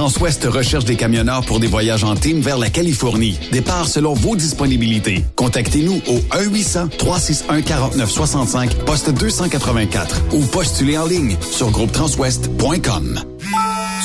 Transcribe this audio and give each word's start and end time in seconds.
Transwest 0.00 0.46
recherche 0.46 0.86
des 0.86 0.96
camionneurs 0.96 1.44
pour 1.44 1.60
des 1.60 1.66
voyages 1.66 2.04
en 2.04 2.14
team 2.14 2.40
vers 2.40 2.56
la 2.56 2.70
Californie. 2.70 3.38
Départ 3.52 3.86
selon 3.86 4.14
vos 4.14 4.34
disponibilités. 4.34 5.26
Contactez-nous 5.36 6.00
au 6.08 6.20
1-800-361-4965, 6.38 8.76
poste 8.86 9.10
284 9.10 10.22
ou 10.32 10.42
postulez 10.46 10.96
en 10.96 11.04
ligne 11.04 11.36
sur 11.42 11.70
groupetranswest.com. 11.70 13.20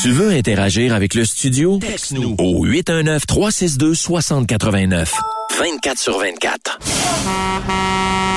Tu 0.02 0.12
veux 0.12 0.32
interagir 0.32 0.94
avec 0.94 1.14
le 1.14 1.24
studio? 1.24 1.80
Texte-nous 1.80 2.36
Au 2.40 2.66
819-362-6089. 2.66 5.08
24 5.58 5.98
sur 5.98 6.20
24. 6.20 6.78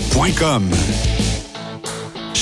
Saint-Michel.com. 0.00 1.29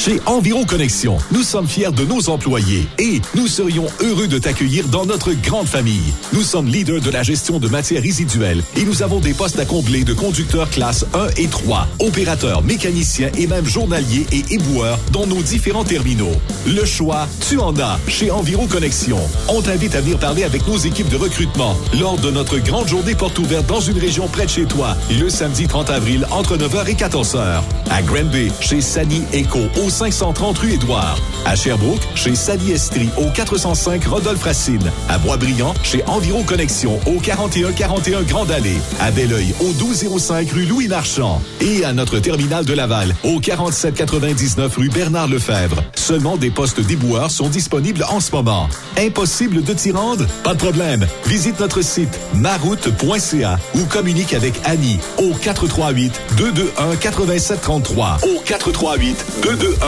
Chez 0.08 0.22
Environ 0.24 0.64
Connexion, 0.64 1.19
nous 1.32 1.42
sommes 1.42 1.69
fiers 1.69 1.92
de 1.92 2.02
nos 2.02 2.30
employés 2.30 2.88
et 2.98 3.20
nous 3.34 3.46
serions 3.46 3.84
heureux 4.00 4.26
de 4.26 4.38
t'accueillir 4.38 4.88
dans 4.88 5.04
notre 5.04 5.34
grande 5.34 5.66
famille. 5.66 6.14
Nous 6.32 6.44
sommes 6.44 6.66
leaders 6.66 7.02
de 7.02 7.10
la 7.10 7.22
gestion 7.22 7.58
de 7.58 7.69
matières 7.69 8.00
résiduelles 8.00 8.62
et 8.78 8.84
nous 8.84 9.02
avons 9.02 9.20
des 9.20 9.34
postes 9.34 9.58
à 9.58 9.66
combler 9.66 10.04
de 10.04 10.14
conducteurs 10.14 10.70
classe 10.70 11.04
1 11.12 11.26
et 11.36 11.46
3, 11.46 11.86
opérateurs, 11.98 12.62
mécaniciens 12.62 13.30
et 13.36 13.46
même 13.46 13.66
journaliers 13.66 14.26
et 14.32 14.55
éboueurs 14.55 14.99
dans 15.12 15.26
nos 15.26 15.43
différents 15.43 15.84
terminaux. 15.84 16.32
Le 16.66 16.87
choix, 16.87 17.28
tu 17.46 17.58
en 17.58 17.78
as 17.78 18.00
chez 18.08 18.31
Environ 18.31 18.66
Connexion. 18.66 19.19
On 19.49 19.61
t'invite 19.61 19.94
à 19.94 20.00
venir 20.00 20.19
parler 20.19 20.44
avec 20.44 20.66
nos 20.66 20.78
équipes 20.78 21.11
de 21.11 21.16
recrutement 21.16 21.76
lors 22.00 22.16
de 22.16 22.31
notre 22.31 22.56
grande 22.61 22.88
journée 22.88 23.14
porte 23.14 23.38
ouverte 23.38 23.66
dans 23.66 23.81
une 23.81 23.99
région 23.99 24.26
près 24.26 24.46
de 24.46 24.50
chez 24.50 24.64
toi, 24.64 24.96
le 25.20 25.28
samedi 25.28 25.66
30 25.66 25.90
avril 25.90 26.26
entre 26.31 26.56
9h 26.56 26.88
et 26.88 26.94
14h. 26.94 27.61
À 27.90 28.00
Granby, 28.00 28.50
chez 28.61 28.81
Sani 28.81 29.22
Eco, 29.34 29.58
au 29.84 29.90
530 29.99 30.59
rue 30.59 30.75
Édouard. 30.75 31.19
À 31.45 31.56
Sherbrooke, 31.56 32.06
chez 32.15 32.37
Sally 32.37 32.71
Estrie, 32.71 33.09
au 33.17 33.29
405 33.31 34.05
Rodolphe 34.05 34.45
Racine. 34.45 34.93
À 35.09 35.19
Boisbriand, 35.19 35.75
chez 35.83 36.05
Environ 36.06 36.45
Connexion, 36.45 37.00
au 37.06 37.19
4141 37.19 38.23
Grande 38.23 38.53
Allée. 38.53 38.77
À 39.00 39.11
Belleuil, 39.11 39.53
au 39.59 39.67
1205 39.67 40.53
rue 40.53 40.67
Louis 40.67 40.87
Marchand. 40.87 41.43
Et 41.61 41.85
à 41.85 41.93
notre 41.93 42.21
terminal 42.21 42.65
de 42.65 42.75
Laval, 42.75 43.12
au 43.25 43.41
4799 43.41 44.77
rue 44.77 44.89
Bernard 44.89 45.27
Lefebvre. 45.27 45.83
Seulement 45.97 46.37
des 46.37 46.50
postes 46.50 46.81
déboueurs 46.81 47.33
sont 47.33 47.49
disponibles 47.49 48.05
en 48.09 48.21
ce 48.21 48.31
moment. 48.31 48.69
Impossible 48.97 49.65
de 49.65 49.73
t'y 49.73 49.91
rendre? 49.91 50.27
Pas 50.45 50.55
de 50.55 50.59
problème. 50.59 51.09
Visite 51.27 51.59
notre 51.59 51.83
site 51.83 52.21
maroute.ca 52.35 53.59
ou 53.75 53.85
communique 53.87 54.33
avec 54.33 54.55
Annie 54.65 55.00
au 55.19 55.33
438 55.35 56.21
221 56.37 56.95
8733 56.95 58.19
au 58.23 58.41
438 58.45 59.25
221 59.43 59.88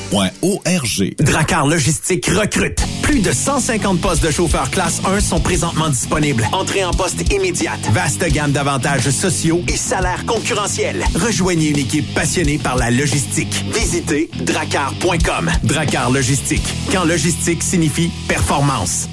Dracar 1.19 1.67
Logistique 1.67 2.25
recrute. 2.27 2.83
Plus 3.01 3.21
de 3.21 3.31
150 3.31 4.01
postes 4.01 4.23
de 4.23 4.29
chauffeurs 4.29 4.69
classe 4.69 5.01
1 5.05 5.21
sont 5.21 5.39
présentement 5.39 5.87
disponibles. 5.87 6.45
Entrée 6.51 6.83
en 6.83 6.91
poste 6.91 7.31
immédiate. 7.31 7.79
Vaste 7.91 8.25
gamme 8.29 8.51
d'avantages 8.51 9.09
sociaux 9.09 9.61
et 9.69 9.77
salaires 9.77 10.25
concurrentiels. 10.25 11.05
Rejoignez 11.15 11.69
une 11.69 11.77
équipe 11.77 12.13
passionnée 12.13 12.57
par 12.57 12.75
la 12.75 12.91
logistique. 12.91 13.63
Visitez 13.73 14.29
dracar.com. 14.41 15.49
Dracar 15.63 16.11
Logistique. 16.11 16.67
Quand 16.91 17.05
logistique 17.05 17.63
signifie 17.63 18.11
performance. 18.27 19.07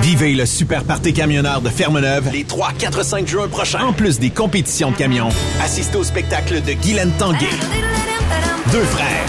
Vivez 0.00 0.32
le 0.32 0.46
super 0.46 0.84
party 0.84 1.12
camionneur 1.12 1.60
de 1.60 1.68
Fermeneuve 1.68 2.30
les 2.32 2.44
3, 2.44 2.72
4, 2.78 3.04
5 3.04 3.26
juin 3.26 3.48
prochains. 3.48 3.84
En 3.84 3.92
plus 3.92 4.18
des 4.18 4.30
compétitions 4.30 4.90
de 4.90 4.96
camions, 4.96 5.28
assistez 5.62 5.98
au 5.98 6.04
spectacle 6.04 6.62
de 6.62 6.72
Guylaine 6.72 7.12
Tanguay. 7.18 7.50
Deux 8.72 8.84
frères. 8.84 9.26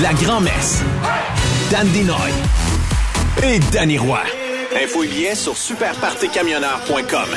La 0.00 0.14
Grand-Messe. 0.14 0.82
Dan 1.70 1.86
Dinoy. 1.88 2.30
Et 3.42 3.58
Danny 3.70 3.98
Roy. 3.98 4.20
Info 4.82 5.02
et 5.02 5.08
billets 5.08 5.34
sur 5.34 5.54
superpartycamionneur.com. 5.54 7.28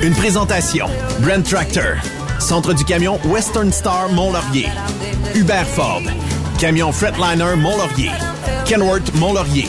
Une 0.00 0.14
présentation. 0.14 0.86
Brent 1.18 1.42
Tractor. 1.42 1.96
Centre 2.38 2.72
du 2.72 2.84
camion 2.84 3.18
Western 3.24 3.72
Star 3.72 4.08
Mont-Laurier. 4.10 4.68
Hubert 5.34 5.66
Ford. 5.66 6.02
Camion 6.60 6.92
Fretliner 6.92 7.56
Mont-Laurier. 7.56 8.12
Kenworth 8.64 9.12
Mont-Laurier. 9.14 9.68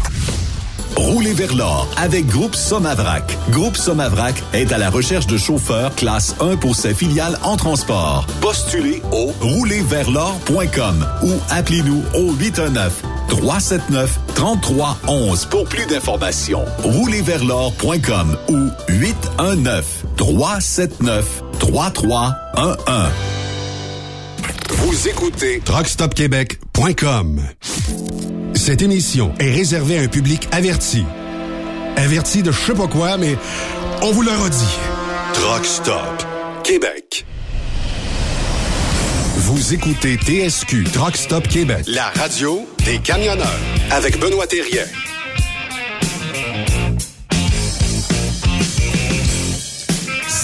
Roulez 0.96 1.34
vers 1.34 1.54
l'or 1.54 1.88
avec 1.96 2.26
Groupe 2.26 2.56
Somavrac. 2.56 3.22
Groupe 3.50 3.76
Somavrac 3.76 4.34
est 4.54 4.72
à 4.72 4.78
la 4.78 4.90
recherche 4.90 5.28
de 5.28 5.38
chauffeurs 5.38 5.94
classe 5.94 6.34
1 6.40 6.56
pour 6.56 6.74
ses 6.74 6.94
filiales 6.94 7.38
en 7.44 7.56
transport. 7.56 8.26
Postulez 8.40 9.00
au 9.12 9.26
roulerversl'or.com 9.40 11.06
ou 11.22 11.32
appelez-nous 11.50 12.02
au 12.14 12.32
819 12.32 13.02
379 13.28 14.18
3311 14.34 15.46
pour 15.46 15.64
plus 15.68 15.86
d'informations. 15.86 16.64
Roulerversl'or.com 16.82 18.36
ou 18.48 18.68
819 18.88 20.04
379 20.16 21.44
3311. 21.58 23.10
Vous 24.70 25.08
écoutez 25.08 25.60
TruckStopQuébec.com. 25.64 27.40
Cette 28.54 28.82
émission 28.82 29.32
est 29.38 29.50
réservée 29.50 29.98
à 29.98 30.02
un 30.02 30.08
public 30.08 30.48
averti. 30.52 31.04
Averti 31.96 32.42
de 32.42 32.52
je 32.52 32.58
sais 32.58 32.74
pas 32.74 32.86
quoi, 32.86 33.16
mais 33.16 33.36
on 34.02 34.12
vous 34.12 34.22
le 34.22 34.30
redit. 34.30 34.78
Truck 35.34 35.64
Stop 35.64 36.24
Québec. 36.64 37.26
Vous 39.36 39.74
écoutez 39.74 40.16
TSQ 40.16 40.84
Truck 40.84 41.16
Stop 41.16 41.48
Québec, 41.48 41.84
la 41.86 42.10
radio 42.10 42.68
des 42.84 42.98
camionneurs 42.98 43.58
avec 43.90 44.18
Benoît 44.20 44.46
Thérien. 44.46 44.84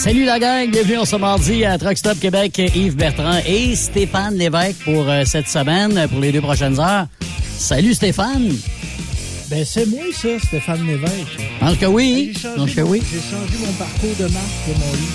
Salut 0.05 0.27
la 0.27 0.39
gang, 0.39 0.71
bienvenue 0.71 0.99
en 0.99 1.07
ce 1.07 1.17
mardi 1.17 1.65
à 1.65 1.79
Truck 1.79 1.97
Stop 1.97 2.21
Québec, 2.21 2.59
Yves 2.59 2.95
Bertrand 2.95 3.39
et 3.47 3.75
Stéphane 3.75 4.35
Lévesque 4.35 4.85
pour 4.85 5.09
euh, 5.09 5.25
cette 5.25 5.49
semaine, 5.49 5.99
pour 6.11 6.21
les 6.21 6.31
deux 6.31 6.43
prochaines 6.43 6.79
heures. 6.79 7.07
Salut 7.57 7.95
Stéphane! 7.95 8.55
Ben 9.49 9.65
c'est 9.65 9.87
moi 9.87 10.01
ça, 10.13 10.29
Stéphane 10.47 10.87
Lévesque. 10.87 11.41
Pense 11.59 11.79
que 11.79 11.87
oui. 11.87 12.35
J'ai 12.35 12.41
changé, 12.43 12.83
oui. 12.83 13.03
j'ai 13.11 13.19
changé 13.19 13.67
mon 13.67 13.73
parcours 13.73 14.15
de 14.19 14.25
marche 14.25 14.69
de 14.69 14.75
mon 14.79 14.93
lit. 14.93 15.09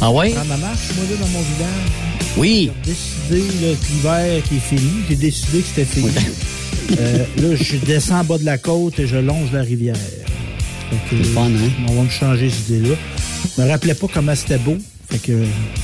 Ah 0.00 0.10
oui? 0.10 0.32
Dans 0.32 0.44
ma 0.46 0.56
marche, 0.56 0.80
moi 0.96 1.04
là, 1.10 1.16
dans 1.20 1.28
mon 1.28 1.42
village, 1.42 2.36
Oui. 2.38 2.70
j'ai 2.82 2.92
décidé 2.92 3.66
là, 3.66 3.74
que 3.74 3.92
l'hiver 3.92 4.42
qui 4.48 4.56
est 4.56 4.58
fini, 4.60 4.90
j'ai 5.06 5.16
décidé 5.16 5.60
que 5.60 5.66
c'était 5.68 5.84
fini. 5.84 6.10
Euh, 6.98 7.24
là, 7.42 7.56
je 7.60 7.76
descends 7.76 8.20
en 8.20 8.24
bas 8.24 8.38
de 8.38 8.44
la 8.46 8.56
côte 8.56 8.98
et 8.98 9.06
je 9.06 9.16
longe 9.16 9.52
la 9.52 9.60
rivière. 9.62 9.96
C'est 11.10 11.24
fun, 11.24 11.46
hein? 11.46 11.70
On 11.88 11.92
va 11.94 12.02
me 12.02 12.10
changer 12.10 12.48
cette 12.48 12.68
idée-là. 12.70 12.94
Je 13.56 13.62
me 13.62 13.68
rappelais 13.68 13.94
pas 13.94 14.06
comment 14.12 14.34
c'était 14.34 14.58
beau. 14.58 14.76
Fait 15.10 15.18
que 15.18 15.32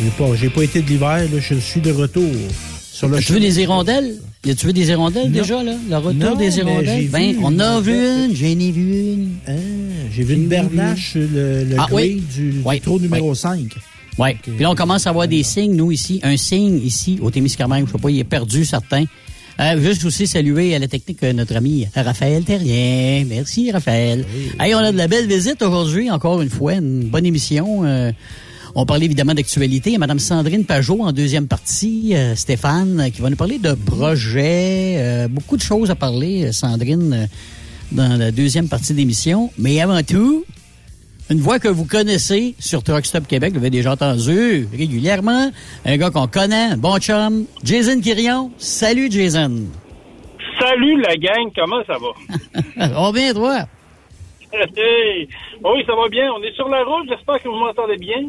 j'ai 0.02 0.11
pas, 0.19 0.35
j'ai 0.35 0.49
pas 0.50 0.62
été 0.62 0.83
de 0.83 0.88
l'hiver. 0.88 1.19
Là, 1.19 1.38
je 1.40 1.55
suis 1.57 1.81
de 1.81 1.93
retour 1.93 2.31
sur 2.93 3.09
le 3.09 3.19
Tu 3.21 3.33
veux 3.33 3.40
des 3.40 3.61
hirondelles? 3.61 4.17
Y 4.45 4.50
a-tu 4.52 4.67
vu 4.67 4.73
des 4.73 4.88
hirondelles 4.88 5.26
Non. 5.31 5.31
déjà, 5.40 5.62
là? 5.62 5.75
Le 5.88 5.97
retour 5.99 6.14
Non, 6.14 6.35
des 6.35 6.57
hirondelles? 6.59 7.09
Ben, 7.11 7.37
on 7.43 7.59
a 7.59 7.75
une- 7.76 7.83
vu 7.83 7.93
une, 7.93 8.35
j'en 8.35 8.47
ai 8.47 8.71
vu 8.73 9.12
une. 9.12 9.29
Hein, 9.47 9.55
j'ai 10.14 10.23
vu 10.25 10.35
une 10.35 10.49
bernache, 10.49 11.12
le, 11.14 11.64
le 11.64 11.76
Ah, 11.79 11.87
oui. 11.93 12.23
du, 12.35 12.50
du 12.52 12.61
Oui, 12.64 12.81
trou 12.81 12.99
numéro 12.99 13.35
5. 13.35 13.75
Ouais. 14.19 14.37
Puis 14.43 14.59
là, 14.59 14.71
on 14.71 14.75
commence 14.75 15.07
à 15.07 15.11
avoir 15.11 15.29
des 15.29 15.43
signes, 15.43 15.75
nous, 15.76 15.93
ici. 15.93 16.21
Un 16.23 16.37
signe 16.37 16.81
ici, 16.85 17.19
au 17.23 17.31
Témiscamingue. 17.31 17.87
Je 17.87 17.93
sais 17.93 17.99
pas, 17.99 18.11
il 18.11 18.19
est 18.19 18.25
perdu, 18.25 18.64
certain. 18.64 19.05
Euh, 19.61 19.79
juste 19.79 20.07
aussi 20.07 20.26
saluer 20.26 20.75
à 20.75 20.79
la 20.79 20.88
technique 20.88 21.23
euh, 21.23 21.35
notre 21.35 21.55
ami 21.55 21.87
Raphaël 21.95 22.45
Terrien. 22.45 23.26
Merci, 23.29 23.71
Raphaël. 23.71 24.25
Hey, 24.59 24.75
on 24.75 24.79
a 24.79 24.90
de 24.90 24.97
la 24.97 25.07
belle 25.07 25.26
visite 25.26 25.61
aujourd'hui, 25.61 26.11
encore 26.11 26.40
une 26.40 26.49
fois. 26.49 26.75
Une 26.75 27.05
bonne 27.11 27.26
émission. 27.26 27.85
Euh, 27.85 28.11
on 28.75 28.87
parlait 28.87 29.05
évidemment 29.05 29.35
d'actualité. 29.35 29.99
Mme 29.99 30.19
Sandrine 30.19 30.64
Pajot 30.64 31.02
en 31.02 31.12
deuxième 31.12 31.47
partie. 31.47 32.12
euh, 32.14 32.35
Stéphane, 32.37 33.11
qui 33.12 33.21
va 33.21 33.29
nous 33.29 33.37
parler 33.37 33.59
de 33.59 33.73
projets. 33.75 35.26
beaucoup 35.29 35.59
de 35.59 35.62
choses 35.62 35.90
à 35.90 35.95
parler, 35.95 36.52
Sandrine, 36.52 37.29
dans 37.93 38.17
la 38.17 38.31
deuxième 38.31 38.69
partie 38.69 38.95
d'émission. 38.95 39.50
Mais 39.59 39.83
avant 39.83 40.02
tout, 40.02 40.47
une 41.30 41.38
voix 41.38 41.60
que 41.60 41.68
vous 41.68 41.87
connaissez 41.87 42.54
sur 42.58 42.82
Truck 42.82 43.06
Stop 43.06 43.26
Québec, 43.28 43.52
vous 43.52 43.58
l'avez 43.58 43.70
déjà 43.70 43.92
entendu 43.92 44.68
régulièrement. 44.76 45.50
Un 45.87 45.96
gars 45.96 46.10
qu'on 46.10 46.26
connaît, 46.26 46.72
un 46.72 46.76
bon 46.76 46.99
chum, 46.99 47.46
Jason 47.62 48.00
Quirion. 48.00 48.50
Salut, 48.58 49.08
Jason. 49.10 49.66
Salut 50.58 51.00
la 51.00 51.16
gang, 51.16 51.50
comment 51.54 51.82
ça 51.87 51.94
va? 51.99 52.90
On 52.96 53.12
bien, 53.12 53.32
toi? 53.32 53.60
Hey! 54.52 55.28
Oui, 55.62 55.84
ça 55.87 55.94
va 55.94 56.08
bien. 56.08 56.28
On 56.32 56.42
est 56.42 56.52
sur 56.56 56.68
la 56.68 56.82
route. 56.82 57.08
J'espère 57.08 57.40
que 57.40 57.49
vous 57.49 57.54
m'entendez 57.54 57.96
bien. 57.99 58.28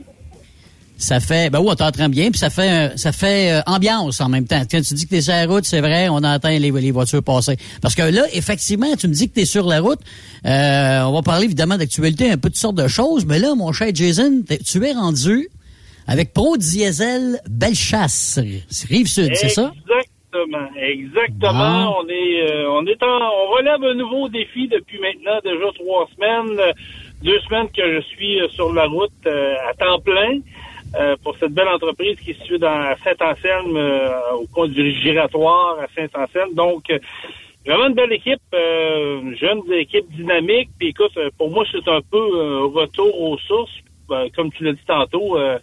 Ça 1.02 1.20
fait, 1.20 1.50
ben 1.50 1.60
oui, 1.60 1.70
on 1.72 1.76
t'entend 1.76 2.10
bien, 2.10 2.30
puis 2.30 2.38
ça 2.38 2.52
fait, 2.52 2.96
ça 2.96 3.12
fait 3.12 3.52
euh, 3.52 3.62
ambiance 3.66 4.22
en 4.22 4.30
même 4.30 4.46
temps. 4.46 4.62
Quand 4.70 4.82
tu 4.82 4.94
dis 4.94 5.06
que 5.06 5.10
t'es 5.10 5.22
sur 5.22 5.34
la 5.34 5.48
route, 5.48 5.66
c'est 5.66 5.82
vrai, 5.82 6.10
on 6.10 6.18
entend 6.18 6.50
les, 6.50 6.60
les 6.60 6.92
voitures 6.92 7.24
passer. 7.24 7.58
Parce 7.82 7.96
que 7.96 8.04
là, 8.04 8.22
effectivement, 8.34 8.96
tu 8.96 9.08
me 9.08 9.14
dis 9.14 9.28
que 9.28 9.34
t'es 9.34 9.46
sur 9.46 9.66
la 9.66 9.82
route. 9.82 10.00
Euh, 10.46 11.02
on 11.02 11.12
va 11.12 11.22
parler 11.24 11.46
évidemment 11.46 11.78
d'actualité, 11.78 12.30
un 12.30 12.38
peu 12.38 12.52
de 12.52 12.56
sortes 12.56 12.76
de 12.76 12.88
choses, 12.88 13.26
mais 13.26 13.40
là, 13.40 13.56
mon 13.56 13.72
cher 13.72 13.90
Jason, 13.94 14.44
tu 14.64 14.86
es 14.86 14.94
rendu 14.94 15.50
avec 16.08 16.34
Pro 16.34 16.58
Diesel 16.58 17.40
Bellechasse, 17.50 18.40
rive 18.88 19.08
sud, 19.08 19.32
c'est 19.36 19.50
ça? 19.50 19.72
Exactement, 20.34 20.68
exactement. 20.78 21.86
Bon. 21.86 21.96
On 22.04 22.10
est, 22.10 22.52
euh, 22.52 22.72
on 22.72 22.86
est 22.86 23.02
en, 23.04 23.18
on 23.18 23.56
relève 23.58 23.84
un 23.84 23.96
nouveau 23.96 24.30
défi 24.30 24.68
depuis 24.68 25.00
maintenant 25.00 25.40
déjà 25.44 25.66
trois 25.76 26.08
semaines, 26.16 26.60
euh, 26.60 26.72
deux 27.24 27.40
semaines 27.42 27.68
que 27.76 27.82
je 27.96 28.02
suis 28.08 28.40
euh, 28.40 28.48
sur 28.50 28.72
la 28.74 28.86
route 28.86 29.12
à 29.26 29.74
temps 29.74 30.00
plein. 30.00 30.40
Euh, 30.96 31.16
pour 31.24 31.38
cette 31.38 31.54
belle 31.54 31.68
entreprise 31.68 32.20
qui 32.20 32.32
est 32.32 32.42
située 32.42 32.58
dans 32.58 32.94
Saint-Anselme, 33.04 33.76
euh, 33.76 34.34
au 34.34 34.48
coin 34.48 34.68
du 34.68 34.92
giratoire 34.92 35.78
à 35.80 35.88
Saint-Anselme. 35.96 36.54
Donc, 36.54 36.90
euh, 36.90 37.00
vraiment 37.66 37.88
une 37.88 37.94
belle 37.94 38.14
équipe, 38.14 38.42
euh, 38.54 39.36
jeune 39.40 39.62
équipe 39.74 40.10
dynamique. 40.12 40.70
Puis 40.78 40.90
écoute, 40.90 41.12
euh, 41.18 41.30
pour 41.38 41.50
moi, 41.50 41.64
c'est 41.72 41.88
un 41.88 42.02
peu 42.02 42.18
un 42.18 42.66
retour 42.66 43.22
aux 43.22 43.38
sources. 43.38 43.72
Ben, 44.10 44.30
comme 44.36 44.52
tu 44.52 44.66
l'as 44.66 44.74
dit 44.74 44.86
tantôt, 44.86 45.38
euh, 45.38 45.58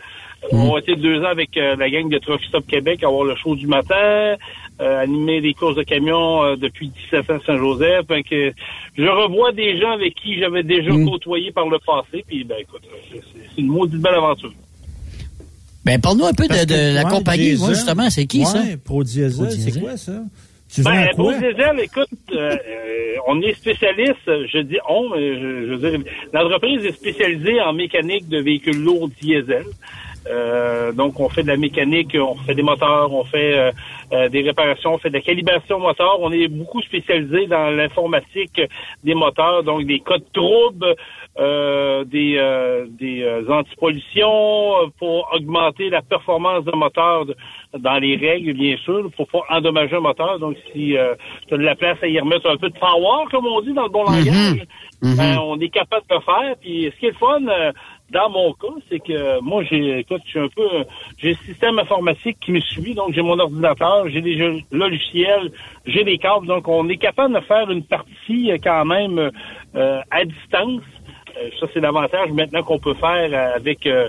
on 0.53 0.77
a 0.77 0.79
été 0.79 0.97
deux 0.97 1.21
ans 1.21 1.29
avec 1.29 1.57
la 1.57 1.91
gang 1.91 2.09
de 2.09 2.19
Truck 2.19 2.41
Stop 2.45 2.67
Québec 2.67 3.03
à 3.03 3.09
avoir 3.09 3.25
le 3.25 3.35
show 3.37 3.57
du 3.57 3.67
matin, 3.67 4.37
euh, 4.81 5.03
animer 5.03 5.41
des 5.41 5.53
courses 5.53 5.75
de 5.75 5.83
camions 5.83 6.45
euh, 6.45 6.57
depuis 6.57 6.89
17 6.89 7.31
ans 7.31 7.39
Saint-Joseph. 7.45 8.07
Que 8.07 8.53
je 8.97 9.09
revois 9.09 9.53
des 9.53 9.79
gens 9.81 9.91
avec 9.91 10.15
qui 10.15 10.39
j'avais 10.39 10.63
déjà 10.63 10.91
côtoyé 10.91 11.51
par 11.51 11.69
le 11.69 11.79
passé. 11.81 12.25
Puis 12.27 12.45
ben 12.45 12.57
écoute, 12.61 12.83
c'est 13.11 13.21
c'est 13.21 13.61
une 13.61 13.67
maudite 13.67 14.01
belle 14.01 14.15
aventure. 14.15 14.53
Ben, 15.89 15.99
parle-nous 16.03 16.27
un 16.27 16.35
peu 16.35 16.47
de, 16.47 16.49
que, 16.67 16.95
la 16.95 17.05
ouais, 17.05 17.11
compagnie, 17.11 17.57
justement. 17.57 18.11
C'est 18.11 18.27
qui, 18.27 18.45
ça? 18.45 18.61
ouais, 18.61 18.77
Pro 18.77 19.03
Diesel, 19.03 19.33
Pro 19.33 19.47
c'est 19.49 19.81
quoi 19.81 19.97
ça? 19.97 20.23
Tu 20.71 20.83
Ben, 20.83 20.91
vends 20.91 21.05
quoi? 21.17 21.33
Pro 21.33 21.33
Diesel, 21.33 21.81
écoute, 21.81 22.09
euh, 22.33 22.37
euh, 22.51 23.15
on 23.27 23.41
est 23.41 23.55
spécialiste, 23.55 24.27
je 24.27 24.59
dis 24.59 24.77
on, 24.87 25.09
mais 25.09 25.35
je, 25.41 25.67
je 25.67 25.75
veux 25.75 25.91
dire, 25.91 26.01
l'entreprise 26.35 26.85
est 26.85 26.93
spécialisée 26.93 27.59
en 27.63 27.73
mécanique 27.73 28.29
de 28.29 28.39
véhicules 28.39 28.77
lourds 28.77 29.09
diesel. 29.23 29.65
Euh, 30.29 30.93
donc, 30.93 31.19
on 31.21 31.29
fait 31.29 31.43
de 31.43 31.49
la 31.49 31.57
mécanique, 31.57 32.17
on 32.19 32.35
fait 32.37 32.55
des 32.55 32.63
moteurs, 32.63 33.13
on 33.13 33.25
fait 33.25 33.59
euh, 33.59 33.71
euh, 34.13 34.29
des 34.29 34.43
réparations, 34.43 34.95
on 34.95 34.99
fait 34.99 35.11
de 35.11 35.15
la 35.15 35.21
calibration 35.21 35.79
moteur. 35.79 36.19
On 36.21 36.33
est 36.33 36.49
beaucoup 36.49 36.83
spécialisé 36.83 37.47
dans 37.47 37.71
l'informatique 37.71 38.61
des 39.05 39.15
moteurs, 39.15 39.63
donc 39.63 39.85
des 39.85 40.01
codes 40.01 40.31
troubles, 40.33 40.95
euh, 41.39 42.05
des, 42.05 42.37
des 42.99 43.27
antipollutions 43.49 44.91
pour 44.99 45.29
augmenter 45.33 45.91
la 45.91 46.03
performance 46.03 46.65
d'un 46.65 46.77
moteur 46.77 47.27
dans 47.79 47.99
les 47.99 48.17
règles, 48.17 48.55
bien 48.55 48.77
sûr, 48.79 49.11
pour 49.17 49.29
pas 49.29 49.45
endommager 49.51 49.97
un 49.97 50.01
moteur. 50.01 50.39
Donc, 50.39 50.57
si 50.73 50.95
tu 51.47 51.55
as 51.55 51.57
de 51.57 51.63
la 51.63 51.75
place 51.75 51.99
à 52.03 52.07
y 52.07 52.19
remettre 52.19 52.51
un 52.51 52.57
peu 52.57 52.69
de 52.69 52.79
power, 52.79 53.25
comme 53.31 53.47
on 53.47 53.61
dit 53.61 53.73
dans 53.73 53.85
le 53.85 53.91
bon 53.91 54.05
langage, 54.05 54.67
ben, 55.03 55.39
on 55.43 55.59
est 55.61 55.69
capable 55.69 56.05
de 56.09 56.15
le 56.15 56.21
faire. 56.21 56.55
Puis, 56.61 56.91
ce 56.93 56.99
qui 56.99 57.07
est 57.07 57.11
le 57.11 57.17
fun, 57.17 57.41
dans 58.11 58.31
mon 58.31 58.53
cas, 58.55 58.75
c'est 58.89 59.01
que 59.01 59.41
moi, 59.41 59.63
j'ai, 59.65 59.99
écoute, 59.99 60.23
je 60.25 60.31
suis 60.31 60.39
un 60.39 60.49
peu, 60.49 60.69
j'ai 61.19 61.31
le 61.31 61.37
système 61.47 61.79
informatique 61.79 62.39
qui 62.41 62.53
me 62.53 62.61
suit, 62.61 62.95
donc 62.95 63.13
j'ai 63.13 63.23
mon 63.23 63.39
ordinateur, 63.39 64.09
j'ai 64.09 64.23
des 64.23 64.65
logiciels, 64.71 65.51
j'ai 65.85 66.05
des 66.05 66.19
câbles, 66.19 66.47
donc 66.47 66.67
on 66.69 66.89
est 66.89 66.97
capable 66.97 67.35
de 67.35 67.41
faire 67.41 67.71
une 67.71 67.85
partie 67.85 68.51
euh, 68.51 68.59
quand 68.63 68.85
même 68.85 69.31
euh, 69.75 70.01
à 70.11 70.25
distance. 70.25 70.83
Euh, 71.37 71.51
ça, 71.61 71.67
c'est 71.73 71.81
l'avantage 71.81 72.31
maintenant 72.33 72.63
qu'on 72.63 72.79
peut 72.79 72.95
faire 72.95 73.31
euh, 73.33 73.57
avec 73.57 73.87
euh, 73.87 74.09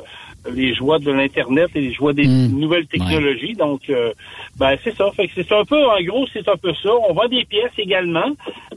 les 0.54 0.74
joies 0.76 1.00
de 1.00 1.12
l'Internet 1.12 1.70
et 1.76 1.82
les 1.82 1.94
joies 1.94 2.14
des 2.14 2.26
nouvelles 2.28 2.88
technologies. 2.88 3.54
Donc, 3.54 3.82
euh, 3.90 4.12
ben, 4.58 4.76
c'est 4.84 4.96
ça. 4.96 5.06
Fait 5.16 5.28
que 5.28 5.34
c'est 5.36 5.52
un 5.54 5.66
peu, 5.66 5.84
en 5.84 6.02
gros, 6.04 6.26
c'est 6.34 6.48
un 6.48 6.58
peu 6.58 6.72
ça. 6.82 6.90
On 7.10 7.14
vend 7.14 7.28
des 7.28 7.46
pièces 7.46 7.72
également. 7.78 8.30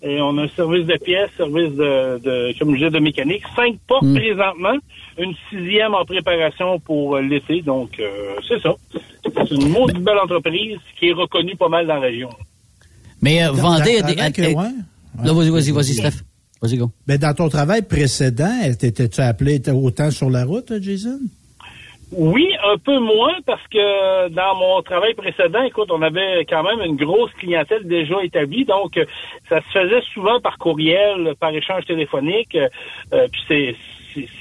Et 0.02 0.20
on 0.20 0.36
a 0.38 0.42
un 0.42 0.48
service 0.48 0.86
de 0.86 0.96
pièces, 0.96 1.30
service 1.36 1.70
de, 1.72 2.18
de 2.22 2.58
comme 2.58 2.70
je 2.72 2.76
disais, 2.76 2.90
de 2.90 2.98
mécanique. 2.98 3.42
Cinq 3.54 3.76
portes 3.86 4.12
présentement, 4.14 4.76
une 5.18 5.34
sixième 5.50 5.94
en 5.94 6.04
préparation 6.04 6.78
pour 6.80 7.18
l'été. 7.18 7.62
Donc, 7.62 7.98
euh, 8.00 8.34
c'est 8.48 8.60
ça. 8.60 8.74
C'est 9.24 9.50
une 9.54 9.68
maudite 9.68 9.98
belle 10.02 10.18
entreprise 10.18 10.78
qui 10.98 11.08
est 11.08 11.12
reconnue 11.12 11.56
pas 11.56 11.68
mal 11.68 11.86
dans 11.86 11.94
la 11.94 12.00
région. 12.00 12.30
Mais 13.20 13.44
euh, 13.44 13.52
vendez 13.52 14.00
dans- 14.00 14.06
à 14.08 14.12
des. 14.14 14.20
à- 14.20 14.30
que- 14.32 14.42
à- 14.42 14.48
ouais. 14.48 14.70
Là, 15.24 15.32
vas-y, 15.32 15.50
vas-y, 15.50 15.70
vas-y, 15.70 15.94
Steph. 15.94 16.22
Vas-y, 16.60 16.76
go. 16.76 16.90
Ben, 17.06 17.18
dans 17.18 17.34
ton 17.34 17.48
travail 17.48 17.82
précédent, 17.82 18.52
t'étais-tu 18.78 19.20
appelé 19.20 19.60
autant 19.70 20.10
sur 20.10 20.30
la 20.30 20.44
route, 20.44 20.72
Jason? 20.80 21.18
Oui, 22.14 22.46
un 22.62 22.76
peu 22.76 22.98
moins 22.98 23.36
parce 23.46 23.66
que 23.68 24.28
dans 24.28 24.54
mon 24.56 24.82
travail 24.82 25.14
précédent, 25.14 25.62
écoute, 25.62 25.88
on 25.90 26.02
avait 26.02 26.44
quand 26.44 26.62
même 26.62 26.80
une 26.82 26.96
grosse 26.96 27.32
clientèle 27.38 27.86
déjà 27.88 28.22
établie, 28.22 28.66
donc 28.66 28.98
euh, 28.98 29.06
ça 29.48 29.60
se 29.62 29.78
faisait 29.78 30.02
souvent 30.12 30.38
par 30.40 30.58
courriel, 30.58 31.34
par 31.40 31.54
échange 31.54 31.86
téléphonique. 31.86 32.54
euh, 32.54 32.68
euh, 33.14 33.28
puis 33.32 33.40
c'est 33.48 33.76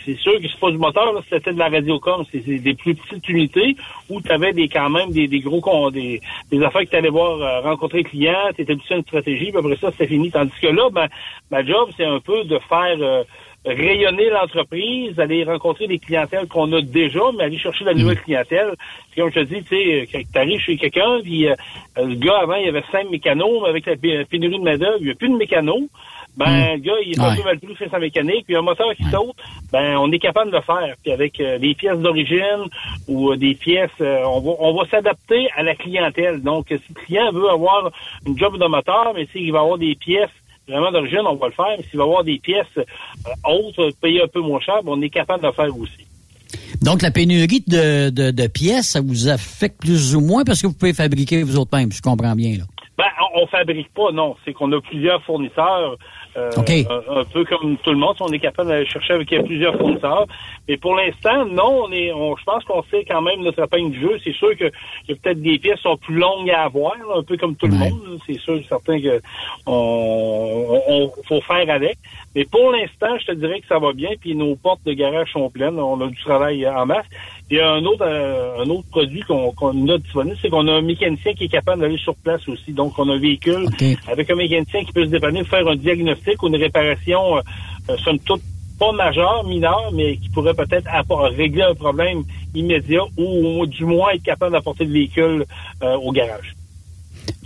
c'est- 0.05 0.17
sûr 0.19 0.33
que 0.41 0.49
c'est 0.49 0.59
pas 0.59 0.71
du 0.71 0.77
moteur, 0.77 1.23
c'était 1.29 1.53
de 1.53 1.57
la 1.59 1.69
radiocom, 1.69 2.25
c'est 2.29 2.39
des 2.39 2.73
plus 2.73 2.93
petites 2.93 3.29
unités 3.29 3.77
où 4.09 4.19
tu 4.21 4.29
avais 4.29 4.51
des 4.51 4.67
quand 4.67 4.89
même 4.89 5.13
des, 5.13 5.27
gros 5.39 5.91
des, 5.91 6.19
des 6.51 6.61
affaires 6.61 6.81
que 6.81 6.89
tu 6.89 6.95
allais 6.97 7.09
voir 7.09 7.63
rencontrer 7.63 7.99
le 7.99 8.09
client, 8.09 8.49
tu 8.53 8.63
établissais 8.63 8.95
une 8.97 9.03
stratégie, 9.03 9.51
puis 9.51 9.57
après 9.57 9.77
ça, 9.77 9.91
c'est 9.97 10.07
fini. 10.07 10.29
Tandis 10.29 10.51
que 10.61 10.67
là, 10.67 10.89
ben, 10.91 11.07
ma 11.51 11.63
job, 11.65 11.89
c'est 11.95 12.03
un 12.03 12.19
peu 12.19 12.43
de 12.43 12.59
faire 12.67 12.97
rayonner 13.65 14.29
l'entreprise, 14.29 15.19
aller 15.19 15.43
rencontrer 15.43 15.87
des 15.87 15.99
clientèles 15.99 16.47
qu'on 16.47 16.71
a 16.73 16.81
déjà, 16.81 17.19
mais 17.37 17.43
aller 17.43 17.57
chercher 17.59 17.85
la 17.85 17.93
nouvelle 17.93 18.19
clientèle. 18.21 18.73
Puis 19.11 19.21
comme 19.21 19.31
je 19.31 19.39
te 19.41 19.45
dis, 19.45 19.63
tu 19.63 19.75
sais, 19.75 20.07
quand 20.11 20.21
tu 20.33 20.39
arrives 20.39 20.59
chez 20.61 20.77
quelqu'un, 20.77 21.19
puis 21.21 21.47
euh, 21.47 21.55
le 21.97 22.15
gars, 22.15 22.39
avant, 22.41 22.55
il 22.55 22.65
y 22.65 22.69
avait 22.69 22.83
cinq 22.91 23.09
mécanos, 23.09 23.61
mais 23.61 23.69
avec 23.69 23.85
la 23.85 23.95
pé- 23.97 24.25
pénurie 24.25 24.57
de 24.57 24.63
main-d'œuvre, 24.63 24.97
il 24.99 25.05
n'y 25.05 25.11
a 25.11 25.15
plus 25.15 25.29
de 25.29 25.35
mécanos. 25.37 25.83
Ben, 26.37 26.75
le 26.75 26.77
gars, 26.79 26.93
il 27.05 27.11
est 27.11 27.19
un 27.19 27.29
Ouais. 27.29 27.35
peu 27.35 27.43
mal 27.43 27.59
pris, 27.59 27.75
fait 27.75 27.89
sa 27.89 27.99
mécanique, 27.99 28.45
puis 28.45 28.55
un 28.55 28.61
moteur 28.61 28.95
qui 28.95 29.03
saute, 29.11 29.35
ben, 29.71 29.97
on 29.97 30.09
est 30.13 30.19
capable 30.19 30.49
de 30.49 30.55
le 30.55 30.61
faire. 30.61 30.95
Puis 31.03 31.11
avec 31.11 31.39
euh, 31.41 31.59
des 31.59 31.75
pièces 31.75 31.99
d'origine 31.99 32.65
ou 33.07 33.31
euh, 33.31 33.35
des 33.37 33.53
pièces, 33.55 33.89
euh, 33.99 34.23
on 34.23 34.39
va, 34.39 34.51
on 34.59 34.73
va 34.73 34.87
s'adapter 34.89 35.49
à 35.57 35.61
la 35.63 35.75
clientèle. 35.75 36.41
Donc, 36.41 36.71
euh, 36.71 36.77
si 36.87 36.93
le 36.93 37.01
client 37.05 37.31
veut 37.33 37.49
avoir 37.49 37.91
une 38.25 38.37
job 38.39 38.57
de 38.57 38.65
moteur, 38.65 39.11
mais 39.13 39.27
s'il 39.33 39.51
va 39.51 39.59
avoir 39.59 39.77
des 39.77 39.93
pièces 39.95 40.29
vraiment 40.67 40.91
d'origine, 40.91 41.21
on 41.25 41.35
va 41.35 41.47
le 41.47 41.53
faire. 41.53 41.75
Mais 41.77 41.83
s'il 41.89 41.97
va 41.97 42.03
avoir 42.03 42.23
des 42.23 42.39
pièces 42.39 42.65
euh, 42.77 42.83
autres, 43.49 43.91
payées 44.01 44.21
un 44.21 44.27
peu 44.27 44.41
moins 44.41 44.59
cher, 44.59 44.83
ben, 44.83 44.93
on 44.93 45.01
est 45.01 45.09
capable 45.09 45.41
de 45.41 45.47
le 45.47 45.53
faire 45.53 45.77
aussi. 45.77 46.05
Donc, 46.81 47.01
la 47.01 47.11
pénurie 47.11 47.63
de, 47.67 48.09
de, 48.09 48.31
de 48.31 48.47
pièces, 48.47 48.89
ça 48.89 49.01
vous 49.01 49.27
affecte 49.27 49.81
plus 49.81 50.15
ou 50.15 50.21
moins 50.21 50.43
parce 50.43 50.61
que 50.61 50.67
vous 50.67 50.73
pouvez 50.73 50.93
fabriquer 50.93 51.43
vous 51.43 51.57
autres 51.57 51.77
mêmes, 51.77 51.91
je 51.91 52.01
comprends 52.01 52.35
bien, 52.35 52.57
là? 52.57 52.63
Ben, 52.97 53.05
on, 53.35 53.43
on 53.43 53.47
fabrique 53.47 53.91
pas, 53.93 54.11
non. 54.11 54.35
C'est 54.43 54.53
qu'on 54.53 54.71
a 54.71 54.81
plusieurs 54.81 55.23
fournisseurs. 55.23 55.97
Euh, 56.37 56.49
un, 56.89 57.19
un 57.19 57.23
peu 57.25 57.43
comme 57.43 57.75
tout 57.83 57.91
le 57.91 57.97
monde, 57.97 58.15
on 58.21 58.31
est 58.31 58.39
capable 58.39 58.69
d'aller 58.69 58.85
chercher 58.85 59.13
avec 59.13 59.27
plusieurs 59.45 59.75
fournisseurs. 59.77 60.25
Mais 60.67 60.77
pour 60.77 60.95
l'instant, 60.95 61.45
non, 61.45 61.83
on 61.87 61.91
est, 61.91 62.13
on, 62.13 62.37
je 62.37 62.43
pense 62.45 62.63
qu'on 62.63 62.83
sait 62.83 63.03
quand 63.05 63.21
même 63.21 63.41
notre 63.41 63.61
épingle 63.63 63.91
du 63.91 63.99
jeu. 63.99 64.17
C'est 64.23 64.33
sûr 64.33 64.55
que 64.57 64.71
il 65.07 65.09
y 65.09 65.11
a 65.11 65.15
peut-être 65.21 65.41
des 65.41 65.59
pièces 65.59 65.77
qui 65.77 65.81
sont 65.83 65.97
plus 65.97 66.15
longues 66.15 66.49
à 66.49 66.63
avoir, 66.63 66.95
là, 66.97 67.15
un 67.17 67.23
peu 67.23 67.35
comme 67.35 67.55
tout 67.55 67.67
le 67.67 67.73
monde. 67.79 68.19
C'est 68.25 68.39
sûr, 68.39 68.59
certain 68.69 69.01
que 69.01 69.21
on, 69.65 70.81
on- 70.87 71.11
faut 71.27 71.41
faire 71.41 71.69
avec. 71.69 71.97
Mais 72.35 72.45
pour 72.45 72.71
l'instant, 72.71 73.17
je 73.19 73.25
te 73.25 73.31
dirais 73.33 73.59
que 73.59 73.67
ça 73.67 73.79
va 73.79 73.93
bien. 73.93 74.09
Puis 74.19 74.35
nos 74.35 74.55
portes 74.55 74.85
de 74.85 74.93
garage 74.93 75.31
sont 75.33 75.49
pleines. 75.49 75.77
On 75.79 75.99
a 76.01 76.07
du 76.07 76.21
travail 76.21 76.67
en 76.67 76.85
masse. 76.85 77.05
Il 77.49 77.57
y 77.57 77.59
a 77.59 77.71
un 77.71 77.83
autre, 77.83 78.05
euh, 78.05 78.63
un 78.63 78.69
autre 78.69 78.87
produit 78.89 79.21
qu'on 79.21 79.89
a 79.89 79.97
disponible, 79.97 80.37
c'est 80.41 80.49
qu'on 80.49 80.67
a 80.67 80.71
un 80.71 80.81
mécanicien 80.81 81.33
qui 81.33 81.45
est 81.45 81.49
capable 81.49 81.81
d'aller 81.81 81.97
sur 81.97 82.15
place 82.15 82.47
aussi. 82.47 82.71
Donc, 82.71 82.97
on 82.97 83.09
a 83.09 83.15
un 83.15 83.19
véhicule 83.19 83.67
avec 84.07 84.29
un 84.29 84.35
mécanicien 84.35 84.83
qui 84.85 84.93
peut 84.93 85.03
se 85.03 85.09
dépanner, 85.09 85.43
faire 85.43 85.67
un 85.67 85.75
diagnostic 85.75 86.41
ou 86.41 86.47
une 86.47 86.55
réparation, 86.55 87.37
euh, 87.37 87.41
euh, 87.89 87.97
somme 87.97 88.19
toute, 88.19 88.41
pas 88.79 88.91
majeure, 88.93 89.43
mineure, 89.45 89.91
mais 89.93 90.17
qui 90.17 90.29
pourrait 90.29 90.53
peut-être 90.53 90.89
régler 91.35 91.63
un 91.63 91.75
problème 91.75 92.23
immédiat 92.55 93.03
ou, 93.17 93.65
du 93.67 93.85
moins 93.85 94.11
être 94.11 94.23
capable 94.23 94.53
d'apporter 94.53 94.85
le 94.85 94.93
véhicule 94.93 95.45
euh, 95.83 95.97
au 95.97 96.11
garage. 96.11 96.55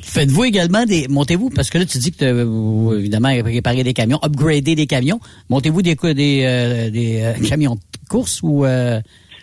Faites-vous 0.07 0.43
également 0.45 0.85
des. 0.85 1.07
Montez-vous, 1.09 1.49
parce 1.49 1.69
que 1.69 1.77
là, 1.79 1.85
tu 1.85 1.97
dis 1.97 2.11
que 2.11 2.17
tu 2.17 2.25
as 2.25 2.97
évidemment 2.99 3.29
réparé 3.43 3.83
des 3.83 3.93
camions, 3.93 4.19
upgradé 4.23 4.75
des 4.75 4.85
camions. 4.87 5.19
Montez-vous 5.49 5.81
des, 5.81 5.95
des, 5.95 6.43
euh, 6.45 6.89
des 6.89 7.21
euh, 7.23 7.47
camions 7.49 7.75
de 7.75 7.81
course 8.09 8.39
ou 8.43 8.65
euh, 8.65 9.01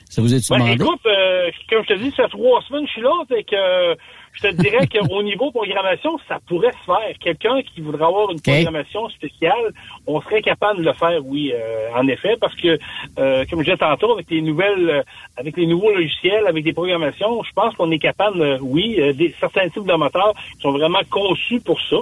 ça 0.09 0.23
vous 0.23 0.33
est 0.33 0.49
Ben, 0.51 0.59
demandé? 0.59 0.75
écoute, 0.85 1.01
euh, 1.07 1.51
comme 1.69 1.83
je 1.89 1.95
te 1.95 1.99
dis, 1.99 2.11
ça 2.17 2.25
fait 2.25 2.29
trois 2.31 2.63
semaines 2.69 2.83
que 2.83 2.89
je 2.89 2.93
suis 2.93 3.03
là, 3.03 3.11
fait 3.29 3.43
que 3.45 3.55
euh, 3.57 3.95
je 4.35 4.49
te 4.49 4.55
dirais 4.63 4.87
qu'au 4.87 5.23
niveau 5.23 5.51
programmation, 5.51 6.19
ça 6.27 6.39
pourrait 6.47 6.73
se 6.73 6.85
faire. 6.87 7.19
Quelqu'un 7.21 7.61
qui 7.63 7.81
voudrait 7.81 8.05
avoir 8.07 8.31
une 8.31 8.41
programmation 8.63 9.09
spéciale, 9.11 9.73
on 10.07 10.21
serait 10.23 10.41
capable 10.43 10.79
de 10.81 10.85
le 10.85 10.93
faire, 10.95 11.21
oui, 11.25 11.53
euh, 11.55 11.89
en 11.95 12.07
effet, 12.09 12.37
parce 12.41 12.55
que, 12.57 12.79
euh, 13.19 13.45
comme 13.49 13.61
je 13.61 13.65
disais 13.65 13.77
tantôt, 13.77 14.13
avec 14.13 14.31
les 14.31 14.41
nouvelles, 14.43 14.89
euh, 14.91 15.03
avec 15.37 15.57
les 15.57 15.67
nouveaux 15.67 15.93
logiciels, 15.93 16.47
avec 16.47 16.65
des 16.65 16.73
programmations, 16.73 17.43
je 17.43 17.53
pense 17.53 17.75
qu'on 17.77 17.91
est 17.91 17.99
capable, 17.99 18.41
euh, 18.41 18.59
oui, 18.61 18.97
des, 19.15 19.35
certains 19.39 19.69
types 19.69 19.87
de 19.87 19.95
moteurs 19.95 20.33
sont 20.61 20.73
vraiment 20.73 21.01
conçus 21.11 21.61
pour 21.61 21.81
ça. 21.83 21.97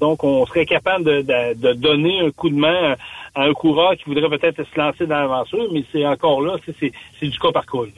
Donc, 0.00 0.24
on 0.24 0.44
serait 0.46 0.66
capable 0.66 1.04
de, 1.04 1.22
de- 1.22 1.54
de 1.54 1.72
donner 1.74 2.20
un 2.20 2.30
coup 2.32 2.50
de 2.50 2.56
main 2.56 2.96
à 3.34 3.44
un 3.44 3.52
coureur 3.54 3.96
qui 3.96 4.04
voudrait 4.06 4.28
peut-être 4.36 4.62
se 4.64 4.78
lancer 4.78 5.06
dans 5.06 5.20
l'aventure, 5.20 5.68
mais 5.72 5.84
c'est 5.92 6.04
encore 6.04 6.42
là, 6.42 6.56
c'est- 6.78 6.92
du 7.26 7.38
cas 7.38 7.52
par 7.52 7.64
cas. 7.66 7.78
là. 7.78 7.92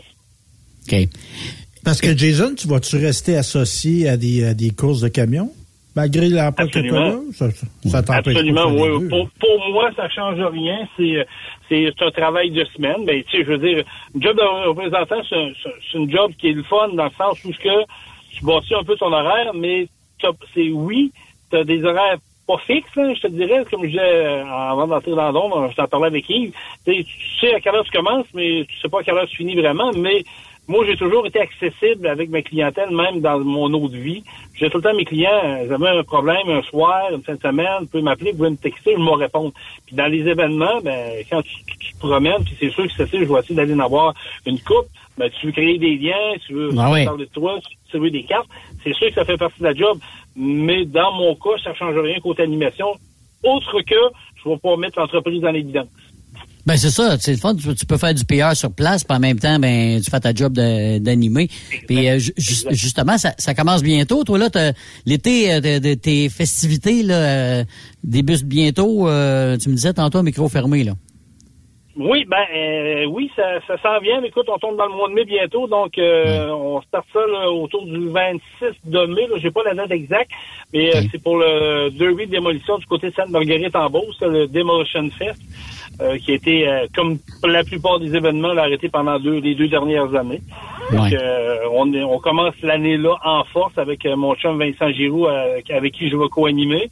OK. 0.86 1.08
Parce 1.84 2.00
que 2.00 2.16
Jason, 2.16 2.54
tu 2.56 2.66
vas-tu 2.68 2.96
rester 2.96 3.36
associé 3.36 4.08
à 4.08 4.16
des, 4.16 4.44
à 4.44 4.54
des 4.54 4.70
courses 4.70 5.00
de 5.00 5.08
camions? 5.08 5.50
Malgré 5.96 6.28
l'emploi 6.28 6.66
que 6.66 6.80
tu 6.80 6.96
as 6.96 7.18
ça, 7.34 7.46
ça, 7.86 8.02
t'empêche 8.02 8.34
Absolument, 8.34 8.64
pas 8.64 8.72
oui. 8.96 9.08
Pour, 9.08 9.28
pour 9.38 9.68
moi, 9.72 9.90
ça 9.94 10.08
change 10.08 10.40
rien. 10.40 10.88
C'est 10.96 11.24
c'est 11.68 11.88
un 12.02 12.10
travail 12.10 12.50
de 12.50 12.64
semaine. 12.76 13.04
Ben, 13.06 13.22
tu 13.22 13.38
sais, 13.38 13.44
je 13.44 13.50
veux 13.52 13.58
dire, 13.58 13.84
un 14.16 14.20
job 14.20 14.36
de 14.36 14.68
représentant, 14.68 15.22
c'est 15.28 15.36
un, 15.36 15.50
c'est- 15.62 15.96
une 15.98 16.10
job 16.10 16.32
qui 16.36 16.48
est 16.48 16.52
le 16.52 16.64
fun 16.64 16.88
dans 16.94 17.04
le 17.04 17.10
sens 17.16 17.42
où 17.44 17.52
ce 17.52 17.58
que 17.58 17.84
tu 18.32 18.44
bâtis 18.44 18.74
un 18.74 18.82
peu 18.82 18.96
ton 18.96 19.12
horaire, 19.12 19.52
mais 19.54 19.86
c'est 20.54 20.70
oui, 20.70 21.12
tu 21.50 21.56
as 21.58 21.64
des 21.64 21.84
horaires 21.84 22.18
pas 22.46 22.58
fixes, 22.66 22.90
je 22.96 23.20
te 23.20 23.28
dirais, 23.28 23.64
comme 23.70 23.82
je 23.84 23.88
disais 23.88 24.00
euh, 24.02 24.44
avant 24.44 24.86
d'entrer 24.86 25.12
dans 25.12 25.30
l'ombre, 25.32 25.68
je 25.70 25.76
t'en 25.76 25.86
parlais 25.86 26.08
avec 26.08 26.28
Yves. 26.28 26.52
Tu 26.84 26.92
sais, 26.94 27.04
tu 27.04 27.38
sais 27.40 27.54
à 27.54 27.60
quelle 27.60 27.74
heure 27.74 27.84
tu 27.84 27.90
commences, 27.96 28.26
mais 28.34 28.66
tu 28.68 28.78
sais 28.80 28.88
pas 28.88 29.00
à 29.00 29.02
quelle 29.02 29.14
heure 29.14 29.26
tu 29.28 29.36
finis 29.36 29.54
vraiment, 29.54 29.90
mais 29.96 30.24
moi, 30.66 30.84
j'ai 30.86 30.96
toujours 30.96 31.26
été 31.26 31.38
accessible 31.40 32.06
avec 32.06 32.30
ma 32.30 32.40
clientèle, 32.40 32.90
même 32.90 33.20
dans 33.20 33.38
mon 33.40 33.70
autre 33.74 33.94
vie. 33.96 34.24
J'ai 34.54 34.70
tout 34.70 34.78
le 34.78 34.82
temps 34.82 34.94
mes 34.94 35.04
clients, 35.04 35.30
euh, 35.44 35.64
ils 35.66 35.72
avaient 35.72 35.88
un 35.98 36.02
problème 36.04 36.48
un 36.48 36.62
soir, 36.62 37.12
une 37.12 37.22
fin 37.22 37.34
de 37.34 37.40
semaine, 37.40 37.80
vous 37.82 37.86
pouvez 37.88 38.02
m'appeler, 38.02 38.30
vous 38.30 38.38
pouvez 38.38 38.50
me 38.50 38.56
texter, 38.56 38.94
je 38.96 39.02
vais 39.02 39.24
répondre. 39.24 39.52
Puis 39.86 39.94
dans 39.94 40.06
les 40.06 40.20
événements, 40.20 40.80
ben, 40.82 41.22
quand 41.30 41.42
tu, 41.42 41.50
tu- 41.66 41.78
tu 41.78 41.92
te 41.94 41.98
promènes, 41.98 42.44
puis 42.44 42.56
c'est 42.58 42.70
sûr 42.72 42.84
que 42.86 42.92
c'est 42.96 43.10
ça, 43.10 43.18
je 43.18 43.24
vais 43.24 43.40
essayer 43.40 43.54
d'aller 43.54 43.74
en 43.74 43.80
avoir 43.80 44.14
une 44.46 44.58
coupe, 44.60 44.86
ben, 45.18 45.28
tu 45.38 45.46
veux 45.46 45.52
créer 45.52 45.76
des 45.78 45.96
liens, 45.96 46.34
tu 46.46 46.54
veux 46.54 46.70
Ah 46.78 46.90
oui. 46.92 47.04
parler 47.04 47.26
de 47.26 47.30
toi, 47.30 47.58
tu 47.90 47.98
veux 47.98 48.10
des 48.10 48.24
cartes, 48.24 48.48
c'est 48.82 48.94
sûr 48.94 49.08
que 49.08 49.14
ça 49.14 49.24
fait 49.26 49.36
partie 49.36 49.60
de 49.60 49.64
la 49.64 49.74
job. 49.74 49.98
Mais 50.34 50.86
dans 50.86 51.12
mon 51.12 51.34
cas, 51.34 51.58
ça 51.62 51.74
change 51.74 51.96
rien 51.98 52.18
côté 52.20 52.42
animation, 52.42 52.96
autre 53.42 53.82
que 53.82 53.94
je 54.42 54.48
ne 54.48 54.54
vais 54.54 54.60
pas 54.60 54.76
mettre 54.76 54.98
l'entreprise 54.98 55.42
dans 55.42 55.50
l'évidence. 55.50 55.88
Ben 56.66 56.76
c'est 56.78 56.90
ça, 56.90 57.16
c'est 57.20 57.32
le 57.32 57.36
fun. 57.38 57.54
Tu, 57.54 57.74
tu 57.74 57.84
peux 57.84 57.98
faire 57.98 58.14
du 58.14 58.24
PR 58.24 58.54
sur 58.56 58.72
place, 58.72 59.04
puis 59.04 59.14
en 59.16 59.20
même 59.20 59.38
temps, 59.38 59.58
ben 59.58 60.00
tu 60.00 60.10
fais 60.10 60.20
ta 60.20 60.32
job 60.34 60.54
d'animer. 60.54 61.48
Puis 61.86 62.08
euh, 62.08 62.18
ju- 62.18 62.32
ju- 62.38 62.64
justement, 62.70 63.18
ça, 63.18 63.34
ça 63.38 63.54
commence 63.54 63.82
bientôt. 63.82 64.24
Toi 64.24 64.38
là, 64.38 64.48
t'as- 64.50 64.72
l'été 65.04 65.52
euh, 65.52 65.94
tes 65.96 66.28
festivités 66.30 67.02
là 67.02 67.14
euh, 67.14 67.64
débutent 68.02 68.44
bientôt. 68.44 69.08
euh, 69.08 69.58
tu 69.58 69.68
me 69.68 69.74
disais 69.74 69.92
tantôt 69.92 70.22
micro 70.22 70.48
fermé 70.48 70.84
là. 70.84 70.94
Oui, 71.96 72.24
ben 72.24 72.44
euh, 72.52 73.04
oui, 73.06 73.30
ça, 73.36 73.60
ça 73.68 73.78
s'en 73.80 74.00
vient. 74.00 74.20
Mais 74.20 74.28
écoute, 74.28 74.48
on 74.48 74.58
tombe 74.58 74.76
dans 74.76 74.86
le 74.86 74.94
mois 74.94 75.08
de 75.08 75.14
mai 75.14 75.24
bientôt, 75.24 75.68
donc 75.68 75.96
euh, 75.96 76.48
on 76.50 76.82
start 76.82 77.06
ça 77.12 77.20
là, 77.24 77.50
autour 77.52 77.84
du 77.86 78.08
26 78.08 78.40
de 78.84 79.06
mai. 79.06 79.28
J'ai 79.36 79.52
pas 79.52 79.62
la 79.64 79.74
date 79.74 79.92
exacte, 79.92 80.30
mais 80.72 80.88
euh, 80.96 81.02
c'est 81.12 81.22
pour 81.22 81.36
le 81.36 81.90
derby 81.90 82.26
de 82.26 82.32
démolition 82.32 82.78
du 82.78 82.86
côté 82.86 83.10
de 83.10 83.14
Sainte-Marguerite 83.14 83.76
en 83.76 83.88
Beauce, 83.90 84.18
le 84.22 84.48
Demolition 84.48 85.08
Fest, 85.16 85.40
euh, 86.00 86.18
qui 86.18 86.32
a 86.32 86.34
été, 86.34 86.66
euh, 86.68 86.86
comme 86.96 87.18
la 87.44 87.62
plupart 87.62 88.00
des 88.00 88.12
événements, 88.16 88.54
là, 88.54 88.62
arrêté 88.62 88.88
pendant 88.88 89.20
deux, 89.20 89.38
les 89.38 89.54
deux 89.54 89.68
dernières 89.68 90.12
années. 90.16 90.40
Donc, 90.90 91.12
euh, 91.12 91.58
on, 91.72 91.92
est- 91.92 92.02
on 92.02 92.18
commence 92.18 92.54
l'année 92.62 92.96
là 92.96 93.14
en 93.24 93.44
force 93.44 93.78
avec 93.78 94.04
mon 94.04 94.34
chum 94.34 94.58
Vincent 94.58 94.90
Giroux, 94.92 95.26
avec 95.28 95.92
qui 95.94 96.10
je 96.10 96.16
vais 96.16 96.28
co-animer. 96.28 96.90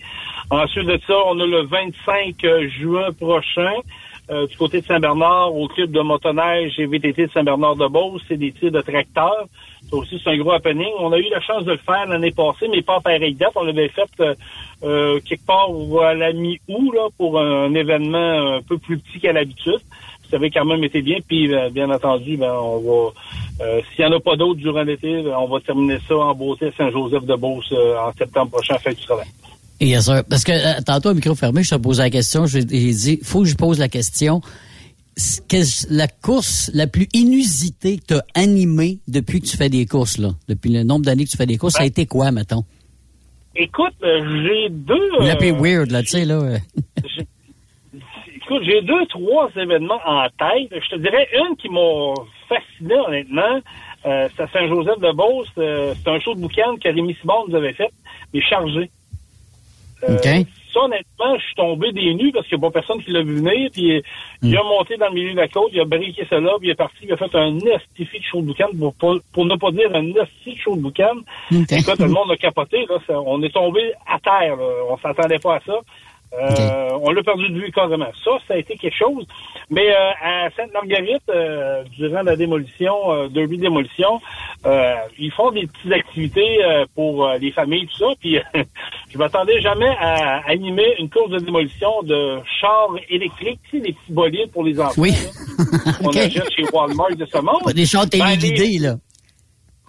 Ensuite 0.50 0.86
de 0.86 0.98
ça, 1.08 1.14
on 1.26 1.40
a 1.40 1.46
le 1.46 1.62
25 1.62 2.36
juin 2.78 3.08
prochain. 3.18 3.72
Euh, 4.32 4.46
du 4.46 4.56
côté 4.56 4.80
de 4.80 4.86
Saint-Bernard, 4.86 5.54
au 5.54 5.68
club 5.68 5.90
de 5.90 6.00
motoneige 6.00 6.78
et 6.78 6.86
VTT 6.86 7.26
de 7.26 7.32
Saint-Bernard-de-Beauce, 7.32 8.22
c'est 8.26 8.38
des 8.38 8.52
tirs 8.52 8.72
de 8.72 8.80
tracteurs. 8.80 9.46
Ça 9.90 9.96
aussi, 9.96 10.18
c'est 10.22 10.30
un 10.30 10.38
gros 10.38 10.52
happening. 10.52 10.88
On 10.98 11.12
a 11.12 11.18
eu 11.18 11.28
la 11.28 11.40
chance 11.40 11.64
de 11.64 11.72
le 11.72 11.78
faire 11.78 12.06
l'année 12.06 12.30
passée, 12.30 12.66
mais 12.70 12.80
pas 12.80 12.96
à 12.96 13.00
pareille. 13.00 13.36
On 13.54 13.64
l'avait 13.64 13.88
fait 13.88 14.08
euh, 14.20 14.34
euh, 14.84 15.20
quelque 15.20 15.44
part 15.46 15.68
à 16.02 16.14
la 16.14 16.32
mi-août 16.32 16.92
là, 16.94 17.08
pour 17.16 17.38
un, 17.38 17.72
événement 17.74 18.56
un 18.56 18.62
peu 18.62 18.78
plus 18.78 18.98
petit 18.98 19.20
qu'à 19.20 19.32
l'habitude. 19.32 19.80
Ça 20.30 20.36
avait 20.36 20.50
quand 20.50 20.64
même 20.64 20.82
été 20.82 21.02
bien. 21.02 21.18
Puis, 21.26 21.54
euh, 21.54 21.68
bien 21.68 21.90
entendu, 21.90 22.36
ben, 22.38 22.54
on 22.54 22.78
va 22.78 23.10
euh, 23.60 23.80
s'il 23.94 24.04
n'y 24.04 24.10
en 24.10 24.16
a 24.16 24.20
pas 24.20 24.36
d'autres 24.36 24.60
durant 24.60 24.82
l'été, 24.82 25.22
ben, 25.22 25.36
on 25.38 25.46
va 25.46 25.60
terminer 25.60 25.98
ça 26.08 26.16
en 26.16 26.34
beauté 26.34 26.72
Saint-Joseph-de-Beauce 26.76 27.72
en 27.72 28.12
septembre 28.12 28.52
prochain, 28.52 28.78
fin 28.78 28.92
du 28.92 29.04
travail. 29.04 29.26
Yes, 29.82 30.04
sir. 30.04 30.22
Parce 30.28 30.44
que 30.44 30.52
euh, 30.52 30.80
tantôt, 30.86 31.10
au 31.10 31.14
micro 31.14 31.34
fermé, 31.34 31.64
je 31.64 31.70
te 31.70 31.74
posais 31.74 32.04
la 32.04 32.10
question. 32.10 32.46
J'ai 32.46 32.64
dit, 32.64 33.18
faut 33.24 33.42
que 33.42 33.48
je 33.48 33.56
pose 33.56 33.78
la 33.78 33.88
question. 33.88 34.40
La 35.90 36.06
course 36.06 36.70
la 36.72 36.86
plus 36.86 37.08
inusitée 37.12 37.98
que 37.98 38.04
tu 38.06 38.14
as 38.14 38.24
animée 38.34 39.00
depuis 39.08 39.40
que 39.40 39.46
tu 39.46 39.56
fais 39.56 39.68
des 39.68 39.84
courses, 39.84 40.18
là? 40.18 40.30
Depuis 40.48 40.70
le 40.70 40.84
nombre 40.84 41.04
d'années 41.04 41.24
que 41.24 41.30
tu 41.30 41.36
fais 41.36 41.46
des 41.46 41.58
courses, 41.58 41.74
ça 41.74 41.82
a 41.82 41.86
été 41.86 42.06
quoi, 42.06 42.30
mettons? 42.30 42.64
Écoute, 43.54 43.92
euh, 44.02 44.42
j'ai 44.44 44.68
deux... 44.70 45.10
On 45.18 45.26
l'appelait 45.26 45.52
euh, 45.52 45.60
weird, 45.60 45.90
là, 45.90 46.02
tu 46.02 46.08
sais, 46.08 46.24
là. 46.24 46.56
Écoute, 48.34 48.62
j'ai 48.64 48.82
deux, 48.82 49.04
trois 49.10 49.50
événements 49.56 50.00
en 50.06 50.26
tête. 50.38 50.70
Je 50.72 50.96
te 50.96 50.96
dirais 50.96 51.28
une 51.34 51.56
qui 51.56 51.68
m'a 51.68 52.14
fasciné, 52.48 52.94
honnêtement. 53.06 53.60
Euh, 54.06 54.28
c'est 54.34 54.42
à 54.44 54.48
Saint-Joseph-de-Beauce. 54.48 55.48
Euh, 55.58 55.94
c'est 55.96 56.10
un 56.10 56.20
show 56.20 56.34
de 56.34 56.40
boucan 56.40 56.76
que 56.82 56.88
Rémi 56.88 57.14
Simon 57.20 57.46
nous 57.48 57.56
avait 57.56 57.74
fait, 57.74 57.90
mais 58.32 58.40
chargé. 58.40 58.90
Euh. 60.08 60.18
Ça, 60.72 60.80
honnêtement, 60.80 61.36
je 61.36 61.44
suis 61.44 61.54
tombé 61.54 61.92
des 61.92 62.14
nues 62.14 62.32
parce 62.32 62.46
qu'il 62.48 62.58
n'y 62.58 62.64
a 62.64 62.70
pas 62.70 62.80
personne 62.80 63.02
qui 63.02 63.10
l'a 63.10 63.22
vu 63.22 63.36
venir. 63.36 63.70
Puis 63.72 63.96
euh, 63.96 64.00
il 64.42 64.56
a 64.56 64.62
monté 64.62 64.96
dans 64.96 65.08
le 65.08 65.14
milieu 65.14 65.32
de 65.32 65.36
la 65.36 65.48
côte, 65.48 65.70
il 65.72 65.80
a 65.80 65.84
briqué 65.84 66.26
là, 66.30 66.54
puis 66.58 66.68
il 66.68 66.70
est 66.70 66.74
parti, 66.74 66.96
il 67.02 67.12
a 67.12 67.16
fait 67.16 67.34
un 67.34 67.58
estifi 67.58 68.18
de 68.18 68.24
show 68.24 68.40
de 68.40 68.46
boucan, 68.46 68.68
pour, 68.98 69.44
ne 69.44 69.56
pas 69.56 69.70
dire 69.70 69.94
un 69.94 70.06
esti 70.08 70.54
de 70.54 70.58
show 70.58 70.74
de 70.74 70.80
boucan. 70.80 71.18
OK. 71.54 71.72
Écoute, 71.72 71.98
le 71.98 72.08
monde 72.08 72.30
a 72.30 72.36
capoté. 72.36 72.86
Là, 72.88 72.96
Ça- 73.06 73.20
on 73.20 73.42
est 73.42 73.52
tombé 73.52 73.92
à 74.06 74.18
terre. 74.18 74.56
Là. 74.56 74.64
On 74.88 74.96
s'attendait 74.98 75.38
pas 75.38 75.56
à 75.56 75.60
ça. 75.60 75.74
Euh, 76.34 76.88
On 77.04 77.10
l'a 77.10 77.22
perdu 77.22 77.48
de 77.50 77.58
vue 77.60 77.72
carrément. 77.72 78.10
Ça, 78.24 78.30
ça 78.48 78.54
a 78.54 78.56
été 78.56 78.76
quelque 78.76 78.96
chose. 78.96 79.26
Mais 79.70 79.90
euh, 79.90 80.10
à 80.22 80.48
Sainte-Marguerite, 80.56 81.22
euh, 81.28 81.82
durant 81.98 82.22
la 82.22 82.36
démolition, 82.36 82.94
euh, 83.12 83.28
derby 83.28 83.56
de 83.58 83.62
démolition, 83.62 84.20
euh, 84.64 84.94
ils 85.18 85.30
font 85.32 85.50
des 85.50 85.66
petites 85.66 85.92
activités 85.92 86.64
euh, 86.64 86.84
pour 86.94 87.26
euh, 87.26 87.38
les 87.38 87.50
familles, 87.50 87.86
tout 87.88 87.98
ça. 87.98 88.14
Puis 88.20 88.38
je 89.12 89.18
m'attendais 89.18 89.60
jamais 89.60 89.94
à 90.00 90.40
animer 90.48 90.94
une 90.98 91.10
course 91.10 91.30
de 91.30 91.38
démolition 91.38 92.02
de 92.02 92.38
chars 92.60 92.88
électriques, 93.10 93.60
tu 93.70 93.78
sais, 93.78 93.82
des 93.82 93.92
petits 93.92 94.12
bolides 94.12 94.50
pour 94.52 94.64
les 94.64 94.78
enfants. 94.80 94.92
Oui. 95.02 95.12
OK. 96.04 96.16
achète 96.16 96.50
chez 96.54 96.64
Walmart 96.72 97.14
de 97.16 97.26
ce 97.26 97.38
monde. 97.38 97.62
Pas 97.64 97.72
des 97.72 97.84
Ben, 98.18 98.30
les- 98.30 98.38
téléguidés, 98.38 98.78
là. 98.78 98.94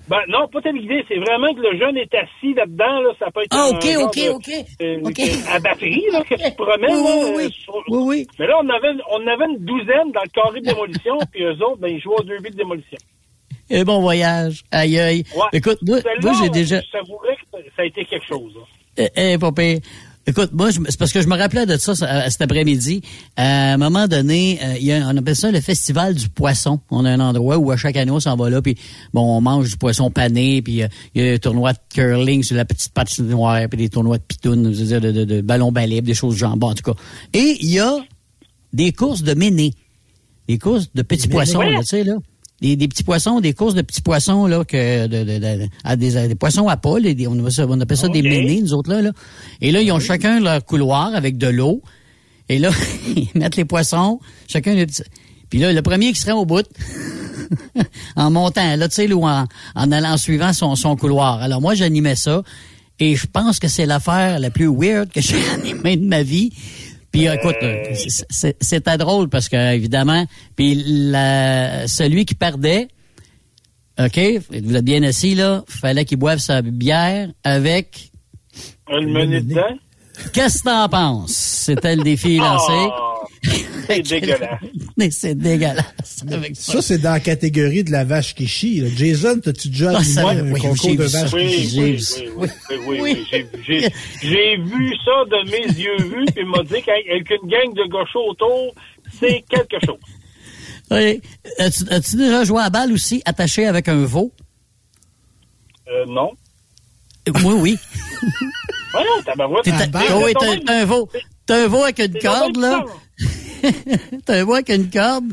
Ben, 0.07 0.19
non, 0.27 0.47
pas 0.47 0.61
téléguidé. 0.61 1.03
C'est 1.07 1.17
vraiment 1.19 1.53
que 1.53 1.61
le 1.61 1.77
jeune 1.77 1.97
est 1.97 2.13
assis 2.13 2.53
là-dedans. 2.53 3.01
Là, 3.01 3.11
ça 3.19 3.31
peut 3.31 3.41
être 3.43 3.55
Ah, 3.55 3.69
un 3.71 3.75
OK, 3.77 3.85
genre 3.85 4.03
OK, 4.05 4.15
de- 4.17 4.29
OK. 4.29 4.49
euh, 4.81 4.99
OK. 5.03 5.21
à 5.49 5.59
batterie 5.59 6.05
là, 6.11 6.21
que 6.23 6.35
tu 6.35 6.43
te 6.43 6.55
promènes. 6.61 6.91
Oui, 6.91 7.01
oui, 7.03 7.23
euh, 7.23 7.33
oui. 7.37 7.51
sur- 7.51 7.83
Oui, 7.87 8.03
oui. 8.05 8.27
Mais 8.39 8.47
là, 8.47 8.59
on 8.61 8.69
avait, 8.69 8.93
on 9.11 9.27
avait 9.27 9.45
une 9.51 9.59
douzaine 9.65 10.11
dans 10.13 10.23
le 10.23 10.29
carré 10.29 10.59
de 10.61 10.65
démolition, 10.65 11.17
puis 11.31 11.43
eux 11.43 11.55
autres, 11.63 11.77
ben, 11.77 11.87
ils 11.87 12.01
jouaient 12.01 12.19
au 12.19 12.23
derby 12.23 12.49
de 12.51 12.55
démolition. 12.57 12.97
Et 13.69 13.83
bon 13.85 14.01
voyage. 14.01 14.63
Aïe, 14.71 14.99
aïe. 14.99 15.23
Ouais. 15.35 15.41
Écoute, 15.53 15.79
moi, 15.81 15.99
j'ai 16.41 16.49
déjà... 16.49 16.81
Je 16.81 16.91
t'avouerais 16.91 17.35
que 17.35 17.57
ça 17.75 17.81
a 17.81 17.85
été 17.85 18.03
quelque 18.05 18.27
chose. 18.27 18.53
Eh, 18.97 19.07
eh. 19.15 19.37
Écoute, 20.25 20.51
moi, 20.53 20.71
c'est 20.71 20.97
parce 20.97 21.11
que 21.11 21.21
je 21.21 21.27
me 21.27 21.37
rappelais 21.37 21.65
de 21.65 21.75
ça, 21.75 21.95
ça, 21.95 22.09
euh, 22.09 22.29
cet 22.29 22.41
après-midi. 22.41 23.01
À 23.35 23.73
un 23.73 23.77
moment 23.77 24.07
donné, 24.07 24.57
euh, 24.63 24.75
il 24.79 24.85
y 24.85 24.93
a, 24.93 25.05
on 25.05 25.17
appelle 25.17 25.35
ça 25.35 25.51
le 25.51 25.59
festival 25.59 26.15
du 26.15 26.29
poisson. 26.29 26.79
On 26.91 27.03
a 27.03 27.11
un 27.11 27.19
endroit 27.19 27.57
où 27.57 27.71
à 27.71 27.77
chaque 27.77 27.97
année 27.97 28.11
on 28.11 28.21
s'en 28.21 28.37
va 28.37 28.49
là, 28.49 28.61
puis 28.61 28.77
bon, 29.13 29.37
on 29.37 29.41
mange 29.41 29.69
du 29.71 29.77
poisson 29.77 30.11
pané, 30.11 30.61
puis 30.61 30.81
euh, 30.81 30.87
il 31.13 31.23
y 31.23 31.29
a 31.29 31.33
un 31.33 31.37
tournoi 31.37 31.73
de 31.73 31.79
curling 31.93 32.41
sur 32.41 32.55
la 32.55 32.63
petite 32.63 32.93
patinoire, 32.93 33.67
puis 33.69 33.77
des 33.77 33.89
tournois 33.89 34.17
de 34.17 34.23
pitounes, 34.23 34.73
je 34.73 34.79
veux 34.79 34.85
dire, 34.85 35.01
de, 35.01 35.11
de, 35.11 35.25
de 35.25 35.41
ballon 35.41 35.73
balai, 35.73 36.01
des 36.01 36.13
choses 36.13 36.37
genre, 36.37 36.55
bon, 36.55 36.69
en 36.69 36.73
tout 36.73 36.89
cas. 36.89 36.97
Et 37.33 37.57
il 37.59 37.69
y 37.69 37.79
a 37.79 37.97
des 38.71 38.93
courses 38.93 39.23
de 39.23 39.33
méné, 39.33 39.73
des 40.47 40.57
courses 40.57 40.89
de 40.93 41.01
petits 41.01 41.27
poissons, 41.27 41.61
là, 41.61 41.79
tu 41.81 41.87
sais, 41.87 42.03
là. 42.05 42.15
Des, 42.63 42.75
des 42.77 42.87
petits 42.87 43.03
poissons, 43.03 43.41
des 43.41 43.53
courses 43.53 43.75
de 43.75 43.81
petits 43.81 44.01
poissons, 44.01 44.47
là, 44.47 44.63
que 44.63 45.05
de, 45.07 45.23
de- 45.25 45.37
de- 45.37 45.67
à 45.83 45.95
des, 45.97 46.15
à 46.17 46.27
des 46.29 46.35
poissons 46.35 46.67
à 46.69 46.77
pas, 46.77 46.97
là, 46.97 47.13
des- 47.13 47.27
on, 47.27 47.37
appelle 47.37 47.51
ça, 47.51 47.67
on 47.69 47.79
appelle 47.79 47.97
ça 47.97 48.07
des 48.07 48.19
Ok. 48.19 48.25
ménés, 48.25 48.61
nous 48.61 48.73
autres, 48.73 48.89
là, 48.89 49.01
là. 49.01 49.11
Et 49.61 49.71
là, 49.71 49.81
ils 49.81 49.91
ont 49.91 49.99
chacun 49.99 50.39
leur 50.39 50.63
couloir 50.65 51.13
avec 51.13 51.37
de 51.37 51.47
l'eau. 51.47 51.81
Et 52.49 52.57
là, 52.59 52.71
ils 53.15 53.27
mettent 53.35 53.57
les 53.57 53.65
poissons, 53.65 54.19
chacun 54.47 54.73
les 54.75 54.85
petits. 54.85 55.03
Puis 55.49 55.59
là, 55.59 55.71
le 55.73 55.81
premier 55.81 56.13
qui 56.13 56.19
serait 56.21 56.31
au 56.31 56.45
bout, 56.45 56.65
en 58.15 58.31
montant, 58.31 58.75
là, 58.77 58.87
tu 58.87 58.95
sais, 58.95 59.11
ou 59.13 59.25
en, 59.27 59.45
en 59.75 59.91
allant 59.91 60.13
en 60.13 60.17
suivant 60.17 60.53
son, 60.53 60.75
son 60.75 60.95
couloir. 60.95 61.41
Alors 61.41 61.61
moi, 61.61 61.75
j'animais 61.75 62.15
ça. 62.15 62.43
Et 62.99 63.15
je 63.15 63.25
pense 63.27 63.59
que 63.59 63.67
c'est 63.67 63.85
l'affaire 63.85 64.39
la 64.39 64.49
plus 64.51 64.67
weird 64.67 65.09
que 65.11 65.19
j'ai 65.21 65.35
animée 65.53 65.97
de 65.97 66.05
ma 66.05 66.23
vie. 66.23 66.51
Puis 67.13 67.27
écoute, 67.27 67.55
euh, 67.63 67.83
c'est- 67.93 68.25
c'est- 68.29 68.57
c'était 68.59 68.97
drôle 68.97 69.29
parce 69.29 69.47
que 69.47 69.73
évidemment, 69.75 70.25
puis 70.57 70.83
la- 70.85 71.87
celui 71.87 72.25
qui 72.25 72.33
perdait, 72.35 72.87
OK, 73.99 74.19
vous 74.63 74.75
êtes 74.75 74.83
bien 74.83 75.03
assis 75.03 75.35
là, 75.35 75.63
fallait 75.67 76.03
qu'il 76.05 76.17
boive 76.17 76.39
sa 76.39 76.61
bière 76.63 77.29
avec 77.43 78.11
Un 78.91 79.01
menu 79.05 79.41
dedans. 79.41 79.61
Qu'est-ce 80.33 80.59
que 80.59 80.63
t'en 80.69 80.89
penses? 80.89 81.31
C'était 81.33 81.95
le 81.95 82.03
défi 82.03 82.37
lancé. 82.37 82.71
Ah, 82.73 83.13
c'est 83.87 84.01
dégueulasse. 84.01 84.59
Mais 84.97 85.11
c'est 85.11 85.35
dégueulasse 85.35 86.23
avec 86.31 86.55
ça. 86.55 86.73
Ça, 86.73 86.81
c'est 86.81 86.97
dans 86.99 87.11
la 87.11 87.19
catégorie 87.19 87.83
de 87.83 87.91
la 87.91 88.03
vache 88.05 88.33
qui 88.35 88.47
chie. 88.47 88.79
là. 88.79 88.87
Jason, 88.95 89.39
t'as-tu 89.43 89.69
déjà 89.69 89.91
Ah, 89.93 89.97
animé 89.97 90.13
ça, 90.13 90.29
un 90.29 90.51
oui, 90.51 90.61
concours 90.61 90.95
de 90.95 91.03
vache 91.03 91.33
Oui, 91.33 91.47
qui 91.47 91.55
oui, 91.55 91.67
chie? 91.67 91.79
oui, 91.79 91.97
J'ai- 91.99 92.29
oui, 92.29 92.47
oui, 92.69 92.99
oui, 93.01 93.25
oui. 93.67 93.87
J'ai- 94.21 94.57
vu 94.57 94.95
ça 95.03 95.25
de 95.29 95.51
mes 95.51 95.79
yeux 95.79 95.97
vus, 95.97 96.25
puis 96.27 96.35
il 96.43 96.45
m'a 96.47 96.63
dit 96.63 96.81
qu'avec 96.83 97.29
une 97.29 97.49
gang 97.49 97.73
de 97.73 97.89
gauchos 97.89 98.29
autour, 98.29 98.73
c'est 99.19 99.43
quelque 99.49 99.85
chose. 99.85 99.99
Oui. 100.91 101.21
As-tu 101.59 102.15
déjà 102.17 102.43
joué 102.45 102.61
à 102.61 102.69
balle 102.69 102.91
aussi, 102.93 103.21
attaché 103.25 103.65
avec 103.65 103.87
un 103.89 104.05
veau? 104.05 104.31
Euh, 105.89 106.05
non. 106.07 106.31
Moi, 107.41 107.53
oui. 107.55 107.77
Voyons, 108.91 109.09
tabarouette. 109.25 109.63
T'es 109.63 109.71
Ah, 109.71 110.17
oui, 110.17 110.33
t'as 110.65 110.73
un 110.81 110.85
veau. 110.85 111.09
T'as 111.45 111.63
un 111.65 111.67
veau 111.67 111.83
avec 111.83 111.99
une 111.99 112.13
c'est 112.13 112.19
corde, 112.19 112.57
là. 112.57 112.85
T'as 114.25 114.39
un 114.39 114.43
veau 114.45 114.53
avec 114.53 114.69
une 114.69 114.89
corde. 114.89 115.25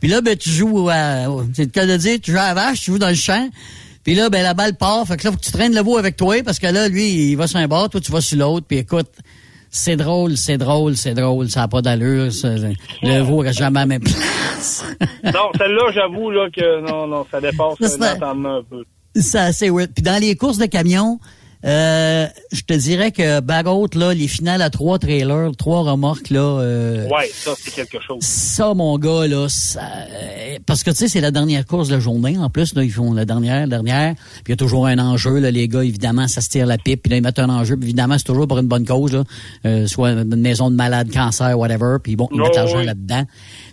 Puis 0.00 0.08
là, 0.10 0.20
ben, 0.20 0.36
tu 0.36 0.50
joues 0.50 0.88
à, 0.90 1.26
c'est 1.54 1.64
le 1.64 1.70
cas 1.70 1.86
de 1.86 1.96
dire, 1.96 2.18
tu 2.20 2.32
joues 2.32 2.38
à 2.38 2.48
la 2.48 2.54
vache, 2.54 2.80
tu 2.80 2.90
joues 2.92 2.98
dans 2.98 3.08
le 3.08 3.14
champ. 3.14 3.48
Puis 4.04 4.14
là, 4.16 4.28
ben, 4.30 4.42
la 4.42 4.54
balle 4.54 4.74
part. 4.76 5.06
Fait 5.06 5.16
que 5.16 5.24
là, 5.24 5.30
faut 5.32 5.38
que 5.38 5.44
tu 5.44 5.52
traînes 5.52 5.74
le 5.74 5.80
veau 5.82 5.96
avec 5.96 6.16
toi, 6.16 6.42
parce 6.44 6.58
que 6.58 6.66
là, 6.66 6.88
lui, 6.88 7.30
il 7.30 7.36
va 7.36 7.46
sur 7.46 7.58
un 7.58 7.68
bord, 7.68 7.88
toi, 7.88 8.00
tu 8.00 8.10
vas 8.10 8.20
sur 8.20 8.38
l'autre. 8.38 8.66
Puis 8.66 8.78
écoute, 8.78 9.10
c'est 9.70 9.96
drôle, 9.96 10.36
c'est 10.36 10.58
drôle, 10.58 10.96
c'est 10.96 11.14
drôle. 11.14 11.48
Ça 11.48 11.60
n'a 11.60 11.68
pas 11.68 11.82
d'allure. 11.82 12.32
ça. 12.32 12.48
Le 13.02 13.20
veau 13.20 13.38
reste 13.38 13.58
jamais 13.60 13.78
à 13.78 13.82
la 13.82 13.86
même 13.86 14.02
place. 14.02 14.84
Non, 15.24 15.50
celle-là, 15.58 15.90
j'avoue 15.92 16.30
là, 16.30 16.48
que 16.54 16.80
non, 16.88 17.06
non, 17.08 17.26
ça 17.30 17.40
dépasse 17.40 17.74
Ça, 17.80 17.88
c'est- 17.88 17.98
l'entendement 17.98 18.56
un 18.58 18.62
peu. 18.62 18.84
C'est 19.16 19.38
assez 19.38 19.70
weird. 19.70 19.90
Puis 19.92 20.02
dans 20.02 20.20
les 20.20 20.36
courses 20.36 20.58
de 20.58 20.66
camions, 20.66 21.18
euh, 21.64 22.26
je 22.52 22.62
te 22.62 22.74
dirais 22.74 23.12
que 23.12 23.40
Bagot, 23.40 23.86
là, 23.94 24.12
les 24.14 24.26
finales 24.28 24.62
à 24.62 24.70
trois 24.70 24.98
trailers, 24.98 25.50
trois 25.56 25.82
remorques, 25.82 26.30
là, 26.30 26.40
euh, 26.40 27.08
Ouais, 27.08 27.30
ça, 27.32 27.52
c'est 27.58 27.72
quelque 27.72 28.00
chose. 28.00 28.18
ça, 28.22 28.74
mon 28.74 28.98
gars, 28.98 29.26
là, 29.28 29.46
ça, 29.48 29.80
euh, 30.10 30.58
parce 30.66 30.82
que, 30.82 30.90
tu 30.90 30.96
sais, 30.96 31.08
c'est 31.08 31.20
la 31.20 31.30
dernière 31.30 31.64
course 31.66 31.88
de 31.88 31.94
la 31.94 32.00
journée, 32.00 32.36
en 32.38 32.50
plus, 32.50 32.74
là, 32.74 32.82
ils 32.82 32.90
font 32.90 33.12
la 33.12 33.24
dernière, 33.24 33.68
dernière, 33.68 34.14
puis 34.16 34.42
il 34.48 34.50
y 34.50 34.52
a 34.54 34.56
toujours 34.56 34.86
un 34.86 34.98
enjeu, 34.98 35.38
là, 35.38 35.50
les 35.50 35.68
gars, 35.68 35.84
évidemment, 35.84 36.26
ça 36.28 36.40
se 36.40 36.48
tire 36.48 36.66
la 36.66 36.78
pipe, 36.78 37.02
puis 37.02 37.10
là, 37.10 37.16
ils 37.18 37.22
mettent 37.22 37.38
un 37.38 37.48
enjeu, 37.50 37.76
puis 37.76 37.86
évidemment, 37.86 38.18
c'est 38.18 38.24
toujours 38.24 38.48
pour 38.48 38.58
une 38.58 38.66
bonne 38.68 38.84
cause, 38.86 39.12
là, 39.12 39.24
euh, 39.66 39.86
soit 39.86 40.10
une 40.10 40.36
maison 40.36 40.70
de 40.70 40.74
malade, 40.76 41.10
cancer, 41.12 41.58
whatever, 41.58 41.96
puis 42.02 42.16
bon, 42.16 42.28
ils 42.32 42.40
Oh, 42.40 42.44
mettent 42.44 42.56
l'argent 42.56 42.78
oui. 42.78 42.86
là-dedans. 42.86 43.24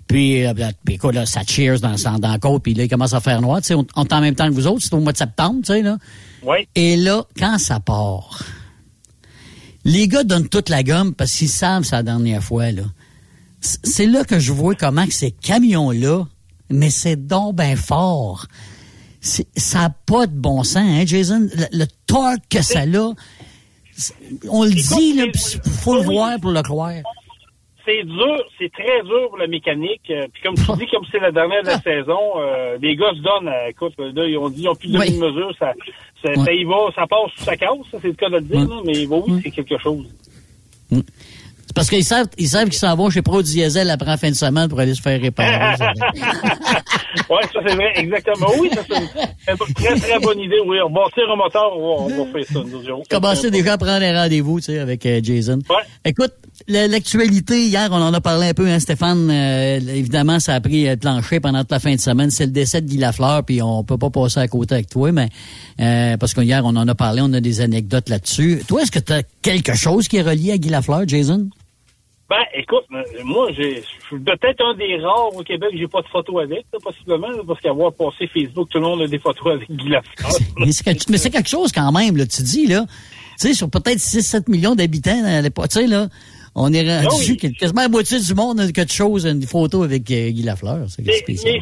Puis, 0.08 0.45
euh, 0.45 0.54
puis 0.86 0.95
écoute, 0.95 1.13
là, 1.15 1.25
ça 1.25 1.41
cheers 1.47 1.80
dans, 1.80 1.93
dans, 1.95 2.19
dans 2.19 2.32
la 2.32 2.38
côte, 2.39 2.63
puis 2.63 2.73
là, 2.73 2.84
il 2.84 2.89
commence 2.89 3.13
à 3.13 3.19
faire 3.19 3.41
noir, 3.41 3.62
tu 3.62 3.67
sais, 3.67 3.73
on, 3.73 3.86
on 3.95 4.04
est 4.04 4.13
en 4.13 4.21
même 4.21 4.36
temps 4.36 4.47
que 4.47 4.54
vous 4.54 4.67
autres, 4.67 4.82
c'est 4.84 4.93
au 4.93 4.99
mois 4.99 5.12
de 5.12 5.17
septembre, 5.17 5.62
tu 5.65 5.73
sais, 5.73 5.82
là. 5.82 5.97
Et 6.75 6.95
là, 6.95 7.23
quand 7.38 7.58
ça 7.58 7.80
part, 7.80 8.43
les 9.84 10.08
gars 10.08 10.23
donnent 10.23 10.49
toute 10.49 10.69
la 10.69 10.84
gomme 10.84 11.13
parce 11.13 11.34
qu'ils 11.34 11.49
savent 11.49 11.88
la 11.91 12.04
dernière 12.04 12.43
fois, 12.43 12.71
là. 12.71 12.84
C'est 13.62 14.06
là 14.06 14.23
que 14.23 14.39
je 14.39 14.54
vois 14.54 14.73
comment 14.75 15.06
que 15.06 15.13
ces 15.13 15.32
camions-là, 15.32 16.23
mais 16.69 16.89
c'est 16.89 17.17
donc 17.28 17.56
ben 17.56 17.75
fort. 17.75 18.45
Ça 19.21 19.80
n'a 19.80 19.89
pas 19.89 20.28
de 20.28 20.34
bon 20.34 20.63
sens, 20.63 20.78
hein, 20.78 21.04
Jason? 21.06 21.49
Le, 21.54 21.65
le 21.78 21.86
torque 22.08 22.47
que 22.49 22.62
ça 22.62 22.84
a, 22.84 23.13
on 24.49 24.63
le 24.63 24.71
dit, 24.71 25.21
pis 25.32 25.60
faut 25.82 25.95
le 25.95 26.04
voir 26.04 26.39
pour 26.39 26.52
le 26.52 26.62
croire. 26.62 26.93
C'est 27.89 28.04
dur, 28.04 28.38
c'est 28.60 28.71
très 28.71 29.02
dur 29.02 29.30
pour 29.30 29.38
la 29.39 29.47
mécanique. 29.47 30.02
Euh, 30.12 30.28
Puis 30.32 30.43
comme 30.43 30.54
tu 30.54 30.62
dis, 30.78 30.91
comme 30.91 31.06
c'est 31.12 31.17
la 31.19 31.32
dernière 31.32 31.63
de 31.63 31.67
la 31.69 31.80
saison, 31.82 32.19
euh, 32.38 32.78
les 32.80 32.95
gars 32.95 33.10
se 33.15 33.19
donnent, 33.21 33.47
euh, 33.47 33.69
écoute, 33.69 33.93
là, 33.97 34.25
ils 34.28 34.38
ont 34.38 34.47
dit, 34.49 34.62
ils 34.62 34.69
ont 34.69 34.75
plus 34.75 34.91
de 34.91 34.99
Oui. 34.99 35.17
mesure, 35.17 35.52
ça, 35.58 35.73
ça, 36.23 36.30
Ouais. 36.30 36.36
ça 36.45 36.54
y 36.54 36.63
va, 36.65 36.75
ça 36.93 37.08
passe 37.08 37.32
sous 37.36 37.45
sa 37.45 37.58
casse, 37.58 37.71
ça, 37.91 37.97
c'est 37.99 38.10
le 38.10 38.13
cas 38.13 38.30
de 38.30 38.36
le 38.36 38.41
dire, 38.41 38.60
Ouais. 38.60 38.67
là, 38.67 38.82
mais 38.86 39.08
oui, 39.08 39.34
Ouais. 39.34 39.39
c'est 39.43 39.49
quelque 39.52 39.80
chose. 39.80 40.06
C'est 41.69 41.75
parce 41.75 41.88
qu'ils 41.88 42.03
savent, 42.03 42.25
ils 42.39 42.49
savent 42.49 42.65
qu'ils 42.69 42.79
s'en 42.79 42.95
vont 42.95 43.12
chez 43.12 43.21
Pro 43.21 43.43
Diesel 43.43 43.91
après 43.91 44.10
la 44.10 44.17
fin 44.17 44.32
de 44.32 44.36
semaine 44.36 44.67
pour 44.67 44.79
aller 44.79 44.95
se 44.95 45.01
faire 45.03 45.21
réparer. 45.21 45.75
ouais, 45.77 47.43
ça 47.53 47.60
c'est 47.67 47.75
vrai, 47.75 47.91
exactement. 47.95 48.47
Oui, 48.60 48.71
ça 48.73 48.82
c'est 48.89 48.97
une 49.51 49.73
très 49.75 49.95
très 49.99 50.19
bonne 50.19 50.39
idée. 50.39 50.55
Oui, 50.65 50.77
on 50.84 50.89
va 50.91 51.01
bâtir 51.05 51.23
un 51.32 51.36
moteur, 51.36 51.71
on 51.77 52.08
va, 52.08 52.15
on 52.15 52.25
va 52.25 52.32
faire 52.32 52.45
ça. 52.51 52.60
Nous, 52.65 53.03
commencer 53.08 53.51
déjà 53.51 53.73
à 53.73 53.77
prendre 53.77 53.99
les 53.99 54.12
rendez-vous, 54.17 54.60
tu 54.60 54.65
sais, 54.65 54.79
avec 54.79 55.05
euh, 55.05 55.19
Jason. 55.21 55.60
Ouais. 55.69 55.75
Écoute, 56.05 56.34
la- 56.67 56.88
l'actualité, 56.88 57.65
hier, 57.67 57.88
on 57.91 58.01
en 58.01 58.13
a 58.15 58.19
parlé 58.19 58.47
un 58.49 58.53
peu, 58.55 58.67
hein, 58.67 58.79
Stéphane. 58.79 59.29
euh, 59.29 59.79
évidemment, 59.93 60.39
ça 60.39 60.55
a 60.55 60.62
pris 60.62 60.88
euh, 60.88 60.91
le 60.93 60.97
plancher 60.97 61.39
pendant 61.39 61.60
toute 61.60 61.71
la 61.71 61.79
fin 61.79 61.93
de 61.93 61.99
semaine. 62.01 62.32
C'est 62.32 62.47
le 62.47 62.51
décès 62.51 62.82
de 62.82 62.88
Guy 62.88 62.97
Lafleur, 62.97 63.43
puis 63.43 63.62
on 63.62 63.84
peut 63.84 63.99
pas 63.99 64.10
passer 64.10 64.39
à 64.39 64.47
côté 64.47 64.73
avec 64.73 64.89
toi, 64.89 65.12
mais 65.12 65.29
euh, 65.79 66.17
parce 66.17 66.34
que 66.34 66.41
hier, 66.41 66.63
on 66.65 66.75
en 66.75 66.88
a 66.88 66.95
parlé, 66.95 67.21
on 67.23 67.32
a 67.34 67.41
des 67.41 67.62
anecdotes 67.62 68.10
là-dessus. 68.10 68.63
Toi, 68.67 68.82
est-ce 68.82 68.91
que 68.91 68.99
tu 68.99 69.13
as 69.13 69.21
quelque 69.43 69.75
chose 69.75 70.08
qui 70.08 70.17
est 70.17 70.23
relié 70.23 70.53
à 70.53 70.58
Guy 70.58 70.69
Lafleur, 70.69 71.08
Jason? 71.08 71.47
Ben, 72.30 72.46
écoute, 72.54 72.84
euh, 72.94 73.02
moi, 73.24 73.52
je 73.58 73.82
suis 73.82 74.20
peut-être 74.20 74.63
un 74.63 74.76
des 74.76 74.98
rares 74.98 75.36
au 75.36 75.42
Québec, 75.42 75.70
j'ai 75.74 75.88
pas 75.88 76.04
de 76.04 76.08
photos 76.10 76.44
avec, 76.44 76.63
là, 76.72 76.78
possiblement, 76.84 77.30
là, 77.30 77.42
parce 77.48 77.60
qu'avoir 77.60 77.92
passé 77.92 78.28
Facebook, 78.32 78.70
tout 78.70 78.78
le 78.78 78.84
monde 78.84 79.02
a 79.02 79.08
des 79.08 79.18
photos 79.18 79.54
avec 79.54 79.72
Guy 79.72 79.89
Lafleur. 79.89 80.30
mais 80.58 80.72
c'est 80.72 80.84
quelque, 80.84 81.10
mais 81.10 81.18
c'est 81.18 81.32
quelque 81.32 81.50
chose 81.50 81.72
quand 81.72 81.92
même, 81.92 82.18
là. 82.18 82.28
Tu 82.28 82.44
dis, 82.44 82.68
là, 82.68 82.86
tu 83.39 83.48
sais, 83.48 83.54
sur 83.56 83.68
peut-être 83.68 83.98
6-7 83.98 84.48
millions 84.48 84.76
d'habitants 84.76 85.24
à 85.26 85.42
l'époque, 85.42 85.70
tu 85.70 85.80
sais, 85.80 85.88
là, 85.88 86.08
on 86.62 86.74
est 86.74 86.84
rendu 87.06 87.38
oui. 87.41 87.54
quasiment 87.58 87.82
la 87.84 87.89
moitié 87.89 88.19
du 88.19 88.34
monde 88.34 88.60
a 88.60 88.72
quelque 88.72 88.91
chose, 88.91 89.26
une 89.26 89.41
photo 89.43 89.84
avec 89.84 90.12
euh, 90.12 90.30
Guy 90.30 90.43
Lafleur. 90.43 90.80
C'est 90.88 91.06
Mais, 91.06 91.13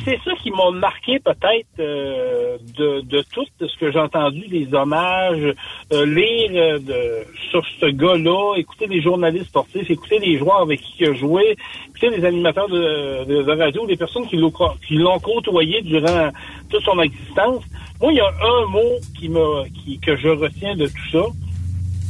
c'est 0.04 0.20
ça 0.26 0.32
qui 0.42 0.50
m'a 0.50 0.72
marqué 0.72 1.20
peut-être 1.20 1.68
euh, 1.80 2.58
de, 2.78 3.02
de 3.02 3.24
tout 3.32 3.46
ce 3.60 3.80
que 3.80 3.92
j'ai 3.92 4.00
entendu, 4.00 4.44
les 4.50 4.68
hommages, 4.74 5.54
euh, 5.94 6.06
lire 6.06 6.52
euh, 6.54 6.80
de, 6.80 7.26
sur 7.52 7.64
ce 7.80 7.86
gars-là, 7.86 8.56
écouter 8.58 8.88
les 8.88 9.02
journalistes 9.02 9.48
sportifs, 9.48 9.90
écouter 9.90 10.20
les 10.20 10.38
joueurs 10.40 10.62
avec 10.62 10.82
qui 10.82 10.94
il 11.00 11.08
a 11.10 11.14
joué, 11.14 11.56
écouter 11.90 12.10
les 12.10 12.26
animateurs 12.26 12.68
de, 12.68 13.26
de, 13.26 13.52
radio, 13.52 13.86
les 13.86 13.98
personnes 13.98 14.28
qui 14.28 14.38
l'ont, 14.38 14.52
co- 14.52 14.74
qui 14.88 14.96
l'ont 14.96 15.20
côtoyé 15.20 15.82
durant 15.84 16.30
toute 16.70 16.84
son 16.84 17.00
existence. 17.02 17.64
Moi, 18.02 18.14
il 18.14 18.18
y 18.18 18.20
a 18.20 18.28
un 18.30 18.66
mot 18.68 18.94
qui 19.20 19.30
m'a, 19.30 19.64
qui, 19.84 20.00
que 20.00 20.16
je 20.18 20.30
retiens 20.30 20.76
de 20.76 20.88
tout 20.88 21.10
ça. 21.12 21.24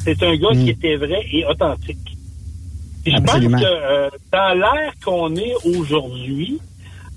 C'est 0.04 0.24
un 0.24 0.36
gars 0.38 0.52
qui 0.54 0.70
était 0.70 0.96
vrai 0.96 1.26
et 1.34 1.46
authentique. 1.46 2.17
Puis 3.08 3.16
je 3.16 3.22
pense 3.22 3.40
que 3.40 3.66
euh, 3.66 4.10
dans 4.34 4.60
l'ère 4.60 4.94
qu'on 5.06 5.34
est 5.38 5.54
aujourd'hui, 5.64 6.60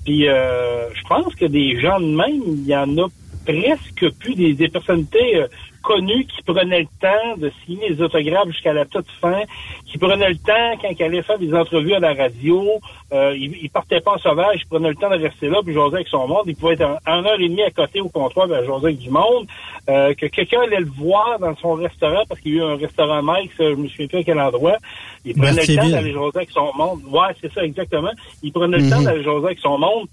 puis 0.05 0.29
euh, 0.29 0.88
je 0.94 1.03
pense 1.09 1.35
que 1.35 1.46
des 1.46 1.81
gens 1.81 1.98
de 1.98 2.07
même, 2.07 2.42
il 2.46 2.64
y 2.64 2.76
en 2.76 2.96
a 2.98 3.09
presque 3.44 4.09
plus 4.20 4.37
des, 4.37 4.55
des 4.55 4.68
personnalités 4.68 5.37
euh, 5.37 5.48
connues 5.82 6.26
qui 6.26 6.42
prenaient 6.42 6.80
le 6.80 6.88
temps 7.00 7.36
de 7.36 7.50
signer 7.64 7.90
les 7.90 8.02
autographes 8.02 8.48
jusqu'à 8.48 8.72
la 8.72 8.84
toute 8.84 9.10
fin, 9.20 9.42
qui 9.86 9.98
prenaient 9.98 10.28
le 10.28 10.36
temps 10.36 10.78
quand 10.80 10.88
ils 10.90 11.02
allaient 11.02 11.22
faire 11.22 11.38
des 11.38 11.54
entrevues 11.54 11.94
à 11.94 11.98
la 11.98 12.14
radio, 12.14 12.80
euh, 13.12 13.34
ils, 13.36 13.56
ils 13.62 13.70
partaient 13.70 14.00
pas 14.00 14.14
en 14.14 14.18
sauvage, 14.18 14.60
ils 14.62 14.68
prenaient 14.68 14.90
le 14.90 14.94
temps 14.94 15.10
de 15.10 15.16
rester 15.22 15.48
là 15.48 15.60
puis 15.64 15.74
jaser 15.74 15.96
avec 15.96 16.08
son 16.08 16.26
monde. 16.28 16.44
Ils 16.46 16.56
pouvaient 16.56 16.74
être 16.74 16.82
un, 16.82 16.98
un 17.06 17.24
heure 17.24 17.40
et 17.40 17.48
demie 17.48 17.62
à 17.62 17.70
côté 17.70 18.00
au 18.00 18.08
comptoir 18.08 18.50
à 18.52 18.64
jaser 18.64 18.86
avec 18.86 18.98
du 18.98 19.10
monde, 19.10 19.46
euh, 19.88 20.14
que 20.14 20.26
quelqu'un 20.26 20.62
allait 20.62 20.80
le 20.80 20.90
voir 20.90 21.38
dans 21.38 21.56
son 21.56 21.74
restaurant 21.74 22.22
parce 22.28 22.40
qu'il 22.40 22.54
y 22.54 22.60
a 22.60 22.64
eu 22.64 22.64
un 22.64 22.76
restaurant 22.76 23.22
Mike, 23.22 23.52
je 23.58 23.74
me 23.74 23.88
souviens 23.88 24.06
plus 24.06 24.18
à 24.18 24.22
quel 24.22 24.40
endroit. 24.40 24.76
Il 25.24 25.34
prenait 25.34 25.66
le 25.66 25.76
temps 25.76 25.88
d'aller 25.88 26.12
jaser 26.12 26.36
avec 26.36 26.50
son 26.50 26.72
monde. 26.74 27.00
Ouais, 27.08 27.34
c'est 27.40 27.52
ça 27.52 27.64
exactement. 27.64 28.12
Il 28.42 28.52
prenait 28.52 28.78
le 28.78 28.88
temps 28.88 29.02
d'aller 29.02 29.22
jaser 29.22 29.46
avec 29.46 29.58
son 29.58 29.78
monde. 29.78 30.06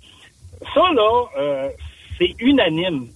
Ça 0.74 0.82
là, 0.94 1.24
euh, 1.40 1.70
c'est 2.18 2.34
unanime. 2.40 3.08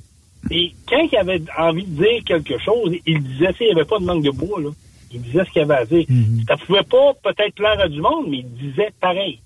Et 0.50 0.74
quand 0.90 1.08
il 1.12 1.18
avait 1.18 1.42
envie 1.58 1.84
de 1.86 1.96
dire 2.04 2.24
quelque 2.26 2.58
chose, 2.58 2.94
il 3.06 3.22
disait, 3.24 3.52
tu 3.54 3.58
sais, 3.60 3.64
il 3.66 3.74
n'y 3.76 3.80
avait 3.80 3.86
pas 3.86 4.00
de 4.00 4.06
manque 4.06 4.24
de 4.24 4.32
bois, 4.32 4.60
là. 4.60 4.70
il 5.14 5.22
disait 5.22 5.44
ce 5.46 5.52
qu'il 5.52 5.62
avait 5.62 5.76
à 5.76 5.86
dire. 5.86 6.06
Mhm. 6.10 6.44
Ça 6.48 6.58
pouvait 6.58 6.84
pas 6.84 7.14
peut-être 7.24 7.54
plaire 7.56 7.80
à 7.80 7.88
du 7.88 8.02
monde, 8.02 8.26
mais 8.30 8.40
il 8.40 8.70
disait 8.70 8.90
pareil. 9.00 9.40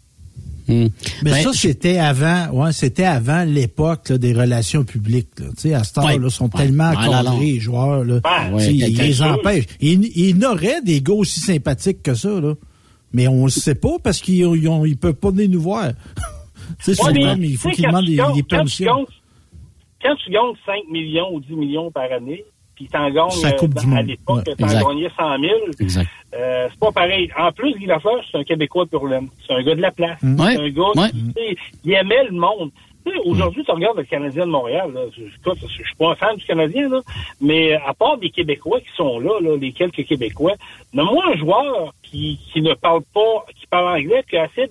Hmm. 0.67 0.87
Mais 1.21 1.29
Ben, 1.31 1.43
ça, 1.43 1.53
c'était 1.53 1.99
avant, 1.99 2.49
ouais, 2.51 2.71
c'était 2.71 3.03
avant 3.03 3.43
l'époque 3.43 4.11
des 4.11 4.33
relations 4.33 4.83
publiques. 4.83 5.39
Là. 5.39 5.45
Tu 5.55 5.61
sais, 5.69 5.73
à 5.75 5.83
ce 5.83 5.99
Ouais. 5.99 6.15
temps-là, 6.15 6.29
sont 6.31 6.49
tellement 6.49 6.89
Ouais, 6.89 7.39
les 7.39 7.59
joueurs. 7.59 8.03
Là. 8.03 8.19
Ben, 8.23 8.51
ouais, 8.55 8.73
ils 8.73 8.97
les 8.97 9.21
empêchent. 9.21 9.65
Il, 9.79 10.05
il 10.15 10.29
y 10.41 10.43
en 10.45 10.51
aurait 10.53 10.81
des 10.81 11.01
gars 11.01 11.13
aussi 11.13 11.39
sympathiques 11.39 12.01
que 12.01 12.15
ça, 12.15 12.39
là. 12.41 12.55
Mais 13.13 13.27
on 13.27 13.45
ne 13.45 13.49
sait 13.49 13.75
pas 13.75 13.97
parce 14.03 14.19
qu'ils 14.21 14.37
ils 14.37 14.67
ont- 14.67 14.85
ils 14.85 14.97
peuvent 14.97 15.13
pas 15.13 15.29
venir 15.29 15.49
nous 15.51 15.61
voir. 15.61 15.91
tu 16.83 16.95
sais, 16.95 17.03
Ouais, 17.03 17.13
mais, 17.37 17.47
il 17.49 17.57
faut 17.57 17.69
qu'ils 17.69 17.85
demandent 17.85 18.05
des, 18.05 18.13
des 18.13 18.17
quand 18.17 18.33
tu 18.33 18.43
permissions. 18.45 19.07
Quand 20.05 20.15
tu 20.17 20.29
gagnes 20.29 20.53
5 20.65 20.83
millions 20.91 21.33
ou 21.33 21.39
10 21.39 21.55
millions 21.55 21.89
par 21.91 22.11
année, 22.11 22.45
puis 22.75 22.87
t'en 22.87 23.09
gagnes, 23.09 23.29
euh, 23.43 23.95
à 23.95 24.01
l'époque, 24.03 24.43
Ouais. 24.47 24.55
t'en 24.55 24.67
gagnais 24.89 25.09
100 25.17 25.39
000, 25.39 25.53
Exact. 25.79 26.07
euh, 26.35 26.67
c'est 26.69 26.79
pas 26.79 26.91
pareil. 26.91 27.31
En 27.37 27.51
plus, 27.51 27.73
Guy 27.75 27.85
Lafleur, 27.87 28.21
c'est 28.29 28.37
un 28.37 28.43
Québécois 28.43 28.85
pur. 28.85 29.01
C'est 29.47 29.53
un 29.53 29.63
gars 29.63 29.75
de 29.75 29.81
la 29.81 29.91
place. 29.91 30.21
Ouais. 30.21 30.53
C'est 30.55 30.61
un 30.61 30.69
gars 30.69 30.91
Ouais. 30.95 31.09
qui, 31.11 31.57
il 31.85 31.93
aimait 31.93 32.25
le 32.25 32.31
monde. 32.37 32.71
Aujourd'hui, 33.23 33.63
tu 33.63 33.71
regardes 33.71 33.97
le 33.97 34.03
Canadien 34.03 34.45
de 34.47 34.51
Montréal. 34.51 34.91
Là, 34.93 35.01
je, 35.15 35.23
suis 35.69 35.95
pas 35.97 36.11
un 36.11 36.15
fan 36.15 36.35
du 36.35 36.43
Canadien, 36.45 36.89
là, 36.89 37.01
mais 37.39 37.73
à 37.73 37.93
part 37.93 38.17
des 38.17 38.29
Québécois 38.31 38.79
qui 38.81 38.89
sont 38.97 39.19
là, 39.19 39.39
là 39.41 39.55
les 39.57 39.71
quelques 39.73 40.05
Québécois, 40.05 40.53
nomme-moi 40.91 41.23
un 41.33 41.37
joueur 41.37 41.93
qui, 42.01 42.39
qui 42.51 42.61
ne 42.61 42.73
parle 42.73 43.01
pas, 43.13 43.45
qui 43.55 43.67
parle 43.67 43.99
anglais, 43.99 44.23
qui 44.29 44.37
a 44.37 44.43
assez 44.43 44.69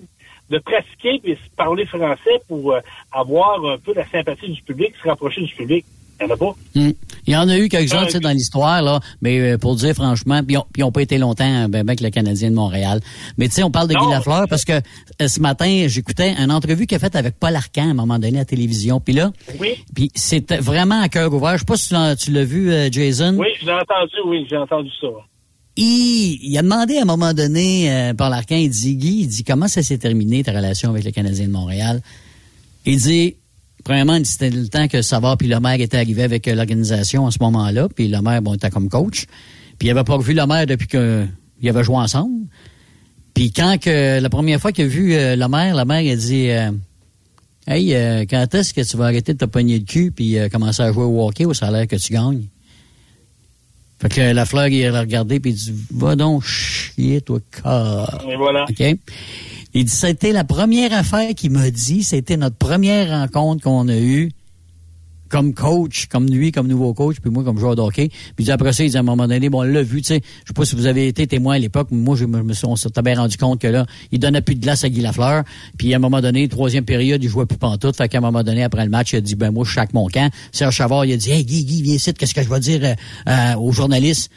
de 0.49 0.59
pratiquer 0.59 1.21
et 1.23 1.37
parler 1.57 1.85
français 1.85 2.41
pour 2.47 2.73
euh, 2.73 2.79
avoir 3.11 3.65
un 3.65 3.77
peu 3.77 3.93
la 3.93 4.07
sympathie 4.07 4.51
du 4.51 4.61
public, 4.61 4.93
se 5.01 5.07
rapprocher 5.07 5.41
du 5.41 5.53
public. 5.55 5.85
Il 6.21 6.25
n'y 6.27 6.31
en 6.31 6.35
a 6.35 6.37
pas. 6.37 6.55
Hmm. 6.75 6.91
Il 7.27 7.33
y 7.33 7.35
en 7.35 7.49
a 7.49 7.57
eu 7.57 7.67
quelques-uns, 7.67 8.07
sais, 8.07 8.21
dans 8.21 8.29
l'histoire, 8.29 8.81
là, 8.81 9.01
mais 9.21 9.37
euh, 9.39 9.57
pour 9.57 9.75
dire 9.75 9.93
franchement, 9.95 10.41
puis 10.47 10.55
ils 10.77 10.81
n'ont 10.81 10.91
pas 10.91 11.01
été 11.01 11.17
longtemps 11.17 11.43
ben, 11.67 11.69
ben, 11.69 11.79
avec 11.89 11.99
le 11.99 12.09
Canadien 12.09 12.51
de 12.51 12.55
Montréal. 12.55 13.01
Mais 13.37 13.49
tu 13.49 13.55
sais, 13.55 13.63
on 13.63 13.71
parle 13.71 13.89
de 13.89 13.95
Guy. 13.95 14.09
Lafleur 14.09 14.45
parce 14.49 14.63
que 14.63 14.73
euh, 14.73 15.27
ce 15.27 15.41
matin, 15.41 15.87
j'écoutais 15.87 16.33
une 16.41 16.51
entrevue 16.53 16.85
qu'il 16.87 16.95
a 16.95 16.99
faite 16.99 17.17
avec 17.17 17.37
Paul 17.37 17.53
Arcan 17.53 17.87
à 17.87 17.91
un 17.91 17.93
moment 17.95 18.17
donné 18.17 18.37
à 18.37 18.41
la 18.41 18.45
télévision. 18.45 19.01
Puis 19.01 19.13
là, 19.13 19.31
Oui. 19.59 19.83
puis 19.93 20.09
c'était 20.15 20.59
vraiment 20.59 21.01
à 21.01 21.09
cœur 21.09 21.33
ouvert. 21.33 21.53
Je 21.53 21.59
sais 21.59 21.65
pas 21.65 21.75
si 21.75 21.87
tu 21.89 21.93
l'as- 21.95 22.15
tu 22.15 22.31
l'as 22.31 22.45
vu, 22.45 22.71
euh, 22.71 22.87
Jason. 22.89 23.35
Oui, 23.37 23.47
j'ai 23.61 23.71
entendu, 23.73 24.15
oui, 24.25 24.47
j'ai 24.49 24.55
entendu 24.57 24.89
ça. 25.01 25.07
Il, 25.77 26.57
a 26.57 26.61
demandé 26.61 26.97
à 26.97 27.01
un 27.01 27.05
moment 27.05 27.33
donné, 27.33 27.91
euh, 27.91 28.13
Paul 28.13 28.31
Arcan, 28.31 28.55
il 28.55 28.69
dit, 28.69 28.95
Guy, 28.95 29.21
il 29.21 29.27
dit, 29.27 29.43
comment 29.43 29.67
ça 29.67 29.83
s'est 29.83 29.97
terminé 29.97 30.43
ta 30.43 30.53
relation 30.53 30.89
avec 30.89 31.03
le 31.03 31.11
Canadien 31.11 31.47
de 31.47 31.51
Montréal? 31.51 32.01
Il 32.85 32.97
dit, 32.97 33.35
premièrement, 33.83 34.17
c'était 34.23 34.49
le 34.49 34.67
temps 34.69 34.87
que 34.87 35.01
Savard 35.01 35.37
puis 35.37 35.49
le 35.49 35.59
maire 35.59 35.81
était 35.81 35.97
arrivé 35.97 36.23
avec 36.23 36.47
euh, 36.47 36.55
l'organisation 36.55 37.27
à 37.27 37.31
ce 37.31 37.39
moment-là, 37.41 37.89
puis 37.93 38.07
le 38.07 38.21
maire, 38.21 38.41
bon, 38.41 38.53
était 38.53 38.69
comme 38.69 38.87
coach. 38.87 39.25
Puis 39.77 39.89
il 39.89 39.91
avait 39.91 40.03
pas 40.03 40.15
revu 40.15 40.33
le 40.33 40.45
maire 40.45 40.65
depuis 40.65 40.87
qu'ils 40.87 41.69
avaient 41.69 41.83
joué 41.83 41.97
ensemble. 41.97 42.47
Puis 43.35 43.51
quand 43.51 43.77
que, 43.79 44.19
la 44.19 44.29
première 44.29 44.59
fois 44.61 44.71
qu'il 44.71 44.85
a 44.85 44.87
vu 44.87 45.13
euh, 45.13 45.35
le 45.35 45.47
maire, 45.47 45.75
le 45.75 45.83
maire, 45.83 46.01
il 46.01 46.11
a 46.11 46.15
dit, 46.15 46.49
euh, 46.49 46.71
Hey, 47.67 47.93
euh, 47.93 48.25
quand 48.29 48.53
est-ce 48.55 48.73
que 48.73 48.81
tu 48.81 48.95
vas 48.95 49.05
arrêter 49.05 49.33
de 49.33 49.39
te 49.39 49.45
pogner 49.45 49.77
le 49.77 49.85
cul 49.85 50.11
puis 50.11 50.37
commencer 50.51 50.83
à 50.83 50.91
jouer 50.93 51.03
au 51.03 51.27
hockey 51.27 51.45
au 51.45 51.53
salaire 51.53 51.87
que 51.87 51.95
tu 51.95 52.13
gagnes? 52.13 52.45
Fait 54.01 54.09
que 54.09 54.21
la 54.21 54.45
fleur, 54.45 54.67
il 54.67 54.87
l'a 54.87 55.01
regardé 55.01 55.39
puis 55.39 55.51
il 55.51 55.55
dit, 55.55 55.73
va 55.91 56.15
donc 56.15 56.43
chier, 56.43 57.21
toi, 57.21 57.39
car. 57.63 58.25
Et 58.29 58.35
voilà. 58.35 58.65
OK? 58.69 58.97
Il 59.73 59.85
dit, 59.85 59.91
c'était 59.91 60.31
la 60.31 60.43
première 60.43 60.93
affaire 60.93 61.33
qu'il 61.35 61.51
m'a 61.51 61.69
dit, 61.69 62.03
c'était 62.03 62.37
notre 62.37 62.57
première 62.57 63.09
rencontre 63.19 63.63
qu'on 63.63 63.87
a 63.87 63.97
eue 63.97 64.31
comme 65.35 65.53
coach, 65.53 66.05
comme 66.05 66.27
lui, 66.27 66.53
comme 66.53 66.65
nouveau 66.65 66.93
coach, 66.93 67.17
puis 67.19 67.29
moi 67.29 67.43
comme 67.43 67.59
joueur 67.59 67.75
de 67.75 67.81
hockey. 67.81 68.09
Puis 68.37 68.49
après 68.51 68.71
ça, 68.71 68.85
il 68.85 68.89
dit 68.89 68.95
à 68.95 69.01
un 69.01 69.03
moment 69.03 69.27
donné, 69.27 69.49
bon, 69.49 69.59
on 69.59 69.63
l'a 69.63 69.83
vu, 69.83 70.01
tu 70.01 70.07
sais, 70.07 70.21
je 70.23 70.47
sais 70.47 70.53
pas 70.53 70.63
si 70.63 70.77
vous 70.77 70.85
avez 70.85 71.09
été 71.09 71.27
témoin 71.27 71.55
à 71.55 71.59
l'époque, 71.59 71.89
mais 71.91 71.97
moi, 71.97 72.15
je 72.15 72.23
me, 72.23 72.53
suis, 72.53 72.65
on 72.65 72.75
bien 73.01 73.15
rendu 73.17 73.35
compte 73.35 73.59
que 73.59 73.67
là, 73.67 73.85
il 74.13 74.19
donnait 74.19 74.39
plus 74.39 74.55
de 74.55 74.61
glace 74.61 74.85
à 74.85 74.89
Guy 74.89 75.01
Lafleur. 75.01 75.43
Puis 75.77 75.93
à 75.93 75.97
un 75.97 75.99
moment 75.99 76.21
donné, 76.21 76.47
troisième 76.47 76.85
période, 76.85 77.21
il 77.21 77.29
jouait 77.29 77.45
plus 77.45 77.57
pantoute. 77.57 77.97
Fait 77.97 78.07
qu'à 78.07 78.19
un 78.19 78.21
moment 78.21 78.43
donné, 78.43 78.63
après 78.63 78.85
le 78.85 78.89
match, 78.89 79.11
il 79.11 79.17
a 79.17 79.21
dit, 79.21 79.35
ben 79.35 79.51
moi, 79.51 79.65
je 79.67 79.77
avec 79.77 79.93
mon 79.93 80.07
camp. 80.07 80.31
Serge 80.53 80.73
Chavard, 80.73 81.03
il 81.03 81.11
a 81.11 81.17
dit, 81.17 81.29
hey, 81.31 81.43
Guy, 81.43 81.65
Guy, 81.65 81.81
viens 81.81 81.95
ici, 81.95 82.13
qu'est-ce 82.13 82.33
que 82.33 82.41
je 82.41 82.49
vais 82.49 82.59
dire 82.61 82.79
euh, 82.83 82.93
euh, 83.27 83.55
aux 83.57 83.73
journalistes? 83.73 84.31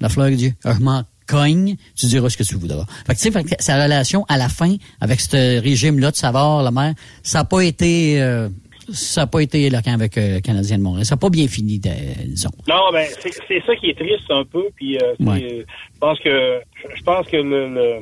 Lafleur, 0.00 0.28
il 0.28 0.36
dit, 0.36 0.54
Ah, 0.62 0.74
je 0.78 0.84
m'en 0.84 1.02
cogne, 1.26 1.74
tu 1.96 2.06
diras 2.06 2.28
ce 2.28 2.36
que 2.36 2.44
tu 2.44 2.54
voudras. 2.54 2.86
Fait 3.08 3.14
que, 3.16 3.20
tu 3.20 3.32
sais, 3.32 3.56
sa 3.58 3.82
relation 3.82 4.24
à 4.28 4.36
la 4.36 4.48
fin 4.48 4.76
avec 5.00 5.20
ce 5.20 5.60
régime-là 5.60 6.12
de 6.12 6.16
Savard, 6.16 6.62
la 6.62 6.70
mère, 6.70 6.94
ça 7.24 7.38
n'a 7.38 7.44
pas 7.44 7.62
été... 7.62 8.22
euh, 8.22 8.48
ça 8.92 9.22
n'a 9.22 9.26
pas 9.26 9.40
été 9.40 9.62
éloquent 9.62 9.92
avec 9.94 10.16
euh, 10.18 10.34
le 10.36 10.40
Canadien 10.40 10.78
de 10.78 10.82
Montréal. 10.82 11.04
Ça 11.06 11.14
n'a 11.14 11.20
pas 11.20 11.30
bien 11.30 11.46
fini, 11.48 11.78
de- 11.78 12.24
disons. 12.26 12.50
Non, 12.68 12.90
ben 12.92 13.06
c'est 13.20 13.60
ça 13.64 13.76
qui 13.76 13.90
est 13.90 13.98
triste 13.98 14.30
un 14.30 14.44
peu. 14.44 14.64
Puis 14.76 14.98
euh, 14.98 15.14
Ouais. 15.20 15.64
je 15.94 15.98
pense 16.00 16.18
que 16.20 16.60
je 16.96 17.02
pense 17.02 17.26
que 17.28 17.36
le, 17.36 17.68
le 17.68 17.96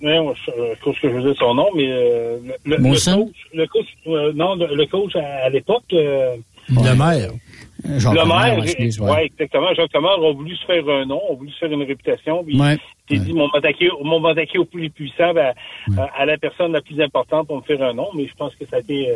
non, 0.00 0.34
je 0.34 0.50
ce 0.92 1.00
que 1.00 1.08
je 1.08 1.14
veux 1.14 1.22
dire 1.22 1.36
son 1.38 1.54
nom, 1.54 1.68
mais 1.74 1.86
euh, 1.90 2.38
le, 2.66 2.76
coach, 2.76 3.32
le 3.54 3.66
coach, 3.66 3.86
euh, 4.06 4.32
non, 4.34 4.54
le, 4.54 4.74
le 4.74 4.86
coach 4.86 5.16
à, 5.16 5.44
à 5.46 5.48
l'époque, 5.48 5.84
euh, 5.94 6.36
Le 6.68 6.94
maire. 6.94 7.30
Jacques 7.98 8.14
le 8.14 8.24
maire, 8.26 8.58
ouais. 8.58 9.10
ouais. 9.10 9.26
exactement, 9.26 9.72
Jacques 9.74 9.92
Comer 9.92 10.08
a 10.08 10.32
voulu 10.32 10.54
se 10.56 10.64
faire 10.66 10.86
un 10.88 11.06
nom, 11.06 11.20
a 11.30 11.34
voulu 11.34 11.50
se 11.52 11.58
faire 11.58 11.70
une 11.70 11.82
réputation, 11.84 12.42
puis 12.44 12.58
Ouais. 12.60 12.76
il 13.10 13.18
s'est 13.18 13.24
dit, 13.24 13.32
mon 13.32 13.48
m'attaquer, 13.48 13.88
mon 14.02 14.18
m'attaquer 14.20 14.58
au 14.58 14.64
plus 14.64 14.90
puissant, 14.90 15.32
ben, 15.32 15.52
à, 15.96 16.02
à 16.22 16.26
la 16.26 16.36
personne 16.36 16.72
la 16.72 16.80
plus 16.82 17.00
importante 17.00 17.46
pour 17.46 17.56
me 17.56 17.62
faire 17.62 17.80
un 17.82 17.94
nom, 17.94 18.08
mais 18.14 18.26
je 18.26 18.34
pense 18.34 18.54
que 18.56 18.66
ça 18.66 18.76
a 18.76 18.80
été, 18.80 19.10
euh, 19.10 19.14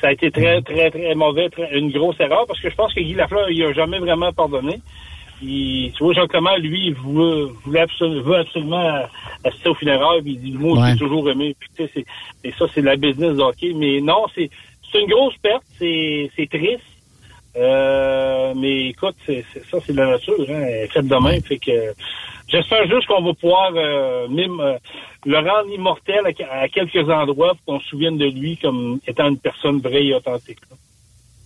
ça 0.00 0.08
a 0.08 0.12
été 0.12 0.30
très, 0.30 0.60
très, 0.62 0.90
très 0.90 1.14
mauvais, 1.14 1.48
très- 1.48 1.78
une 1.78 1.90
grosse 1.90 2.18
erreur, 2.20 2.44
parce 2.46 2.60
que 2.60 2.68
je 2.70 2.74
pense 2.74 2.92
que 2.92 3.00
Guy 3.00 3.14
Lafleur, 3.14 3.50
il 3.50 3.62
a 3.64 3.72
jamais 3.72 3.98
vraiment 3.98 4.32
pardonné. 4.32 4.80
Il, 5.42 5.92
tu 5.92 6.02
vois, 6.04 6.14
Jacques 6.14 6.30
Comer, 6.30 6.58
lui, 6.58 6.86
il 6.88 6.94
voulait, 6.94 7.44
voulait 7.64 7.80
absolument, 7.80 8.22
veut 8.22 8.36
absolument 8.36 9.02
assister 9.44 9.68
au 9.68 9.74
funérailles, 9.74 10.22
puis 10.22 10.32
il 10.32 10.40
dit, 10.40 10.52
moi, 10.52 10.78
Ouais. 10.80 10.92
j'ai 10.92 10.98
toujours 10.98 11.28
aimé, 11.30 11.54
puis 11.58 11.68
tu 11.76 11.82
sais, 11.84 11.90
c'est, 11.94 12.04
et 12.48 12.52
ça, 12.52 12.64
c'est 12.74 12.80
la 12.82 12.96
business 12.96 13.36
de 13.36 13.42
hockey, 13.42 13.72
mais 13.74 14.00
non, 14.00 14.24
c'est, 14.34 14.48
c'est 14.90 15.00
une 15.00 15.08
grosse 15.08 15.36
perte, 15.42 15.62
c'est, 15.78 16.30
c'est 16.36 16.48
triste, 16.48 16.80
euh, 17.56 18.52
mais 18.56 18.88
écoute, 18.88 19.16
c'est, 19.26 19.44
c'est- 19.52 19.64
ça, 19.70 19.78
c'est 19.84 19.92
de 19.92 19.98
la 19.98 20.06
nature, 20.12 20.34
hein, 20.48 20.62
elle 20.68 20.84
est 20.84 20.92
faite 20.92 21.06
de 21.06 21.16
même, 21.16 21.42
fait 21.42 21.58
que, 21.58 21.92
j'espère 22.48 22.86
juste 22.88 23.06
qu'on 23.06 23.22
va 23.22 23.34
pouvoir, 23.34 23.72
euh, 23.74 24.28
même, 24.28 24.60
euh, 24.60 24.78
le 25.24 25.38
rendre 25.38 25.70
immortel 25.72 26.20
à, 26.50 26.68
quelques 26.68 27.08
endroits 27.08 27.54
pour 27.54 27.74
qu'on 27.74 27.80
se 27.80 27.88
souvienne 27.88 28.16
de 28.16 28.26
lui 28.26 28.56
comme 28.56 29.00
étant 29.06 29.28
une 29.28 29.38
personne 29.38 29.80
vraie 29.80 30.04
et 30.04 30.14
authentique. 30.14 30.58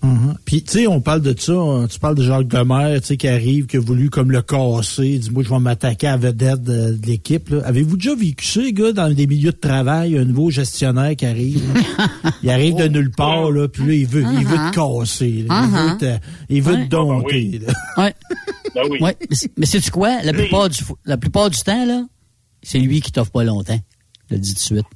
Mhm. 0.03 0.35
Puis, 0.47 0.63
tu 0.63 0.71
sais, 0.73 0.87
on 0.87 1.03
parle 1.03 1.21
de 1.21 1.39
ça, 1.39 1.53
hein, 1.53 1.87
tu 1.87 1.99
parles 1.99 2.15
de 2.15 2.23
Jacques 2.23 2.47
Gomer, 2.49 2.99
tu 3.03 3.07
sais, 3.09 3.17
qui 3.19 3.29
arrive, 3.29 3.67
qui 3.67 3.77
a 3.77 3.81
voulu 3.81 4.09
comme 4.09 4.31
le 4.33 4.41
casser, 4.41 5.19
dis 5.19 5.31
moi 5.31 5.43
je 5.43 5.51
vais 5.51 5.59
m'attaquer 5.59 6.07
à 6.07 6.13
la 6.13 6.17
vedette 6.17 6.63
de, 6.63 6.97
de 6.97 7.07
l'équipe. 7.07 7.51
là. 7.51 7.61
Avez-vous 7.67 7.97
déjà 7.99 8.15
vécu 8.15 8.47
ça, 8.47 8.61
les 8.63 8.73
gars, 8.73 8.93
dans 8.93 9.13
des 9.13 9.27
milieux 9.27 9.53
de 9.53 9.57
travail, 9.59 10.17
un 10.17 10.25
nouveau 10.25 10.49
gestionnaire 10.51 11.15
qui 11.17 11.27
arrive? 11.27 11.63
là? 11.75 12.07
il 12.43 12.49
arrive 12.51 12.77
de 12.77 12.89
nulle 12.89 13.11
part, 13.11 13.51
là, 13.51 13.69
puis 13.69 13.85
là, 13.87 13.93
il 13.93 14.07
veut, 14.07 14.23
il 14.39 14.47
veut 14.47 14.57
te 14.57 14.75
casser. 14.75 15.45
là. 15.47 15.65
Il 15.65 15.71
veut 15.71 15.99
te, 15.99 16.19
il 16.49 16.63
veut 16.63 16.75
Uh-huh. 16.75 16.79
Ouais. 16.79 16.85
te 16.85 16.91
dompter. 16.91 17.61
là. 17.67 17.73
Ouais. 18.05 18.15
Ben 18.75 18.83
oui. 18.91 18.99
Ouais. 19.03 19.17
Mais 19.29 19.37
c'est- 19.37 19.53
Mais 19.59 19.67
sais-tu 19.67 19.91
quoi? 19.91 20.23
La 20.23 20.33
plupart, 20.33 20.69
du, 20.71 20.79
la 21.05 21.17
plupart 21.19 21.51
du 21.51 21.59
temps, 21.59 21.85
là, 21.85 22.05
c'est 22.63 22.79
lui 22.79 23.01
qui 23.03 23.13
t'offre 23.13 23.33
pas 23.33 23.45
longtemps. 23.45 23.79
Je 24.31 24.35
le 24.37 24.41
dis 24.41 24.51
tout 24.55 24.61
de 24.61 24.61
suite. 24.61 24.87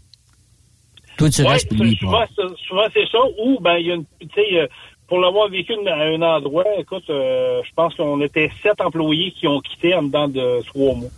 Toi, 1.17 1.31
tu 1.31 1.43
Ouais, 1.43 1.49
restes, 1.49 1.73
lui, 1.73 1.93
il 1.93 1.99
souvent, 1.99 2.25
souvent 2.69 2.83
c'est 2.93 3.07
ça. 3.13 3.19
Ou 3.45 3.61
ben 3.61 3.77
il 3.79 3.87
y 3.87 3.91
a 3.93 3.95
une, 3.95 4.05
tu 4.21 4.27
sais, 4.35 4.59
euh, 4.61 4.67
pour 5.09 5.19
l'avoir 5.19 5.49
vécu 5.49 5.75
à 5.87 5.95
un 5.95 6.23
endroit, 6.23 6.65
écoute, 6.79 7.05
euh, 7.11 7.61
je 7.65 7.71
pense 7.75 7.95
qu'on 7.95 8.21
était 8.21 8.51
sept 8.63 8.81
employés 8.81 9.33
qui 9.33 9.47
ont 9.47 9.61
quitté 9.61 9.95
en 9.95 10.03
dedans 10.03 10.29
de 10.29 10.63
trois 10.67 10.95
mois. 10.95 11.11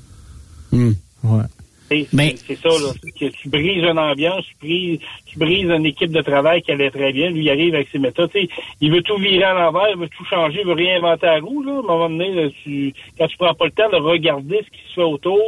Hmm. 0.72 0.92
Ouais. 1.25 1.44
C'est 1.88 2.09
Mais- 2.12 2.35
c'est 2.37 2.57
ça, 2.57 2.68
là. 2.68 2.92
C'est 3.01 3.12
que 3.12 3.37
tu 3.37 3.49
brises 3.49 3.85
une 3.85 3.99
ambiance, 3.99 4.44
tu 4.44 4.57
brises, 4.61 4.99
tu 5.25 5.38
brises 5.38 5.70
une 5.70 5.87
équipe 5.87 6.11
de 6.11 6.20
travail 6.20 6.61
qui 6.62 6.72
allait 6.72 6.90
très 6.90 7.12
bien. 7.12 7.31
Lui, 7.31 7.44
il 7.44 7.51
arrive 7.51 7.75
avec 7.77 7.88
ses 7.90 8.01
méthodes. 8.01 8.31
Tu 8.33 8.40
sais, 8.42 8.49
il 8.81 8.90
veut 8.90 9.03
tout 9.03 9.16
virer 9.18 9.44
à 9.44 9.55
l'envers, 9.55 9.90
il 9.90 9.99
veut 9.99 10.09
tout 10.09 10.25
changer, 10.25 10.61
il 10.62 10.66
veut 10.66 10.72
réinventer 10.72 11.27
la 11.27 11.38
roue. 11.38 11.62
Là. 11.62 11.75
À 11.75 11.79
un 11.79 11.83
moment 11.83 12.11
donné, 12.11 12.35
là, 12.35 12.49
tu, 12.64 12.92
quand 13.16 13.29
tu 13.29 13.37
prends 13.37 13.55
pas 13.55 13.66
le 13.66 13.70
temps 13.70 13.88
de 13.88 13.96
regarder 13.96 14.64
ce 14.64 14.70
qui 14.70 14.88
se 14.88 14.94
fait 14.94 15.03
autour, 15.05 15.40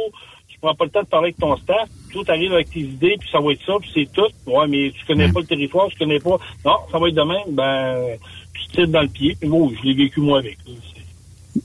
tu 0.47 0.57
prends 0.59 0.75
pas 0.75 0.85
le 0.85 0.91
temps 0.91 1.03
de 1.03 1.07
parler 1.07 1.25
avec 1.27 1.37
ton 1.37 1.57
staff, 1.57 1.89
tout 2.11 2.23
arrive 2.27 2.53
avec 2.53 2.69
tes 2.71 2.79
idées, 2.81 3.15
puis 3.19 3.29
ça 3.31 3.39
va 3.39 3.51
être 3.51 3.61
ça, 3.65 3.73
puis 3.79 3.89
c'est 3.93 4.09
tout. 4.11 4.27
Ouais, 4.51 4.67
mais 4.67 4.91
tu 4.91 5.05
connais 5.05 5.31
pas 5.31 5.39
le 5.39 5.45
territoire, 5.45 5.87
tu 5.89 5.97
connais 5.97 6.19
pas. 6.19 6.37
Non, 6.65 6.75
ça 6.91 6.99
va 6.99 7.07
être 7.09 7.15
de 7.15 7.21
même, 7.21 7.55
ben, 7.55 8.17
tu 8.53 8.67
te 8.67 8.71
tires 8.75 8.87
dans 8.87 9.01
le 9.01 9.07
pied. 9.07 9.35
Puis 9.39 9.49
bon, 9.49 9.71
je 9.75 9.87
l'ai 9.87 9.93
vécu 9.95 10.19
moi 10.21 10.39
avec. 10.39 10.57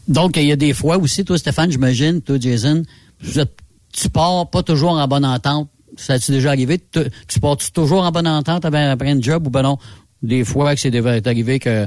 Donc, 0.08 0.36
il 0.36 0.44
y 0.46 0.52
a 0.52 0.56
des 0.56 0.72
fois 0.72 0.96
aussi, 0.98 1.24
toi, 1.24 1.36
Stéphane, 1.38 1.70
j'imagine, 1.70 2.20
toi, 2.22 2.36
Jason, 2.40 2.82
vous 3.20 3.38
êtes- 3.38 3.56
tu 3.92 4.08
pars 4.10 4.48
pas 4.50 4.62
toujours 4.62 4.92
en 4.92 5.06
bonne 5.06 5.24
entente. 5.24 5.68
Ça 5.96 6.14
a-tu 6.14 6.32
déjà 6.32 6.48
arrivé? 6.50 6.78
Tu, 6.78 7.00
tu 7.28 7.38
pars-tu 7.38 7.70
toujours 7.70 8.02
en 8.02 8.10
bonne 8.10 8.26
entente 8.26 8.64
après, 8.64 8.84
après 8.88 9.10
un 9.10 9.20
job 9.20 9.46
ou 9.46 9.50
ben 9.50 9.62
non? 9.62 9.78
Des 10.22 10.44
fois 10.44 10.74
que 10.74 10.80
c'est 10.80 11.26
arrivé 11.26 11.58
que 11.60 11.86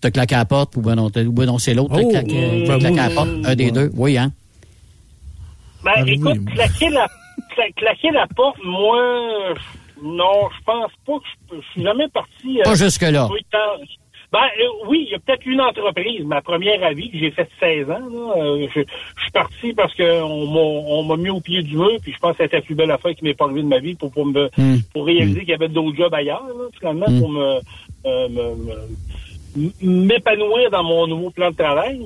t'as 0.00 0.10
claqué 0.10 0.34
à 0.34 0.38
la 0.38 0.44
porte 0.44 0.76
ou 0.76 0.82
ben 0.82 0.94
non, 0.96 1.08
t'as- 1.08 1.22
ou 1.22 1.32
ben 1.32 1.46
non 1.46 1.56
c'est 1.58 1.72
l'autre 1.72 1.96
qui 1.96 2.04
Oh, 2.04 2.08
a 2.08 2.10
claqué, 2.10 2.64
ben 2.68 2.78
claqué 2.78 2.98
à 2.98 3.08
la 3.08 3.14
porte. 3.14 3.28
Un 3.44 3.54
des 3.54 3.70
deux. 3.70 3.90
Oui, 3.94 4.18
hein? 4.18 4.30
Ben, 5.84 5.92
Ah 5.96 6.02
écoute, 6.06 6.36
oui. 6.38 6.44
claquer 6.54 6.88
la, 6.90 7.08
claquer 7.76 8.10
la 8.10 8.26
porte, 8.26 8.58
moi, 8.64 9.00
non, 10.02 10.48
je 10.56 10.64
pense 10.64 10.90
pas 11.06 11.18
que 11.18 11.24
je, 11.52 11.56
je 11.56 11.66
suis 11.72 11.82
jamais 11.82 12.08
parti. 12.08 12.60
euh, 12.60 12.64
Pas 12.64 12.74
jusque-là. 12.74 13.28
Ben 14.32 14.40
euh, 14.40 14.88
oui, 14.88 15.04
il 15.06 15.12
y 15.12 15.14
a 15.14 15.18
peut-être 15.20 15.46
une 15.46 15.60
entreprise, 15.60 16.24
ma 16.24 16.42
première 16.42 16.82
avis, 16.82 17.10
que 17.10 17.16
j'ai 17.16 17.30
fait 17.30 17.48
16 17.60 17.88
ans. 17.90 18.00
Là, 18.10 18.34
euh, 18.42 18.66
je, 18.74 18.80
je 18.80 19.22
suis 19.22 19.30
parti 19.32 19.72
parce 19.72 19.94
qu'on 19.94 21.04
m'a 21.04 21.16
mis 21.16 21.30
au 21.30 21.40
pied 21.40 21.62
du 21.62 21.76
mur, 21.76 21.92
puis 22.02 22.12
je 22.12 22.18
pense 22.18 22.36
que 22.36 22.42
c'était 22.42 22.56
la 22.56 22.62
plus 22.62 22.74
belle 22.74 22.90
affaire 22.90 23.14
qui 23.14 23.22
m'est 23.22 23.34
pas 23.34 23.44
arrivée 23.44 23.62
de 23.62 23.68
ma 23.68 23.78
vie 23.78 23.94
pour, 23.94 24.10
pour 24.10 24.26
me 24.26 24.50
Hmm. 24.58 24.78
pour 24.92 25.06
réaliser 25.06 25.40
qu'il 25.40 25.50
y 25.50 25.54
avait 25.54 25.68
d'autres 25.68 25.96
jobs 25.96 26.12
ailleurs, 26.12 26.42
là, 26.48 26.64
finalement, 26.76 27.06
pour 27.20 27.30
me, 27.30 27.60
euh, 28.06 28.28
me- 28.28 28.56
me- 29.56 30.06
m'épanouir 30.06 30.70
dans 30.70 30.82
mon 30.82 31.06
nouveau 31.06 31.30
plan 31.30 31.50
de 31.52 31.56
travail. 31.56 32.00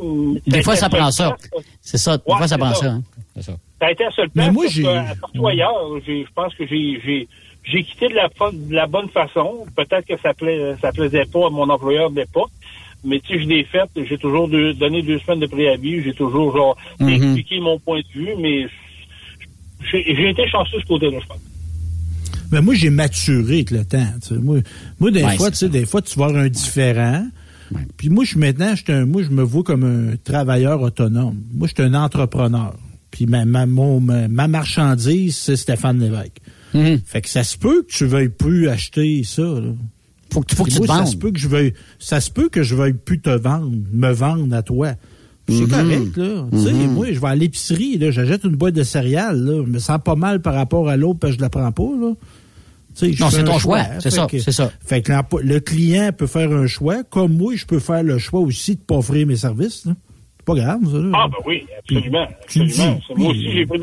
Des 0.47 0.63
fois, 0.63 0.77
ça 0.77 0.87
a 0.87 0.89
été 0.89 0.99
prend 0.99 1.11
ça. 1.11 1.37
C'est 1.81 1.97
ça. 1.99 2.19
Des 2.19 2.23
fois, 2.27 2.47
ça 2.47 2.59
prend 2.59 2.75
ça. 2.75 2.81
ça. 2.85 2.91
hein. 2.93 3.03
C'est 3.35 3.43
ça. 3.43 3.53
Ça 3.81 3.87
a 3.87 3.91
été 3.93 4.05
la 4.05 4.11
seule 4.13 4.29
Mais 4.35 4.43
place. 4.43 4.53
moi, 4.55 4.65
parce 4.65 4.75
j'ai- 4.75 4.87
à 4.87 5.15
partout 5.21 5.47
ailleurs, 5.49 6.01
je 6.07 6.25
pense 6.35 6.55
que 6.55 6.67
j'ai, 6.67 7.01
j'ai, 7.05 7.29
j'ai 7.65 7.83
quitté 7.83 8.09
de 8.09 8.15
la, 8.15 8.29
de 8.29 8.75
la 8.75 8.87
bonne 8.87 9.09
façon. 9.09 9.65
Peut-être 9.75 10.07
que 10.07 10.19
ça, 10.23 10.35
pla- 10.35 10.77
ça 10.83 10.93
plaisait 10.93 11.25
pas 11.25 11.47
à 11.47 11.51
mon 11.51 11.69
employeur 11.69 12.11
de 12.11 12.17
l'époque. 12.17 12.51
Mais 13.03 13.19
tu 13.21 13.33
sais, 13.39 13.43
je 13.43 13.49
l'ai 13.49 13.65
fait. 13.65 13.89
J'ai 14.07 14.19
toujours 14.19 14.47
deux- 14.49 14.75
donné 14.75 15.01
deux 15.03 15.19
semaines 15.21 15.41
de 15.41 15.47
préavis. 15.47 16.03
J'ai 16.03 16.13
toujours 16.13 16.55
genre 16.55 16.77
Mhm. 17.01 17.09
expliqué 17.09 17.59
mon 17.61 17.79
point 17.79 18.01
de 18.01 18.21
vue. 18.21 18.35
Mais 18.39 18.67
j'ai, 19.91 20.29
été 20.31 20.47
chanceux 20.49 20.77
de 20.77 20.83
ce 20.83 20.87
côté-là, 20.87 21.19
je 21.23 21.27
pense. 21.27 21.39
Mais 22.53 22.61
moi, 22.61 22.75
j'ai 22.75 22.91
maturé 22.91 23.55
avec 23.55 23.71
le 23.71 23.85
temps. 23.85 24.05
Moi, 24.43 24.59
moi, 24.99 25.11
des 25.11 25.25
Ouais, 25.25 25.37
fois, 25.37 25.51
tu 25.51 25.57
sais, 25.57 25.69
des 25.71 25.87
fois, 25.87 26.03
tu 26.03 26.19
vas 26.19 26.27
avoir 26.27 26.43
un 26.43 26.49
différent. 26.49 27.27
Puis 27.97 28.11
moi, 28.11 28.25
je 28.25 28.31
suis 28.31 28.39
maintenant, 28.41 28.75
je 28.75 28.83
suis 28.83 28.93
un- 28.93 29.07
moi, 29.07 29.23
je 29.23 29.31
me 29.31 29.43
vois 29.43 29.63
comme 29.63 29.85
un 29.85 30.17
travailleur 30.17 30.83
autonome. 30.83 31.37
Moi, 31.55 31.69
je 31.69 31.75
suis 31.75 31.83
un 31.83 31.95
entrepreneur. 31.95 32.75
Puis 33.11 33.27
ma, 33.27 33.45
ma, 33.45 33.67
mon- 33.67 34.01
ma, 34.01 34.29
ma 34.29 34.47
marchandise, 34.49 35.37
c'est 35.37 35.57
Stéphane 35.57 35.99
Lévesque. 36.01 36.39
Mhm. 36.75 37.01
Fait 37.05 37.21
que 37.21 37.29
ça 37.29 37.43
se 37.43 37.59
peut 37.59 37.83
que 37.83 37.93
tu 37.93 38.07
veuilles 38.07 38.29
plus 38.29 38.69
acheter 38.69 39.23
ça. 39.25 39.43
Là. 39.43 39.73
Faut 40.33 40.41
que, 40.43 40.55
faut 40.55 40.65
que 40.65 40.71
tu 40.71 40.79
te 40.81 40.87
ça 40.87 41.07
se 41.07 41.17
peut 41.17 41.33
que 41.33 41.41
je 41.41 41.49
veuille, 41.49 41.75
ça 41.99 42.21
se 42.21 42.31
peut 42.31 42.49
que 42.49 42.63
je 42.63 42.77
veuille 42.77 42.93
plus 42.95 43.21
te 43.21 43.31
vendre, 43.31 43.73
me 43.93 44.13
vendre 44.13 44.55
à 44.55 44.63
toi. 44.63 44.93
C'est 45.49 45.63
Mhm. 45.63 45.69
correct, 45.69 46.17
là. 46.17 46.47
Tu 46.53 46.59
sais, 46.63 46.73
moi, 46.73 47.07
je 47.13 47.19
vais 47.19 47.27
à 47.27 47.35
l'épicerie, 47.35 47.99
là, 47.99 48.13
j'achète 48.13 48.45
une 48.45 48.55
boîte 48.55 48.75
de 48.75 48.85
céréales, 48.85 49.41
là. 49.43 49.65
Je 49.67 49.71
me 49.73 49.81
sens 49.81 49.99
pas 50.05 50.15
mal 50.15 50.41
par 50.41 50.55
rapport 50.55 50.89
à 50.89 50.97
l'autre 50.97 51.19
parce 51.19 51.33
que 51.33 51.39
je 51.39 51.43
la 51.43 51.51
prends 51.51 51.73
pas, 51.73 51.83
là. 52.01 52.13
Tu 52.95 53.07
sais, 53.07 53.13
je 53.15 53.23
Non, 53.25 53.31
c'est 53.31 53.43
ton 53.43 53.59
choix. 53.59 53.83
Fait 53.83 54.01
C'est 54.03 54.11
ça, 54.11 54.27
c'est 54.31 54.53
ça. 54.53 54.71
Fait 54.85 55.03
que 55.03 55.13
le 55.43 55.59
client 55.59 56.11
peut 56.17 56.29
faire 56.29 56.53
un 56.53 56.69
choix, 56.69 57.03
comme 57.03 57.33
moi, 57.37 57.57
je 57.57 57.65
peux 57.67 57.81
faire 57.81 58.05
le 58.05 58.19
choix 58.19 58.41
aussi 58.41 58.77
de 58.77 58.81
pas 58.81 58.97
offrir 58.99 59.27
mes 59.27 59.37
services, 59.37 59.87
là. 59.87 59.97
Pas 60.55 60.61
grave, 60.61 60.81
ça, 60.85 60.99
là. 60.99 61.11
Ah, 61.15 61.29
ben 61.29 61.39
oui, 61.47 61.67
absolument. 61.79 62.27
Absolument. 62.43 62.99
dis, 63.09 63.15
Moi 63.23 63.31
aussi, 63.31 63.47
euh, 63.49 63.53
j'ai 63.53 63.67
pris. 63.67 63.81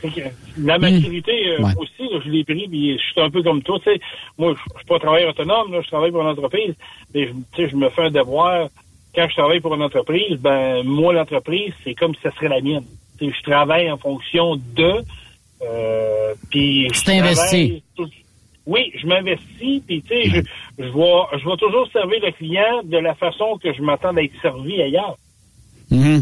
fait 0.00 0.08
que 0.10 0.20
La 0.64 0.78
maturité, 0.78 1.32
euh, 1.48 1.56
Ouais. 1.56 1.72
moi 1.74 1.82
aussi, 1.82 2.12
là, 2.12 2.20
je 2.24 2.30
l'ai 2.30 2.44
pris, 2.44 2.66
puis 2.68 2.92
je 2.98 3.02
suis 3.02 3.20
un 3.20 3.30
peu 3.30 3.42
comme 3.42 3.62
toi, 3.62 3.78
tu 3.84 3.92
sais. 3.92 4.00
Moi, 4.38 4.54
je 4.54 4.58
je 4.72 4.78
suis 4.78 4.86
pas 4.86 4.98
travailleur 4.98 5.30
autonome, 5.30 5.72
là, 5.72 5.80
je 5.82 5.88
travaille 5.88 6.10
pour 6.12 6.22
une 6.22 6.28
entreprise, 6.28 6.74
mais 7.14 7.26
je- 7.26 7.32
tu 7.32 7.62
sais, 7.64 7.68
je 7.68 7.76
me 7.76 7.88
fais 7.90 8.02
un 8.02 8.10
devoir. 8.10 8.68
Quand 9.14 9.26
je 9.28 9.34
travaille 9.34 9.60
pour 9.60 9.74
une 9.74 9.82
entreprise, 9.82 10.38
ben, 10.38 10.82
moi, 10.84 11.12
l'entreprise, 11.12 11.72
c'est 11.84 11.94
comme 11.94 12.14
si 12.14 12.20
ce 12.22 12.30
serait 12.30 12.48
la 12.48 12.60
mienne. 12.60 12.84
Tu 13.18 13.26
sais, 13.26 13.32
je 13.36 13.50
travaille 13.50 13.90
en 13.90 13.96
fonction 13.98 14.56
de, 14.76 15.02
euh, 15.62 16.34
puis 16.50 16.84
je 16.88 16.92
Tu 17.00 17.04
t'investis. 17.04 17.82
Oui, 18.66 18.92
je 19.00 19.06
m'investis, 19.06 19.82
puis 19.86 20.02
tu 20.02 20.08
sais, 20.08 20.24
je, 20.28 20.40
je 20.84 20.88
vais, 20.90 21.38
je 21.40 21.48
vais 21.48 21.56
toujours 21.56 21.88
servir 21.90 22.20
le 22.22 22.30
client 22.32 22.82
de 22.84 22.98
la 22.98 23.14
façon 23.14 23.56
que 23.62 23.72
je 23.72 23.80
m'attends 23.80 24.12
d'être 24.12 24.32
servi 24.42 24.80
ailleurs. 24.82 25.16
Mhm. 25.90 26.20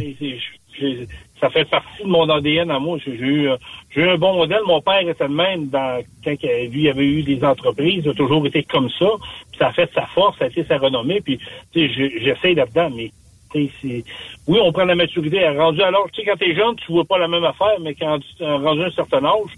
Ça 1.40 1.50
fait 1.50 1.64
partie 1.68 2.02
de 2.02 2.08
mon 2.08 2.28
ADN 2.28 2.70
à 2.70 2.78
moi. 2.78 2.98
J'ai 3.04 3.12
eu, 3.12 3.48
euh, 3.48 3.56
eu 3.94 4.02
un 4.02 4.16
bon 4.16 4.36
modèle. 4.36 4.60
Mon 4.66 4.80
père 4.80 5.06
était 5.08 5.26
le 5.26 5.34
même 5.34 5.68
dans, 5.68 6.02
quand 6.24 6.34
lui 6.42 6.88
avait 6.88 7.06
eu 7.06 7.22
des 7.22 7.42
entreprises. 7.44 8.02
Il 8.04 8.10
a 8.10 8.14
toujours 8.14 8.46
été 8.46 8.62
comme 8.62 8.88
ça. 8.90 9.06
Puis 9.50 9.58
ça 9.58 9.68
a 9.68 9.72
fait 9.72 9.90
sa 9.94 10.06
force, 10.06 10.38
ça 10.38 10.44
a 10.44 10.48
été 10.48 10.64
sa 10.64 10.78
renommée. 10.78 11.20
Puis, 11.20 11.38
j'essaie 11.74 12.54
là-dedans, 12.54 12.90
mais. 12.94 13.10
Oui, 13.54 14.58
on 14.62 14.70
prend 14.70 14.84
la 14.84 14.94
maturité. 14.94 15.48
Rendu 15.48 15.80
alors, 15.80 16.08
tu 16.12 16.20
sais, 16.20 16.26
quand 16.26 16.36
t'es 16.36 16.54
jeune, 16.54 16.76
tu 16.76 16.92
vois 16.92 17.06
pas 17.06 17.16
la 17.16 17.28
même 17.28 17.44
affaire, 17.44 17.78
mais 17.80 17.94
quand 17.94 18.18
tu 18.18 18.42
es 18.42 18.46
rendu 18.46 18.82
à 18.82 18.86
un 18.86 18.90
certain 18.90 19.24
âge, 19.24 19.52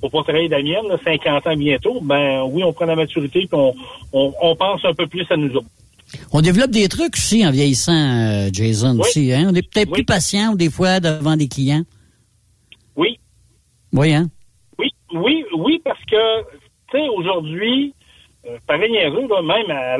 pour 0.00 0.10
pas 0.10 0.22
travailler 0.24 0.48
de 0.48 0.54
la 0.56 0.62
mienne, 0.62 0.88
là, 0.88 0.98
50 1.02 1.46
ans 1.46 1.56
bientôt, 1.56 2.00
ben 2.02 2.42
oui, 2.50 2.64
on 2.64 2.72
prend 2.72 2.86
la 2.86 2.96
maturité 2.96 3.46
puis 3.46 3.48
on, 3.52 3.74
on, 4.12 4.34
on 4.42 4.56
pense 4.56 4.84
un 4.84 4.92
peu 4.92 5.06
plus 5.06 5.26
à 5.30 5.36
nous 5.36 5.54
autres. 5.54 5.66
On 6.32 6.40
développe 6.40 6.70
des 6.70 6.88
trucs 6.88 7.14
aussi 7.16 7.46
en 7.46 7.50
vieillissant, 7.50 7.92
euh, 7.92 8.48
Jason, 8.52 8.94
Oui. 8.94 9.00
aussi. 9.00 9.32
Hein? 9.32 9.48
On 9.50 9.54
est 9.54 9.62
peut-être 9.62 9.88
Oui. 9.88 9.98
plus 9.98 10.04
patient 10.04 10.54
des 10.54 10.70
fois 10.70 11.00
devant 11.00 11.36
des 11.36 11.48
clients. 11.48 11.82
Oui, 12.96 13.18
Oui, 13.92 14.12
hein? 14.12 14.28
Oui, 14.78 14.90
oui, 15.12 15.44
oui, 15.56 15.80
parce 15.84 16.00
que, 16.04 16.42
tu 16.90 16.98
sais, 16.98 17.08
aujourd'hui, 17.08 17.94
euh, 18.46 18.58
pareil 18.66 18.92
là, 18.92 19.10
même 19.42 19.70
à 19.70 19.96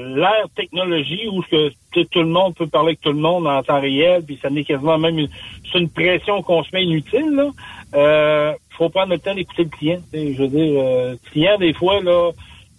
l'ère, 0.00 0.48
technologie 0.56 1.28
où 1.30 1.42
que, 1.42 1.70
tout 1.92 2.20
le 2.20 2.26
monde 2.26 2.54
peut 2.54 2.66
parler 2.66 2.88
avec 2.88 3.00
tout 3.00 3.12
le 3.12 3.18
monde 3.18 3.46
en 3.46 3.62
temps 3.62 3.80
réel, 3.80 4.22
puis 4.26 4.38
ça 4.42 4.50
n'est 4.50 4.64
quasiment 4.64 4.98
même 4.98 5.18
une, 5.18 5.28
c'est 5.70 5.78
une 5.78 5.88
pression 5.88 6.42
qu'on 6.42 6.62
se 6.62 6.68
met 6.72 6.84
inutile, 6.84 7.30
là. 7.34 7.50
Euh, 7.94 8.52
faut 8.70 8.88
prendre 8.90 9.12
le 9.12 9.18
temps 9.18 9.34
d'écouter 9.34 9.64
le 9.64 9.70
client. 9.70 10.00
Je 10.12 10.42
veux 10.42 10.48
dire, 10.48 10.80
euh, 10.82 11.12
le 11.12 11.30
client, 11.30 11.56
des 11.58 11.72
fois, 11.72 12.00
là, 12.02 12.30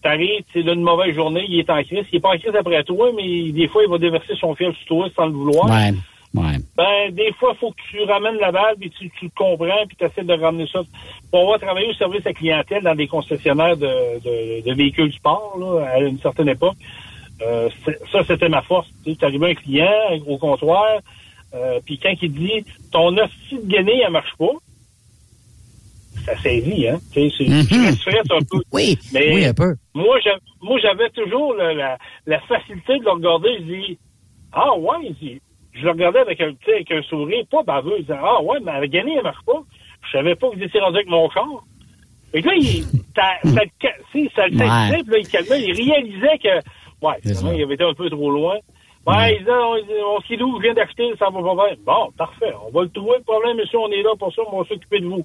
t'arrives, 0.07 0.43
c'est 0.53 0.61
une 0.61 0.81
mauvaise 0.81 1.13
journée, 1.13 1.45
il 1.49 1.59
est 1.59 1.69
en 1.69 1.83
crise, 1.83 2.05
il 2.11 2.17
est 2.17 2.19
pas 2.21 2.33
en 2.35 2.37
crise 2.37 2.55
après 2.55 2.83
toi, 2.83 3.11
mais 3.15 3.51
des 3.51 3.67
fois, 3.67 3.83
il 3.83 3.89
va 3.89 3.97
déverser 3.97 4.35
son 4.39 4.55
fiel 4.55 4.73
sur 4.75 4.85
toi 4.87 5.07
sans 5.15 5.25
le 5.25 5.33
vouloir. 5.33 5.65
Ouais. 5.65 5.91
Ouais. 6.33 6.57
Ben, 6.75 7.11
des 7.11 7.31
fois, 7.33 7.51
il 7.53 7.59
faut 7.59 7.71
que 7.71 7.81
tu 7.89 8.03
ramènes 8.03 8.37
la 8.39 8.51
balle, 8.51 8.75
puis 8.79 8.89
tu, 8.91 9.09
tu 9.17 9.25
le 9.25 9.31
comprends, 9.35 9.85
puis 9.87 9.97
tu 9.97 10.05
essaies 10.05 10.23
de 10.23 10.33
ramener 10.33 10.67
ça. 10.71 10.81
Pour 11.31 11.41
avoir 11.41 11.59
travaillé 11.59 11.89
au 11.89 11.93
service 11.93 12.25
à 12.25 12.33
clientèle 12.33 12.83
dans 12.83 12.95
des 12.95 13.07
concessionnaires 13.07 13.75
de, 13.75 14.19
de, 14.23 14.69
de 14.69 14.73
véhicules 14.75 15.11
sport, 15.11 15.57
là, 15.59 15.85
à 15.93 15.99
une 15.99 16.19
certaine 16.19 16.49
époque, 16.49 16.77
euh, 17.41 17.69
ça, 18.11 18.23
c'était 18.23 18.49
ma 18.49 18.61
force. 18.61 18.87
Tu 19.03 19.15
arrivé 19.21 19.51
un 19.51 19.55
client 19.55 19.93
au 20.27 20.37
comptoir, 20.37 20.99
euh, 21.53 21.79
puis 21.85 21.97
quand 21.97 22.13
il 22.21 22.31
dit 22.31 22.63
«ton 22.91 23.17
hostie 23.17 23.59
de 23.63 23.67
gainé, 23.67 24.01
elle 24.05 24.11
marche 24.11 24.35
pas», 24.37 24.55
ça 26.27 26.37
saisit, 26.41 26.87
hein. 26.89 26.99
Tu 27.13 27.29
sais, 27.31 27.45
Mhm. 27.45 27.85
restes 27.85 28.01
frette 28.01 28.31
un 28.31 28.39
peu. 28.49 28.59
Oui, 28.73 28.97
Mais 29.13 29.33
oui, 29.33 29.45
un 29.45 29.53
peu. 29.53 29.75
moi, 29.95 30.19
j'a- 30.23 30.37
moi, 30.61 30.77
j'avais 30.81 31.09
toujours 31.11 31.53
la, 31.55 31.73
la, 31.73 31.97
la 32.25 32.39
facilité 32.41 32.99
de 32.99 33.03
le 33.05 33.11
regarder. 33.11 33.49
Je 33.59 33.63
dis, 33.63 33.99
ah 34.51 34.77
ouais, 34.77 35.13
je 35.73 35.83
le 35.83 35.91
regardais 35.91 36.19
avec 36.19 36.41
un, 36.41 36.51
avec 36.67 36.91
un 36.91 37.01
sourire, 37.03 37.45
pas 37.49 37.63
baveux. 37.63 37.95
Il 37.99 38.01
disait, 38.01 38.19
ah 38.21 38.41
ouais, 38.43 38.57
mais 38.63 38.71
avec 38.71 38.91
gagné, 38.91 39.15
elle 39.17 39.23
marche 39.23 39.43
pas. 39.45 39.61
Je 40.05 40.11
savais 40.17 40.35
pas 40.35 40.49
que 40.49 40.55
vous 40.57 40.63
étiez 40.63 40.79
rendu 40.79 40.97
avec 40.97 41.07
mon 41.09 41.29
char. 41.29 41.47
Et 42.33 42.41
là, 42.41 42.51
il, 42.55 42.83
ça, 43.15 43.31
si, 44.11 44.29
ça 44.35 44.43
Ouais. 44.43 45.01
il 45.21 45.27
calmait, 45.27 45.61
il 45.63 45.73
réalisait 45.73 46.37
que, 46.43 47.05
ouais, 47.05 47.15
il 47.23 47.63
avait 47.63 47.73
été 47.75 47.83
un 47.83 47.93
peu 47.93 48.09
trop 48.09 48.29
loin. 48.31 48.57
Ouais, 49.07 49.35
il 49.35 49.39
disait, 49.39 49.51
on, 49.51 50.15
on 50.17 50.19
skidoo, 50.21 50.57
je 50.57 50.63
viens 50.63 50.73
d'acheter, 50.73 51.09
ça 51.17 51.29
va 51.29 51.41
pas 51.41 51.55
bien. 51.67 51.75
Bon, 51.85 52.11
parfait, 52.17 52.53
on 52.67 52.71
va 52.71 52.83
le 52.83 52.89
trouver, 52.89 53.17
le 53.19 53.23
problème, 53.23 53.57
monsieur, 53.57 53.79
on 53.79 53.89
est 53.89 54.03
là 54.03 54.09
pour 54.19 54.33
ça, 54.33 54.41
on 54.51 54.59
va 54.61 54.67
s'occuper 54.67 54.99
de 54.99 55.05
vous. 55.07 55.23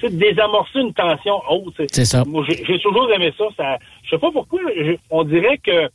Sais, 0.00 0.08
désamorcer 0.10 0.80
une 0.80 0.94
tension 0.94 1.40
haute. 1.50 1.74
C'est 1.90 2.04
ça. 2.04 2.24
Moi, 2.24 2.44
j'ai 2.48 2.78
toujours 2.80 3.10
aimé 3.12 3.32
ça. 3.36 3.44
ça 3.56 3.78
je 4.04 4.10
sais 4.10 4.18
pas 4.18 4.30
pourquoi, 4.30 4.60
je- 4.76 4.96
on 5.10 5.24
dirait 5.24 5.58
que 5.58 5.88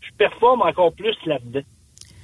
je 0.00 0.10
performe 0.18 0.62
encore 0.62 0.92
plus 0.94 1.14
là-dedans. 1.26 1.60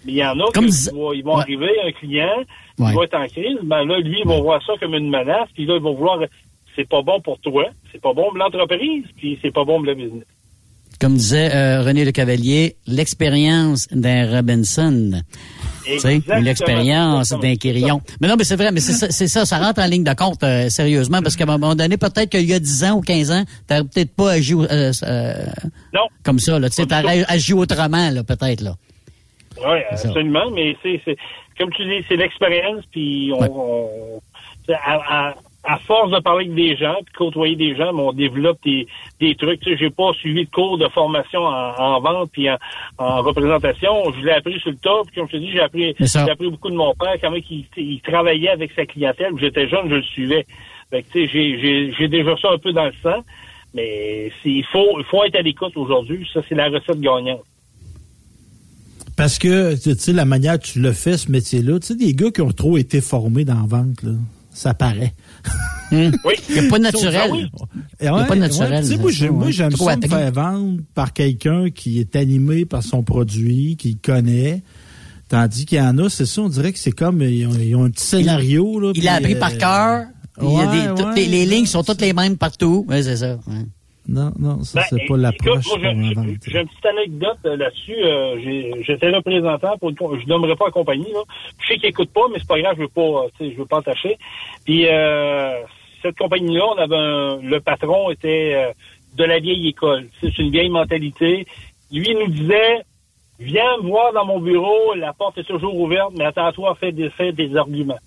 Mais 0.04 0.12
il 0.12 0.16
y 0.18 0.24
en 0.24 0.38
a 0.40 0.50
Comme 0.52 0.66
qui 0.66 0.90
vont, 0.92 1.12
ils 1.12 1.22
vont 1.24 1.36
Ouais. 1.36 1.42
arriver, 1.42 1.70
un 1.84 1.92
client, 1.92 2.38
Ouais. 2.78 2.86
il 2.90 2.94
va 2.96 3.04
être 3.04 3.14
en 3.16 3.26
crise, 3.26 3.58
ben 3.62 3.84
là, 3.84 3.98
lui, 4.00 4.20
il 4.20 4.26
va 4.28 4.40
voir 4.40 4.62
ça 4.64 4.72
comme 4.80 4.94
une 4.94 5.10
menace, 5.10 5.48
puis 5.54 5.66
là, 5.66 5.76
il 5.76 5.82
va 5.82 5.90
vouloir, 5.90 6.18
c'est 6.74 6.88
pas 6.88 7.02
bon 7.02 7.20
pour 7.20 7.38
toi, 7.40 7.66
c'est 7.92 8.00
pas 8.00 8.12
bon 8.14 8.30
pour 8.30 8.38
l'entreprise, 8.38 9.04
puis 9.16 9.38
c'est 9.42 9.52
pas 9.52 9.64
bon 9.64 9.76
pour 9.76 9.86
le 9.86 9.94
business. 9.94 10.24
Comme 11.00 11.14
disait 11.14 11.54
euh, 11.54 11.82
René 11.82 12.04
Le 12.04 12.12
Cavalier, 12.12 12.76
l'expérience 12.86 13.86
d'un 13.92 14.30
Robinson. 14.34 15.20
L'expérience 16.40 17.28
d'un. 17.30 17.56
Quirillon. 17.56 18.00
Mais 18.20 18.28
non, 18.28 18.36
mais 18.36 18.44
c'est 18.44 18.56
vrai, 18.56 18.72
mais 18.72 18.80
c'est 18.80 18.92
ça, 18.92 19.10
ça, 19.10 19.44
ça 19.46 19.58
rentre 19.58 19.80
en 19.80 19.86
ligne 19.86 20.04
de 20.04 20.12
compte, 20.14 20.42
euh, 20.42 20.68
sérieusement, 20.68 21.22
parce 21.22 21.36
qu'à 21.36 21.44
un 21.44 21.58
moment 21.58 21.74
donné, 21.74 21.96
peut-être 21.96 22.30
qu'il 22.30 22.44
y 22.44 22.54
a 22.54 22.58
10 22.58 22.84
ans 22.84 22.92
ou 22.96 23.00
15 23.02 23.30
ans, 23.30 23.44
t'aurais 23.66 23.84
peut-être 23.84 24.14
pas 24.14 24.32
agi 24.32 24.54
euh, 24.54 24.92
euh, 25.02 25.46
Non. 25.94 26.06
comme 26.24 26.38
ça, 26.38 26.58
là. 26.58 26.68
Tu 26.68 26.76
sais, 26.76 26.86
t'aurais 26.86 27.24
agi 27.28 27.52
autrement, 27.52 28.10
là, 28.10 28.24
peut-être, 28.24 28.60
là. 28.62 28.74
Oui, 29.58 29.78
absolument, 29.90 30.50
mais 30.54 30.76
c'est, 30.82 31.00
comme 31.58 31.70
tu 31.72 31.84
dis, 31.84 32.04
c'est 32.08 32.16
l'expérience, 32.16 32.84
puis 32.90 33.30
on, 33.34 33.40
Ouais. 33.40 33.48
on- 33.50 34.20
à, 34.72 35.28
à, 35.28 35.34
à 35.66 35.78
force 35.78 36.10
de 36.12 36.20
parler 36.20 36.44
avec 36.44 36.54
des 36.54 36.76
gens, 36.76 36.94
puis 37.04 37.14
côtoyer 37.14 37.56
des 37.56 37.74
gens, 37.74 37.92
mais 37.92 38.02
on 38.02 38.12
développe 38.12 38.58
des, 38.64 38.86
des 39.20 39.34
trucs. 39.34 39.60
Tu 39.60 39.70
sais, 39.70 39.76
j'ai 39.76 39.90
pas 39.90 40.12
suivi 40.12 40.44
de 40.44 40.50
cours 40.50 40.78
de 40.78 40.88
formation 40.88 41.40
en, 41.40 41.74
en 41.76 42.00
vente 42.00 42.30
puis 42.32 42.48
en, 42.48 42.56
en 42.98 43.22
représentation. 43.22 44.12
Je 44.18 44.24
l'ai 44.24 44.32
appris 44.32 44.60
sur 44.60 44.70
le 44.70 44.76
tas, 44.76 45.02
puis 45.06 45.16
comme 45.16 45.26
je 45.26 45.32
te 45.32 45.36
dis, 45.38 45.50
j'ai 45.50 45.60
appris, 45.60 45.94
j'ai 45.98 46.30
appris 46.30 46.50
beaucoup 46.50 46.70
de 46.70 46.76
mon 46.76 46.94
père, 46.94 47.16
comment 47.20 47.36
il, 47.36 47.64
il 47.76 48.00
travaillait 48.00 48.50
avec 48.50 48.70
sa 48.72 48.86
clientèle. 48.86 49.32
J'étais 49.40 49.68
jeune, 49.68 49.90
je 49.90 49.96
le 49.96 50.02
suivais. 50.02 50.46
Fait 50.90 51.02
que, 51.02 51.12
tu 51.12 51.26
sais, 51.26 51.30
j'ai, 51.32 51.60
j'ai, 51.60 51.92
j'ai 51.98 52.08
déjà 52.08 52.36
ça 52.40 52.50
un 52.52 52.58
peu 52.58 52.72
dans 52.72 52.84
le 52.84 52.94
sang, 53.02 53.24
mais 53.74 54.30
il 54.44 54.64
faut, 54.64 55.00
il 55.00 55.04
faut 55.04 55.24
être 55.24 55.36
à 55.36 55.42
l'écoute 55.42 55.76
aujourd'hui. 55.76 56.28
Ça, 56.32 56.40
c'est 56.48 56.54
la 56.54 56.68
recette 56.68 57.00
gagnante. 57.00 57.42
Parce 59.16 59.38
que, 59.38 59.74
tu 59.82 59.94
sais, 59.98 60.12
la 60.12 60.26
manière 60.26 60.58
que 60.60 60.66
tu 60.66 60.80
le 60.80 60.92
fais, 60.92 61.16
ce 61.16 61.32
métier-là, 61.32 61.80
tu 61.80 61.86
sais, 61.86 61.94
des 61.96 62.12
gars 62.14 62.30
qui 62.30 62.42
ont 62.42 62.52
trop 62.52 62.76
été 62.76 63.00
formés 63.00 63.44
dans 63.44 63.54
la 63.54 63.66
vente, 63.66 64.02
là, 64.02 64.12
ça 64.50 64.74
paraît. 64.74 65.12
Hmm. 65.90 66.10
Oui. 66.24 66.34
Il 66.48 66.60
n'y 66.60 66.66
a 66.66 66.70
pas 66.70 66.78
de 66.78 66.82
naturel. 66.82 67.20
Ah 67.24 67.28
oui. 67.30 67.46
Et 68.00 68.04
y 68.06 68.08
a 68.08 68.24
pas 68.24 68.34
de 68.34 68.40
naturel, 68.40 68.84
moi, 69.30 69.46
ouais. 69.46 69.52
j'aime 69.52 69.76
ça 69.76 69.96
me 69.96 70.08
faire 70.08 70.32
vendre 70.32 70.80
par 70.94 71.12
quelqu'un 71.12 71.70
qui 71.70 72.00
est 72.00 72.16
animé 72.16 72.64
par 72.64 72.82
son 72.82 73.02
produit, 73.02 73.76
qui 73.76 73.96
connaît. 73.96 74.62
Tandis 75.28 75.66
qu'il 75.66 75.78
y 75.78 75.80
en 75.80 75.98
a, 75.98 76.08
c'est 76.08 76.26
ça, 76.26 76.42
on 76.42 76.48
dirait 76.48 76.72
que 76.72 76.78
c'est 76.78 76.92
comme, 76.92 77.22
ils 77.22 77.46
ont, 77.46 77.54
ils 77.54 77.74
ont 77.74 77.84
un 77.84 77.90
petit 77.90 78.06
scénario. 78.06 78.78
Là, 78.78 78.92
Il 78.94 79.00
puis, 79.00 79.08
a 79.08 79.14
appris 79.14 79.34
euh, 79.34 79.40
par 79.40 79.56
cœur. 79.56 80.06
Il 80.40 80.94
toutes 80.96 81.06
ouais. 81.06 81.14
les, 81.16 81.26
les 81.26 81.46
lignes 81.46 81.66
sont 81.66 81.82
toutes 81.82 82.00
les 82.00 82.12
mêmes 82.12 82.36
partout. 82.36 82.84
Oui, 82.88 83.02
c'est 83.02 83.16
ça. 83.16 83.38
Non, 84.08 84.30
non, 84.38 84.62
ça, 84.62 84.80
Ben, 84.80 84.86
c'est 84.90 85.06
pas 85.06 85.16
l'approche 85.16 85.64
qu'on 85.64 85.80
j'ai- 85.80 85.88
une 86.60 86.68
petite 86.68 86.86
anecdote 86.86 87.38
euh, 87.44 87.56
là-dessus. 87.56 87.96
Euh, 88.04 88.82
J'étais 88.82 89.10
représentant 89.10 89.76
pour 89.78 89.90
une 89.90 89.96
je 90.20 90.26
nommerai 90.28 90.54
pas 90.56 90.66
la 90.66 90.70
compagnie. 90.70 91.12
Là. 91.12 91.20
Je 91.60 91.66
sais 91.66 91.74
qu'ils 91.76 91.88
n'écoutent 91.88 92.12
pas, 92.12 92.26
mais 92.32 92.38
c'est 92.38 92.48
pas 92.48 92.60
grave, 92.60 92.74
je 92.76 92.82
veux 92.82 92.88
pas, 92.88 93.26
tu 93.38 93.44
sais, 93.46 93.52
je 93.52 93.58
veux 93.58 93.66
pas 93.66 93.78
attacher. 93.78 94.16
Puis 94.64 94.86
euh, 94.86 95.60
cette 96.02 96.16
compagnie-là, 96.16 96.64
on 96.74 96.78
avait 96.78 96.96
un- 96.96 97.40
le 97.42 97.58
patron 97.60 98.10
était 98.10 98.52
euh, 98.54 98.72
de 99.16 99.24
la 99.24 99.38
vieille 99.40 99.68
école. 99.68 100.06
C'est 100.20 100.38
une 100.38 100.50
vieille 100.50 100.68
mentalité. 100.70 101.46
Lui 101.92 102.06
il 102.10 102.18
nous 102.18 102.28
disait 102.28 102.82
Viens 103.38 103.76
me 103.82 103.88
voir 103.88 104.14
dans 104.14 104.24
mon 104.24 104.40
bureau, 104.40 104.94
la 104.94 105.12
porte 105.12 105.36
est 105.36 105.44
toujours 105.44 105.78
ouverte, 105.78 106.12
mais 106.16 106.24
attends-toi 106.24 106.70
à 106.70 106.74
faire 106.74 106.90
des, 106.92 107.10
faire 107.10 107.34
des 107.34 107.54
arguments. 107.54 107.98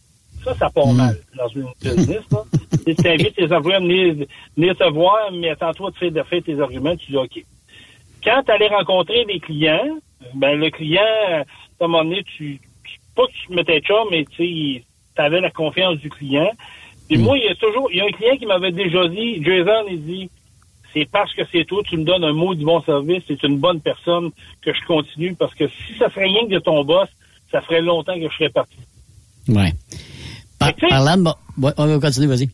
Ça, 0.44 0.56
ça 0.56 0.70
part 0.70 0.88
mal 0.88 1.18
dans 1.38 1.48
une 1.50 1.68
business. 1.82 2.24
Là. 2.32 2.44
Tu 2.86 3.08
invites 3.08 3.36
tes 3.36 3.52
employés 3.52 3.78
à 3.78 3.80
venir, 3.80 4.28
venir 4.56 4.78
te 4.78 4.90
voir, 4.90 5.32
mais 5.34 5.50
attends-toi 5.50 5.92
de 5.92 5.96
faire, 5.98 6.12
de 6.12 6.24
faire 6.24 6.44
tes 6.44 6.60
arguments, 6.60 6.96
tu 6.96 7.12
dis 7.12 7.18
OK. 7.18 7.44
Quand 8.24 8.44
tu 8.46 8.52
allais 8.52 8.68
rencontrer 8.68 9.26
des 9.26 9.40
clients, 9.40 9.98
ben 10.34 10.60
le 10.60 10.70
client, 10.70 11.02
à 11.02 11.44
un 11.86 11.88
moment 11.88 12.04
donné, 12.04 12.24
tu, 12.24 12.60
pas 13.16 13.26
que 13.28 13.32
tu 13.32 13.48
te 13.48 13.54
mettais 13.54 13.80
chum, 13.82 14.08
mais 14.12 14.26
tu 14.26 14.84
avais 15.18 15.42
la 15.42 15.52
confiance 15.52 15.98
du 15.98 16.10
client. 16.10 16.52
Puis 17.08 17.18
moi, 17.18 17.38
il 17.38 17.46
y 17.46 17.48
a 17.48 17.56
toujours, 17.56 17.90
il 17.92 17.98
y 17.98 18.02
a 18.02 18.06
un 18.06 18.12
client 18.12 18.38
qui 18.38 18.46
m'avait 18.46 18.72
déjà 18.72 19.08
dit, 19.08 19.44
Jason, 19.44 19.88
il 19.90 20.04
dit, 20.04 20.30
c'est 20.94 21.10
parce 21.10 21.34
que 21.34 21.42
c'est 21.52 21.66
toi, 21.66 21.82
tu 21.84 21.98
me 21.98 22.04
donnes 22.04 22.24
un 22.24 22.34
mot 22.34 22.56
du 22.56 22.66
bon 22.66 22.82
service, 22.82 23.24
c'est 23.28 23.42
une 23.44 23.58
bonne 23.58 23.82
personne 23.82 24.32
que 24.62 24.74
je 24.74 24.86
continue, 24.86 25.36
parce 25.36 25.54
que 25.56 25.68
si 25.68 25.98
ça 25.98 26.10
serait 26.10 26.26
rien 26.26 26.46
que 26.46 26.54
de 26.54 26.60
ton 26.60 26.84
boss, 26.84 27.10
ça 27.52 27.62
ferait 27.62 27.82
longtemps 27.82 28.16
que 28.16 28.30
je 28.30 28.36
serais 28.36 28.50
parti. 28.50 28.78
Ouais. 29.48 29.74
Par- 30.60 30.74
parlant 30.90 31.18
de... 31.18 31.30
ouais, 31.66 31.72
on 31.78 31.86
va 31.88 32.00
continuer, 32.00 32.28
vas-y. 32.28 32.50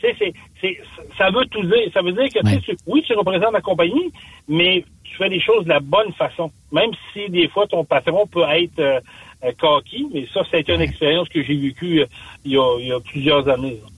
C'est, 0.00 0.14
c'est, 0.60 0.76
ça 1.18 1.30
veut 1.30 1.44
tout 1.50 1.62
dire. 1.62 1.90
Ça 1.92 2.02
veut 2.02 2.12
dire 2.12 2.28
que, 2.32 2.44
Ouais. 2.46 2.60
tu- 2.60 2.76
oui, 2.86 3.02
tu 3.06 3.14
représentes 3.14 3.52
la 3.52 3.60
compagnie, 3.60 4.12
mais 4.48 4.84
tu 5.04 5.16
fais 5.16 5.28
les 5.28 5.40
choses 5.40 5.64
de 5.64 5.70
la 5.70 5.80
bonne 5.80 6.12
façon. 6.12 6.50
Même 6.72 6.90
si 7.12 7.28
des 7.30 7.48
fois 7.48 7.66
ton 7.66 7.84
patron 7.84 8.26
peut 8.26 8.44
être 8.48 8.78
euh, 8.78 9.00
euh, 9.44 9.52
coquille, 9.60 10.06
mais 10.14 10.26
ça, 10.32 10.42
c'est 10.50 10.68
une 10.68 10.80
expérience 10.80 11.28
que 11.28 11.42
j'ai 11.42 11.56
vécue 11.56 12.00
euh, 12.02 12.06
il, 12.44 12.52
y 12.52 12.56
a, 12.56 12.78
il 12.80 12.86
y 12.86 12.92
a 12.92 13.00
plusieurs 13.00 13.48
années. 13.48 13.80
là. 13.82 13.88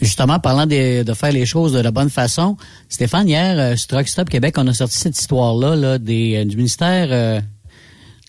Justement, 0.00 0.38
parlant 0.38 0.66
de, 0.66 1.02
de 1.02 1.14
faire 1.14 1.32
les 1.32 1.44
choses 1.46 1.72
de 1.74 1.80
la 1.80 1.90
bonne 1.90 2.10
façon, 2.10 2.56
Stéphane, 2.88 3.28
hier, 3.28 3.58
euh, 3.58 3.76
sur 3.76 3.88
Truck 3.88 4.08
Stop 4.08 4.28
Québec, 4.30 4.54
on 4.56 4.66
a 4.66 4.72
sorti 4.72 4.96
cette 4.98 5.18
histoire-là 5.18 5.76
là, 5.76 5.98
des, 5.98 6.42
du 6.46 6.56
ministère 6.56 7.08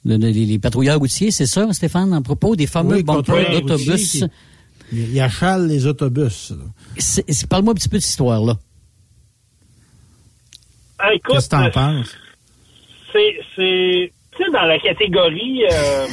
des 0.05 0.59
patrouilleurs 0.59 0.99
routiers, 0.99 1.31
c'est 1.31 1.45
ça, 1.45 1.71
Stéphane, 1.73 2.13
à 2.13 2.21
propos 2.21 2.55
des 2.55 2.67
fameux 2.67 2.97
Oui, 2.97 3.03
bumpers 3.03 3.51
d'autobus. 3.51 4.23
Il 4.91 5.13
y 5.13 5.21
achale 5.21 5.67
les 5.67 5.85
autobus. 5.85 6.53
Parle-moi 7.49 7.71
un 7.71 7.75
petit 7.75 7.87
peu 7.87 7.97
de 7.97 8.01
cette 8.01 8.11
histoire-là. 8.11 8.57
Ah, 10.99 11.09
Qu'est-ce 11.27 11.45
que 11.45 11.51
t'en 11.51 11.63
euh, 11.65 11.69
penses? 11.69 12.15
c'est, 13.11 13.37
c'est, 13.55 14.11
tu 14.37 14.43
sais, 14.43 14.51
dans 14.51 14.65
la 14.65 14.79
catégorie 14.79 15.63
euh, 15.71 16.07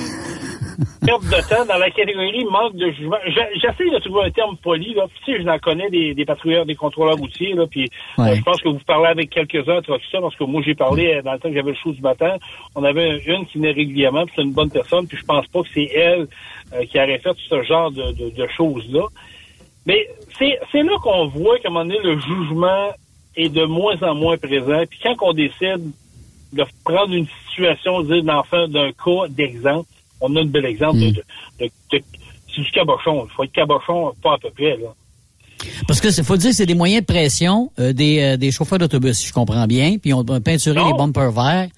perte 1.05 1.25
de 1.25 1.49
temps, 1.49 1.65
dans 1.67 1.79
la 1.79 1.91
catégorie 1.91 2.45
manque 2.45 2.77
de 2.77 2.91
jugement. 2.93 3.17
J'essaie 3.27 3.91
de 3.91 3.99
trouver 3.99 4.27
un 4.27 4.31
terme 4.31 4.57
poli, 4.59 4.95
là. 4.95 5.07
Puis, 5.09 5.19
tu 5.25 5.33
sais, 5.33 5.39
je 5.41 5.45
n'en 5.45 5.59
connais 5.59 5.91
des, 5.91 6.15
des 6.15 6.25
patrouilleurs, 6.25 6.67
des 6.67 6.77
contrôleurs 6.77 7.17
routiers, 7.17 7.55
là. 7.55 7.67
Puis, 7.67 7.89
euh, 8.19 8.35
je 8.35 8.43
pense 8.43 8.61
que 8.61 8.69
vous 8.69 8.79
parlez 8.87 9.09
avec 9.09 9.31
quelques-uns, 9.31 9.83
tout 9.83 9.93
ça, 10.13 10.21
parce 10.21 10.37
que 10.37 10.45
moi, 10.45 10.63
j'ai 10.65 10.75
parlé 10.75 11.15
euh, 11.15 11.23
dans 11.23 11.33
le 11.33 11.39
temps 11.41 11.49
que 11.49 11.55
j'avais 11.55 11.73
le 11.73 11.77
show 11.77 11.93
du 11.93 12.01
matin. 12.01 12.37
On 12.77 12.85
avait 12.85 13.19
une 13.27 13.47
qui 13.47 13.59
venait 13.59 13.73
régulièrement, 13.73 14.25
puis 14.25 14.35
c'est 14.37 14.43
une 14.43 14.53
bonne 14.53 14.71
personne, 14.71 15.07
puis 15.09 15.19
je 15.19 15.25
pense 15.25 15.47
pas 15.49 15.63
que 15.63 15.69
c'est 15.75 15.91
elle 15.95 16.29
euh, 16.73 16.85
qui 16.85 16.99
aurait 16.99 17.19
fait 17.19 17.37
ce 17.49 17.63
genre 17.65 17.91
de, 17.91 18.13
de, 18.13 18.31
de 18.31 18.49
choses-là. 18.57 19.07
Mais 19.87 20.07
c'est 20.39 20.83
là 20.83 20.93
qu'on 21.03 21.27
voit 21.29 21.59
qu'à 21.59 21.69
un 21.69 21.73
moment 21.73 21.87
donné, 21.87 21.99
le 22.05 22.19
jugement 22.21 22.91
est 23.37 23.49
de 23.49 23.65
moins 23.65 24.01
en 24.03 24.15
moins 24.15 24.37
présent. 24.37 24.83
Puis 24.89 25.01
quand 25.03 25.17
on 25.23 25.33
décide 25.33 25.91
de 26.53 26.65
prendre 26.85 27.15
une 27.15 27.27
situation, 27.49 28.03
dire 28.03 28.23
d'un 28.23 28.93
cas 28.93 29.29
d'exemple, 29.29 29.89
on 30.21 30.35
a 30.37 30.41
un 30.41 30.45
bel 30.47 30.65
exemple 30.65 30.99
de, 30.99 31.07
de, 31.11 31.23
de- 31.61 31.71
de- 31.93 32.03
c'est 32.55 32.63
du 32.63 32.71
cabochon. 32.71 33.27
Il 33.31 33.35
faut 33.35 33.45
être 33.45 33.53
cabochon, 33.53 34.13
pas 34.23 34.35
à 34.35 34.39
peu 34.39 34.51
près, 34.51 34.77
là. 34.77 34.95
Parce 35.89 36.01
que 36.01 36.11
c'est 36.11 36.23
faut 36.23 36.37
dire, 36.37 36.53
c'est 36.55 36.67
des 36.67 36.75
moyens 36.75 37.01
de 37.03 37.07
pression 37.07 37.73
euh, 37.81 37.93
des, 37.93 38.21
euh, 38.23 38.37
des 38.37 38.53
chauffeurs 38.53 38.79
d'autobus, 38.79 39.19
si 39.19 39.27
je 39.27 39.33
comprends 39.33 39.67
bien, 39.67 39.99
puis 39.99 40.15
on 40.15 40.23
va 40.23 40.41
peinturer 40.41 40.77
Non. 40.79 40.89
les 40.93 40.95
bumpers 40.97 41.33
verts. 41.33 41.69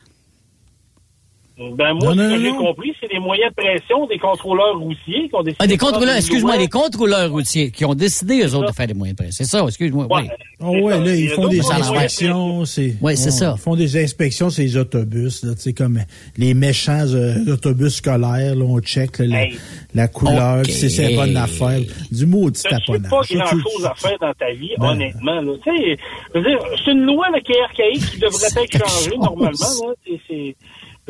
Ben 1.77 1.93
moi, 1.95 2.15
Non, 2.15 2.23
non, 2.23 2.31
ce 2.31 2.35
que 2.35 2.39
non, 2.39 2.45
j'ai 2.45 2.57
compris, 2.57 2.95
c'est 3.01 3.09
des 3.11 3.19
moyens 3.19 3.51
de 3.51 3.55
pression 3.63 4.07
des 4.07 4.19
contrôleurs 4.19 4.79
routiers 4.79 5.29
qui 5.29 5.35
ont 5.35 5.43
décidé 5.43 5.57
Ah, 5.63 5.67
des 5.67 5.77
contrôleurs, 5.77 6.17
excuse-moi, 6.17 6.57
des 6.57 6.69
contrôleurs 6.69 7.31
routiers 7.31 7.71
qui 7.71 7.85
ont 7.85 7.95
décidé, 7.95 8.43
eux 8.45 8.55
autres, 8.55 8.71
de 8.71 8.75
faire 8.75 8.87
des 8.87 8.95
moyens 8.95 9.17
de 9.19 9.23
pression. 9.25 9.45
C'est 9.45 9.51
ça, 9.51 9.63
excuse-moi. 9.67 10.07
Ouais. 10.11 10.23
Oui. 10.23 10.29
Oh 10.63 10.87
ouais, 10.87 10.99
là, 11.05 11.15
ils 11.15 11.29
font 11.31 11.49
des 11.49 11.61
inspections. 11.71 12.65
C'est, 12.65 12.97
Ouais, 13.01 13.17
c'est 13.17 13.31
ça. 13.31 13.55
Ils 13.57 13.61
font 13.61 13.77
des 13.77 14.03
inspections 14.03 14.49
sur 14.51 14.63
les 14.63 14.77
autobus, 14.77 15.43
là, 15.45 15.55
tu 15.55 15.61
sais, 15.63 15.73
comme 15.73 16.01
les 16.37 16.55
méchants 16.55 17.07
euh, 17.15 17.53
autobus 17.53 17.95
scolaires, 17.97 18.55
là, 18.55 18.65
on 18.65 18.81
check 18.81 19.19
là, 19.19 19.27
la, 19.27 19.43
Hey. 19.45 19.59
la 19.95 20.09
couleur, 20.09 20.59
Ok. 20.59 20.65
puis 20.65 20.73
c'est 20.73 20.89
c'est 20.89 21.15
bonne 21.15 21.37
affaire. 21.37 21.81
Du 22.11 22.27
maudit 22.27 22.63
pas 22.63 22.79
taponnage. 22.79 23.27
Tu- 23.29 23.37
grand-chose 23.37 23.85
à 23.85 23.95
faire 23.95 24.19
dans 24.21 24.33
ta 24.35 24.51
vie, 24.53 24.73
Ben. 24.79 24.89
honnêtement. 24.91 25.41
Là. 25.41 25.53
Tu 25.65 25.71
sais, 25.71 25.97
je 26.35 26.39
veux 26.41 26.45
dire, 26.49 26.59
c'est 26.85 26.91
une 26.91 27.05
loi 27.05 27.29
là, 27.31 27.41
qui 27.41 27.53
est 27.53 27.61
archaïque 27.63 28.11
qui 28.13 28.19
devrait 28.19 28.47
être 28.65 28.79
changée 28.89 29.17
normalement. 29.17 29.51
Là. 29.51 29.95
C'est- 30.07 30.21
c'est- 30.29 30.57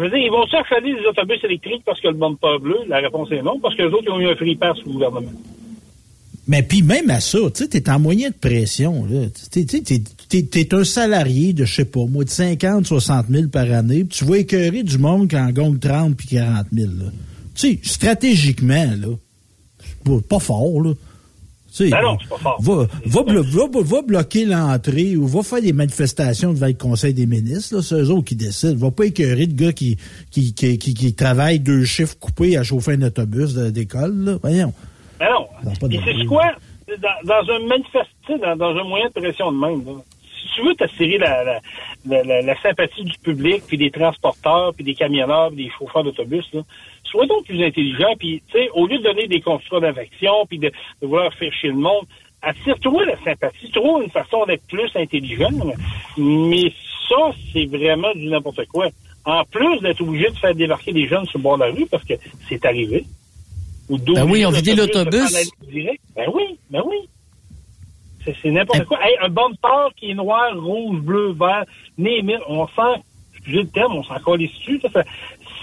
Je 0.00 0.04
veux 0.06 0.10
dire, 0.10 0.18
ils 0.18 0.30
vont 0.30 0.46
s'achaler 0.46 0.94
des 0.94 1.06
autobus 1.06 1.38
électriques 1.44 1.82
parce 1.84 2.00
que 2.00 2.08
le 2.08 2.14
bumper 2.14 2.58
bleu? 2.58 2.76
La 2.88 2.98
réponse 3.00 3.30
est 3.32 3.42
non, 3.42 3.60
parce 3.60 3.76
que 3.76 3.82
les 3.82 3.88
autres 3.88 4.04
ils 4.06 4.10
ont 4.12 4.20
eu 4.20 4.28
un 4.30 4.34
free 4.34 4.56
pass 4.56 4.78
au 4.86 4.92
gouvernement. 4.92 5.30
Mais 6.48 6.62
puis 6.62 6.80
même 6.82 7.10
à 7.10 7.20
ça, 7.20 7.38
tu 7.54 7.64
sais, 7.64 7.68
t'es 7.68 7.90
en 7.90 8.00
moyen 8.00 8.30
de 8.30 8.34
pression, 8.34 9.06
t'es- 9.52 10.42
t'es 10.42 10.74
un 10.74 10.84
salarié 10.84 11.52
de, 11.52 11.66
je 11.66 11.74
sais 11.74 11.84
pas, 11.84 12.06
moi, 12.06 12.24
de 12.24 12.30
50, 12.30 12.86
60 12.86 13.26
000 13.28 13.48
par 13.48 13.70
année, 13.70 14.04
puis 14.04 14.18
tu 14.18 14.24
vas 14.24 14.38
écœurer 14.38 14.82
du 14.82 14.96
monde 14.96 15.28
qui 15.28 15.36
en 15.36 15.50
gagne 15.50 15.78
30 15.78 16.16
puis 16.16 16.28
40 16.28 16.66
000, 16.72 16.90
là. 16.98 17.04
Tu 17.54 17.72
sais, 17.74 17.78
stratégiquement, 17.82 18.86
là, 18.98 19.08
pas, 20.02 20.18
pas 20.28 20.38
fort, 20.38 20.80
là. 20.80 20.94
Tu 21.70 21.84
sais, 21.84 21.90
Ben 21.90 22.02
non, 22.02 22.18
c'est 22.20 22.28
pas 22.28 22.36
fort. 22.38 22.60
Va, 22.60 22.86
va, 23.06 23.20
blo- 23.22 23.42
va- 23.42 23.82
va 23.96 24.02
bloquer 24.02 24.44
l'entrée 24.44 25.16
ou 25.16 25.26
va 25.26 25.42
faire 25.42 25.62
des 25.62 25.72
manifestations 25.72 26.52
devant 26.52 26.66
le 26.66 26.72
Conseil 26.72 27.14
des 27.14 27.26
ministres, 27.26 27.80
c'est 27.80 27.94
eux 27.94 28.10
autres 28.10 28.24
qui 28.24 28.36
décident. 28.36 28.76
Va 28.76 28.90
pas 28.90 29.04
écœurer 29.06 29.46
de 29.46 29.54
gars 29.54 29.72
qui, 29.72 29.96
qui, 30.30 30.52
qui, 30.52 30.78
qui, 30.78 30.94
qui 30.94 31.14
travaillent 31.14 31.60
deux 31.60 31.84
chiffres 31.84 32.16
coupés 32.18 32.56
à 32.56 32.64
chauffer 32.64 32.92
un 32.94 33.02
autobus 33.02 33.54
d'école. 33.54 34.38
Voyons. 34.42 34.72
Mais 35.20 35.26
non. 35.30 35.46
D'allure. 35.80 36.02
c'est 36.18 36.26
quoi? 36.26 36.52
Dans, 36.88 37.28
dans 37.44 37.52
un 37.52 37.58
manifeste, 37.68 38.10
dans, 38.42 38.56
dans 38.56 38.76
un 38.76 38.84
moyen 38.84 39.06
de 39.06 39.12
pression 39.20 39.52
de 39.52 39.58
même, 39.58 39.84
là, 39.86 39.92
si 40.42 40.48
tu 40.56 40.66
veux 40.66 40.74
t'attirer 40.74 41.18
la, 41.18 41.44
la, 41.44 41.60
la, 42.08 42.24
la- 42.24 42.42
la 42.42 42.60
sympathie 42.62 43.04
du 43.04 43.16
public, 43.22 43.62
puis 43.68 43.78
des 43.78 43.92
transporteurs, 43.92 44.74
puis 44.74 44.82
des 44.84 44.94
camionneurs, 44.94 45.50
puis 45.50 45.66
des 45.66 45.70
chauffeurs 45.78 46.02
d'autobus, 46.02 46.44
sois 47.10 47.26
donc 47.26 47.44
plus 47.44 47.62
intelligent, 47.64 48.14
puis 48.18 48.42
tu 48.50 48.58
sais, 48.58 48.68
au 48.74 48.86
lieu 48.86 48.98
de 48.98 49.02
donner 49.04 49.26
des 49.26 49.40
contrats 49.40 49.80
d'affection, 49.80 50.46
puis 50.48 50.58
de, 50.58 50.68
de 51.02 51.06
vouloir 51.06 51.32
faire 51.34 51.52
chier 51.52 51.70
le 51.70 51.76
monde, 51.76 52.04
attire-toi 52.42 53.04
la 53.04 53.16
sympathie, 53.22 53.70
trouve 53.70 54.02
une 54.02 54.10
façon 54.10 54.44
d'être 54.46 54.66
plus 54.66 54.90
intelligent, 54.94 55.50
mais 56.16 56.72
ça, 57.08 57.32
c'est 57.52 57.66
vraiment 57.66 58.12
du 58.14 58.26
n'importe 58.26 58.64
quoi. 58.66 58.86
En 59.24 59.44
plus 59.44 59.80
d'être 59.80 60.00
obligé 60.00 60.30
de 60.30 60.36
faire 60.36 60.54
débarquer 60.54 60.92
des 60.92 61.06
jeunes 61.06 61.26
sur 61.26 61.38
le 61.38 61.42
bord 61.42 61.58
de 61.58 61.64
la 61.64 61.70
rue, 61.70 61.86
parce 61.90 62.04
que 62.04 62.14
c'est 62.48 62.64
arrivé, 62.64 63.04
ou 63.88 63.98
Ben 63.98 64.24
oui, 64.30 64.46
ont 64.46 64.50
vidé 64.50 64.74
l'autobus. 64.74 65.32
Ben 66.16 66.26
oui, 66.32 66.58
ben 66.70 66.82
oui. 66.86 66.96
C'est, 68.24 68.50
n'importe 68.50 68.80
Ben- 68.80 68.84
quoi. 68.86 68.98
Hey, 69.02 69.16
un 69.22 69.28
bumper 69.28 69.88
qui 69.96 70.10
est 70.10 70.14
noir, 70.14 70.52
rouge, 70.54 71.00
bleu, 71.00 71.32
vert, 71.32 71.64
né, 71.98 72.20
mais 72.22 72.36
on 72.48 72.66
sent, 72.68 73.02
excusez 73.34 73.62
le 73.62 73.68
terme, 73.68 73.96
on 73.96 74.02
s'en 74.04 74.18
colle 74.20 74.40
dessus. 74.40 74.78
Ça, 74.82 74.88
ça- 74.92 75.04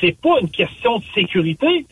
c'est 0.01 0.17
pas 0.19 0.39
une 0.41 0.49
question 0.49 0.99
de 0.99 1.03
sécurité. 1.13 1.85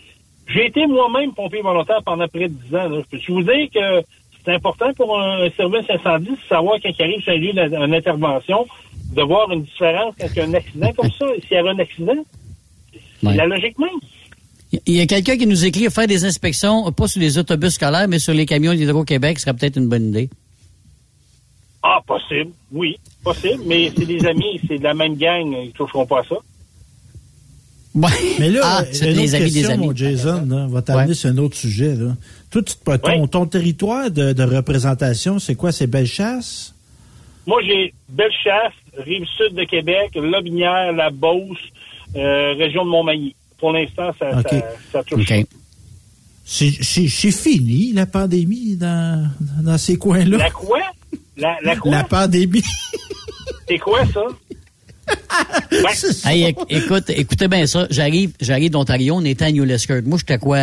J'ai 0.48 0.68
été 0.68 0.86
moi-même 0.88 1.34
pompier 1.34 1.62
volontaire 1.62 2.02
pendant 2.06 2.28
près 2.28 2.48
de 2.50 2.54
10 2.54 2.76
ans. 2.76 2.90
Là. 2.90 3.02
Je 3.12 3.18
peux 3.18 3.34
vous 3.34 3.44
dire 3.44 3.68
que 3.74 4.04
c'est 4.44 4.54
important 4.54 4.94
pour 4.94 5.20
un 5.20 5.50
service 5.58 5.90
incendie 5.90 6.30
de 6.32 6.38
savoir 6.48 6.76
quand 6.82 6.90
il 6.98 7.02
arrive 7.04 7.22
sur 7.22 7.34
un 7.34 7.38
lieu 7.38 7.54
d'une 7.54 7.94
intervention, 7.96 8.68
de 9.16 9.22
voir 9.24 9.52
une 9.52 9.64
différence 9.64 10.14
quand 10.20 10.28
il 10.32 10.38
y 10.38 10.40
a 10.42 10.46
un 10.46 10.54
accident 10.54 10.92
comme 10.94 11.12
ça. 11.12 11.26
S'il 11.42 11.52
y 11.52 11.58
avait 11.58 11.70
un 11.70 11.80
accident, 11.80 12.26
c'est 12.94 13.28
Ouais. 13.28 13.36
la 13.36 13.48
logique 13.48 13.80
même. 13.80 13.90
Il 14.86 14.96
y 14.96 15.02
a 15.02 15.06
quelqu'un 15.08 15.38
qui 15.38 15.48
nous 15.48 15.66
écrit 15.66 15.90
faire 15.90 16.06
des 16.06 16.26
inspections, 16.26 16.92
pas 16.92 17.08
sur 17.08 17.22
les 17.22 17.38
autobus 17.38 17.74
scolaires, 17.74 18.08
mais 18.08 18.20
sur 18.20 18.34
les 18.34 18.46
camions 18.46 18.74
d'Hydro-Québec, 18.74 19.40
ce 19.40 19.46
serait 19.46 19.56
peut-être 19.56 19.78
une 19.78 19.88
bonne 19.88 20.10
idée. 20.10 20.30
Ah, 21.82 22.02
possible, 22.06 22.52
oui, 22.72 22.98
possible, 23.24 23.62
mais 23.66 23.92
c'est 23.96 24.06
des 24.06 24.26
amis, 24.26 24.60
c'est 24.68 24.80
de 24.80 24.84
la 24.84 24.94
même 24.96 25.16
gang, 25.16 25.56
ils 25.64 25.72
toucheront 25.72 26.06
pas 26.06 26.20
à 26.22 26.24
ça. 26.24 26.36
Ouais. 27.96 28.10
Mais 28.40 28.50
là, 28.50 28.60
Ah, 28.64 28.82
euh, 28.82 28.86
c'est 28.92 29.12
une 29.12 29.18
les 29.18 29.30
autre 29.34 29.36
amis 29.42 29.52
des 29.52 29.54
question, 29.62 29.74
amis. 29.74 29.86
mon 29.88 29.96
Jason, 29.96 30.46
là, 30.50 30.68
va 30.70 30.82
t'amener 30.82 31.08
Ouais. 31.10 31.14
sur 31.14 31.30
un 31.30 31.38
autre 31.38 31.56
sujet. 31.56 31.96
Là. 31.96 32.16
Toi, 32.52 32.62
tu 32.62 32.76
te- 32.76 32.98
ton, 32.98 33.28
ton 33.28 33.46
territoire 33.46 34.12
de, 34.12 34.34
de 34.34 34.44
représentation, 34.44 35.40
c'est 35.40 35.56
quoi? 35.56 35.72
C'est 35.72 35.88
Bellechasse? 35.88 36.74
Moi, 37.48 37.62
j'ai 37.66 37.94
Bellechasse, 38.10 38.74
Rive-Sud 38.98 39.56
de 39.56 39.64
Québec, 39.64 40.12
Lobinière, 40.16 40.92
La 40.92 41.10
Beauce, 41.10 41.58
euh, 42.16 42.54
région 42.58 42.84
de 42.86 42.90
Montmagny. 42.90 43.34
Pour 43.60 43.72
l'instant, 43.72 44.12
ça, 44.20 44.42
ça, 44.44 44.62
ça 44.92 45.04
touche. 45.04 45.32
C'est 46.44 47.32
fini, 47.32 47.94
la 47.94 48.06
pandémie, 48.06 48.76
dans, 48.76 49.30
dans 49.64 49.78
ces 49.78 49.98
coins-là? 49.98 50.38
La 50.38 50.52
quoi? 50.52 50.80
La, 51.38 51.56
la 51.64 51.76
quoi? 51.76 51.92
La 51.92 52.04
pandémie. 52.04 52.62
C'est 53.68 53.78
quoi, 53.80 54.06
ça? 54.14 54.22
Hey, 56.26 56.44
éc- 56.52 56.66
écoute, 56.70 57.10
écoutez 57.10 57.48
bien 57.48 57.68
ça. 57.68 57.88
J'arrive, 57.90 58.32
j'arrive 58.40 58.72
d'Ontario. 58.72 59.16
On 59.16 59.26
était 59.26 59.46
à 59.46 59.52
New 59.52 59.64
Lescott. 59.64 60.06
Moi, 60.06 60.18
j'étais 60.18 60.38
quoi, 60.38 60.60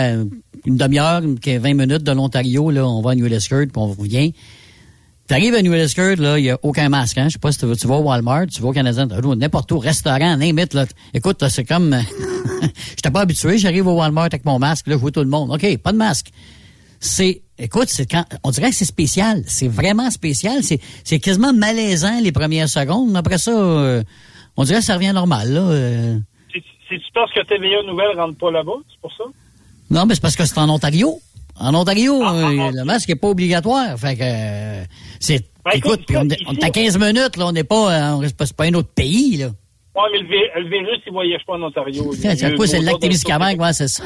une 0.64 0.76
demi-heure, 0.76 1.22
une- 1.22 1.38
20 1.58 1.74
minutes 1.74 2.02
de 2.02 2.12
l'Ontario. 2.12 2.70
Là, 2.70 2.86
on 2.86 3.02
va 3.02 3.12
à 3.12 3.14
New 3.14 3.26
Lescott, 3.26 3.68
puis 3.70 3.72
on 3.82 3.88
revient. 3.92 4.32
T'arrives 5.28 5.54
à 5.54 5.62
New 5.62 5.72
Lescott, 5.72 6.18
là, 6.18 6.38
il 6.38 6.44
y 6.46 6.50
a 6.50 6.58
aucun 6.62 6.88
masque. 6.88 7.18
Hein? 7.18 7.28
Je 7.28 7.34
sais 7.34 7.38
pas 7.38 7.52
si 7.52 7.58
tu 7.58 7.66
vas, 7.66 7.76
tu 7.76 7.86
vas 7.86 7.94
au 7.96 8.02
Walmart, 8.02 8.46
tu 8.48 8.60
vas 8.60 8.68
au 8.68 8.72
Canadien, 8.72 9.06
n'importe 9.36 9.70
où, 9.72 9.78
restaurant, 9.78 10.36
n'importe 10.36 10.74
là. 10.74 10.86
Écoute, 11.14 11.40
là, 11.42 11.48
c'est 11.48 11.64
comme, 11.64 11.96
j'étais 12.96 13.10
pas 13.10 13.20
habitué. 13.20 13.58
J'arrive 13.58 13.86
au 13.86 13.94
Walmart 13.94 14.24
avec 14.26 14.44
mon 14.44 14.58
masque, 14.58 14.88
là, 14.88 14.94
je 14.94 14.98
vois 14.98 15.10
tout 15.10 15.20
le 15.20 15.28
monde. 15.28 15.50
Ok, 15.52 15.76
pas 15.78 15.92
de 15.92 15.96
masque. 15.98 16.30
C'est, 17.00 17.42
écoute, 17.58 17.88
c'est 17.88 18.06
quand, 18.06 18.24
on 18.44 18.50
dirait 18.50 18.70
que 18.70 18.76
c'est 18.76 18.84
spécial. 18.84 19.42
C'est 19.46 19.68
vraiment 19.68 20.10
spécial. 20.10 20.62
C'est, 20.62 20.80
c'est 21.04 21.18
quasiment 21.18 21.52
malaisant 21.52 22.20
les 22.22 22.30
premières 22.32 22.68
secondes. 22.68 23.16
Après 23.16 23.38
ça, 23.38 23.50
euh, 23.52 24.02
on 24.56 24.64
dirait 24.64 24.78
que 24.80 24.84
ça 24.84 24.94
revient 24.94 25.12
normal, 25.14 25.52
là. 25.52 25.60
euh. 25.60 26.18
Tu 26.52 27.00
penses 27.14 27.30
que 27.34 27.42
TVA 27.46 27.82
Nouvelle 27.86 28.18
rentre 28.18 28.36
pas 28.38 28.50
là-bas, 28.50 28.72
c'est 28.90 29.00
pour 29.00 29.12
ça? 29.16 29.24
Non, 29.90 30.04
mais 30.06 30.14
c'est 30.14 30.20
parce 30.20 30.36
que 30.36 30.44
c'est 30.44 30.58
en 30.58 30.68
Ontario. 30.68 31.20
En 31.58 31.74
Ontario, 31.74 32.22
euh, 32.22 32.70
le 32.72 32.84
masque 32.84 33.08
n'est 33.08 33.14
pas 33.14 33.28
obligatoire. 33.28 33.98
Fait 33.98 34.16
que 34.16 34.22
euh, 34.22 34.84
c'est. 35.20 35.44
Ben, 35.64 35.72
écoute, 35.74 36.00
écoute, 36.08 36.16
on, 36.18 36.28
est- 36.28 36.38
on 36.48 36.52
est 36.54 36.64
à 36.64 36.70
15 36.70 36.98
minutes, 36.98 37.36
là, 37.36 37.46
on 37.46 37.52
n'est 37.52 37.64
pas, 37.64 37.92
euh, 38.12 38.14
on 38.14 38.18
reste 38.18 38.36
pas, 38.36 38.46
c'est 38.46 38.56
pas 38.56 38.64
un 38.64 38.74
autre 38.74 38.88
pays, 38.94 39.36
là. 39.38 39.46
Ouais, 39.94 40.02
mais 40.12 40.20
le, 40.62 40.68
virus, 40.70 41.00
il 41.06 41.12
voyage 41.12 41.42
pas 41.46 41.52
en 41.54 41.62
Ontario. 41.62 42.12
C'est 42.18 42.42
à 42.44 42.50
quoi, 42.52 42.66
c'est 42.66 42.78
le 42.80 42.86
lac 42.86 42.98
Témiscamingue, 42.98 43.60
ouais, 43.60 43.72
c'est 43.74 43.88
ça. 43.88 44.02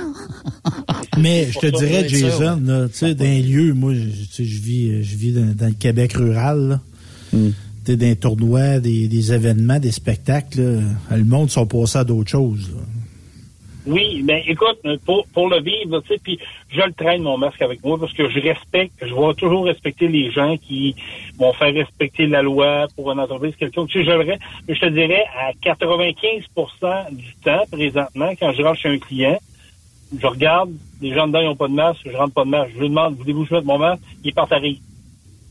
Mais 1.19 1.49
je 1.51 1.59
te 1.61 1.67
dirais, 1.79 2.09
Jason, 2.09 2.61
tu 2.89 2.93
sais, 2.99 3.15
dans 3.15 3.25
les 3.25 3.41
lieux, 3.43 3.73
moi, 3.73 3.95
je, 3.95 4.01
tu 4.01 4.27
sais, 4.33 4.45
je 4.45 4.61
vis, 4.63 5.05
je 5.05 5.17
vis 5.17 5.33
dans, 5.33 5.55
dans 5.55 5.67
le 5.69 5.75
Québec 5.75 6.15
rural, 6.15 6.69
là. 6.69 6.81
Hmm. 7.33 7.51
Les 7.89 8.17
tournois, 8.17 8.81
des, 8.81 9.33
événements, 9.33 9.79
des 9.79 9.93
spectacles, 9.93 10.83
le 11.11 11.25
monde 11.25 11.51
sont 11.51 11.67
passés 11.67 11.99
à 11.99 12.05
d'autres 12.05 12.31
choses. 12.31 12.75
Oui, 13.87 14.23
ben 14.25 14.43
écoute, 14.45 14.81
pour, 15.05 15.25
pour 15.29 15.49
le 15.49 15.61
vivre, 15.61 16.01
tu 16.01 16.09
sais, 16.09 16.21
puis 16.21 16.41
je 16.71 16.81
le 16.81 16.93
traîne 16.93 17.23
mon 17.23 17.39
masque 17.39 17.63
avec 17.63 17.85
moi 17.85 17.97
parce 17.99 18.13
que 18.13 18.29
je 18.29 18.41
respecte, 18.41 18.95
je 19.01 19.15
vais 19.15 19.35
toujours 19.35 19.67
respecter 19.67 20.09
les 20.09 20.33
gens 20.33 20.57
qui 20.57 20.97
vont 21.39 21.53
faire 21.53 21.73
respecter 21.73 22.27
la 22.27 22.43
loi 22.43 22.89
pour 22.97 23.13
une 23.13 23.21
entreprise, 23.21 23.55
quelqu'un. 23.55 23.87
Tu 23.87 24.05
je, 24.05 24.11
te 24.11 24.87
dirais 24.87 25.25
à 25.39 25.53
95% 25.53 27.15
du 27.15 27.35
temps 27.45 27.65
présentement, 27.71 28.33
quand 28.41 28.53
je 28.53 28.63
rentre 28.63 28.81
chez 28.81 28.89
un 28.89 28.99
client, 28.99 29.39
je 30.21 30.27
regarde, 30.27 30.73
les 31.01 31.15
gens 31.15 31.29
dedans 31.29 31.41
ils 31.41 31.47
n'ont 31.47 31.57
pas 31.57 31.69
de 31.69 31.75
masque, 31.75 32.01
je 32.11 32.17
rentre 32.17 32.35
pas 32.35 32.45
de 32.45 32.51
masque, 32.51 32.71
je 32.75 32.81
lui 32.81 32.89
demande, 32.89 33.15
voulez-vous 33.15 33.45
que 33.45 33.51
je 33.51 33.55
mette 33.55 33.65
mon 33.65 33.79
masque? 33.79 34.03
Ils 34.25 34.35
partent 34.35 34.53
à 34.53 34.59
rire. 34.59 34.79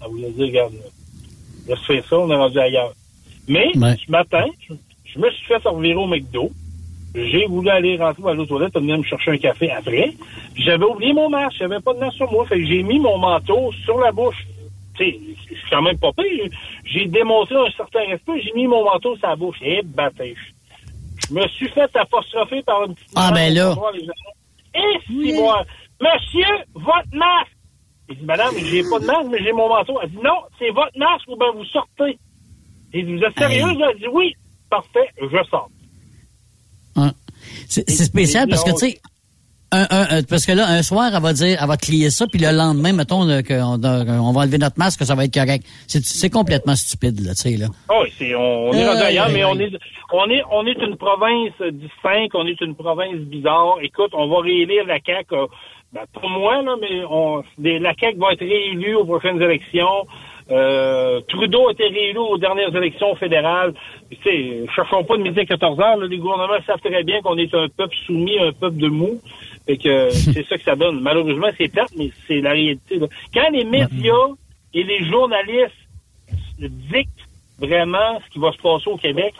Ah 0.02 0.08
oui, 0.10 0.26
dire, 0.36 0.48
regarde, 0.48 0.74
là, 1.68 1.76
faire 1.88 2.04
ça, 2.06 2.18
on 2.18 2.30
est 2.30 2.36
rendu 2.36 2.60
ailleurs. 2.60 2.94
Mais, 3.48 3.72
ce 3.74 4.12
matin, 4.12 4.46
je, 4.68 4.74
je 5.06 5.20
me 5.20 5.30
suis 5.32 5.46
fait 5.46 5.62
revirer 5.64 5.96
au 5.96 6.08
McDo. 6.08 6.52
J'ai 7.16 7.46
voulu 7.46 7.70
aller 7.70 7.98
rentrer 7.98 8.30
à 8.30 8.34
l'autre 8.34 8.50
toilette, 8.50 8.76
venir 8.76 8.98
me 8.98 9.04
chercher 9.04 9.32
un 9.32 9.38
café 9.38 9.72
après. 9.72 10.14
J'avais 10.56 10.84
oublié 10.84 11.14
mon 11.14 11.30
masque, 11.30 11.56
j'avais 11.60 11.80
pas 11.80 11.94
de 11.94 12.00
masque 12.00 12.18
sur 12.18 12.30
moi. 12.32 12.46
Fait 12.46 12.60
que 12.60 12.66
j'ai 12.66 12.84
mis 12.84 13.00
mon 13.00 13.18
manteau 13.18 13.72
sur 13.86 13.98
la 14.00 14.12
bouche. 14.12 14.46
Tu 14.98 15.06
sais, 15.06 15.20
je 15.50 15.56
suis 15.56 15.70
quand 15.70 15.82
même 15.82 15.98
pas 15.98 16.12
pire. 16.12 16.50
J'ai 16.84 17.06
démontré 17.06 17.56
un 17.56 17.72
certain 17.78 18.06
respect, 18.10 18.42
j'ai 18.44 18.52
mis 18.54 18.68
mon 18.68 18.84
manteau 18.84 19.16
sur 19.16 19.28
la 19.28 19.36
bouche. 19.36 19.58
Eh, 19.62 19.82
bâtêche. 19.84 20.54
Je 21.30 21.34
me 21.34 21.48
suis 21.48 21.70
fait 21.70 21.90
apostropher 21.96 22.62
par 22.64 22.84
une 22.84 22.96
petite 22.96 23.10
Ah, 23.16 23.32
ben 23.34 23.54
là. 23.54 23.76
Eh, 24.76 25.00
si 25.08 25.34
moi, 25.34 25.64
monsieur, 26.02 26.66
votre 26.74 27.14
masque! 27.14 27.55
Il 28.10 28.18
dit, 28.18 28.26
madame, 28.26 28.54
j'ai 28.58 28.84
pas 28.84 29.00
de 29.00 29.06
masque, 29.06 29.28
mais 29.32 29.44
j'ai 29.44 29.52
mon 29.52 29.68
manteau. 29.68 30.00
Elle 30.02 30.10
dit, 30.12 30.18
non, 30.24 30.42
c'est 30.60 30.70
votre 30.70 30.98
masque 30.98 31.28
ou 31.28 31.36
ben 31.38 31.48
vous 31.56 31.66
sortez. 31.66 32.18
Il 32.94 33.06
dit, 33.06 33.16
vous 33.16 33.24
êtes 33.24 33.38
sérieuse? 33.38 33.78
Elle 33.92 33.98
dit, 34.00 34.08
oui. 34.12 34.34
Parfait, 34.70 35.08
je 35.22 35.44
sors. 35.50 35.70
Hein. 36.96 37.12
C'est 37.68 37.90
spécial 37.90 38.48
parce 38.48 38.64
que, 38.64 38.72
tu 38.72 38.78
sais, 38.92 39.00
un, 39.72 39.86
un, 39.90 40.18
un- 40.18 40.24
parce 40.24 40.46
que 40.46 40.52
là, 40.54 40.68
un 40.68 40.82
soir, 40.84 41.12
elle 41.14 41.22
va 41.22 41.34
dire, 41.34 41.58
elle 41.62 41.68
va 41.68 41.78
crier 41.78 42.10
ça, 42.10 42.26
puis 42.28 42.40
le 42.40 42.52
lendemain, 42.52 42.94
mettons, 42.94 43.22
qu'on 43.44 43.84
on 43.84 44.32
va 44.32 44.42
enlever 44.42 44.58
notre 44.58 44.78
masque, 44.80 45.00
que 45.00 45.06
ça 45.06 45.16
va 45.16 45.26
être 45.26 45.34
correct. 45.34 45.66
C'est 45.88 46.30
complètement 46.30 46.76
stupide, 46.76 47.20
là, 47.22 47.34
tu 47.36 47.42
sais, 47.42 47.58
là. 47.58 47.68
Oui, 47.90 48.12
c'est, 48.18 48.34
on, 48.36 48.70
on 48.70 48.74
est 48.74 48.84
Euh, 48.86 49.04
ailleurs, 49.06 49.28
euh, 49.28 49.34
mais 49.34 49.44
euh. 49.44 49.50
on 49.50 49.60
est, 49.60 49.72
on 50.14 50.30
est, 50.30 50.44
on 50.52 50.66
est 50.68 50.78
une 50.82 50.96
province 50.98 51.54
euh, 51.62 51.72
distincte, 51.72 52.34
on 52.36 52.46
est 52.48 52.60
une 52.62 52.76
province 52.76 53.18
bizarre. 53.18 53.76
Écoute, 53.82 54.12
on 54.14 54.28
va 54.30 54.42
réélire 54.42 54.86
la 54.86 55.00
CAQ, 55.06 55.34
euh, 55.36 55.48
ben, 55.96 56.04
pas 56.14 56.28
moi, 56.28 56.62
là, 56.62 56.76
mais 56.82 57.06
on, 57.10 57.42
la 57.58 57.94
CAQ 57.98 58.18
va 58.18 58.34
être 58.34 58.42
réélue 58.42 58.96
aux 58.96 59.06
prochaines 59.06 59.42
élections. 59.42 60.06
Euh, 60.52 61.22
Trudeau 61.30 61.70
a 61.70 61.72
été 61.72 61.88
réélu 61.88 62.18
aux 62.18 62.38
dernières 62.38 62.76
élections 62.76 63.16
fédérales. 63.16 63.74
Tu 64.12 64.18
sais, 64.22 64.66
cherchons 64.76 65.06
pas 65.06 65.16
de 65.16 65.24
midi 65.24 65.40
à 65.40 65.46
14 65.46 65.80
heures. 65.80 65.96
là. 65.96 66.06
les 66.06 66.18
gouvernements 66.18 66.62
savent 66.68 66.82
très 66.82 67.04
bien 67.04 67.22
qu'on 67.22 67.38
est 67.38 67.54
un 67.56 67.70
peuple 67.70 67.96
soumis, 68.06 68.38
un 68.40 68.52
peuple 68.52 68.76
de 68.76 68.90
mou. 68.90 69.22
Et 69.70 69.78
que 69.78 70.10
c'est 70.34 70.46
ça 70.46 70.58
que 70.58 70.64
ça 70.64 70.76
donne. 70.76 71.00
Malheureusement, 71.00 71.48
c'est 71.58 71.72
plate, 71.72 71.92
mais 71.98 72.12
c'est 72.28 72.42
la 72.42 72.52
réalité. 72.52 73.00
là. 73.00 73.08
Quand 73.34 73.50
les 73.54 73.64
médias 73.64 74.28
et 74.74 74.84
les 74.84 75.06
journalistes 75.06 75.74
dictent 76.60 77.10
vraiment 77.58 78.20
ce 78.26 78.34
qui 78.34 78.40
va 78.40 78.52
se 78.52 78.58
passer 78.58 78.90
au 78.90 78.98
Québec, 78.98 79.34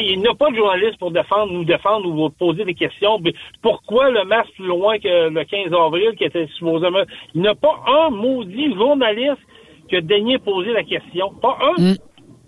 il 0.00 0.20
n'y 0.20 0.26
a 0.26 0.34
pas 0.34 0.50
de 0.50 0.56
journaliste 0.56 0.98
pour 0.98 1.10
défendre, 1.10 1.52
nous 1.52 1.64
défendre 1.64 2.06
ou 2.08 2.30
poser 2.30 2.64
des 2.64 2.74
questions. 2.74 3.18
Mais 3.22 3.32
Pourquoi 3.62 4.10
le 4.10 4.24
masque 4.24 4.52
plus 4.56 4.66
loin 4.66 4.98
que 4.98 5.28
le 5.28 5.44
15 5.44 5.72
avril 5.72 6.12
qui 6.18 6.24
était 6.24 6.48
supposément... 6.58 7.02
Il 7.34 7.42
n'y 7.42 7.48
a 7.48 7.54
pas 7.54 7.80
un 7.86 8.10
maudit 8.10 8.74
journaliste 8.74 9.42
qui 9.88 9.96
a 9.96 10.00
daigné 10.00 10.38
poser 10.38 10.72
la 10.72 10.82
question. 10.82 11.30
Pas 11.40 11.56
un. 11.60 11.82
Hmm. 11.82 11.96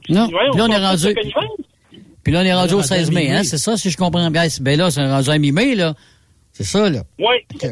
Non. 0.08 0.28
Voyons, 0.30 0.52
Puis 0.52 0.60
là, 0.60 0.66
on 0.68 0.72
est 0.72 0.86
rendu. 0.86 1.14
Puis 2.22 2.32
là, 2.32 2.40
on 2.40 2.44
est 2.44 2.54
rendu 2.54 2.74
au 2.74 2.78
rendu 2.78 2.92
à 2.92 2.96
16 2.96 3.12
mai, 3.12 3.30
hein, 3.30 3.42
c'est 3.44 3.58
ça, 3.58 3.76
si 3.76 3.90
je 3.90 3.96
comprends 3.96 4.30
bien. 4.30 4.46
Ben 4.60 4.78
là, 4.78 4.90
c'est 4.90 5.04
rendu 5.06 5.30
à 5.30 5.38
mi-mai, 5.38 5.74
là. 5.74 5.94
C'est 6.52 6.64
ça, 6.64 6.88
là. 6.88 7.02
Oui. 7.18 7.26
Ouais. 7.28 7.44
Que 7.60 7.66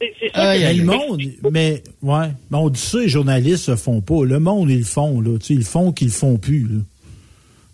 Mais 0.00 0.10
aïe, 0.32 0.78
le 0.78 0.84
monde, 0.84 1.20
mais, 1.50 1.82
ouais, 2.02 2.28
mais 2.50 2.58
on 2.58 2.68
dit 2.68 2.80
ça, 2.80 2.98
les 2.98 3.08
journalistes 3.08 3.68
le 3.68 3.76
font 3.76 4.00
pas. 4.00 4.24
Le 4.24 4.38
monde, 4.38 4.70
ils 4.70 4.78
le 4.78 4.84
font, 4.84 5.20
là. 5.20 5.36
Tu 5.38 5.46
sais, 5.46 5.54
ils 5.54 5.58
le 5.58 5.64
font 5.64 5.92
qu'ils 5.92 6.08
le 6.08 6.12
font 6.12 6.36
plus, 6.36 6.62
là. 6.62 6.80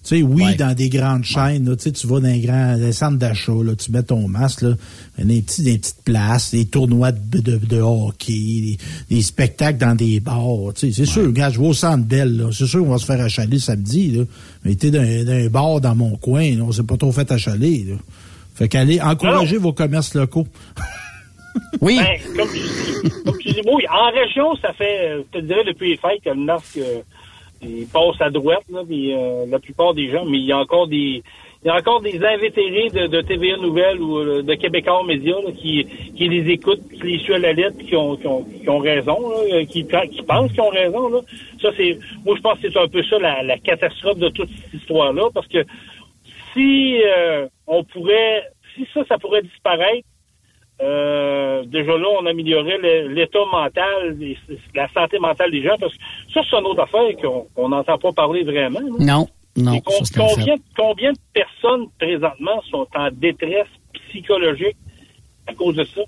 Tu 0.04 0.16
sais, 0.16 0.22
oui, 0.22 0.42
Ouais. 0.42 0.54
dans 0.56 0.74
des 0.74 0.88
grandes 0.88 1.22
chaînes, 1.24 1.68
là, 1.68 1.76
tu 1.76 1.84
sais, 1.84 1.92
tu 1.92 2.08
vas 2.08 2.18
dans 2.18 2.26
les 2.26 2.40
grands 2.40 2.76
des 2.76 2.92
centres 2.92 3.18
d'achat, 3.18 3.52
là, 3.64 3.76
tu 3.76 3.92
mets 3.92 4.02
ton 4.02 4.26
masque, 4.26 4.62
là, 4.62 4.72
des, 5.18 5.42
petits, 5.42 5.62
des 5.62 5.78
petites 5.78 6.02
places, 6.04 6.50
des 6.50 6.64
tournois 6.64 7.12
de, 7.12 7.38
de, 7.38 7.56
de 7.58 7.80
hockey, 7.80 8.32
des, 8.32 8.78
des 9.10 9.22
spectacles 9.22 9.78
dans 9.78 9.94
des 9.94 10.18
bars, 10.18 10.72
tu 10.74 10.88
sais, 10.88 10.92
c'est 10.92 11.06
sûr, 11.10 11.22
regarde, 11.26 11.54
je 11.54 11.60
vais 11.60 11.66
au 11.68 11.72
centre 11.72 12.04
Bell, 12.04 12.36
là, 12.36 12.48
c'est 12.52 12.66
sûr 12.66 12.80
qu'on 12.80 12.90
va 12.90 12.98
se 12.98 13.06
faire 13.06 13.20
achaler 13.20 13.60
samedi, 13.60 14.10
là, 14.10 14.24
mais 14.64 14.74
t'es 14.74 14.90
dans, 14.90 15.02
dans 15.24 15.32
un 15.32 15.46
bar 15.48 15.80
dans 15.80 15.94
mon 15.94 16.16
coin, 16.16 16.50
là, 16.56 16.64
on 16.64 16.72
s'est 16.72 16.82
pas 16.82 16.96
trop 16.96 17.12
fait 17.12 17.30
achaler, 17.30 17.84
là. 17.88 17.96
Fait 18.54 18.68
qu'allez, 18.68 19.00
encouragez 19.00 19.56
vos 19.56 19.72
commerces 19.72 20.14
locaux. 20.14 20.46
Oui. 21.82 21.98
Ben, 21.98 22.18
comme, 22.34 22.48
tu 22.48 22.58
dis, 22.60 23.10
comme 23.24 23.38
tu 23.38 23.48
dis, 23.52 23.60
oui, 23.66 23.82
en 23.92 24.10
région, 24.10 24.56
ça 24.62 24.72
fait, 24.72 25.10
euh, 25.10 25.22
je 25.34 25.38
te 25.38 25.44
dirais, 25.44 25.64
depuis 25.66 25.90
les 25.90 25.96
fêtes 25.98 26.22
que 26.24 26.30
le 26.30 26.36
masque, 26.42 26.78
euh, 26.78 27.00
il 27.62 27.86
passe 27.86 28.20
à 28.20 28.30
droite, 28.30 28.64
là, 28.70 28.82
puis, 28.86 29.14
euh, 29.14 29.46
la 29.48 29.58
plupart 29.58 29.94
des 29.94 30.10
gens, 30.10 30.24
mais 30.24 30.38
il 30.38 30.46
y 30.46 30.52
a 30.52 30.58
encore 30.58 30.86
des, 30.88 31.22
il 31.64 31.68
y 31.68 31.70
a 31.70 31.76
encore 31.76 32.00
des 32.00 32.20
invétérés 32.24 32.88
de, 32.90 33.06
de 33.06 33.20
TVA 33.20 33.56
Nouvelles 33.56 34.00
ou 34.00 34.18
euh, 34.18 34.42
de 34.42 34.54
Québécois 34.54 35.04
Média 35.06 35.36
là, 35.44 35.52
qui, 35.52 35.86
qui 36.16 36.28
les 36.28 36.50
écoutent, 36.50 36.82
qui 36.88 37.02
les 37.02 37.18
suivent 37.20 37.36
à 37.36 37.38
la 37.38 37.52
lettre, 37.52 37.78
qui 37.78 37.94
ont, 37.94 38.16
qui 38.16 38.26
ont, 38.26 38.42
qui 38.42 38.68
ont 38.68 38.78
raison, 38.78 39.30
là, 39.30 39.36
euh, 39.52 39.64
qui, 39.64 39.86
qui 39.86 40.22
pensent 40.22 40.50
qu'ils 40.50 40.60
ont 40.60 40.70
raison. 40.70 41.08
Là. 41.08 41.20
Ça, 41.60 41.70
c'est, 41.76 41.98
moi, 42.24 42.34
je 42.36 42.40
pense 42.40 42.58
que 42.58 42.68
c'est 42.68 42.78
un 42.78 42.88
peu 42.88 43.02
ça 43.04 43.18
la, 43.20 43.44
la 43.44 43.58
catastrophe 43.58 44.18
de 44.18 44.28
toute 44.30 44.48
cette 44.48 44.80
histoire-là, 44.80 45.28
parce 45.32 45.46
que 45.46 45.64
si 46.52 47.00
euh, 47.04 47.46
on 47.68 47.84
pourrait, 47.84 48.42
si 48.74 48.84
ça, 48.92 49.04
ça 49.08 49.18
pourrait 49.18 49.42
disparaître, 49.42 50.06
euh, 50.82 51.64
déjà 51.64 51.96
là, 51.96 52.06
on 52.20 52.26
améliorerait 52.26 52.78
le- 52.78 53.08
l'état 53.14 53.38
mental, 53.50 54.16
la 54.74 54.88
santé 54.88 55.18
mentale 55.18 55.50
des 55.50 55.62
gens, 55.62 55.76
parce 55.78 55.92
que 55.94 56.02
ça, 56.34 56.40
c'est 56.48 56.56
une 56.56 56.66
autre 56.66 56.82
affaire 56.82 57.08
qu'on 57.54 57.68
n'entend 57.68 57.98
pas 57.98 58.12
parler 58.12 58.42
vraiment. 58.42 58.80
là. 58.80 58.86
Non, 58.98 59.28
non, 59.56 59.80
con- 59.80 60.04
ça, 60.04 60.20
combien, 60.20 60.54
combien 60.76 61.12
de 61.12 61.18
personnes 61.32 61.86
présentement 61.98 62.60
sont 62.70 62.86
en 62.94 63.08
détresse 63.12 63.68
psychologique 64.08 64.76
à 65.46 65.54
cause 65.54 65.76
de 65.76 65.84
ça? 65.84 66.00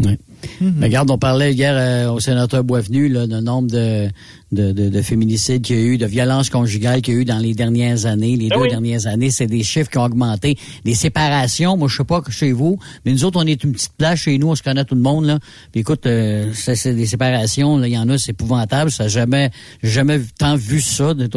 Oui. 0.00 0.16
Mais 0.60 0.86
Regarde, 0.86 1.10
on 1.10 1.18
parlait 1.18 1.52
hier 1.52 1.74
euh, 1.74 2.12
au 2.12 2.20
sénateur 2.20 2.64
Boisvenu 2.64 3.08
là, 3.08 3.26
du 3.26 3.34
nombre 3.34 3.70
de, 3.70 4.08
de, 4.52 4.72
de, 4.72 4.88
de 4.88 5.02
féminicides 5.02 5.62
qu'il 5.62 5.76
y 5.76 5.78
a 5.78 5.82
eu, 5.82 5.98
de 5.98 6.06
violences 6.06 6.50
conjugales 6.50 7.02
qu'il 7.02 7.14
y 7.14 7.16
a 7.18 7.20
eu 7.20 7.24
dans 7.24 7.38
les 7.38 7.54
dernières 7.54 8.06
années. 8.06 8.36
Les 8.36 8.48
Ah 8.50 8.56
deux 8.56 8.62
oui. 8.62 8.68
dernières 8.68 9.06
années, 9.06 9.30
c'est 9.30 9.46
des 9.46 9.62
chiffres 9.62 9.90
qui 9.90 9.98
ont 9.98 10.04
augmenté. 10.04 10.56
Des 10.84 10.94
séparations, 10.94 11.76
moi 11.76 11.88
je 11.88 11.96
sais 11.96 12.04
pas 12.04 12.22
chez 12.30 12.52
vous, 12.52 12.78
mais 13.04 13.12
nous 13.12 13.24
autres, 13.24 13.40
on 13.42 13.46
est 13.46 13.62
une 13.64 13.72
petite 13.72 13.92
place 13.96 14.20
chez 14.20 14.38
nous, 14.38 14.48
on 14.48 14.54
se 14.54 14.62
connaît 14.62 14.84
tout 14.84 14.94
le 14.94 15.02
monde. 15.02 15.26
Là. 15.26 15.38
Puis 15.72 15.80
écoute, 15.80 16.06
euh, 16.06 16.52
c'est 16.54 16.94
des 16.94 17.06
séparations, 17.06 17.82
il 17.82 17.90
y 17.90 17.98
en 17.98 18.08
a, 18.08 18.18
c'est 18.18 18.32
épouvantable. 18.32 18.90
Ça 18.90 19.08
jamais, 19.08 19.50
jamais 19.82 20.20
tant 20.38 20.56
vu 20.56 20.80
ça 20.80 21.14
de, 21.14 21.28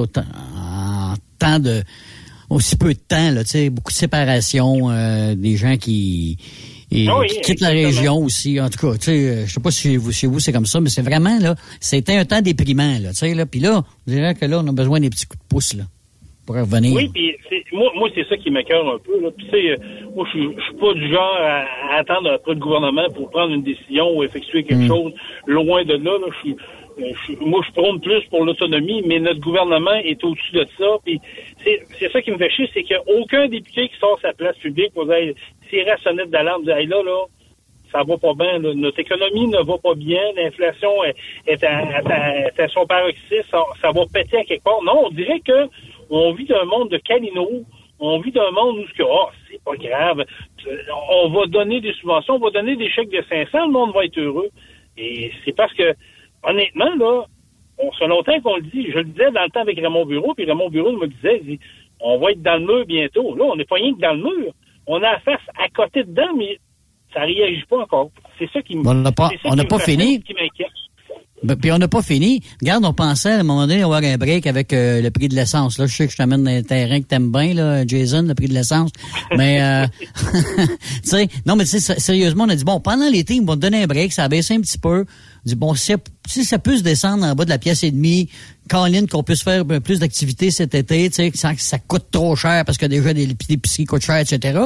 en 0.58 1.14
tant 1.39 1.60
de 1.60 1.84
aussi 2.49 2.76
peu 2.76 2.93
de 2.93 2.99
temps, 2.99 3.32
là, 3.32 3.43
tu 3.43 3.51
sais, 3.51 3.70
beaucoup 3.70 3.91
de 3.91 3.97
séparations, 3.97 4.91
euh, 4.91 5.36
des 5.36 5.58
gens 5.58 5.78
qui, 5.78 6.38
et, 6.94 7.08
Ah 7.10 7.18
oui, 7.20 7.28
qui 7.28 7.41
quittent 7.41 7.62
la 7.62 7.70
région 7.70 8.18
aussi. 8.18 8.60
En 8.62 8.70
tout 8.70 8.78
cas, 8.88 8.94
tu 8.98 9.06
sais, 9.06 9.12
euh, 9.12 9.46
je 9.48 9.52
sais 9.54 9.60
pas 9.62 9.72
si 9.72 9.82
chez 9.89 9.98
vous, 9.98 10.12
chez 10.12 10.28
vous 10.28 10.39
c'est 10.39 10.52
comme 10.54 10.66
ça, 10.66 10.80
mais 10.80 10.89
c'est 10.89 11.02
vraiment 11.02 11.38
là, 11.39 11.56
c'était 11.80 12.16
un 12.18 12.26
temps 12.26 12.41
déprimant, 12.41 13.00
là, 13.02 13.10
tu 13.10 13.16
sais, 13.16 13.34
là. 13.34 13.46
Puis 13.46 13.60
là, 13.60 13.82
je 14.08 14.14
dirais 14.14 14.36
que 14.36 14.46
là, 14.46 14.62
on 14.64 14.68
a 14.68 14.72
besoin 14.72 15.00
des 15.00 15.10
petits 15.10 15.26
coups 15.26 15.41
de 15.44 15.48
pouce, 15.50 15.74
là, 15.76 15.84
pour 16.46 16.56
revenir. 16.56 16.94
Oui, 16.96 17.10
puis 17.14 17.36
c'est- 17.50 17.64
moi, 17.76 17.89
moi 17.96 18.10
c'est 18.14 18.28
ça 18.30 18.38
qui 18.38 18.52
m'écœure 18.52 18.88
un 18.88 19.00
peu. 19.00 19.20
Là. 19.22 19.30
Puis, 19.36 19.46
tu 19.46 19.52
sais, 19.52 19.70
euh, 19.72 19.78
moi, 20.16 20.26
je 20.34 20.39
suis- 20.39 20.50
pas 20.80 20.94
du 20.94 21.10
genre 21.12 21.38
à, 21.39 21.64
à 21.96 22.00
attendre 22.00 22.30
après 22.32 22.54
le 22.54 22.60
gouvernement 22.60 23.10
pour 23.16 23.30
prendre 23.32 23.54
une 23.54 23.64
décision 23.64 24.16
ou 24.16 24.24
effectuer 24.24 24.64
quelque 24.64 24.84
Mm. 24.84 24.88
chose 24.88 25.14
loin 25.48 25.84
de 25.86 25.94
là. 25.94 26.18
là. 26.20 26.28
Je 26.36 26.39
suis- 26.50 26.58
moi, 27.41 27.62
je 27.68 27.72
prône 27.74 28.00
plus 28.02 28.24
pour 28.30 28.46
l'autonomie, 28.46 29.04
mais 29.06 29.20
notre 29.20 29.39
gouvernement 29.39 29.96
est 29.96 30.24
au-dessus 30.24 30.54
de 30.54 30.68
ça. 30.78 30.98
C'est 32.00 32.12
ça 32.12 32.22
qui 32.22 32.32
me 32.32 32.38
fait 32.38 32.50
chier, 32.50 32.70
c'est 32.74 32.84
qu'il 32.84 32.98
n'y 32.98 33.02
a 33.02 33.20
aucun 33.20 33.48
député 33.48 33.89
qui 33.89 33.98
sort 34.00 34.20
sa 34.22 34.34
place 34.34 34.58
publique 34.58 34.94
pour 34.94 35.06
dire, 35.06 35.34
tirer 35.70 35.86
la 35.86 35.98
sonnette 35.98 36.30
d'alarme, 36.30 36.64
dire, 36.64 36.78
hey, 36.78 36.88
là, 36.88 37.02
là, 37.04 37.26
ça 37.94 38.04
va 38.04 38.18
pas 38.18 38.34
bien. 38.34 38.60
là. 38.60 38.74
Notre 38.74 39.00
économie 39.00 39.48
ne 39.48 39.60
va 39.60 39.78
pas 39.78 39.94
bien. 39.96 40.22
L'inflation 40.36 41.04
est, 41.04 41.16
est, 41.48 41.64
à, 41.64 42.68
son 42.68 42.86
paroxysme. 42.86 43.58
Ça, 43.82 43.91
va 43.91 44.02
péter 44.12 44.38
à 44.38 44.44
quelque 44.44 44.64
part. 44.64 44.82
Non, 44.84 45.06
on 45.06 45.10
dirait 45.12 45.39
que 45.39 45.70
on 46.10 46.34
vit 46.34 46.46
d'un 46.46 46.66
monde 46.66 46.89
de 46.89 46.98
Calino. 46.98 47.48
On 48.00 48.20
vit 48.20 48.32
d'un 48.32 48.52
monde 48.52 48.80
où 48.80 48.88
ce 48.98 49.04
oh, 49.04 49.30
c'est 49.50 49.64
pas 49.64 49.76
grave. 49.78 50.26
On 51.12 51.30
va 51.30 51.46
donner 51.46 51.80
des 51.80 51.94
subventions, 51.94 52.36
on 52.36 52.39
va 52.39 52.50
donner 52.50 52.76
des 52.76 52.89
chèques 52.89 53.12
de 53.12 53.24
500, 53.30 53.68
le 53.68 53.72
monde 53.72 53.94
va 53.94 54.04
être 54.04 54.18
heureux. 54.18 54.50
Et 54.98 55.32
c'est 55.46 55.56
parce 55.56 55.74
que, 55.74 55.94
honnêtement, 56.44 56.96
là, 56.98 57.26
on 57.80 57.91
se 57.91 57.98
fait 57.98 58.08
longtemps 58.08 58.39
qu'on 58.41 58.58
le 58.58 58.64
dit. 58.64 58.88
Je 58.91 58.98
le 59.00 59.06
disais 59.06 59.32
dans 59.32 59.44
le 59.44 59.50
temps 59.50 59.62
avec 59.62 59.78
Raymond 59.78 60.06
Bureau, 60.06 60.34
puis 60.36 60.46
Raymond 60.46 60.70
Bureau 60.70 60.91
me 60.94 61.08
disait, 61.08 61.39
il 61.44 61.48
dit, 61.58 61.60
on 62.00 62.20
va 62.20 62.32
être 62.32 62.41
dans 62.41 62.56
le 62.58 62.66
mur 62.66 62.86
bientôt. 62.86 63.36
Là, 63.36 63.46
on 63.52 63.56
n'est 63.56 63.66
pas 63.66 63.76
rien 63.76 63.94
que 63.96 64.00
dans 64.02 64.14
le 64.14 64.22
mur. 64.24 64.54
On 64.88 64.98
a 64.98 65.14
la 65.14 65.20
face 65.22 65.39
à 65.58 65.68
côté 65.70 66.04
dedans, 66.04 66.34
mais 66.38 66.60
ça 67.14 67.22
réagit 67.22 67.64
pas 67.70 67.78
encore. 67.78 68.12
C'est 68.38 68.50
ça 68.52 68.62
qui 68.62 68.76
me 68.76 68.88
On 68.88 68.94
n'a 68.94 69.12
pas- 69.12 69.30
on 69.46 69.56
qui 69.56 69.66
pas 69.66 69.80
fini. 69.80 70.20
peur, 70.20 70.26
qui 70.28 70.34
m'inquiète. 70.34 70.68
Ben, 71.44 71.58
Puis 71.58 71.72
on 71.74 71.78
n'a 71.78 71.89
pas 71.89 72.02
fini. 72.02 72.41
Regarde, 72.62 72.86
on 72.86 72.94
pensait 72.94 73.32
à 73.32 73.39
un 73.39 73.44
moment 73.44 73.68
donné 73.68 73.84
avoir 73.84 74.02
un 74.02 74.18
break 74.18 74.48
avec 74.48 74.72
euh, 74.72 75.02
le 75.02 75.12
prix 75.12 75.28
de 75.28 75.36
l'essence. 75.36 75.78
Là, 75.78 75.88
je 75.88 75.94
sais 75.94 76.06
que 76.06 76.12
je 76.14 76.18
t'amène 76.18 76.44
dans 76.46 76.52
un 76.52 76.64
terrain 76.64 77.02
que 77.02 77.06
t'aimes 77.06 77.32
bien, 77.34 77.54
là, 77.54 77.86
Jason, 77.86 78.22
le 78.24 78.34
prix 78.34 78.48
de 78.48 78.54
l'essence. 78.54 78.91
Mais 79.36 79.62
euh, 79.62 79.86
tu 81.04 81.10
sais, 81.10 81.28
non, 81.46 81.56
mais 81.58 81.66
tu 81.66 81.80
sais, 81.80 82.00
sérieusement, 82.00 82.46
on 82.46 82.50
a 82.50 82.56
dit 82.56 82.64
bon, 82.64 82.80
pendant 82.80 83.10
l'été, 83.10 83.36
ils 83.36 83.46
vont 83.46 83.56
te 83.56 83.60
donner 83.62 83.84
un 83.84 83.88
break, 83.88 84.14
ça 84.14 84.24
a 84.24 84.30
baissé 84.30 84.56
un 84.56 84.62
petit 84.62 84.80
peu. 84.80 85.06
Dit 85.46 85.56
bon, 85.56 85.74
si, 85.76 85.94
si 86.28 86.46
ça 86.46 86.58
peut 86.58 86.78
se 86.78 86.84
descendre 86.84 87.26
en 87.26 87.36
bas 87.36 87.44
de 87.44 87.50
la 87.50 87.58
pièce 87.58 87.84
et 87.84 87.91
demie, 87.91 88.30
Colin, 88.70 89.06
qu'on 89.08 89.24
puisse 89.24 89.44
faire 89.44 89.66
peu 89.66 89.80
plus 89.82 90.00
d'activités 90.00 90.52
cet 90.52 90.74
été, 90.74 91.10
tu 91.10 91.16
sais, 91.16 91.32
sans 91.36 91.54
que 91.54 91.62
ça 91.62 91.80
coûte 91.80 92.06
trop 92.12 92.36
cher 92.36 92.64
parce 92.66 92.78
que 92.78 92.86
déjà 92.86 93.14
des 93.14 93.30
épiceries 93.50 93.86
coûtent 93.86 94.04
cher, 94.06 94.18
etc. 94.20 94.60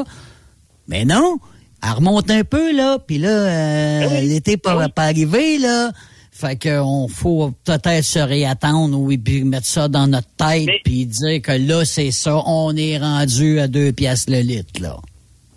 Mais 0.87 1.03
non, 1.03 1.37
elle 1.83 1.91
remonte 1.93 2.29
un 2.29 2.43
peu, 2.43 2.75
là, 2.75 2.99
puis 2.99 3.17
là, 3.17 3.29
euh, 3.29 4.07
Ah 4.09 4.21
l'été 4.21 4.57
pas, 4.57 4.87
pas 4.89 5.03
arrivé, 5.03 5.57
là. 5.57 5.91
Fait 6.31 6.61
qu'on 6.61 7.07
faut 7.07 7.51
peut-être 7.63 8.03
se 8.03 8.19
réattendre 8.19 8.99
ou 8.99 9.07
puis 9.17 9.43
mettre 9.43 9.65
ça 9.65 9.87
dans 9.87 10.05
notre 10.05 10.27
tête 10.37 10.67
Mais- 10.67 10.81
puis 10.83 11.07
dire 11.07 11.41
que 11.41 11.53
là, 11.53 11.83
c'est 11.83 12.11
ça, 12.11 12.43
on 12.45 12.75
est 12.77 12.99
rendu 12.99 13.59
à 13.59 13.67
deux 13.67 13.91
piastres 13.91 14.31
le 14.31 14.41
litre, 14.41 14.79
là. 14.79 14.97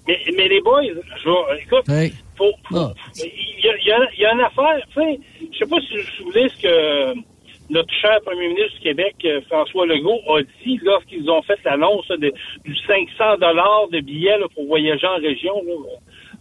Mais, 0.08 0.16
mais 0.34 0.48
les 0.48 0.60
boys, 0.62 0.80
je 0.82 1.62
écoute, 1.62 1.88
Hey. 1.88 2.14
Ah. 2.74 2.92
il 3.16 3.64
y 3.64 3.92
a, 3.92 3.98
il 4.16 4.20
y 4.20 4.26
une 4.26 4.40
affaire, 4.40 4.80
tu 4.94 5.00
sais, 5.00 5.20
je 5.52 5.58
sais 5.58 5.66
pas 5.66 5.76
si 5.80 5.96
vous 5.96 6.02
vous 6.02 6.24
souvenez 6.24 6.48
ce 6.48 6.62
que 6.62 7.14
notre 7.70 7.94
cher 7.94 8.18
premier 8.24 8.48
ministre 8.48 8.74
du 8.74 8.80
Québec, 8.80 9.14
euh, 9.24 9.40
François 9.48 9.86
Legault, 9.86 10.20
a 10.28 10.42
dit 10.42 10.78
lorsqu'ils 10.82 11.30
ont 11.30 11.42
fait 11.42 11.58
l'annonce 11.64 12.10
du 12.64 12.76
500 12.86 13.38
dollars 13.40 13.88
de 13.92 14.00
billets 14.00 14.38
là, 14.38 14.46
pour 14.54 14.66
voyager 14.66 15.06
en 15.06 15.16
région. 15.16 15.54
Là, 15.64 15.72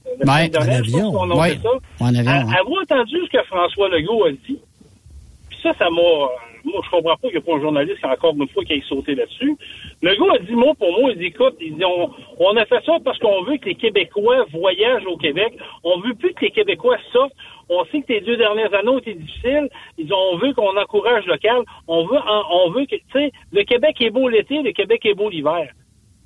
euh, 0.07 0.25
Ouais, 0.25 0.49
en 0.57 0.61
avion. 0.67 1.11
Ouais, 1.35 1.57
avion. 2.15 2.49
Avez-vous 2.49 2.77
entendu 2.81 3.15
ce 3.25 3.37
que 3.37 3.43
François 3.45 3.89
Legault 3.89 4.25
a 4.25 4.31
dit? 4.31 4.59
Puis 5.49 5.59
ça, 5.61 5.73
ça 5.77 5.89
m'a... 5.89 6.01
Moi, 6.63 6.81
je 6.83 6.89
comprends 6.89 7.15
pas 7.15 7.27
qu'il 7.29 7.37
n'y 7.37 7.37
a 7.37 7.41
pas 7.41 7.55
un 7.55 7.61
journaliste 7.61 8.03
encore 8.05 8.35
une 8.35 8.47
fois, 8.49 8.63
qui 8.63 8.73
ait 8.73 8.83
sauté 8.87 9.15
là-dessus. 9.15 9.55
Le 10.01 10.15
gars 10.15 10.33
a 10.35 10.39
dit, 10.39 10.53
mot 10.53 10.73
pour 10.73 10.91
mot, 10.99 11.09
il 11.09 11.17
dit, 11.17 11.25
écoute, 11.25 11.55
on, 12.39 12.57
a 12.57 12.65
fait 12.65 12.83
ça 12.85 12.93
parce 13.03 13.17
qu'on 13.19 13.43
veut 13.43 13.57
que 13.57 13.65
les 13.65 13.75
Québécois 13.75 14.45
voyagent 14.51 15.05
au 15.05 15.17
Québec. 15.17 15.53
On 15.83 15.99
veut 15.99 16.13
plus 16.15 16.33
que 16.33 16.45
les 16.45 16.51
Québécois 16.51 16.97
sortent. 17.11 17.33
On 17.69 17.85
sait 17.85 18.01
que 18.01 18.13
les 18.13 18.21
deux 18.21 18.37
dernières 18.37 18.73
années 18.73 18.89
ont 18.89 18.99
été 18.99 19.13
difficiles. 19.13 19.69
Ils 19.97 20.05
disent, 20.05 20.13
on 20.13 20.37
veut 20.37 20.53
qu'on 20.53 20.75
encourage 20.75 21.25
local. 21.25 21.63
On 21.87 22.05
veut, 22.05 22.19
on 22.51 22.69
veut 22.71 22.85
que, 22.85 22.95
tu 22.95 23.03
sais, 23.13 23.31
le 23.51 23.63
Québec 23.63 24.01
est 24.01 24.09
beau 24.09 24.27
l'été, 24.27 24.61
le 24.61 24.71
Québec 24.71 25.05
est 25.05 25.13
beau 25.13 25.29
l'hiver. 25.29 25.71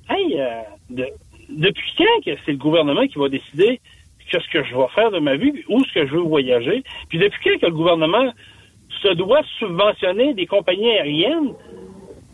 Hey, 0.08 0.40
euh, 0.40 0.60
de- 0.90 1.08
depuis 1.48 1.92
quand 1.98 2.24
que 2.24 2.36
c'est 2.44 2.52
le 2.52 2.58
gouvernement 2.58 3.06
qui 3.06 3.18
va 3.18 3.28
décider 3.28 3.80
qu'est-ce 4.30 4.48
que 4.48 4.64
je 4.64 4.74
vais 4.74 4.88
faire 4.94 5.10
de 5.10 5.18
ma 5.18 5.36
vie, 5.36 5.52
où 5.68 5.80
est-ce 5.80 5.92
que 5.92 6.06
je 6.06 6.12
veux 6.14 6.20
voyager? 6.22 6.82
Puis 7.08 7.18
depuis 7.18 7.38
quand 7.44 7.58
que 7.60 7.66
le 7.66 7.72
gouvernement 7.72 8.32
se 9.02 9.14
doit 9.14 9.42
subventionner 9.58 10.34
des 10.34 10.46
compagnies 10.46 10.90
aériennes 10.90 11.52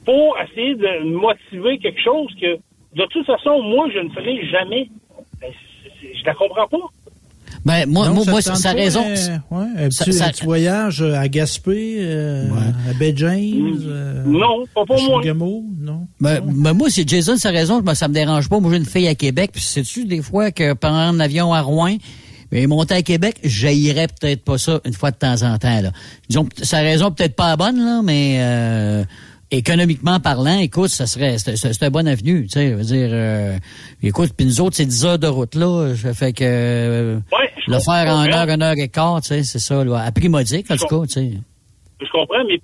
pour 0.04 0.36
essayer 0.42 0.74
de 0.74 1.04
motiver 1.10 1.78
quelque 1.78 2.00
chose 2.02 2.28
que, 2.40 2.56
de 2.96 3.06
toute 3.10 3.26
façon, 3.26 3.62
moi, 3.62 3.88
je 3.94 3.98
ne 4.00 4.08
ferai 4.10 4.46
jamais. 4.50 4.88
Ben, 5.40 5.50
je 6.02 6.24
la 6.24 6.34
comprends 6.34 6.66
pas. 6.68 6.86
Ben, 7.64 7.84
moi, 7.86 8.08
Non, 8.08 8.14
moi, 8.24 8.40
ça 8.40 8.54
moi 8.72 8.72
raison. 8.72 9.04
euh, 9.06 9.36
ouais, 9.50 9.66
un, 9.76 9.90
Ça- 9.90 10.04
petit, 10.06 10.12
ça- 10.14 10.26
un 10.26 10.30
petit 10.30 10.44
voyage 10.44 11.02
à 11.02 11.28
Gaspé, 11.28 11.96
euh, 11.98 12.46
à 12.88 12.94
Bay 12.98 13.12
James. 13.14 13.78
euh, 13.86 14.22
Non, 14.24 14.64
pas 14.74 14.86
pour 14.86 14.96
à 14.96 15.02
moi. 15.02 15.20
Non? 15.78 16.06
Ben, 16.20 16.40
ben, 16.42 16.72
moi, 16.72 16.88
c'est 16.88 17.06
Jason, 17.06 17.36
sa 17.36 17.50
raison, 17.50 17.82
moi, 17.82 17.94
ça 17.94 18.08
me 18.08 18.14
dérange 18.14 18.48
pas. 18.48 18.60
Moi, 18.60 18.70
j'ai 18.70 18.78
une 18.78 18.86
fille 18.86 19.08
à 19.08 19.14
Québec, 19.14 19.50
puis 19.52 19.60
sais-tu, 19.62 20.06
des 20.06 20.22
fois, 20.22 20.50
que 20.52 20.72
prendre 20.72 20.96
un 20.96 21.20
avion 21.20 21.52
à 21.52 21.60
Rouen, 21.60 21.96
mais 22.52 22.66
monter 22.66 22.94
à 22.94 23.02
Québec, 23.02 23.36
j'haïrais 23.44 24.08
peut-être 24.08 24.44
pas 24.44 24.58
ça 24.58 24.80
une 24.84 24.92
fois 24.92 25.10
de 25.10 25.16
temps 25.16 25.42
en 25.42 25.58
temps, 25.58 25.80
là. 25.80 25.90
Disons, 26.28 26.48
sa 26.62 26.78
raison 26.78 27.10
peut-être 27.10 27.36
pas 27.36 27.56
bonne, 27.56 27.78
là, 27.78 28.00
mais, 28.02 28.38
euh, 28.40 29.04
économiquement 29.50 30.20
parlant, 30.20 30.58
écoute, 30.58 30.88
ça 30.88 31.06
serait, 31.06 31.38
c'est 31.38 31.82
un 31.82 31.90
bon 31.90 32.06
avenue, 32.06 32.44
tu 32.44 32.50
sais, 32.50 32.70
je 32.70 32.74
veux 32.74 32.82
dire, 32.82 33.08
euh, 33.12 33.56
écoute, 34.02 34.30
puis 34.36 34.46
nous 34.46 34.60
autres, 34.60 34.76
c'est 34.76 34.86
10 34.86 35.04
heures 35.06 35.18
de 35.18 35.26
route, 35.26 35.54
là, 35.54 35.94
ça 35.94 36.14
fait 36.14 36.32
que, 36.32 36.44
euh, 36.44 37.16
Ouais, 37.32 37.50
le 37.66 37.78
faire 37.78 38.14
en 38.14 38.26
heure, 38.26 38.48
une 38.48 38.62
heure 38.62 38.78
et 38.78 38.88
quart, 38.88 39.20
tu 39.22 39.28
sais, 39.28 39.42
c'est 39.42 39.58
ça, 39.58 39.84
là, 39.84 39.98
à 39.98 40.12
prix 40.12 40.28
modique, 40.28 40.70
en 40.70 40.76
tout 40.76 40.86
cas, 40.86 41.06
tu 41.06 41.12
sais. 41.12 41.30
Je 42.00 42.10
comprends, 42.12 42.42
mais 42.48 42.58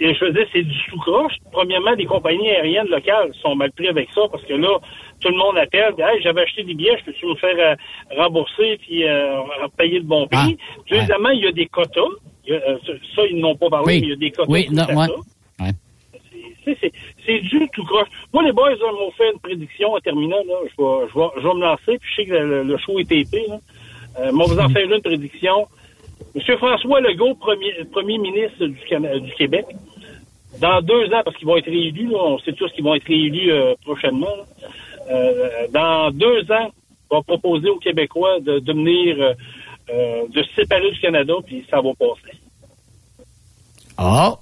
je 0.00 0.24
veux 0.24 0.32
dire, 0.32 0.46
c'est 0.52 0.62
du 0.62 0.74
sous-croche. 0.90 1.32
Premièrement, 1.52 1.92
les 1.92 2.06
compagnies 2.06 2.50
aériennes 2.50 2.88
locales 2.88 3.32
sont 3.42 3.54
mal 3.54 3.70
pris 3.72 3.88
avec 3.88 4.08
ça 4.14 4.22
parce 4.30 4.44
que 4.44 4.54
là, 4.54 4.78
tout 5.20 5.28
le 5.28 5.36
monde 5.36 5.56
appelle. 5.58 5.94
Hey, 5.98 6.20
j'avais 6.22 6.42
acheté 6.42 6.62
des 6.64 6.74
billets, 6.74 6.96
je 6.98 7.04
peux-tu 7.04 7.26
me 7.26 7.34
faire 7.36 7.56
euh, 7.58 8.16
rembourser 8.22 8.78
puis 8.78 9.06
euh, 9.06 9.40
payer 9.76 9.98
le 9.98 10.04
bon 10.04 10.26
prix? 10.26 10.56
Ah, 10.60 10.82
Deuxièmement, 10.90 11.30
il 11.30 11.40
y 11.44 11.46
a 11.46 11.52
des 11.52 11.66
quotas. 11.66 12.00
Il 12.46 12.54
y 12.54 12.56
a, 12.56 12.60
euh, 12.70 12.78
ça, 13.14 13.22
ils 13.30 13.38
n'ont 13.38 13.56
pas 13.56 13.68
parlé, 13.68 13.86
Oui. 13.94 14.00
mais 14.00 14.06
il 14.06 14.10
y 14.10 14.12
a 14.12 14.16
des 14.16 14.30
quotas. 14.30 14.50
Oui, 14.50 14.66
non, 14.70 14.84
faire 14.86 14.96
ouais. 14.96 15.06
ça. 15.06 15.64
Ouais. 15.64 15.70
C'est- 16.64 16.76
c'est- 16.80 16.92
C'est 17.26 17.38
du 17.40 17.68
tout 17.72 17.84
croche. 17.84 18.08
Moi, 18.32 18.42
les 18.42 18.52
boys 18.52 18.70
là, 18.70 18.92
m'ont 18.92 19.10
fait 19.12 19.30
une 19.32 19.38
prédiction 19.40 19.92
en 19.94 19.98
terminant. 20.00 20.42
Là. 20.46 20.54
Je, 20.64 20.82
vais, 20.82 21.08
je, 21.12 21.18
vais, 21.18 21.26
je 21.36 21.46
vais 21.48 21.54
me 21.54 21.60
lancer, 21.60 21.98
puis 21.98 22.10
je 22.10 22.14
sais 22.16 22.26
que 22.26 22.32
le, 22.32 22.62
le 22.64 22.76
show 22.78 22.98
est 22.98 23.10
épais. 23.12 23.44
Là. 23.48 23.58
Euh, 24.18 24.30
on 24.32 24.44
vous 24.46 24.58
en 24.58 24.68
fait 24.68 24.84
une 24.84 25.00
prédiction. 25.00 25.66
Monsieur 26.34 26.56
François 26.58 27.00
Legault, 27.00 27.34
premier, 27.34 27.72
premier 27.92 28.18
ministre 28.18 28.66
du, 28.66 28.78
Cana- 28.88 29.18
du 29.18 29.32
Québec, 29.34 29.64
dans 30.60 30.80
deux 30.82 31.06
ans, 31.12 31.22
parce 31.24 31.36
qu'ils 31.36 31.46
vont 31.46 31.56
être 31.56 31.66
réélus, 31.70 32.08
là, 32.08 32.18
on 32.20 32.38
sait 32.40 32.52
tous 32.52 32.70
qu'ils 32.72 32.84
vont 32.84 32.94
être 32.94 33.06
réélus 33.06 33.50
euh, 33.52 33.74
prochainement, 33.84 34.26
là. 34.36 34.44
Euh, 35.10 35.66
dans 35.72 36.10
deux 36.12 36.42
ans, 36.52 36.70
va 37.10 37.22
proposer 37.22 37.68
aux 37.68 37.78
Québécois 37.78 38.38
de 38.40 38.60
devenir, 38.60 39.16
euh, 39.20 39.32
euh, 39.92 40.22
de 40.32 40.42
se 40.42 40.54
séparer 40.54 40.90
du 40.92 41.00
Canada, 41.00 41.32
puis 41.44 41.64
ça 41.70 41.78
va 41.80 41.90
passer. 41.98 42.36
Ah! 43.98 44.34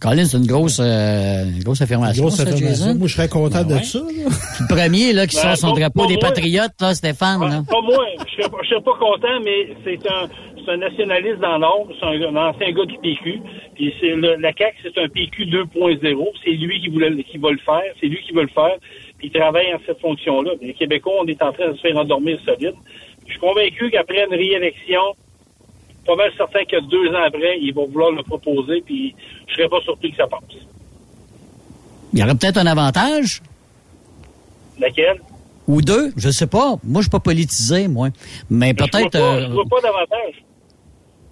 Colin, 0.00 0.24
c'est 0.24 0.36
une 0.36 0.46
grosse, 0.48 0.80
euh, 0.80 1.44
une 1.44 1.62
grosse 1.62 1.80
affirmation, 1.80 2.24
Grosse 2.24 2.36
ça, 2.36 2.42
affirmation. 2.42 2.86
Jason. 2.86 2.98
Moi, 2.98 3.06
je 3.06 3.14
serais 3.14 3.28
content 3.28 3.62
Ben 3.62 3.68
de 3.68 3.74
ouais. 3.74 3.82
ça. 3.84 4.00
Le 4.00 4.66
premier, 4.74 5.12
là, 5.12 5.28
qui 5.28 5.36
Ben, 5.36 5.42
sort 5.42 5.56
son 5.56 5.72
pas- 5.74 5.80
drapeau 5.80 6.06
des 6.06 6.14
moi. 6.14 6.22
Patriotes, 6.28 6.72
là, 6.80 6.94
Stéphane, 6.94 7.40
là. 7.40 7.62
Pas 7.68 7.80
moi, 7.82 8.04
je 8.26 8.32
serais, 8.42 8.50
pas- 8.50 8.58
je 8.64 8.68
serais 8.68 8.80
pas 8.82 8.96
content, 8.98 9.40
mais 9.44 9.68
c'est 9.84 10.10
un, 10.10 10.26
c'est 10.64 10.72
un 10.72 10.76
nationaliste 10.78 11.38
dans 11.40 11.56
l'ordre, 11.58 11.92
c'est 12.00 12.06
un, 12.06 12.34
un 12.36 12.48
ancien 12.50 12.72
gars 12.72 12.84
du 12.84 12.98
PQ. 12.98 13.40
Puis 13.76 13.94
c'est 14.00 14.16
le, 14.16 14.34
la 14.40 14.52
CAQ, 14.52 14.76
c'est 14.82 14.98
un 15.00 15.08
PQ 15.08 15.46
2.0. 15.46 16.28
C'est 16.44 16.50
lui 16.50 16.80
qui 16.80 16.88
voulait, 16.88 17.22
qui 17.22 17.38
va 17.38 17.52
le 17.52 17.58
faire, 17.58 17.82
c'est 18.00 18.06
lui 18.08 18.18
qui 18.26 18.32
veut 18.32 18.42
le 18.42 18.48
faire. 18.48 18.74
Puis 19.22 19.30
il 19.32 19.38
travaille 19.38 19.72
en 19.72 19.78
cette 19.86 20.00
fonction-là. 20.00 20.50
Les 20.60 20.74
Québécois, 20.74 21.12
on 21.20 21.26
est 21.26 21.40
en 21.42 21.52
train 21.52 21.68
de 21.70 21.76
se 21.76 21.80
faire 21.80 21.96
endormir 21.96 22.40
solide. 22.44 22.74
Je 23.24 23.30
suis 23.30 23.38
convaincu 23.38 23.88
qu'après 23.88 24.24
une 24.24 24.34
réélection, 24.34 25.00
pas 26.04 26.16
mal 26.16 26.32
certain 26.36 26.64
que 26.64 26.80
deux 26.90 27.08
ans 27.14 27.22
après, 27.24 27.56
ils 27.60 27.72
vont 27.72 27.86
vouloir 27.86 28.10
le 28.10 28.24
proposer, 28.24 28.82
puis 28.84 29.14
je 29.46 29.54
serais 29.54 29.68
pas 29.68 29.80
surpris 29.82 30.10
que 30.10 30.16
ça 30.16 30.26
passe. 30.26 30.40
Il 32.12 32.18
y 32.18 32.22
aurait 32.24 32.34
peut-être 32.34 32.56
un 32.56 32.66
avantage? 32.66 33.42
Laquelle? 34.80 35.20
Ou 35.68 35.82
deux, 35.82 36.12
je 36.16 36.30
sais 36.30 36.48
pas. 36.48 36.74
Moi, 36.82 36.96
je 36.96 37.02
suis 37.02 37.10
pas 37.10 37.20
politisé, 37.20 37.86
moi. 37.86 38.08
Mais 38.50 38.70
Je 38.70 38.76
vois 38.76 38.88
peut-être. 38.88 39.12
pas, 39.12 39.18
euh, 39.36 39.46
je 39.46 39.52
vois 39.52 39.64
pas 39.70 39.80
d'avantage. 39.82 40.42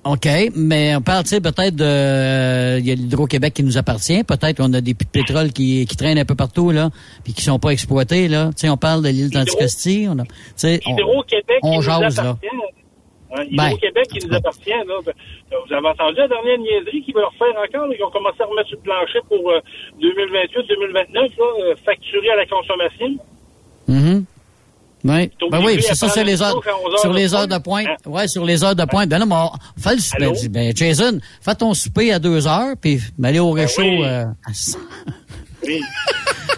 OK, 0.02 0.26
mais 0.56 0.96
on 0.96 1.02
parle, 1.02 1.24
tu 1.24 1.28
sais, 1.30 1.40
peut-être 1.42 1.76
de... 1.76 1.84
euh, 1.84 2.78
Il 2.80 2.86
y 2.86 2.90
a 2.90 2.94
l'Hydro-Québec 2.94 3.52
qui 3.52 3.62
nous 3.62 3.76
appartient. 3.76 4.24
Peut-être 4.24 4.56
qu'on 4.56 4.72
a 4.72 4.80
des 4.80 4.94
puits 4.94 5.04
de 5.06 5.10
pétrole 5.10 5.52
qui, 5.52 5.84
qui 5.86 5.96
traînent 5.96 6.16
un 6.18 6.24
peu 6.24 6.34
partout, 6.34 6.70
là, 6.70 6.88
puis 7.22 7.34
qui 7.34 7.42
sont 7.42 7.58
pas 7.58 7.70
exploités, 7.70 8.26
là. 8.28 8.46
Tu 8.56 8.62
sais, 8.62 8.68
on 8.70 8.78
parle 8.78 9.02
de 9.02 9.08
l'île 9.08 9.28
d'Anticosti. 9.30 10.06
On 10.08 10.18
a, 10.18 10.24
tu 10.24 10.30
sais, 10.56 10.80
on- 10.86 10.96
Hydro-Québec 10.96 11.58
qui 11.60 11.68
on 11.68 11.76
nous 11.76 11.82
jase, 11.82 12.18
appartient. 12.18 12.46
Hein, 13.32 13.44
Ben, 13.52 13.66
Hydro-Québec 13.68 14.08
qui 14.10 14.26
nous 14.26 14.34
appartient. 14.34 14.70
Là. 14.70 14.94
Vous 15.04 15.74
avez 15.74 15.86
entendu 15.88 16.16
la 16.16 16.28
dernière 16.28 16.58
niaiserie 16.58 17.02
qu'ils 17.02 17.14
veulent 17.14 17.24
refaire 17.26 17.54
encore? 17.62 17.86
là? 17.86 17.94
Ils 17.98 18.02
ont 18.02 18.10
commencé 18.10 18.36
à 18.40 18.46
remettre 18.46 18.68
sur 18.70 18.78
le 18.78 18.82
plancher 18.82 19.18
pour 19.28 19.50
euh, 19.50 19.60
2028-2029, 20.00 21.14
là, 21.14 21.28
euh, 21.60 21.74
facturé 21.84 22.30
à 22.30 22.36
la 22.36 22.46
consommation. 22.46 23.16
Ouais. 23.88 24.22
T'es 25.38 25.48
Ben 25.50 25.62
oui, 25.64 25.80
c'est 25.80 25.94
ça, 25.94 26.08
sur 26.08 26.24
les 26.24 26.42
heures, 26.42 26.60
sur 27.00 27.12
les 27.12 27.28
de 27.30 27.34
heures 27.34 27.48
de 27.48 27.58
pointe. 27.58 27.88
Ouais, 28.06 28.28
sur 28.28 28.44
les 28.44 28.62
heures 28.62 28.76
de 28.76 28.84
pointe. 28.84 29.08
Ben 29.08 29.18
non, 29.18 29.26
mais 29.26 29.34
on- 29.34 29.52
le 29.94 29.98
souper. 29.98 30.24
Allô? 30.24 30.34
Ben, 30.50 30.76
Jason, 30.76 31.18
fais 31.40 31.54
ton 31.54 31.72
souper 31.74 32.12
à 32.12 32.18
deux 32.18 32.46
heures, 32.46 32.74
puis 32.80 33.00
aller 33.22 33.38
au 33.38 33.50
réchaud. 33.52 33.82
oui. 33.82 34.02
euh. 34.04 34.24
Oui. 35.66 35.80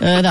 Euh, 0.03 0.21
non. 0.21 0.31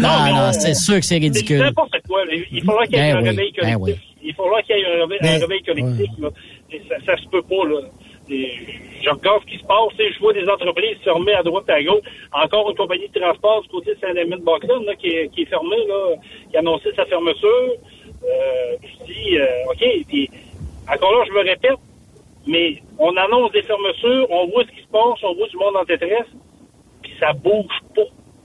non, 0.00 0.52
c'est 0.52 0.74
sûr 0.74 0.96
que 0.96 1.02
c'est 1.02 1.14
C'est 1.14 1.18
ridicule. 1.20 1.58
n'importe 1.58 1.94
quoi. 2.08 2.24
là. 2.24 2.32
Il 2.50 2.64
faudra 2.64 2.84
qu'il 2.86 2.96
y 2.96 2.98
ait 2.98 3.12
Ben 3.12 3.16
un 3.18 3.22
oui, 3.22 3.28
réveil 3.28 3.52
ben 3.52 3.74
collectif. 3.78 3.78
oui. 3.80 4.18
Il 4.24 4.34
faudra 4.34 4.62
qu'il 4.62 4.76
y 4.76 4.80
ait 4.80 4.86
un 4.86 5.00
réveil, 5.06 5.18
un 5.20 5.22
Ben, 5.22 5.40
réveil 5.40 5.62
collectif. 5.62 6.10
là. 6.18 6.28
Et 6.72 6.82
ça, 6.88 6.94
ça 7.06 7.22
se 7.22 7.28
peut 7.28 7.42
pas. 7.42 7.64
Là. 7.68 7.80
Et 8.30 8.54
je 9.02 9.10
regarde 9.10 9.42
ce 9.42 9.50
qui 9.52 9.58
se 9.58 9.64
passe. 9.64 9.92
Je 9.98 10.18
vois 10.20 10.32
des 10.32 10.48
entreprises 10.48 10.98
fermées 11.02 11.34
à 11.34 11.42
droite 11.42 11.64
et 11.68 11.72
à 11.72 11.82
gauche. 11.82 12.04
Encore 12.32 12.70
une 12.70 12.76
compagnie 12.76 13.08
de 13.08 13.20
transport 13.20 13.62
du 13.62 13.68
côté 13.68 13.94
de 13.94 14.00
Saint-Denis-de-Boxon 14.00 14.84
là, 14.84 14.94
qui, 14.96 15.08
est, 15.08 15.44
fermée, 15.46 15.84
là, 15.88 16.16
qui 16.50 16.56
a 16.56 16.60
annoncé 16.60 16.90
sa 16.94 17.04
fermeture. 17.06 17.72
Euh, 18.24 18.76
je 18.82 19.12
dis, 19.12 19.36
euh, 19.36 19.70
OK, 19.70 20.06
puis 20.08 20.30
encore 20.92 21.12
là, 21.12 21.24
je 21.26 21.32
me 21.32 21.40
répète, 21.40 21.78
mais 22.46 22.82
on 22.98 23.16
annonce 23.16 23.52
des 23.52 23.62
fermetures, 23.62 24.26
on 24.30 24.46
voit 24.48 24.64
ce 24.64 24.70
qui 24.70 24.82
se 24.82 24.88
passe, 24.92 25.18
on 25.22 25.34
voit 25.34 25.48
du 25.48 25.56
monde 25.56 25.76
en 25.76 25.84
détresse, 25.84 26.30
puis 27.02 27.12
ça 27.18 27.32
bouge 27.32 27.80
pas. 27.94 28.02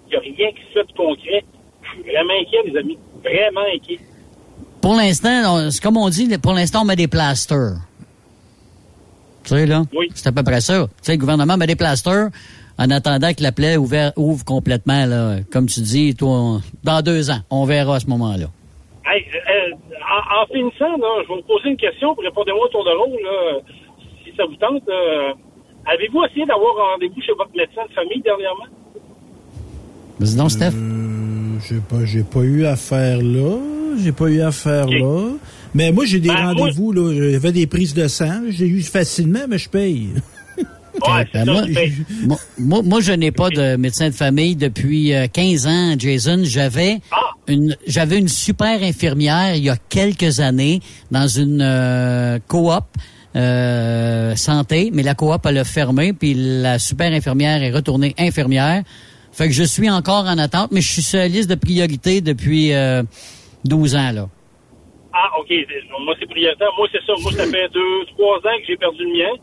Il 0.07 0.09
n'y 0.09 0.15
a 0.15 0.19
rien 0.19 0.51
qui 0.51 0.61
se 0.67 0.79
fait 0.79 0.87
de 0.87 0.93
concret. 0.93 1.43
Je 1.81 1.89
suis 1.89 2.11
vraiment 2.11 2.33
inquiet, 2.41 2.63
les 2.65 2.77
amis. 2.77 2.97
Vraiment 3.23 3.67
inquiet. 3.73 3.99
Pour 4.81 4.95
l'instant, 4.95 5.69
comme 5.83 5.97
on 5.97 6.09
dit, 6.09 6.35
pour 6.37 6.53
l'instant, 6.53 6.81
on 6.81 6.85
met 6.85 6.95
des 6.95 7.07
plasters. 7.07 7.77
Tu 9.47 9.53
sais, 9.55 9.65
là? 9.65 9.83
Oui. 9.97 10.09
C'est 10.13 10.27
à 10.27 10.31
peu 10.31 10.43
près 10.43 10.61
ça. 10.61 10.85
Tu 10.87 10.91
sais, 11.03 11.11
le 11.13 11.17
gouvernement 11.17 11.55
met 11.57 11.67
des 11.67 11.75
plasters 11.75 12.29
en 12.77 12.91
attendant 12.91 13.33
que 13.33 13.41
la 13.41 13.51
plaie 13.51 13.77
ouvert- 13.77 14.11
ouvre 14.17 14.43
complètement, 14.45 15.05
là. 15.05 15.37
Comme 15.51 15.65
tu 15.67 15.79
dis, 15.79 16.15
toi, 16.15 16.29
on- 16.29 16.61
dans 16.83 17.01
deux 17.01 17.31
ans. 17.31 17.39
On 17.49 17.63
verra 17.65 17.95
à 17.95 17.99
ce 17.99 18.07
moment-là. 18.07 18.47
Hey, 19.05 19.23
euh, 19.23 19.73
en, 20.03 20.43
en 20.43 20.45
finissant, 20.53 20.97
là, 20.97 21.23
je 21.23 21.29
vais 21.29 21.39
vous 21.41 21.47
poser 21.47 21.69
une 21.69 21.77
question, 21.77 22.13
puis 22.13 22.27
répondez-moi 22.27 22.65
au 22.65 22.67
tour 22.67 22.83
de 22.83 22.89
rôle, 22.91 23.17
là, 23.23 23.59
si 24.23 24.31
ça 24.35 24.43
vous 24.45 24.55
tente. 24.57 24.83
euh, 24.89 25.31
Avez-vous 25.89 26.21
essayé 26.29 26.45
d'avoir 26.45 26.73
un 26.77 26.91
rendez-vous 26.93 27.21
chez 27.21 27.31
votre 27.37 27.55
médecin 27.55 27.83
de 27.87 27.93
famille 27.93 28.21
dernièrement? 28.21 28.65
Vas-y 30.19 30.35
donc, 30.35 30.51
Steph. 30.51 30.73
Euh, 30.75 31.57
j'ai 31.69 31.79
pas, 31.79 32.03
j'ai 32.05 32.23
pas 32.23 32.41
eu 32.41 32.65
affaire 32.65 33.19
là. 33.21 33.57
J'ai 33.97 34.11
pas 34.11 34.25
eu 34.27 34.41
affaire 34.41 34.87
là. 34.87 35.29
Mais 35.77 35.91
moi, 35.91 36.05
j'ai 36.05 36.19
des 36.19 36.29
Ben, 36.29 36.53
rendez-vous, 36.55 36.91
là. 36.91 37.13
J'avais 37.31 37.51
des 37.51 37.67
prises 37.67 37.93
de 37.93 38.07
sang. 38.07 38.41
J'ai 38.49 38.65
eu 38.67 38.81
facilement, 38.81 39.45
mais 39.47 39.59
je 39.59 39.69
paye. 39.69 40.07
Ouais, 40.57 41.27
Ben, 41.31 41.45
moi, 41.45 41.63
je 41.67 41.73
paye. 41.73 41.93
moi, 42.25 42.39
moi, 42.57 42.81
moi, 42.81 42.99
je 42.99 43.11
n'ai 43.13 43.29
pas 43.31 43.51
de 43.51 43.75
médecin 43.75 44.09
de 44.09 44.15
famille 44.15 44.55
depuis 44.55 45.13
euh, 45.13 45.27
15 45.31 45.67
ans, 45.67 45.93
Jason. 45.99 46.39
J'avais 46.45 46.97
Ah! 47.11 47.17
une 47.47 47.77
j'avais 47.85 48.17
une 48.17 48.27
super 48.27 48.81
infirmière 48.81 49.53
il 49.55 49.63
y 49.65 49.69
a 49.69 49.77
quelques 49.89 50.39
années 50.39 50.81
dans 51.11 51.27
une 51.27 51.61
euh, 51.61 52.39
coop 52.47 52.83
euh, 53.35 54.35
santé, 54.35 54.89
mais 54.91 55.03
la 55.03 55.13
coop 55.13 55.45
elle 55.45 55.59
a 55.59 55.63
fermé 55.63 56.11
puis 56.13 56.33
la 56.35 56.79
super 56.79 57.13
infirmière 57.13 57.61
est 57.61 57.71
retournée 57.71 58.15
infirmière. 58.17 58.81
Fait 59.31 59.47
que 59.47 59.53
je 59.53 59.61
suis 59.63 59.89
encore 59.91 60.25
en 60.25 60.39
attente, 60.39 60.71
mais 60.71 60.81
je 60.81 60.91
suis 60.91 61.03
sur 61.03 61.19
la 61.19 61.27
liste 61.27 61.49
de 61.51 61.55
priorité 61.55 62.19
depuis 62.21 62.73
euh, 62.73 63.03
12 63.65 63.95
ans 63.95 64.11
là. 64.11 64.29
Ah, 65.19 65.31
OK. 65.39 65.49
Moi, 66.05 66.13
c'est 66.19 66.29
prioritaire. 66.29 66.69
Moi, 66.77 66.87
c'est 66.91 67.03
ça. 67.05 67.13
Moi, 67.23 67.31
ça 67.31 67.45
fait 67.47 67.67
deux, 67.69 68.05
trois 68.15 68.37
ans 68.37 68.57
que 68.59 68.65
j'ai 68.67 68.77
perdu 68.77 69.03
le 69.03 69.13
mien. 69.17 69.33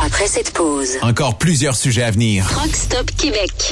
Après 0.06 0.28
cette 0.28 0.52
pause, 0.54 0.98
Encore 1.02 1.38
plusieurs 1.38 1.76
sujets 1.76 2.04
à 2.04 2.12
venir. 2.12 2.44
Rockstop 2.60 3.10
Québec. 3.18 3.72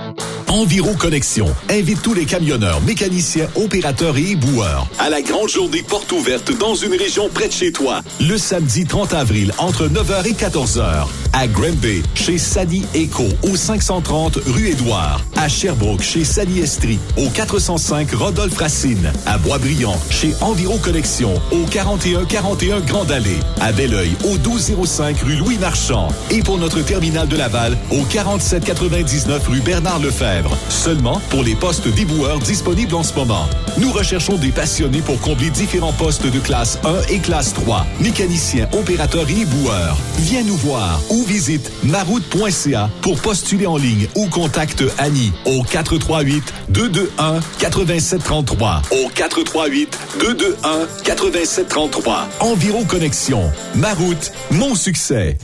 Enviro 0.51 0.93
Connexion 0.95 1.45
invite 1.69 2.01
tous 2.01 2.13
les 2.13 2.25
camionneurs, 2.25 2.81
mécaniciens, 2.81 3.47
opérateurs 3.55 4.17
et 4.17 4.31
éboueurs 4.31 4.85
à 4.99 5.09
la 5.09 5.21
grande 5.21 5.47
journée 5.47 5.81
porte 5.81 6.11
ouverte 6.11 6.51
dans 6.57 6.75
une 6.75 6.93
région 6.93 7.29
près 7.33 7.47
de 7.47 7.53
chez 7.53 7.71
toi, 7.71 8.01
le 8.19 8.37
samedi 8.37 8.83
30 8.83 9.13
avril 9.13 9.53
entre 9.59 9.87
9h 9.87 10.27
et 10.27 10.33
14h 10.33 11.07
à 11.33 11.47
Granby 11.47 12.03
chez 12.15 12.37
Sadi 12.37 12.83
Eco 12.95 13.23
au 13.43 13.55
530 13.55 14.39
rue 14.47 14.67
Édouard, 14.67 15.21
à 15.37 15.47
Sherbrooke 15.47 16.01
chez 16.01 16.23
Sadi 16.23 16.59
Estrie 16.59 16.99
au 17.17 17.29
405 17.29 18.11
Rodolphe 18.11 18.57
Racine, 18.57 19.11
à 19.25 19.37
Boisbriand 19.37 19.97
chez 20.09 20.33
Enviro 20.41 20.77
Connexion 20.77 21.33
au 21.51 21.65
4141 21.69 22.81
Grande 22.81 23.11
Allée, 23.11 23.39
à 23.61 23.71
Belleuil 23.71 24.11
au 24.25 24.33
1205 24.33 25.17
rue 25.21 25.35
Louis 25.35 25.57
Marchand 25.57 26.09
et 26.29 26.41
pour 26.41 26.57
notre 26.57 26.81
terminal 26.81 27.27
de 27.27 27.37
Laval 27.37 27.77
au 27.91 28.03
4799 28.03 29.47
rue 29.47 29.61
Bernard 29.61 29.99
Lefebvre, 29.99 30.40
seulement 30.69 31.21
pour 31.29 31.43
les 31.43 31.55
postes 31.55 31.87
d'éboueurs 31.87 32.39
disponibles 32.39 32.95
en 32.95 33.03
ce 33.03 33.13
moment. 33.13 33.47
Nous 33.77 33.91
recherchons 33.91 34.37
des 34.37 34.51
passionnés 34.51 35.01
pour 35.01 35.19
combler 35.21 35.49
différents 35.49 35.93
postes 35.93 36.25
de 36.25 36.39
classe 36.39 36.79
1 36.83 37.13
et 37.13 37.19
classe 37.19 37.53
3, 37.53 37.85
mécaniciens, 37.99 38.67
opérateurs 38.73 39.29
et 39.29 39.41
éboueurs. 39.41 39.97
Viens 40.19 40.43
nous 40.43 40.57
voir 40.57 41.01
ou 41.09 41.23
visite 41.23 41.71
maroute.ca 41.83 42.89
pour 43.01 43.19
postuler 43.19 43.67
en 43.67 43.77
ligne 43.77 44.07
ou 44.15 44.27
contacte 44.27 44.83
Annie 44.97 45.31
au 45.45 45.63
438 45.63 46.53
221 46.69 47.39
8733 47.59 48.81
au 48.91 49.09
438 49.09 49.99
221 50.19 50.87
8733. 51.05 52.27
Environ 52.39 52.83
Connexion. 52.85 53.43
Maroute, 53.75 54.31
mon 54.51 54.75
succès. 54.75 55.37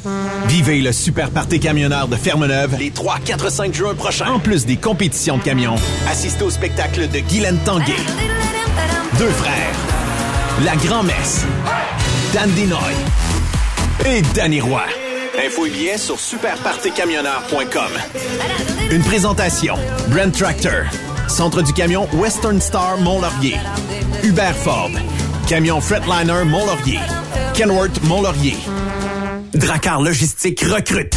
Vivez 0.48 0.82
le 0.82 0.92
super 0.92 1.30
party 1.30 1.60
camionneur 1.60 2.08
de 2.08 2.16
Fermeneuve 2.16 2.76
les 2.80 2.92
3, 2.92 3.20
4, 3.26 3.52
5 3.52 3.74
juin 3.74 3.96
prochains. 3.96 4.32
En 4.32 4.40
plus 4.40 4.66
des 4.66 4.78
compétitions 4.88 5.38
de 5.38 5.44
camions, 5.44 5.76
assistez 6.10 6.46
au 6.46 6.50
spectacle 6.50 7.10
de 7.10 7.20
Guylaine 7.20 7.58
Tanguay. 7.66 7.98
Deux 9.20 9.28
frères. 9.28 9.76
La 10.64 10.78
Grand-Messe. 10.78 11.44
Dan 12.34 12.50
Dinoy. 12.52 12.94
Et 14.06 14.22
Danny 14.34 14.62
Roy. 14.62 14.86
Info 15.46 15.66
et 15.66 15.72
billets 15.72 15.98
sur 15.98 16.18
superpartycamionneur.com. 16.18 17.92
Une 18.90 19.04
présentation. 19.04 19.76
Brent 20.08 20.32
Tractor. 20.32 20.86
Centre 21.28 21.62
du 21.64 21.74
camion 21.74 22.08
Western 22.14 22.62
Star 22.62 22.98
Mont-Laurier. 22.98 23.58
Hubert 24.24 24.56
Ford. 24.56 24.92
Camion 25.50 25.82
Fretliner 25.82 26.46
Mont-Laurier. 26.46 27.02
Kenworth 27.54 28.02
Mont-Laurier. 28.04 28.56
Dracar 29.54 30.02
Logistique 30.02 30.62
recrute. 30.62 31.17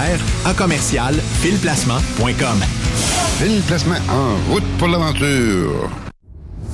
à 0.45 0.53
commercial 0.53 1.15
filplacement.com. 1.41 2.63
Fil 3.39 3.61
Placement 3.61 3.95
en 4.09 4.51
route 4.51 4.63
pour 4.77 4.87
l'aventure. 4.87 5.89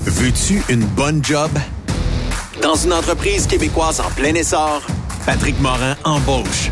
Veux-tu 0.06 0.64
une 0.70 0.86
bonne 0.86 1.24
job? 1.24 1.52
Dans 2.62 2.76
une 2.76 2.94
entreprise 2.94 3.46
québécoise 3.46 4.00
en 4.00 4.10
plein 4.12 4.34
essor, 4.34 4.82
Patrick 5.26 5.60
Morin 5.60 5.96
embauche. 6.04 6.72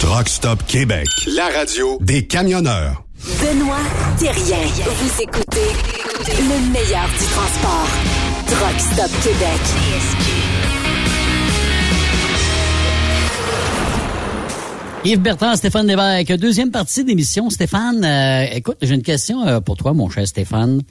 Truck 0.01 0.29
Stop 0.29 0.65
Québec. 0.65 1.05
La 1.35 1.49
radio 1.49 1.99
des 2.01 2.25
camionneurs. 2.25 3.03
Benoît 3.39 3.77
Thérien. 4.17 4.57
Vous 4.83 5.21
écoutez 5.21 5.69
le 6.39 6.71
meilleur 6.71 7.07
du 7.07 7.25
transport. 7.27 7.87
Truck 8.47 8.79
Stop 8.79 9.11
Québec. 9.21 9.61
Yves 15.05 15.19
Bertrand, 15.19 15.55
Stéphane 15.55 15.85
Lévesque. 15.85 16.35
Deuxième 16.35 16.71
partie 16.71 17.03
d'émission. 17.03 17.51
Stéphane, 17.51 18.03
euh, 18.03 18.47
écoute, 18.55 18.77
j'ai 18.81 18.95
une 18.95 19.03
question 19.03 19.47
euh, 19.47 19.59
pour 19.59 19.77
toi, 19.77 19.93
mon 19.93 20.09
cher 20.09 20.27
Stéphane. 20.27 20.81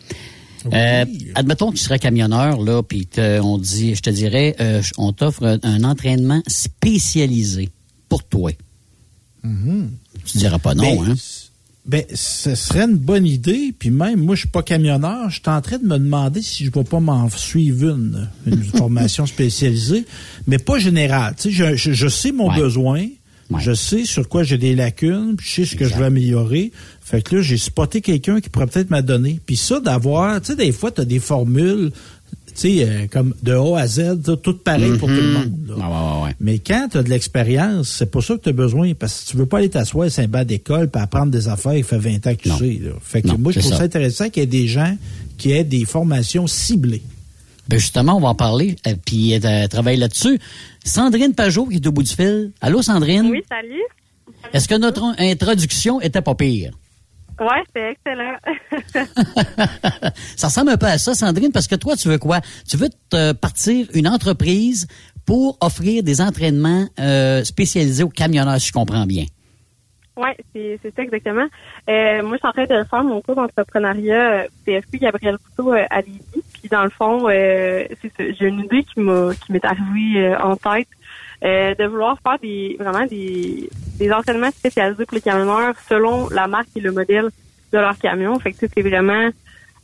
Euh, 0.73 1.05
admettons 1.35 1.73
que 1.73 1.77
tu 1.77 1.83
serais 1.83 1.99
camionneur, 1.99 2.61
là, 2.63 2.85
puis 2.85 3.09
on 3.19 3.59
dit, 3.59 3.97
je 3.97 4.03
te 4.03 4.11
dirais, 4.11 4.55
euh, 4.61 4.83
on 4.99 5.13
t'offre 5.13 5.59
un 5.65 5.83
entraînement 5.83 6.43
spécialisé 6.47 7.71
pour 8.09 8.23
toi. 8.23 8.53
Tu 10.25 10.39
diras 10.39 10.59
pas 10.59 10.75
non, 10.75 11.03
Ben, 11.03 11.11
hein? 11.11 11.15
Ben, 11.87 12.05
ce 12.15 12.55
serait 12.55 12.85
une 12.85 12.97
bonne 12.97 13.27
idée. 13.27 13.75
Puis 13.77 13.91
même, 13.91 14.21
moi, 14.21 14.35
je 14.35 14.41
suis 14.41 14.49
pas 14.49 14.63
camionneur. 14.63 15.31
Je 15.31 15.37
suis 15.41 15.43
en 15.49 15.61
train 15.61 15.79
de 15.79 15.85
me 15.87 15.99
demander 15.99 16.43
si 16.43 16.65
je 16.65 16.71
vais 16.71 16.85
pas 16.85 17.01
m'en 17.01 17.29
suivre 17.31 17.91
une, 17.97 18.29
une 18.47 18.63
formation 18.77 19.27
spécialisée, 19.27 20.05
mais 20.47 20.59
pas 20.59 20.79
générale. 20.79 21.35
Tu 21.39 21.53
sais, 21.53 21.77
je, 21.77 22.09
sais 22.09 22.33
mon 22.33 22.51
Ouais. 22.51 22.57
besoin. 22.61 23.07
Je 23.59 23.73
sais 23.75 24.05
sur 24.05 24.29
quoi 24.29 24.45
j'ai 24.45 24.59
des 24.59 24.77
lacunes, 24.77 25.35
puis 25.37 25.45
je 25.49 25.55
sais 25.55 25.65
ce 25.65 25.75
que 25.75 25.85
je 25.85 25.95
veux 25.97 26.05
améliorer. 26.05 26.71
Fait 27.01 27.21
que 27.21 27.35
là, 27.35 27.43
j'ai 27.43 27.57
spoté 27.59 28.01
quelqu'un 28.01 28.41
qui 28.41 28.49
pourrait 28.49 28.69
peut-être 28.69 28.91
m'adonner. 28.91 29.41
Puis 29.45 29.57
ça, 29.57 29.81
d'avoir, 29.81 30.41
tu 30.41 30.49
sais, 30.49 30.57
des 30.57 30.71
fois, 30.71 30.93
tu 30.93 31.01
as 31.01 31.05
des 31.05 31.19
formules, 31.19 31.91
tu 32.55 32.79
sais, 32.79 32.85
euh, 32.89 33.07
comme 33.11 33.35
de 33.43 33.53
A 33.53 33.79
à 33.81 33.87
Z, 33.87 34.21
tout 34.43 34.55
pareil 34.59 34.97
pour 34.99 35.09
tout 35.09 35.15
le 35.15 35.33
monde. 35.33 35.53
là. 35.69 35.75
Ah, 35.81 35.89
ouais, 35.89 36.19
ouais, 36.21 36.25
ouais. 36.29 36.35
Mais 36.41 36.59
quand 36.59 36.89
tu 36.91 36.99
as 36.99 37.03
de 37.03 37.09
l'expérience, 37.11 37.89
c'est 37.89 38.11
pas 38.11 38.21
ça 38.21 38.37
que 38.37 38.43
tu 38.43 38.49
as 38.49 38.53
besoin. 38.53 38.93
Parce 38.95 39.25
que 39.25 39.31
tu 39.31 39.37
veux 39.37 39.47
pas 39.47 39.59
aller 39.59 39.69
t'asseoir 39.71 40.11
sur 40.11 40.23
un 40.23 40.29
banc 40.29 40.45
d'école 40.45 40.89
puis 40.91 41.01
apprendre 41.03 41.31
des 41.33 41.49
affaires 41.49 41.75
il 41.75 41.85
fait 41.85 41.99
20 41.99 42.27
ans 42.27 42.35
que 42.35 42.43
tu 42.43 42.49
Non. 42.49 42.59
sais. 42.59 42.79
là. 42.83 42.91
Fait 43.03 43.23
que 43.23 43.29
Non, 43.29 43.37
moi, 43.39 43.53
je 43.53 43.57
c'est 43.61 43.61
trouve 43.63 43.73
ça. 43.73 43.79
ça. 43.79 43.85
intéressant 43.85 44.29
qu'il 44.31 44.41
y 44.43 44.45
ait 44.45 44.47
des 44.47 44.67
gens 44.69 44.97
qui 45.39 45.53
aient 45.53 45.65
des 45.65 45.85
formations 45.85 46.47
ciblées. 46.47 47.03
Ben 47.69 47.79
justement, 47.79 48.17
on 48.17 48.21
va 48.21 48.29
en 48.29 48.35
parler, 48.35 48.75
euh, 48.89 48.95
puis 49.05 49.35
euh, 49.35 49.67
travaille 49.69 49.97
là-dessus. 49.97 50.41
Sandrine 50.85 51.35
Pajot, 51.35 51.67
qui 51.67 51.77
est 51.77 51.87
au 51.87 51.93
bout 51.93 52.03
du 52.03 52.13
fil. 52.13 52.51
Allô, 52.61 52.83
Sandrine? 52.83 53.29
Oui, 53.31 53.43
salut. 53.49 53.83
Est-ce 54.53 54.67
que 54.67 54.75
notre 54.75 55.05
introduction 55.19 56.01
était 56.01 56.23
pas 56.23 56.35
pire? 56.35 56.73
Ouais, 57.41 57.63
c'est 57.75 57.93
excellent. 57.93 58.37
ça 60.37 60.49
ressemble 60.49 60.71
un 60.71 60.77
peu 60.77 60.87
à 60.87 60.99
ça, 60.99 61.15
Sandrine, 61.15 61.53
parce 61.53 61.67
que 61.67 61.75
toi, 61.75 61.97
tu 61.97 62.09
veux 62.09 62.19
quoi? 62.19 62.41
Tu 62.69 62.77
veux 62.77 62.91
te 63.09 63.33
partir 63.33 63.87
une 63.95 64.09
entreprise 64.09 64.87
pour 65.25 65.57
offrir 65.63 66.03
des 66.03 66.21
entraînements 66.21 66.87
euh, 66.99 67.43
spécialisés 67.45 68.03
aux 68.03 68.11
camionneurs, 68.11 68.61
si 68.61 68.69
je 68.69 68.73
comprends 68.73 69.07
bien. 69.07 69.25
ouais, 70.17 70.37
c'est 70.53 70.79
ça 70.95 71.03
exactement. 71.03 71.47
Euh, 71.89 72.23
moi, 72.23 72.33
je 72.33 72.39
suis 72.39 72.49
en 72.49 72.53
train 72.53 72.65
de 72.65 72.85
faire 72.85 73.05
mon 73.05 73.23
cours 73.23 73.37
d'entrepreneuriat 73.37 74.33
euh, 74.33 74.47
PFP 74.67 74.97
Gabriel 75.01 75.39
Couteau 75.39 75.73
euh, 75.73 75.85
à 75.89 76.03
Lévis. 76.03 76.43
Puis 76.53 76.69
dans 76.69 76.85
le 76.85 76.91
fond, 76.91 77.27
euh, 77.29 77.85
c'est 78.03 78.35
j'ai 78.35 78.49
une 78.49 78.61
idée 78.61 78.85
qui 78.85 79.01
m'a 79.01 79.33
qui 79.35 79.53
m'est 79.53 79.65
arrivée 79.65 80.27
euh, 80.27 80.39
en 80.41 80.57
tête 80.57 80.89
euh, 81.45 81.75
de 81.75 81.85
vouloir 81.85 82.19
faire 82.23 82.39
des 82.39 82.77
vraiment 82.79 83.07
des, 83.07 83.69
des 83.99 84.13
entraînements 84.13 84.51
spécialisés 84.51 85.07
pour 85.07 85.15
les 85.15 85.21
camionneurs 85.21 85.75
selon 85.89 86.29
la 86.29 86.47
marque 86.47 86.69
et 86.77 86.81
le 86.81 86.93
modèle 86.93 87.31
de 87.73 87.79
leur 87.79 87.97
camion. 87.99 88.39
Fait 88.39 88.53
que 88.53 88.67
c'est 88.67 88.83
vraiment 88.83 89.31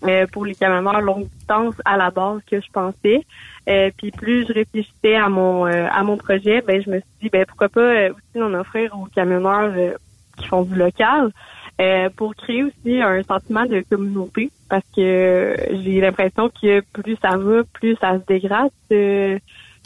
euh, 0.05 0.27
pour 0.31 0.45
les 0.45 0.55
camionneurs 0.55 1.01
longue 1.01 1.29
distance 1.29 1.75
à 1.85 1.97
la 1.97 2.11
base 2.11 2.41
que 2.51 2.61
je 2.61 2.71
pensais. 2.71 3.25
Euh, 3.69 3.91
puis 3.97 4.11
plus 4.11 4.47
je 4.47 4.53
réfléchissais 4.53 5.17
à 5.17 5.29
mon 5.29 5.67
euh, 5.67 5.89
à 5.91 6.05
mon 6.05 6.17
projet, 6.17 6.61
ben 6.61 6.81
je 6.83 6.91
me 6.91 6.97
suis 6.99 7.09
dit 7.23 7.29
ben 7.31 7.45
pourquoi 7.47 7.69
pas 7.69 7.81
euh, 7.81 8.11
aussi 8.13 8.43
en 8.43 8.55
offrir 8.55 8.95
aux 8.97 9.07
camionneurs 9.07 9.73
euh, 9.77 9.95
qui 10.37 10.47
font 10.47 10.63
du 10.63 10.75
local 10.75 11.31
euh, 11.81 12.09
pour 12.15 12.35
créer 12.37 12.63
aussi 12.63 13.01
un 13.03 13.23
sentiment 13.23 13.65
de 13.67 13.83
communauté 13.89 14.51
parce 14.69 14.85
que 14.95 15.57
j'ai 15.83 16.01
l'impression 16.01 16.49
que 16.51 16.81
plus 16.93 17.17
ça 17.21 17.37
va, 17.37 17.63
plus 17.73 17.97
ça 17.97 18.19
se 18.19 18.27
dégrade 18.27 18.71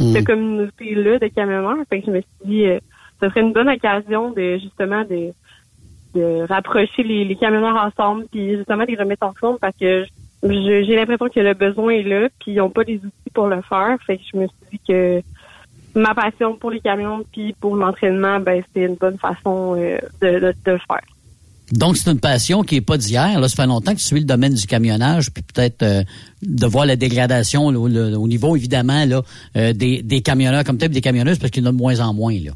ce- 0.01 0.05
Mm. 0.05 0.12
cette 0.12 0.26
communauté-là 0.26 1.18
de 1.18 1.26
camionneurs. 1.28 1.76
Fait 1.88 2.01
que 2.01 2.07
je 2.07 2.11
me 2.11 2.20
suis 2.20 2.30
dit 2.44 2.64
euh, 2.66 2.78
ce 3.20 3.28
serait 3.28 3.40
une 3.42 3.53
bonne 3.53 3.68
occasion 3.68 4.30
de 4.30 4.59
justement 4.59 5.03
de 5.05 5.32
de 6.12 6.44
rapprocher 6.48 7.05
les, 7.05 7.24
les 7.24 7.36
camionneurs 7.36 7.76
ensemble 7.76 8.24
puis 8.32 8.57
justement 8.57 8.82
de 8.84 8.88
les 8.90 8.96
remettre 8.96 9.24
en 9.24 9.32
forme 9.32 9.59
parce 9.61 9.76
que 9.78 10.05
j'ai 10.42 10.96
l'impression 10.96 11.28
que 11.28 11.38
le 11.38 11.55
besoin 11.55 11.92
est 11.92 12.03
là 12.03 12.28
puis 12.40 12.53
ils 12.53 12.57
n'ont 12.57 12.70
pas 12.70 12.82
les 12.82 12.96
outils 12.96 13.30
pour 13.32 13.46
le 13.46 13.61
faire. 13.62 13.96
Fait 14.05 14.16
que 14.16 14.22
je 14.32 14.36
me 14.38 14.46
suis 14.48 14.57
dit 14.72 14.80
que 14.88 15.20
ma 15.94 16.12
passion 16.14 16.57
pour 16.57 16.70
les 16.72 16.80
camions 16.80 17.22
puis 17.32 17.55
pour 17.61 17.76
l'entraînement, 17.76 18.40
ben 18.40 18.61
c'était 18.66 18.86
une 18.86 18.94
bonne 18.96 19.18
façon 19.18 19.76
euh, 19.78 19.98
de, 20.20 20.30
de, 20.40 20.55
de 20.64 20.72
le 20.72 20.78
faire. 20.78 21.01
Donc, 21.72 21.96
c'est 21.96 22.10
une 22.10 22.18
passion 22.20 22.62
qui 22.62 22.76
est 22.76 22.80
pas 22.80 22.96
d'hier. 22.96 23.40
Là, 23.40 23.48
ça 23.48 23.62
fait 23.62 23.68
longtemps 23.68 23.92
que 23.92 23.98
tu 23.98 24.04
suis 24.04 24.18
le 24.20 24.26
domaine 24.26 24.54
du 24.54 24.66
camionnage, 24.66 25.30
puis 25.32 25.42
peut-être 25.42 25.82
euh, 25.82 26.02
de 26.42 26.66
voir 26.66 26.84
la 26.86 26.96
dégradation 26.96 27.70
là, 27.70 27.78
au, 27.78 27.86
le- 27.88 28.16
au 28.16 28.26
niveau, 28.26 28.56
évidemment, 28.56 29.04
là, 29.04 29.22
euh, 29.56 29.72
des, 29.72 30.02
des 30.02 30.20
camionneurs 30.22 30.64
comme 30.64 30.78
type 30.78 30.92
des 30.92 31.00
camionneuses, 31.00 31.38
parce 31.38 31.50
qu'il 31.50 31.62
y 31.62 31.66
en 31.66 31.70
a 31.70 31.72
de 31.72 31.76
moins 31.78 32.00
en 32.00 32.12
moins. 32.12 32.34
Là. 32.34 32.52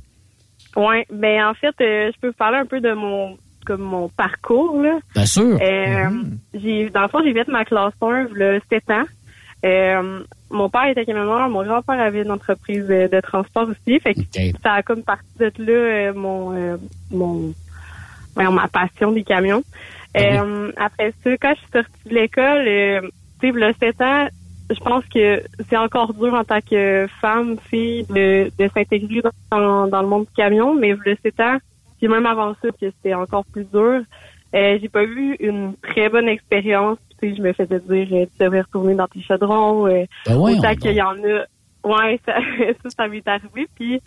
Ouais, 0.77 1.07
ben 1.13 1.45
en 1.47 1.55
fait, 1.55 1.75
euh, 1.81 2.11
je 2.13 2.21
peux 2.21 2.29
vous 2.29 2.33
parler 2.35 2.59
un 2.59 2.67
peu 2.67 2.81
de 2.81 2.93
mon 2.93 3.37
comme 3.65 3.81
mon 3.83 4.09
parcours 4.09 4.83
là. 4.83 4.99
Bien 5.15 5.25
sûr. 5.27 5.59
Euh, 5.63 6.11
J'ai 6.53 6.91
dans 6.91 7.03
le 7.03 7.09
fond, 7.09 7.21
j'ai 7.25 7.33
fait 7.33 7.49
ma 7.49 7.65
classe 7.65 7.95
1 8.03 8.29
là, 8.35 8.59
7 8.69 8.91
ans. 8.91 9.05
Euh, 9.65 10.21
mon 10.51 10.69
père 10.69 10.87
était 10.89 11.07
camionneur, 11.07 11.49
mon 11.49 11.63
grand-père 11.65 11.99
avait 11.99 12.23
une 12.23 12.31
entreprise 12.31 12.85
de, 12.87 13.21
transport 13.23 13.69
aussi. 13.69 13.99
Fait 14.01 14.15
que 14.15 14.21
ça 14.63 14.73
a 14.73 14.83
comme 14.83 15.03
parti 15.03 15.25
de 15.39 15.51
là 15.59 15.73
euh, 15.73 16.13
mon, 16.15 16.53
euh, 16.55 16.77
mon, 17.11 17.55
voyons, 18.35 18.53
ma 18.53 18.69
passion 18.69 19.13
des 19.13 19.25
camions. 19.25 19.63
Euh, 20.17 20.73
après 20.77 21.13
ça, 21.23 21.31
quand 21.39 21.55
je 21.55 21.61
suis 21.61 21.71
sortie 21.73 22.09
de 22.09 22.15
l'école, 22.15 22.69
euh, 22.69 23.01
tu 23.41 23.53
sais, 23.53 23.53
le 23.53 23.73
7 23.81 24.01
ans, 24.01 24.29
je 24.71 24.81
pense 24.81 25.05
que 25.07 25.43
c'est 25.69 25.77
encore 25.77 26.15
dur 26.15 26.33
en 26.35 26.45
tant 26.45 26.61
que 26.61 27.07
femme, 27.21 27.57
fille, 27.69 28.07
de, 28.09 28.51
de 28.59 28.71
s'intégrer 28.73 29.23
dans, 29.51 29.87
dans 29.89 30.03
le 30.03 30.09
monde 30.09 30.25
du 30.27 30.33
camion, 30.35 30.75
mais 30.75 30.95
le 31.05 31.17
7 31.23 31.41
ans, 31.41 31.59
puis 31.99 32.09
même 32.09 32.27
avant 32.27 32.55
ça, 32.63 32.69
que 32.69 32.91
c'était 32.91 33.15
encore 33.15 33.45
plus 33.47 33.65
dur. 33.65 34.03
Euh, 34.55 34.79
j'ai 34.81 34.89
pas 34.89 35.03
eu 35.03 35.37
une 35.41 35.75
très 35.83 36.09
bonne 36.09 36.29
expérience. 36.29 36.99
Tu 37.21 37.31
sais, 37.31 37.37
je 37.37 37.43
me 37.43 37.53
faisais 37.53 37.81
dire, 37.81 38.09
euh, 38.13 38.27
tu 38.27 38.45
devrais 38.45 38.61
retourner 38.61 38.95
dans 38.95 39.09
tes 39.09 39.21
chaudrons. 39.21 39.89
Euh, 39.89 40.05
Ben 40.27 40.37
autant 40.37 40.75
qu'il 40.77 40.93
y 40.93 41.03
en 41.03 41.17
a. 41.25 41.45
Ouais, 41.83 42.21
ça, 42.25 42.35
ça, 42.83 42.91
ça 42.91 43.09
m'est 43.09 43.27
arrivé. 43.27 43.67
Puis, 43.75 44.01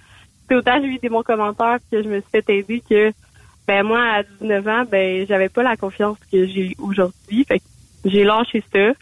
c'est 0.48 0.56
autant 0.56 0.80
j'ai 0.82 0.88
eu 0.88 1.00
des 1.00 1.10
bons 1.10 1.24
commentaires 1.24 1.80
que 1.92 2.02
je 2.02 2.08
me 2.08 2.22
suis 2.22 2.30
fait 2.32 2.50
aider 2.50 2.82
que, 2.90 3.12
ben 3.68 3.84
moi, 3.84 4.00
à 4.00 4.24
19 4.42 4.68
ans, 4.68 4.84
ben 4.90 5.26
j'avais 5.28 5.50
pas 5.50 5.64
la 5.64 5.76
confiance 5.76 6.18
que 6.32 6.48
j'ai 6.48 6.76
aujourd'hui. 6.80 7.46
Fait 7.46 7.60
que 7.60 7.64
j'ai 8.06 8.24
lâché 8.24 8.64
ça. 8.74 8.94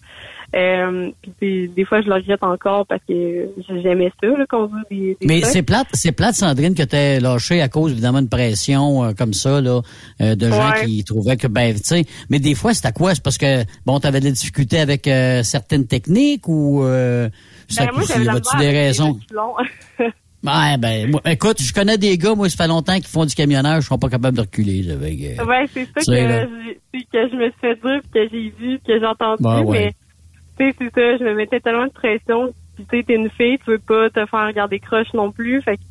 Euh, 0.55 1.11
puis 1.38 1.68
des, 1.68 1.84
fois, 1.84 2.01
je 2.01 2.07
le 2.07 2.13
regrette 2.13 2.43
encore 2.43 2.86
parce 2.86 3.01
que 3.07 3.49
j'aimais 3.82 4.11
ça, 4.22 4.28
là, 4.28 4.45
qu'on 4.47 4.68
veut 4.68 4.84
des, 4.89 5.18
des 5.20 5.28
Mais 5.28 5.41
c'est 5.41 5.63
plate, 5.63 5.88
c'est 5.93 6.13
plate, 6.13 6.36
Sandrine, 6.36 6.76
que 6.76 6.84
t'aies 6.84 7.20
lâché 7.20 7.61
à 7.61 7.68
cause, 7.68 7.91
évidemment, 7.91 8.22
de 8.22 8.30
pression 8.30 9.03
euh, 9.03 9.11
comme 9.11 9.34
ça, 9.34 9.59
là, 9.59 9.82
euh, 10.22 10.36
de 10.36 10.49
gens 10.49 10.72
qui 10.86 11.03
trouvaient 11.03 11.36
que, 11.36 11.47
ben, 11.47 11.74
tu 11.76 11.84
sais, 11.84 12.05
mais 12.30 12.39
des 12.39 12.55
fois, 12.55 12.74
c'est 12.74 12.86
à 12.86 12.93
quoi? 12.93 13.16
C'est 13.16 13.24
parce 13.24 13.38
que, 13.38 13.66
bon, 13.86 13.99
t'avais 13.99 14.22
de 14.22 14.26
la 14.26 14.32
difficulté 14.32 14.80
avec 14.80 15.07
euh, 15.07 15.43
certaines 15.43 15.88
techniques 15.88 16.47
ou, 16.47 16.84
euh, 16.84 17.28
ça, 17.68 17.88
Ben, 17.88 17.91
moi, 17.93 18.39
des 18.59 18.70
raisons? 18.70 19.20
Ouais, 20.46 20.78
ben, 20.78 21.12
moi, 21.12 21.22
écoute, 21.26 21.62
je 21.62 21.74
connais 21.74 21.98
des 21.98 22.18
gars, 22.18 22.36
moi, 22.36 22.50
ça 22.50 22.64
fait 22.64 22.68
longtemps 22.68 22.96
qui 23.00 23.10
font 23.10 23.26
du 23.26 23.36
camionnage, 23.36 23.84
je 23.84 23.88
sont 23.88 23.98
pas 23.98 24.10
capables 24.10 24.38
de 24.38 24.41
reculer, 24.41 24.82
là, 24.84 24.93
avec, 24.93 25.20
euh, 25.20 25.46
Ouais, 25.46 25.66
c'est 25.74 25.86
ça 25.86 26.02
que, 26.02 26.43
que 26.93 27.30
je 27.30 27.36
me 27.36 27.50
suis 27.50 27.60
fait 27.60 27.76
dire, 27.76 28.02
puis 28.02 28.12
que 28.14 28.30
j'ai 28.32 28.54
vu, 28.58 28.80
que 28.86 29.00
j'ai 29.00 29.06
entendu, 29.06 29.43
Ben 29.43 29.62
ouais. 29.62 29.80
mais 29.80 29.96
tu 30.58 30.66
sais, 30.66 30.76
c'est 30.78 30.93
ça, 30.93 31.18
je 31.18 31.24
me 31.24 31.36
mettais 31.36 31.60
tellement 31.60 31.86
de 31.86 31.91
pression. 31.91 32.54
Puis 32.76 32.86
tu 32.89 32.98
sais, 32.98 33.04
t'es 33.04 33.16
une 33.16 33.30
fille, 33.30 33.58
tu 33.64 33.72
veux 33.72 33.80
pas 33.80 34.10
te 34.10 34.26
faire 34.26 34.48
regarder 34.48 34.80
croche 34.80 35.14
non 35.14 35.32
plus. 35.32 35.62
Fait 35.62 35.78
que 35.78 35.82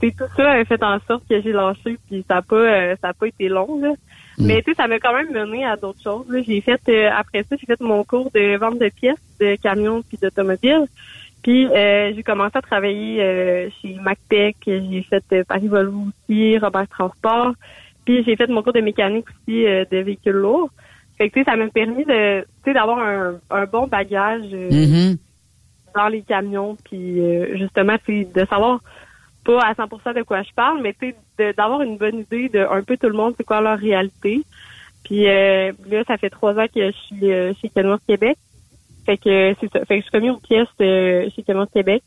tu 0.00 0.08
sais, 0.08 0.14
tout 0.16 0.30
ça 0.36 0.50
a 0.50 0.64
fait 0.64 0.82
en 0.82 0.98
sorte 1.06 1.22
que 1.28 1.40
j'ai 1.40 1.52
lâché, 1.52 1.96
puis 2.08 2.24
ça 2.28 2.38
a 2.38 2.42
pas, 2.42 2.56
euh, 2.56 2.96
ça 3.00 3.08
a 3.08 3.12
pas 3.12 3.28
été 3.28 3.48
long 3.48 3.80
là. 3.80 3.90
Mm. 4.38 4.46
Mais 4.46 4.62
tu 4.62 4.70
sais, 4.70 4.76
ça 4.76 4.88
m'a 4.88 4.98
quand 4.98 5.14
même 5.14 5.32
mené 5.32 5.64
à 5.64 5.76
d'autres 5.76 6.02
choses. 6.02 6.26
J'ai 6.46 6.60
fait 6.60 6.80
euh, 6.88 7.10
après 7.16 7.44
ça, 7.48 7.56
j'ai 7.56 7.66
fait 7.66 7.80
mon 7.80 8.02
cours 8.02 8.30
de 8.34 8.56
vente 8.56 8.78
de 8.78 8.88
pièces 8.88 9.16
de 9.40 9.56
camions 9.56 10.02
puis 10.02 10.18
d'automobiles. 10.20 10.86
Puis 11.42 11.66
euh, 11.66 12.12
j'ai 12.14 12.22
commencé 12.22 12.56
à 12.56 12.62
travailler 12.62 13.20
euh, 13.22 13.68
chez 13.80 13.94
MacTech, 13.94 14.56
j'ai 14.66 15.02
fait 15.08 15.24
euh, 15.32 15.44
Paris 15.44 15.68
Volvo 15.68 16.04
aussi, 16.28 16.56
Robert 16.58 16.88
Transport. 16.88 17.52
Puis 18.04 18.22
j'ai 18.24 18.36
fait 18.36 18.48
mon 18.48 18.62
cours 18.62 18.72
de 18.72 18.80
mécanique 18.80 19.26
aussi 19.28 19.66
euh, 19.66 19.84
de 19.90 19.98
véhicules 19.98 20.32
lourds. 20.32 20.70
Fait 21.18 21.28
que 21.28 21.34
tu 21.34 21.40
sais, 21.40 21.50
ça 21.50 21.56
m'a 21.56 21.68
permis 21.68 22.04
de 22.04 22.40
tu 22.42 22.46
sais 22.64 22.72
d'avoir 22.74 22.98
un, 23.00 23.40
un 23.50 23.64
bon 23.66 23.86
bagage 23.86 24.42
euh, 24.52 24.70
Mhm. 24.70 25.16
dans 25.94 26.08
les 26.08 26.22
camions 26.22 26.76
puis 26.84 27.20
euh, 27.20 27.56
justement 27.58 27.96
de 28.08 28.44
savoir 28.46 28.80
pas 29.44 29.58
à 29.60 29.74
100% 29.74 30.14
de 30.14 30.22
quoi 30.22 30.42
je 30.42 30.52
parle, 30.54 30.80
mais 30.80 30.94
tu 30.94 31.10
sais 31.10 31.16
de- 31.38 31.52
d'avoir 31.56 31.82
une 31.82 31.96
bonne 31.96 32.20
idée 32.20 32.48
de 32.48 32.60
un 32.60 32.82
peu 32.82 32.96
tout 32.96 33.08
le 33.08 33.12
monde 33.16 33.34
c'est 33.36 33.44
quoi 33.44 33.60
leur 33.60 33.78
réalité. 33.78 34.42
Puis 35.04 35.28
euh, 35.28 35.72
là 35.90 36.02
ça 36.06 36.16
fait 36.18 36.30
trois 36.30 36.54
ans 36.54 36.66
que 36.72 36.86
je 36.90 36.96
suis 36.96 37.32
euh, 37.32 37.52
chez 37.60 37.68
Kenworth 37.68 38.02
Québec. 38.06 38.38
Fait 39.04 39.16
que 39.16 39.54
c'est 39.60 39.72
ça. 39.72 39.84
Fait 39.84 39.96
que 39.96 40.00
je 40.00 40.02
suis 40.02 40.10
commis 40.10 40.30
aux 40.30 40.38
pièces 40.38 40.68
euh, 40.80 41.28
chez 41.34 41.42
Kenworth 41.42 41.72
Québec. 41.72 42.02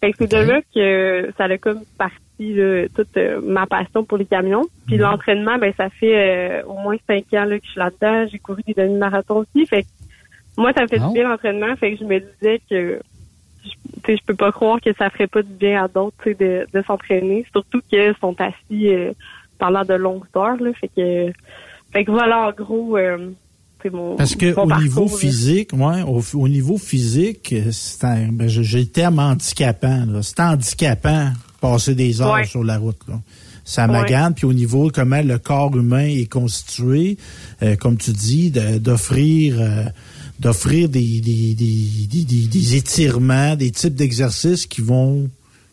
Fait 0.00 0.12
que 0.12 0.16
c'est 0.20 0.32
de 0.32 0.36
là 0.38 0.60
que 0.74 1.32
ça 1.36 1.44
a 1.44 1.58
comme 1.58 1.82
parti 1.98 2.54
là, 2.54 2.86
toute 2.94 3.16
euh, 3.18 3.40
ma 3.42 3.66
passion 3.66 4.02
pour 4.04 4.16
les 4.18 4.24
camions. 4.24 4.64
Puis 4.86 4.96
l'entraînement, 4.96 5.58
ben 5.58 5.72
ça 5.76 5.90
fait 5.90 6.62
euh, 6.62 6.62
au 6.66 6.74
moins 6.78 6.96
cinq 7.06 7.32
ans 7.34 7.44
là, 7.44 7.58
que 7.58 7.66
je 7.66 7.70
suis 7.70 7.78
là-dedans. 7.78 8.26
J'ai 8.32 8.38
couru 8.38 8.62
des 8.66 8.74
demi-marathons 8.74 9.44
aussi. 9.44 9.66
Fait 9.66 9.82
que 9.82 9.88
moi, 10.56 10.72
ça 10.72 10.82
me 10.82 10.88
fait 10.88 10.98
Oh. 11.02 11.08
du 11.08 11.14
bien 11.14 11.28
l'entraînement. 11.28 11.76
Fait 11.76 11.92
que 11.92 11.98
je 12.00 12.04
me 12.04 12.18
disais 12.18 12.60
que 12.68 12.98
je, 13.62 13.68
tu 13.70 14.00
sais, 14.06 14.16
je 14.16 14.24
peux 14.24 14.34
pas 14.34 14.52
croire 14.52 14.80
que 14.80 14.92
ça 14.94 15.10
ferait 15.10 15.26
pas 15.26 15.42
du 15.42 15.52
bien 15.52 15.84
à 15.84 15.88
d'autres 15.88 16.16
tu 16.22 16.30
sais, 16.30 16.34
de, 16.34 16.66
de 16.72 16.82
s'entraîner. 16.82 17.44
Surtout 17.52 17.80
qu'ils 17.88 18.14
sont 18.20 18.34
assis 18.40 18.88
euh, 18.88 19.12
pendant 19.58 19.84
de 19.84 19.94
longues 19.94 20.24
heures. 20.34 20.56
Là, 20.60 20.72
fait 20.72 20.88
que 20.88 21.30
fait 21.92 22.04
que 22.04 22.10
voilà 22.10 22.48
en 22.48 22.52
gros 22.52 22.96
euh, 22.96 23.30
c'est 23.82 23.90
mon 23.90 24.16
Parce 24.16 24.34
que 24.34 24.54
mon 24.54 24.62
au 24.76 24.80
niveau 24.80 25.06
là. 25.06 25.16
physique, 25.16 25.70
ouais, 25.72 26.02
au, 26.02 26.22
au 26.34 26.48
niveau 26.48 26.78
physique, 26.78 27.54
c'est 27.72 28.04
un, 28.04 28.28
ben, 28.32 28.48
j'ai 28.48 28.80
le 28.80 28.86
terme 28.86 29.18
handicapant. 29.18 30.06
là. 30.06 30.20
C'est 30.22 30.40
handicapant 30.40 31.32
passer 31.60 31.94
des 31.94 32.20
heures 32.20 32.32
Ouais. 32.34 32.44
sur 32.46 32.64
la 32.64 32.78
route. 32.78 33.00
Là. 33.08 33.20
Ça 33.64 33.86
Ouais. 33.86 33.92
m'agane. 33.92 34.34
Puis 34.34 34.46
au 34.46 34.52
niveau 34.52 34.88
de 34.88 34.92
comment 34.92 35.20
le 35.22 35.38
corps 35.38 35.76
humain 35.76 36.06
est 36.06 36.26
constitué, 36.30 37.16
euh, 37.62 37.76
comme 37.76 37.96
tu 37.98 38.12
dis, 38.12 38.50
de- 38.50 38.78
d'offrir 38.78 39.56
euh, 39.60 39.84
d'offrir 40.40 40.88
des, 40.88 41.20
des, 41.20 41.54
des, 41.54 42.24
des, 42.24 42.46
des- 42.46 42.74
étirements, 42.76 43.56
des 43.56 43.70
types 43.70 43.94
d'exercices 43.94 44.64
qui 44.66 44.80
vont 44.80 45.28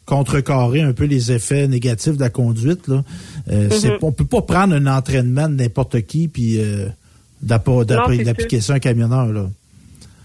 contrecarrer 0.05 0.81
un 0.81 0.93
peu 0.93 1.05
les 1.05 1.31
effets 1.31 1.67
négatifs 1.67 2.15
de 2.15 2.19
la 2.21 2.29
conduite. 2.29 2.87
Là. 2.87 3.03
Euh, 3.49 3.69
c'est- 3.71 3.91
Mhm. 3.91 3.97
On 4.01 4.11
peut 4.11 4.25
pas 4.25 4.41
prendre 4.41 4.75
un 4.75 4.85
entraînement 4.87 5.47
de 5.49 5.55
n'importe 5.55 6.01
qui 6.01 6.27
puis 6.27 6.59
euh, 6.59 6.87
d'appliquer 7.41 8.61
ça 8.61 8.73
à 8.73 8.75
un 8.77 8.79
camionneur. 8.79 9.27
Là. 9.27 9.45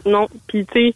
Non, 0.07 0.29
puis 0.47 0.67
tu 0.67 0.73
sais, 0.73 0.95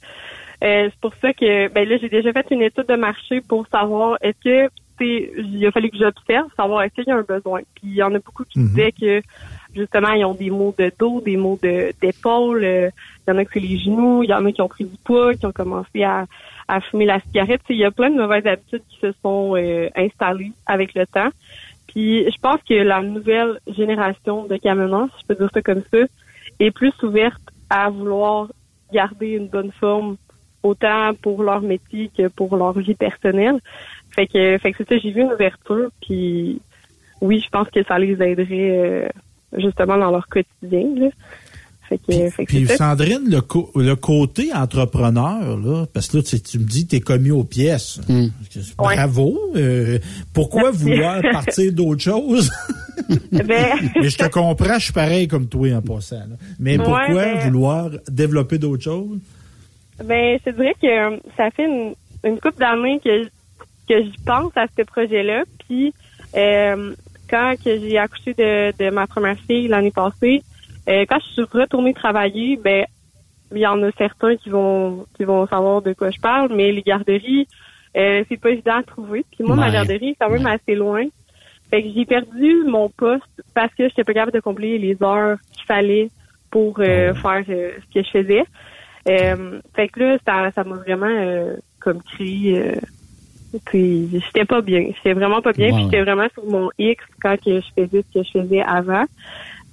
euh, 0.64 0.88
c'est 0.90 1.00
pour 1.00 1.12
ça 1.20 1.32
que 1.32 1.68
ben 1.68 1.88
là 1.88 1.96
j'ai 2.00 2.08
déjà 2.08 2.32
fait 2.32 2.46
une 2.50 2.62
étude 2.62 2.86
de 2.88 2.96
marché 2.96 3.40
pour 3.40 3.66
savoir 3.68 4.16
est-ce 4.20 4.42
que 4.68 4.70
il 4.98 5.66
a 5.66 5.70
fallu 5.72 5.90
que 5.90 5.98
j'observe 5.98 6.48
savoir 6.56 6.82
est-ce 6.82 6.94
qu'il 6.94 7.04
y 7.06 7.10
a 7.10 7.16
un 7.16 7.22
besoin. 7.22 7.60
Puis 7.74 7.84
il 7.84 7.94
y 7.94 8.02
en 8.02 8.14
a 8.14 8.18
beaucoup 8.18 8.44
qui 8.44 8.58
Mhm. 8.60 8.68
disaient 8.68 8.92
que 8.92 9.22
justement 9.74 10.12
ils 10.12 10.24
ont 10.24 10.32
des 10.32 10.48
maux 10.48 10.74
de 10.78 10.90
dos, 10.98 11.20
des 11.20 11.36
maux 11.36 11.58
de 11.62 11.92
d'épaule, 12.00 12.64
euh, 12.64 12.88
il 13.26 13.30
y 13.30 13.34
en 13.34 13.38
a 13.38 13.44
que 13.44 13.50
c'est 13.52 13.60
les 13.60 13.78
genoux, 13.78 14.22
il 14.22 14.30
y 14.30 14.34
en 14.34 14.44
a 14.46 14.52
qui 14.52 14.62
ont 14.62 14.68
pris 14.68 14.84
du 14.84 14.96
poids, 15.04 15.34
qui 15.34 15.44
ont 15.44 15.52
commencé 15.52 16.02
à 16.02 16.24
à 16.68 16.80
fumer 16.80 17.04
la 17.04 17.20
cigarette. 17.20 17.60
Il 17.68 17.76
y 17.76 17.84
a 17.84 17.90
plein 17.92 18.10
de 18.10 18.16
mauvaises 18.16 18.46
habitudes 18.46 18.82
qui 18.88 18.98
se 19.00 19.12
sont 19.22 19.54
euh, 19.56 19.88
installées 19.94 20.50
avec 20.66 20.94
le 20.94 21.06
temps. 21.06 21.28
Puis 21.96 22.30
je 22.30 22.38
pense 22.42 22.60
que 22.68 22.74
la 22.74 23.00
nouvelle 23.00 23.58
génération 23.66 24.44
de 24.44 24.58
camionneurs, 24.58 25.08
si 25.16 25.22
je 25.22 25.26
peux 25.28 25.34
dire 25.34 25.50
ça 25.54 25.62
comme 25.62 25.80
ça, 25.90 26.00
est 26.60 26.70
plus 26.70 26.92
ouverte 27.02 27.40
à 27.70 27.88
vouloir 27.88 28.48
garder 28.92 29.28
une 29.28 29.48
bonne 29.48 29.72
forme 29.72 30.18
autant 30.62 31.14
pour 31.14 31.42
leur 31.42 31.62
métier 31.62 32.10
que 32.14 32.28
pour 32.28 32.54
leur 32.54 32.78
vie 32.78 32.94
personnelle. 32.94 33.60
Fait 34.10 34.26
que, 34.26 34.58
fait 34.58 34.72
que 34.72 34.76
c'est 34.76 34.88
ça, 34.90 34.98
j'ai 34.98 35.10
vu 35.10 35.22
une 35.22 35.32
ouverture, 35.32 35.88
puis 36.02 36.60
oui, 37.22 37.40
je 37.42 37.48
pense 37.48 37.70
que 37.70 37.82
ça 37.82 37.98
les 37.98 38.12
aiderait 38.22 38.46
euh, 38.50 39.08
justement 39.56 39.96
dans 39.96 40.10
leur 40.10 40.28
quotidien. 40.28 40.86
Là. 40.96 41.08
Fait 41.88 41.98
que, 41.98 42.30
fait 42.30 42.44
que 42.44 42.50
Puis 42.50 42.66
c'est. 42.66 42.76
Sandrine, 42.76 43.28
le, 43.30 43.40
co- 43.40 43.70
le 43.76 43.94
côté 43.94 44.52
entrepreneur, 44.52 45.56
là, 45.56 45.86
parce 45.92 46.08
que 46.08 46.16
là, 46.16 46.22
tu, 46.24 46.40
tu 46.40 46.58
me 46.58 46.64
dis 46.64 46.84
que 46.84 46.90
tu 46.90 46.96
es 46.96 47.00
commis 47.00 47.30
aux 47.30 47.44
pièces. 47.44 48.00
Bravo. 48.76 49.38
Euh, 49.54 49.98
pourquoi 50.32 50.64
Merci. 50.72 50.78
vouloir 50.84 51.20
partir 51.32 51.72
d'autre 51.72 52.02
chose? 52.02 52.50
Ben, 53.32 53.44
Mais 54.00 54.08
je 54.08 54.16
te 54.16 54.26
comprends, 54.28 54.78
je 54.78 54.84
suis 54.84 54.92
pareil 54.92 55.28
comme 55.28 55.46
toi 55.48 55.72
en 55.74 55.82
passant. 55.82 56.16
là. 56.16 56.36
Mais 56.58 56.78
Ouais, 56.78 56.84
pourquoi 56.84 57.14
ben- 57.24 57.38
vouloir 57.44 57.90
développer 58.08 58.58
d'autres 58.58 58.84
choses? 58.84 59.18
Ben, 60.04 60.38
je 60.44 60.50
te 60.50 60.56
dirais 60.56 60.74
que 60.80 60.86
euh, 61.14 61.16
ça 61.36 61.50
fait 61.50 61.64
une, 61.66 61.94
une 62.24 62.38
couple 62.40 62.58
d'années 62.58 63.00
que, 63.02 63.24
que 63.88 64.02
j'y 64.02 64.14
pense 64.24 64.52
à 64.56 64.66
ce 64.76 64.82
projet-là. 64.82 65.44
Puis, 65.66 65.94
euh, 66.36 66.94
quand 67.30 67.54
j'ai 67.64 67.96
accouché 67.98 68.34
de, 68.34 68.72
de 68.84 68.90
ma 68.90 69.06
première 69.06 69.38
fille 69.46 69.68
l'année 69.68 69.90
passée, 69.92 70.42
euh, 70.88 71.04
quand 71.08 71.18
je 71.20 71.32
suis 71.32 71.42
retournée 71.42 71.94
travailler, 71.94 72.56
ben, 72.56 72.84
il 73.52 73.58
y 73.58 73.66
en 73.66 73.82
a 73.82 73.90
certains 73.92 74.36
qui 74.36 74.50
vont 74.50 75.06
qui 75.16 75.24
vont 75.24 75.46
savoir 75.46 75.82
de 75.82 75.92
quoi 75.92 76.10
je 76.10 76.20
parle, 76.20 76.52
mais 76.54 76.72
les 76.72 76.82
garderies, 76.82 77.46
euh, 77.96 78.24
c'est 78.28 78.40
pas 78.40 78.50
évident 78.50 78.76
à 78.76 78.82
trouver. 78.82 79.24
Puis 79.30 79.44
moi, 79.44 79.56
ma 79.56 79.70
garderie 79.70 80.10
est 80.10 80.16
quand 80.20 80.30
même 80.30 80.46
assez 80.46 80.74
loin. 80.74 81.04
Fait 81.70 81.82
que 81.82 81.88
j'ai 81.94 82.04
perdu 82.04 82.64
mon 82.66 82.88
poste 82.88 83.42
parce 83.54 83.74
que 83.74 83.88
j'étais 83.88 84.04
pas 84.04 84.14
capable 84.14 84.32
de 84.32 84.40
combler 84.40 84.78
les 84.78 84.96
heures 85.02 85.38
qu'il 85.52 85.64
fallait 85.64 86.10
pour 86.50 86.78
euh, 86.78 87.12
faire 87.14 87.44
euh, 87.48 87.72
ce 87.88 87.94
que 87.94 88.06
je 88.06 88.10
faisais. 88.10 88.44
Euh, 89.08 89.60
fait 89.74 89.88
que 89.88 90.00
là, 90.00 90.18
ça, 90.26 90.50
ça 90.52 90.64
m'a 90.64 90.76
vraiment 90.76 91.06
euh, 91.06 91.56
comme. 91.80 92.00
Euh, 92.20 92.74
puis 93.64 94.08
j'étais 94.12 94.44
pas 94.44 94.60
bien. 94.60 94.90
J'étais 94.96 95.12
vraiment 95.12 95.40
pas 95.40 95.52
bien. 95.52 95.66
Ouais, 95.66 95.72
puis 95.72 95.84
ouais. 95.84 95.90
j'étais 95.90 96.02
vraiment 96.02 96.28
sur 96.34 96.44
mon 96.46 96.70
X 96.78 97.02
quand 97.20 97.36
que 97.36 97.60
je 97.60 97.66
faisais 97.76 98.02
ce 98.02 98.18
que 98.18 98.24
je 98.24 98.30
faisais 98.40 98.62
avant. 98.62 99.04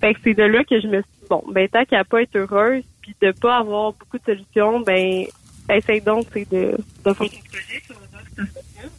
Fait 0.03 0.13
que 0.15 0.19
c'est 0.21 0.33
de 0.33 0.43
là 0.43 0.63
que 0.65 0.81
je 0.81 0.87
me 0.87 1.01
suis 1.01 1.11
dit, 1.21 1.27
bon, 1.29 1.41
ben 1.49 1.65
tant 1.69 1.85
qu'à 1.85 2.03
pas 2.03 2.21
être 2.23 2.35
heureuse 2.35 2.83
puis 3.01 3.15
de 3.21 3.31
pas 3.31 3.57
avoir 3.59 3.93
beaucoup 3.93 4.17
de 4.17 4.23
solutions, 4.25 4.81
ben 4.81 5.23
essaye 5.69 6.01
donc 6.01 6.27
de, 6.33 6.43
de 6.43 6.77
faire 7.03 7.15
ton 7.15 7.25
projet. 7.25 7.81
ça 7.87 7.93
fonctionne. 7.95 8.89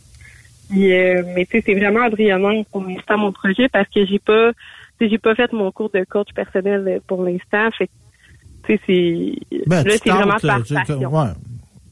Puis, 0.71 0.93
euh, 0.95 1.23
mais 1.35 1.45
tu 1.45 1.59
sais, 1.59 1.63
c'est 1.67 1.75
vraiment 1.75 2.07
embryonnaire 2.07 2.65
pour 2.73 2.83
l'instant 2.85 3.19
mon 3.19 3.33
projet 3.33 3.69
parce 3.69 3.89
que 3.91 4.07
j'ai 4.07 4.19
pas 4.19 4.53
tu 4.99 5.05
sais, 5.05 5.11
j'ai 5.11 5.19
pas 5.19 5.35
fait 5.35 5.53
mon 5.53 5.71
cours 5.73 5.91
de 5.91 6.05
coach 6.05 6.29
personnel 6.35 6.85
euh, 6.89 6.99
pour 7.07 7.23
l'instant. 7.23 7.69
Fait 7.77 7.87
que, 7.89 7.93
tu 8.67 8.77
sais, 8.77 8.81
c'est 8.87 9.67
Ben, 9.67 9.83
là, 9.85 9.93
c'est 10.03 10.09
vraiment 10.11 10.33
tentes, 10.35 10.43
par 10.47 10.63
tu- 10.63 10.69
tu- 10.69 10.75
passion. 10.75 11.15
ouais. 11.15 11.31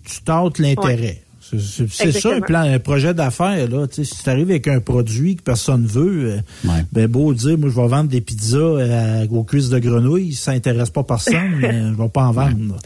tu 0.07 0.23
tentes 0.23 0.59
l'intérêt. 0.59 1.19
C'est 1.43 2.12
ça 2.12 2.35
un 2.35 2.40
plan, 2.40 2.60
un 2.60 2.78
projet 2.78 3.14
d'affaires. 3.14 3.69
là. 3.69 3.86
Tu 3.89 3.97
sais, 3.97 4.05
si 4.05 4.23
tu 4.23 4.31
arrives 4.31 4.51
avec 4.51 4.69
un 4.69 4.81
produit 4.81 5.36
que 5.36 5.43
personne 5.43 5.85
veut, 5.86 6.43
euh, 6.64 6.70
ben 6.93 7.06
beau 7.09 7.35
dire, 7.35 7.59
moi 7.59 7.69
je 7.69 7.74
vais 7.74 7.89
vendre 7.89 8.09
des 8.09 8.20
pizzas 8.20 8.59
euh, 8.59 9.27
aux 9.28 9.44
cuisses 9.44 9.69
de 9.70 9.78
grenouilles, 9.78 10.32
ça 10.35 10.52
intéresse 10.52 10.90
pas 10.90 11.02
personne, 11.02 11.56
mais 11.60 11.73
je 11.73 11.94
vais 12.01 12.09
pas 12.09 12.24
en 12.24 12.32
vendre. 12.32 12.77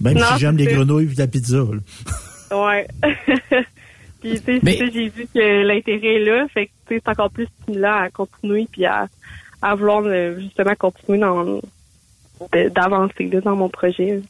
Même 0.00 0.14
Non, 0.18 0.24
si 0.32 0.40
j'aime 0.40 0.56
les 0.56 0.66
grenouilles 0.66 1.10
et 1.12 1.14
la 1.16 1.26
pizza. 1.26 1.58
là. 1.58 2.58
Ouais. 2.68 2.86
puis, 4.20 4.40
tu 4.40 4.60
sais, 4.60 4.90
j'ai 4.92 5.08
vu 5.08 5.26
que 5.34 5.66
l'intérêt 5.66 6.14
est 6.14 6.24
là. 6.24 6.46
Fait 6.52 6.66
que, 6.66 6.70
tu 6.88 6.94
sais, 6.94 7.02
c'est 7.04 7.10
encore 7.10 7.30
plus 7.30 7.46
stimulant 7.62 7.96
à 8.02 8.10
continuer 8.10 8.66
puis 8.70 8.84
à, 8.86 9.08
à 9.62 9.74
vouloir 9.74 10.02
euh, 10.06 10.38
justement 10.40 10.74
continuer 10.78 11.18
dans 11.18 11.60
d'avancer 12.74 13.30
dans 13.44 13.56
mon 13.56 13.68
projet. 13.68 14.20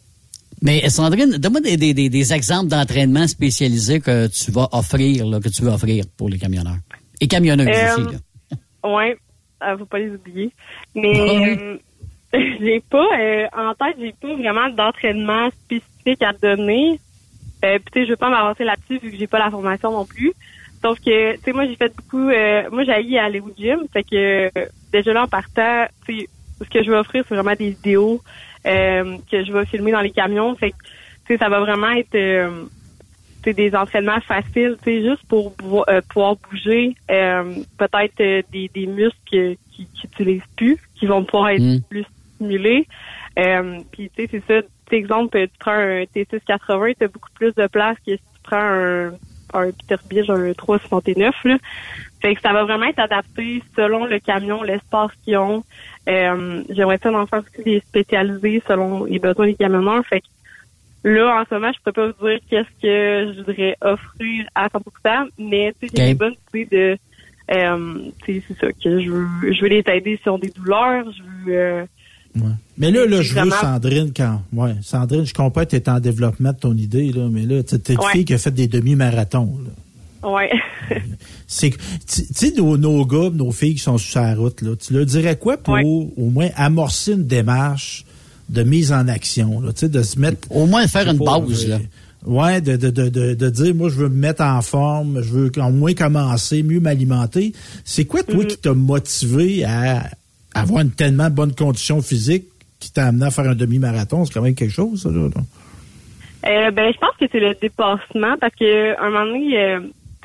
Mais 0.62 0.89
Sandrine, 0.89 1.37
donne-moi 1.37 1.61
des, 1.61 1.77
des, 1.77 1.93
des, 1.95 2.09
des 2.09 2.33
exemples 2.33 2.69
d'entraînement 2.69 3.27
spécialisés 3.28 4.01
que 4.01 4.27
tu 4.28 4.51
vas 4.51 4.69
offrir, 4.73 5.27
là, 5.27 5.39
que 5.41 5.49
tu 5.49 5.62
veux 5.62 5.70
offrir 5.70 6.05
pour 6.16 6.28
les 6.28 6.39
camionneurs. 6.39 6.78
Et 7.20 7.28
camionneuses 7.28 7.69
Euh, 7.69 7.93
aussi. 7.95 8.15
Là. 8.83 8.89
Ouais, 8.91 9.16
euh, 9.62 9.77
faut 9.78 9.85
pas 9.87 9.99
les 9.99 10.11
oublier. 10.11 10.51
Mais 10.95 11.12
Ah 11.19 11.33
oui. 11.43 11.57
euh, 11.59 11.78
j'ai 12.61 12.81
pas 12.91 13.07
euh, 13.19 13.47
en 13.57 13.74
tête, 13.74 13.97
j'ai 13.99 14.15
pas 14.20 14.35
vraiment 14.35 14.69
d'entraînement 14.70 15.49
spécifique 15.51 16.23
à 16.23 16.33
donner. 16.33 16.99
Euh, 17.65 17.78
puis 17.93 18.05
je 18.05 18.11
veux 18.11 18.16
pas 18.16 18.28
m'avancer 18.31 18.65
là-dessus 18.65 18.99
vu 19.03 19.11
que 19.12 19.16
j'ai 19.19 19.27
pas 19.27 19.39
la 19.39 19.51
formation 19.51 19.91
non 19.93 20.05
plus. 20.05 20.33
Sauf 20.83 20.99
que 21.01 21.35
tu 21.37 21.41
sais, 21.43 21.53
moi 21.53 21.66
j'ai 21.66 21.77
fait 21.77 21.93
beaucoup. 21.97 22.19
moi 22.74 22.85
j'ai 22.85 23.19
à 23.19 23.24
aller 23.24 23.41
au 23.41 23.51
gym, 23.59 23.81
fait 23.93 24.03
que 24.05 24.51
déjà 24.93 25.12
là 25.12 25.24
en 25.24 25.28
partant, 25.28 25.87
tu 26.07 26.19
sais, 26.20 26.28
ce 26.62 26.69
que 26.69 26.85
je 26.85 26.91
vais 26.91 26.99
offrir 26.99 27.24
c'est 27.28 27.35
vraiment 27.35 27.57
des 27.57 27.70
vidéos 27.70 28.20
euh, 28.66 29.16
que 29.30 29.44
je 29.44 29.52
vais 29.52 29.64
filmer 29.66 29.93
dans 29.93 30.01
les 30.01 30.10
camions. 30.10 30.55
Fait 30.56 30.70
que 30.70 30.76
tu 31.26 31.34
sais, 31.34 31.38
ça 31.38 31.48
va 31.48 31.60
vraiment 31.60 31.90
être 31.90 32.14
euh, 32.14 32.64
des 33.44 33.74
entraînements 33.76 34.20
faciles, 34.20 34.76
tu 34.82 34.90
sais, 34.90 35.02
juste 35.02 35.24
pour 35.28 35.55
pouvoir, 35.55 35.84
euh, 35.88 36.01
pouvoir 36.09 36.36
bouger, 36.51 36.97
euh, 37.10 37.55
peut-être 37.78 38.20
euh, 38.20 38.43
des, 38.52 38.68
des 38.74 38.86
muscles 38.86 39.16
qui 39.26 39.59
qui 39.76 39.86
n'utilisent 40.05 40.43
plus, 40.56 40.78
qui 40.94 41.06
vont 41.06 41.22
pouvoir 41.24 41.51
être 41.51 41.62
Mm. 41.62 41.80
plus 41.88 42.05
stimulés. 42.34 42.86
Euh, 43.38 43.78
Puis 43.93 44.10
tu 44.16 44.22
sais, 44.26 44.28
c'est 44.48 44.60
ça. 44.62 44.66
Exemple, 44.90 45.38
tu 45.38 45.59
prends 45.59 45.72
un 45.72 46.05
T680, 46.05 46.94
tu 46.98 47.05
as 47.05 47.09
beaucoup 47.09 47.30
plus 47.34 47.52
de 47.55 47.66
place 47.66 47.97
que 48.06 48.12
si 48.12 48.18
tu 48.18 48.40
prends 48.44 48.56
un, 48.56 49.09
un 49.52 49.70
Peterbilt, 49.72 50.30
un 50.30 50.52
369. 50.55 51.34
Là. 51.44 51.56
Fait 52.22 52.34
que 52.34 52.40
ça 52.40 52.52
va 52.52 52.64
vraiment 52.64 52.86
être 52.86 53.01
adapté 53.01 53.62
selon 53.74 54.06
le 54.06 54.18
camion, 54.20 54.62
l'espace 54.62 55.10
qu'ils 55.24 55.36
ont. 55.38 55.64
Euh, 56.09 56.62
J'aimerais 56.70 56.99
ça 57.03 57.11
en 57.12 57.27
faire 57.27 57.41
aussi 57.41 57.65
des 57.65 57.81
spécialisés 57.81 58.62
selon 58.66 59.05
les 59.05 59.19
besoins 59.19 59.47
des 59.47 59.55
camionneurs. 59.55 60.05
Fait 60.07 60.20
que 60.20 60.27
Là, 61.05 61.41
en 61.41 61.45
ce 61.49 61.55
moment, 61.55 61.70
je 61.73 61.78
peux 61.85 61.93
pas 61.93 62.09
vous 62.09 62.27
dire 62.28 62.41
qu'est-ce 62.51 62.83
que 62.83 63.33
je 63.33 63.39
voudrais 63.39 63.77
offrir 63.81 64.45
à 64.57 64.66
100%, 64.69 65.28
mais 65.39 65.73
tu 65.81 65.87
sais, 65.87 65.93
j'ai 65.97 66.03
Ok. 66.03 66.09
des 66.09 66.15
bonnes 66.15 66.35
idées 66.53 66.66
de, 66.73 66.99
euh, 67.55 67.99
tu 68.24 68.35
sais, 68.35 68.43
c'est 68.49 68.59
ça, 68.59 68.73
que 68.73 69.01
je 69.01 69.09
veux, 69.11 69.53
je 69.53 69.61
veux 69.62 69.69
les 69.69 69.85
aider 69.87 70.19
s'ils 70.20 70.31
ont 70.33 70.39
des 70.39 70.51
douleurs, 70.51 71.05
je 71.12 71.23
veux, 71.23 71.57
euh, 71.57 71.85
Mais 72.77 72.91
là, 72.91 73.07
là, 73.07 73.23
je 73.23 73.35
veux 73.39 73.51
Sandrine 73.51 74.12
quand. 74.16 74.43
Ouais, 74.53 74.74
Sandrine, 74.83 75.24
je 75.24 75.33
comprends 75.33 75.65
que 75.65 75.70
tu 75.70 75.77
es 75.77 75.89
en 75.89 76.01
développement 76.01 76.53
de 76.53 76.59
ton 76.59 76.74
idée, 76.74 77.12
là, 77.12 77.28
mais 77.31 77.43
là, 77.43 77.62
tu 77.62 77.77
es 77.77 77.78
une 77.95 77.99
Ouais. 78.01 78.11
fille 78.12 78.24
qui 78.24 78.35
a 78.35 78.39
fait 78.39 78.51
des 78.51 78.66
demi-marathons. 78.66 79.59
Ouais. 80.22 80.51
C'est 81.47 81.70
que- 81.70 81.76
tu 82.09 82.26
tu 82.26 82.34
sais, 82.34 82.52
nos, 82.56 82.76
nos 82.76 83.05
gars, 83.06 83.30
nos 83.32 83.52
filles 83.52 83.74
qui 83.74 83.80
sont 83.82 83.98
sur 83.98 84.20
la 84.20 84.34
route, 84.34 84.62
là, 84.62 84.74
tu 84.76 84.93
leur 84.94 85.06
dirais 85.06 85.36
quoi 85.36 85.56
pour 85.56 85.74
Ouais. 85.74 85.82
au 85.84 86.30
moins 86.30 86.48
amorcer 86.56 87.12
une 87.12 87.26
démarche 87.26 88.05
de 88.48 88.62
mise 88.62 88.93
en 88.93 89.06
action, 89.09 89.60
là, 89.60 89.72
tu 89.72 89.80
sais, 89.80 89.88
de 89.88 90.02
se 90.02 90.18
mettre. 90.18 90.47
Au 90.51 90.66
moins 90.66 90.86
faire 90.86 91.09
une 91.10 91.18
pas, 91.18 91.40
pause, 91.40 91.66
euh, 91.66 91.70
là. 91.70 91.78
Ouais, 92.24 92.60
de, 92.60 92.76
de, 92.76 92.90
de, 92.90 93.09
de, 93.09 93.34
de 93.34 93.51
dire, 93.51 93.74
moi, 93.74 93.88
je 93.88 93.97
veux 93.97 94.09
me 94.09 94.16
mettre 94.16 94.43
en 94.43 94.60
forme, 94.62 95.22
je 95.22 95.30
veux 95.32 95.52
au 95.56 95.70
moins 95.70 95.94
commencer, 95.94 96.62
mieux 96.64 96.80
m'alimenter. 96.80 97.52
C'est 97.84 98.05
quoi, 98.05 98.22
toi, 98.24 98.43
Mm-hmm. 98.43 98.47
qui 98.48 98.56
t'a 98.59 98.74
motivé 98.74 99.64
à 99.64 100.10
avoir 100.55 100.82
une 100.82 100.90
tellement 100.90 101.30
bonne 101.30 101.55
condition 101.55 102.02
physique 102.02 102.44
qui 102.80 102.90
t'a 102.93 103.06
amené 103.06 103.26
à 103.26 103.30
faire 103.30 103.48
un 103.48 103.55
demi-marathon? 103.55 104.24
C'est 104.24 104.34
quand 104.34 104.43
même 104.43 104.55
quelque 104.56 104.72
chose, 104.72 105.02
ça, 105.02 105.10
là. 105.10 105.28
là. 105.28 105.43
Euh, 106.48 106.70
ben, 106.72 106.93
je 106.93 106.98
pense 106.98 107.10
que 107.20 107.26
c'est 107.30 107.40
le 107.40 107.55
dépassement 107.60 108.36
parce 108.40 108.55
que 108.55 109.01
un 109.01 109.10
moment 109.10 109.26
donné, 109.26 109.59
euh, 109.59 109.80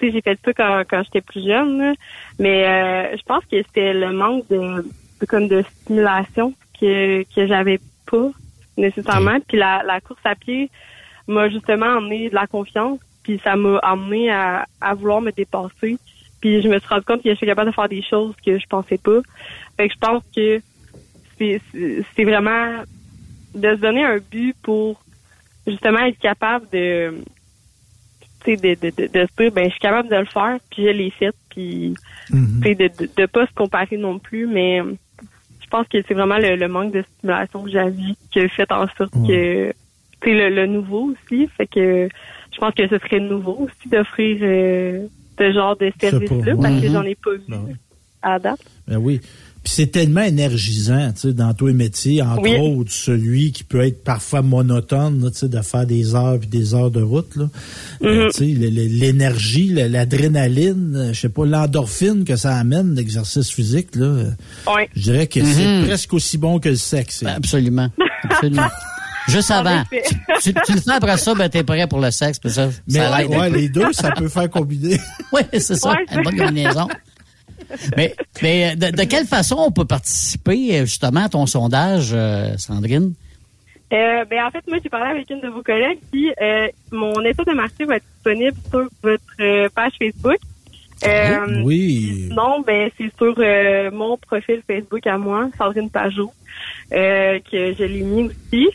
sais, 0.07 0.11
j'ai 0.11 0.21
fait 0.21 0.39
ça 0.43 0.53
quand, 0.53 0.83
quand 0.89 1.03
j'étais 1.03 1.21
plus 1.21 1.45
jeune, 1.45 1.77
là, 1.77 1.93
mais 2.39 2.65
euh, 2.65 3.17
je 3.17 3.23
pense 3.23 3.43
que 3.45 3.57
c'était 3.63 3.93
le 3.93 4.11
manque 4.11 4.47
de, 4.49 4.85
de 5.19 5.25
comme 5.25 5.47
de 5.47 5.63
stimulation 5.81 6.53
que 6.79 7.23
que 7.33 7.47
j'avais 7.47 7.79
pas 8.09 8.29
nécessairement. 8.77 9.39
Puis 9.47 9.57
la, 9.57 9.83
la 9.83 10.01
course 10.01 10.21
à 10.23 10.35
pied 10.35 10.69
m'a 11.27 11.49
justement 11.49 11.97
amené 11.97 12.29
de 12.29 12.35
la 12.35 12.47
confiance, 12.47 12.99
puis 13.23 13.39
ça 13.43 13.55
m'a 13.55 13.77
amené 13.79 14.31
à, 14.31 14.65
à 14.79 14.93
vouloir 14.93 15.21
me 15.21 15.31
dépasser. 15.31 15.97
Puis 16.41 16.61
je 16.61 16.67
me 16.67 16.79
suis 16.79 16.87
rendu 16.87 17.05
compte 17.05 17.21
que 17.23 17.29
je 17.29 17.35
suis 17.35 17.45
capable 17.45 17.69
de 17.69 17.75
faire 17.75 17.87
des 17.89 18.01
choses 18.01 18.33
que 18.43 18.57
je 18.57 18.65
pensais 18.67 18.97
pas. 18.97 19.19
Fait 19.77 19.87
que 19.87 19.93
je 19.93 19.99
pense 19.99 20.23
que 20.35 20.61
c'est 21.37 22.23
vraiment 22.23 22.83
de 23.53 23.75
se 23.75 23.81
donner 23.81 24.03
un 24.03 24.17
but 24.17 24.55
pour 24.63 25.01
justement 25.67 25.99
être 25.99 26.19
capable 26.19 26.67
de 26.71 27.13
tu 28.43 28.51
sais 28.51 28.57
de, 28.57 28.75
de, 28.75 29.07
de, 29.07 29.25
se 29.25 29.41
dire 29.41 29.51
ben 29.51 29.65
je 29.65 29.71
suis 29.71 29.79
capable 29.79 30.09
de 30.09 30.15
le 30.15 30.25
faire 30.25 30.57
puis 30.69 30.83
je 30.85 30.89
l'ai 30.89 31.11
fait 31.11 31.33
puis 31.49 31.93
tu 32.61 32.69
sais 32.69 32.75
de, 32.75 32.87
de 32.87 33.09
de 33.15 33.25
pas 33.25 33.45
se 33.45 33.53
comparer 33.53 33.97
non 33.97 34.19
plus 34.19 34.47
mais 34.47 34.81
je 35.61 35.67
pense 35.69 35.87
que 35.87 36.01
c'est 36.07 36.13
vraiment 36.13 36.37
le, 36.37 36.55
le 36.55 36.67
manque 36.67 36.91
de 36.93 37.03
stimulation 37.17 37.63
que 37.63 37.69
j'avais 37.71 38.15
qui 38.31 38.39
a 38.39 38.47
fait 38.49 38.71
en 38.71 38.87
sorte 38.97 39.11
que 39.27 39.71
tu 39.71 40.29
sais 40.29 40.33
le, 40.33 40.49
le 40.49 40.65
nouveau 40.67 41.11
aussi 41.13 41.47
fait 41.57 41.67
que 41.67 42.09
je 42.53 42.57
pense 42.59 42.73
que 42.73 42.87
ce 42.87 42.97
serait 42.99 43.19
nouveau 43.19 43.57
aussi 43.61 43.89
d'offrir 43.89 44.37
euh, 44.41 45.07
ce 45.39 45.51
genre 45.53 45.75
de 45.77 45.91
sais 45.99 46.09
service 46.09 46.29
là 46.29 46.55
pas. 46.55 46.61
parce 46.63 46.81
que 46.81 46.87
Mhm. 46.87 46.93
j'en 46.93 47.03
ai 47.03 47.15
pas 47.15 47.31
vu 47.31 47.43
Ben 47.47 47.77
à 48.21 48.39
date 48.39 48.59
Ben 48.87 48.97
oui. 48.97 49.21
Puis 49.63 49.73
c'est 49.75 49.87
tellement 49.91 50.21
énergisant, 50.23 51.11
tu 51.13 51.21
sais, 51.21 51.33
dans 51.33 51.53
tous 51.53 51.67
les 51.67 51.73
métiers, 51.73 52.23
entre 52.23 52.41
Oui. 52.41 52.57
autres 52.57 52.91
celui 52.91 53.51
qui 53.51 53.63
peut 53.63 53.81
être 53.85 54.03
parfois 54.03 54.41
monotone, 54.41 55.29
tu 55.31 55.37
sais, 55.37 55.49
de 55.49 55.61
faire 55.61 55.85
des 55.85 56.15
heures 56.15 56.39
puis 56.39 56.47
des 56.49 56.73
heures 56.73 56.89
de 56.89 57.01
route, 57.01 57.35
là. 57.35 57.47
Euh, 58.03 58.25
Mhm. 58.25 58.31
tu 58.31 58.37
sais, 58.39 58.45
l'énergie, 58.45 59.67
l'adrénaline, 59.67 60.95
euh, 60.95 61.13
je 61.13 61.19
sais 61.19 61.29
pas, 61.29 61.45
l'endorphine 61.45 62.23
que 62.25 62.35
ça 62.35 62.55
amène, 62.55 62.95
l'exercice 62.95 63.51
physique, 63.51 63.95
là. 63.95 64.05
euh, 64.05 64.31
ouais 64.75 64.89
Je 64.95 65.01
dirais 65.03 65.27
que 65.27 65.43
c'est 65.45 65.83
presque 65.85 66.13
aussi 66.13 66.37
bon 66.39 66.59
que 66.59 66.69
le 66.69 66.75
sexe. 66.75 67.23
Absolument. 67.23 67.89
Absolument. 68.23 68.67
Juste 69.27 69.51
avant. 69.51 69.83
Tu, 70.41 70.51
tu 70.65 70.73
le 70.73 70.81
fais 70.81 70.91
après 70.93 71.17
ça, 71.17 71.35
ben 71.35 71.47
t'es 71.47 71.63
prêt 71.63 71.85
pour 71.85 71.99
le 71.99 72.09
sexe, 72.09 72.39
puis 72.39 72.49
ça, 72.49 72.69
Mais 72.87 72.97
ça 72.97 73.27
ouais, 73.27 73.49
les 73.51 73.69
deux, 73.69 73.93
ça 73.93 74.09
peut 74.11 74.27
faire 74.27 74.49
combiner. 74.49 74.99
Oui, 75.31 75.41
c'est 75.53 75.75
ça, 75.75 75.91
Ouais. 75.91 75.97
une 76.15 76.23
bonne 76.23 76.35
combinaison. 76.37 76.87
mais 77.97 78.15
mais 78.41 78.75
de, 78.75 78.91
de 78.91 79.03
quelle 79.03 79.25
façon 79.25 79.55
on 79.59 79.71
peut 79.71 79.85
participer 79.85 80.79
euh, 80.79 80.85
justement 80.85 81.25
à 81.25 81.29
ton 81.29 81.45
sondage, 81.45 82.11
euh, 82.13 82.55
Sandrine? 82.57 83.13
Euh, 83.93 84.23
ben, 84.25 84.45
en 84.45 84.51
fait, 84.51 84.65
moi, 84.67 84.77
j'ai 84.81 84.89
parlé 84.89 85.11
avec 85.11 85.29
une 85.29 85.41
de 85.41 85.49
vos 85.49 85.61
collègues, 85.63 85.99
puis 86.11 86.31
euh, 86.41 86.67
mon 86.91 87.19
état 87.25 87.43
de 87.43 87.51
marché 87.51 87.83
va 87.83 87.97
être 87.97 88.05
disponible 88.15 88.57
sur 88.69 88.87
votre 89.03 89.23
euh, 89.41 89.67
page 89.75 89.91
Facebook. 89.99 90.37
Euh, 91.05 91.61
oui. 91.63 92.29
Non, 92.31 92.61
ben 92.61 92.89
c'est 92.97 93.11
sur 93.17 93.33
euh, 93.37 93.89
mon 93.91 94.17
profil 94.17 94.61
Facebook 94.67 95.05
à 95.07 95.17
moi, 95.17 95.49
Sandrine 95.57 95.89
Pajot, 95.89 96.31
euh, 96.93 97.39
que 97.51 97.73
je 97.73 97.83
l'ai 97.83 98.01
mis 98.01 98.25
aussi. 98.25 98.69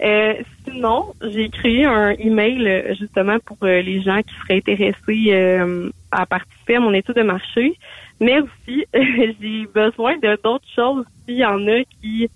Euh, 0.00 0.34
sinon, 0.64 1.12
j'ai 1.22 1.48
créé 1.48 1.84
un 1.84 2.10
email 2.10 2.66
euh, 2.68 2.94
justement 2.94 3.38
pour 3.44 3.56
euh, 3.64 3.82
les 3.82 4.00
gens 4.00 4.20
qui 4.22 4.34
seraient 4.42 4.58
intéressés 4.58 5.32
euh, 5.32 5.90
à 6.12 6.24
participer 6.24 6.76
à 6.76 6.80
mon 6.80 6.94
étude 6.94 7.16
de 7.16 7.22
marché. 7.22 7.76
Mais 8.20 8.40
aussi, 8.40 8.86
j'ai 8.94 9.66
besoin 9.74 10.16
de 10.18 10.38
d'autres 10.42 10.68
choses. 10.74 11.04
S'il 11.24 11.38
y 11.38 11.44
en 11.44 11.66
a 11.66 11.82
qui 12.00 12.28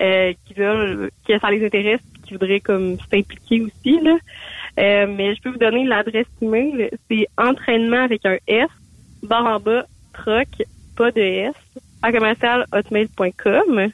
euh, 0.00 0.32
qui 0.46 0.54
veulent, 0.54 1.10
que 1.26 1.38
ça 1.38 1.50
les 1.50 1.64
intéresse, 1.64 2.00
qui 2.24 2.34
voudraient 2.34 2.60
comme 2.60 2.98
s'impliquer 3.10 3.62
aussi 3.62 4.00
là. 4.02 4.16
Mais 5.06 5.34
je 5.34 5.42
peux 5.42 5.50
vous 5.50 5.58
donner 5.58 5.84
l'adresse 5.84 6.26
email. 6.42 6.90
C'est 7.10 7.26
entraînement 7.36 8.04
avec 8.04 8.24
un 8.26 8.36
S, 8.46 8.68
barre 9.22 9.46
en 9.46 9.60
bas, 9.60 9.86
troc, 10.12 10.48
pas 10.96 11.10
de 11.10 11.20
S, 11.20 11.54
à 12.02 12.12
commercial 12.12 12.66
hotmail.com. 12.70 13.90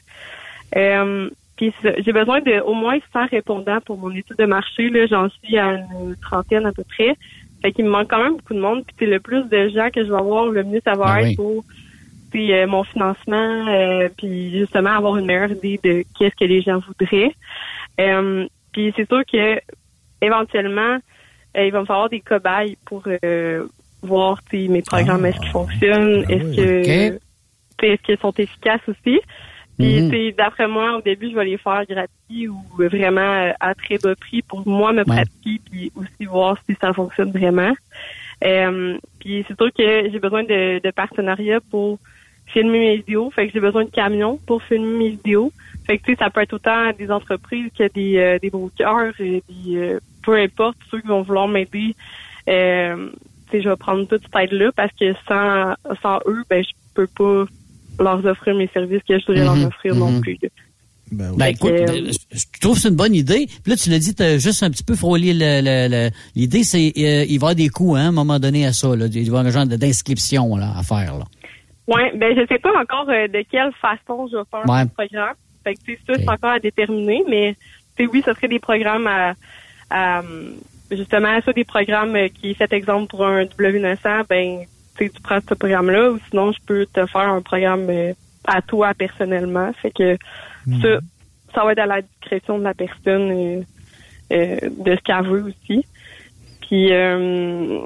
Puis 1.57 1.73
j'ai 1.83 2.11
besoin 2.11 2.41
de 2.41 2.59
au 2.61 2.73
moins 2.73 2.97
100 3.13 3.27
répondants 3.27 3.79
pour 3.85 3.97
mon 3.97 4.11
étude 4.11 4.37
de 4.37 4.45
marché. 4.45 4.89
Là, 4.89 5.05
j'en 5.07 5.29
suis 5.29 5.57
à 5.57 5.73
une 5.73 6.15
trentaine 6.21 6.65
à 6.65 6.71
peu 6.73 6.83
près. 6.83 7.15
Fait 7.61 7.71
qu'il 7.71 7.85
me 7.85 7.89
manque 7.89 8.09
quand 8.09 8.21
même 8.21 8.35
beaucoup 8.37 8.53
de 8.53 8.59
monde. 8.59 8.83
Puis 8.85 8.95
c'est 8.99 9.05
le 9.05 9.19
plus 9.19 9.43
de 9.49 9.69
gens 9.69 9.89
que 9.89 10.03
je 10.05 10.09
vais 10.11 10.17
avoir, 10.17 10.47
le 10.47 10.63
mieux 10.63 10.81
ça 10.83 10.93
va 10.93 11.05
Ah 11.07 11.21
être 11.21 11.27
oui. 11.29 11.35
pour 11.35 11.63
puis 12.31 12.51
euh, 12.53 12.67
mon 12.67 12.83
financement, 12.83 13.67
euh, 13.69 14.09
puis 14.17 14.51
justement 14.59 14.89
avoir 14.89 15.15
une 15.15 15.25
meilleure 15.25 15.51
idée 15.51 15.79
de 15.81 16.03
qu'est-ce 16.19 16.35
que 16.35 16.43
les 16.43 16.61
gens 16.61 16.79
voudraient. 16.79 17.31
Euh, 18.01 18.45
puis 18.73 18.91
c'est 18.97 19.07
sûr 19.07 19.21
que 19.31 19.61
éventuellement, 20.21 20.97
euh, 21.57 21.65
il 21.65 21.71
va 21.71 21.79
me 21.79 21.85
falloir 21.85 22.09
des 22.09 22.19
cobayes 22.19 22.77
pour 22.85 23.03
euh, 23.23 23.65
voir 24.01 24.39
si 24.49 24.67
mes 24.67 24.81
programmes 24.81 25.25
est-ce 25.25 25.39
qu'ils 25.39 25.49
fonctionnent, 25.51 26.25
Ah 26.27 26.31
est-ce 26.33 26.43
oui. 26.43 26.55
que 26.57 27.85
est-ce 27.85 28.01
qu'ils 28.01 28.17
sont 28.17 28.33
efficaces 28.37 28.81
aussi. 28.87 29.19
Puis, 29.77 30.09
sais, 30.09 30.35
d'après 30.37 30.67
moi, 30.67 30.97
au 30.97 31.01
début, 31.01 31.29
je 31.29 31.35
vais 31.35 31.45
les 31.45 31.57
faire 31.57 31.83
gratuits 31.87 32.47
ou 32.47 32.61
vraiment 32.77 33.21
euh, 33.21 33.51
à 33.59 33.75
très 33.75 33.97
bas 33.97 34.15
prix 34.15 34.41
pour 34.41 34.67
moi 34.67 34.93
me 34.93 35.03
pratiquer 35.03 35.59
puis 35.69 35.91
aussi 35.95 36.25
voir 36.25 36.57
si 36.67 36.75
ça 36.79 36.93
fonctionne 36.93 37.31
vraiment. 37.31 37.73
Euh, 38.43 38.97
puis 39.19 39.45
c'est 39.47 39.57
sûr 39.57 39.71
que 39.73 40.09
j'ai 40.11 40.19
besoin 40.19 40.43
de, 40.43 40.79
de 40.79 40.91
partenariats 40.91 41.59
pour 41.69 41.99
filmer 42.47 42.79
mes 42.79 42.95
vidéos. 42.97 43.29
Fait 43.31 43.47
que 43.47 43.53
j'ai 43.53 43.59
besoin 43.59 43.85
de 43.85 43.89
camions 43.89 44.39
pour 44.45 44.61
filmer 44.63 44.97
mes 44.97 45.09
vidéos. 45.09 45.51
Fait 45.85 45.97
que 45.97 46.05
tu 46.05 46.11
sais, 46.11 46.17
ça 46.19 46.29
peut 46.29 46.41
être 46.41 46.53
autant 46.53 46.91
des 46.97 47.11
entreprises 47.11 47.69
que 47.77 47.91
des, 47.93 48.17
euh, 48.17 48.39
des 48.39 48.49
brokers, 48.49 49.13
et 49.19 49.43
des, 49.49 49.77
euh, 49.77 49.99
peu 50.23 50.35
importe 50.35 50.77
ceux 50.89 51.01
qui 51.01 51.07
vont 51.07 51.21
vouloir 51.21 51.47
m'aider. 51.47 51.95
Euh, 52.47 53.09
tu 53.47 53.51
sais, 53.51 53.61
je 53.61 53.69
vais 53.69 53.75
prendre 53.75 54.07
toute 54.07 54.23
cette 54.23 54.35
aide-là 54.35 54.71
parce 54.75 54.91
que 54.93 55.13
sans, 55.27 55.73
sans 56.01 56.19
eux, 56.27 56.43
ben 56.49 56.63
je 56.63 56.71
peux 56.93 57.07
pas 57.07 57.45
leur 57.99 58.23
offrir 58.25 58.55
mes 58.55 58.67
services 58.73 59.01
que 59.07 59.19
je 59.19 59.25
voudrais 59.25 59.45
Mhm, 59.45 59.59
leur 59.59 59.67
offrir 59.67 59.95
non 59.95 60.11
mhm. 60.11 60.21
plus. 60.21 60.37
Ben, 61.11 61.37
Fait 61.37 61.51
écoute, 61.51 61.71
que, 61.75 61.91
euh, 61.91 62.11
je 62.31 62.59
trouve 62.59 62.75
que 62.75 62.81
c'est 62.81 62.89
une 62.89 62.95
bonne 62.95 63.13
idée. 63.13 63.45
Puis 63.63 63.71
là, 63.71 63.75
tu 63.75 63.89
l'as 63.91 63.99
dit, 63.99 64.15
t'as 64.15 64.37
juste 64.39 64.63
un 64.63 64.71
petit 64.71 64.83
peu 64.83 64.95
frôlé 64.95 65.33
l'idée, 66.35 66.63
c'est 66.63 66.93
euh, 66.97 67.25
il 67.27 67.27
va 67.27 67.27
y 67.27 67.35
avoir 67.35 67.55
des 67.55 67.69
coûts 67.69 67.95
hein, 67.95 68.05
à 68.05 68.07
un 68.07 68.11
moment 68.11 68.39
donné 68.39 68.65
à 68.65 68.73
ça. 68.73 68.87
Là. 68.95 69.05
Il 69.05 69.11
va 69.13 69.19
y 69.19 69.27
avoir 69.27 69.45
un 69.45 69.49
genre 69.51 69.65
d'inscription 69.67 70.55
là, 70.57 70.73
à 70.75 70.81
faire. 70.83 71.17
Là. 71.19 71.25
Ouais, 71.87 72.11
ben 72.17 72.35
je 72.35 72.45
sais 72.47 72.57
pas 72.59 72.71
encore 72.81 73.07
euh, 73.09 73.27
de 73.27 73.43
quelle 73.51 73.71
façon 73.79 74.27
je 74.31 74.37
vais 74.37 74.43
faire 74.49 74.67
Ouais. 74.67 74.83
ce 74.83 74.87
programme. 74.93 75.35
Fait 75.63 75.75
que 75.75 75.79
tu 75.85 75.93
sais, 75.93 75.99
ça, 76.07 76.13
c'est 76.17 76.29
encore 76.29 76.51
à 76.51 76.59
déterminer, 76.59 77.23
mais 77.29 77.55
tu 77.95 78.03
sais, 78.05 78.09
oui, 78.11 78.23
ce 78.25 78.33
serait 78.33 78.47
des 78.47 78.59
programmes 78.59 79.05
à, 79.07 79.35
à, 79.91 80.23
justement, 80.91 81.39
soit 81.41 81.53
des 81.53 81.63
programmes 81.65 82.17
qui 82.41 82.55
fait 82.55 82.71
exemple 82.73 83.07
pour 83.09 83.25
un 83.25 83.43
W900, 83.45 84.23
ben 84.27 84.61
tu 84.97 85.21
prends 85.21 85.39
ce 85.47 85.53
programme-là, 85.53 86.11
ou 86.11 86.19
sinon 86.29 86.51
je 86.51 86.59
peux 86.65 86.85
te 86.85 87.05
faire 87.05 87.29
un 87.29 87.41
programme 87.41 87.87
euh, 87.89 88.13
à 88.45 88.61
toi 88.61 88.93
personnellement. 88.93 89.71
Fait 89.81 89.91
que 89.91 90.17
ça, 90.81 90.99
ça 91.53 91.63
va 91.63 91.71
être 91.71 91.79
à 91.79 91.85
la 91.85 92.01
discrétion 92.01 92.57
de 92.59 92.63
la 92.63 92.73
personne 92.73 93.31
euh, 93.31 93.61
euh, 94.33 94.57
de 94.61 94.95
ce 94.95 95.01
qu'elle 95.01 95.25
veut 95.25 95.43
aussi. 95.43 95.85
Puis 96.61 96.91
euh, 96.91 97.79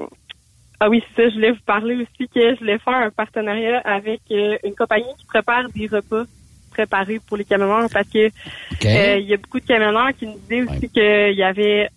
ah 0.80 0.88
oui, 0.88 1.02
c'est 1.14 1.22
ça, 1.22 1.28
je 1.28 1.34
voulais 1.34 1.52
vous 1.52 1.64
parler 1.66 1.96
aussi 1.96 2.28
que 2.28 2.54
je 2.54 2.58
voulais 2.58 2.78
faire 2.78 2.94
un 2.94 3.10
partenariat 3.10 3.80
avec 3.80 4.22
une 4.30 4.74
compagnie 4.74 5.14
qui 5.18 5.26
prépare 5.26 5.68
des 5.68 5.86
repas 5.86 6.24
préparés 6.70 7.20
pour 7.26 7.36
les 7.36 7.44
camionneurs 7.44 7.88
parce 7.92 8.08
que 8.08 8.26
euh, 8.28 9.18
il 9.18 9.26
y 9.26 9.34
a 9.34 9.36
beaucoup 9.36 9.60
de 9.60 9.66
camionneurs 9.66 10.12
qui 10.18 10.26
nous 10.26 10.38
disaient 10.38 10.62
aussi 10.62 10.88
qu'il 10.88 11.36
y 11.36 11.42
avait 11.42 11.90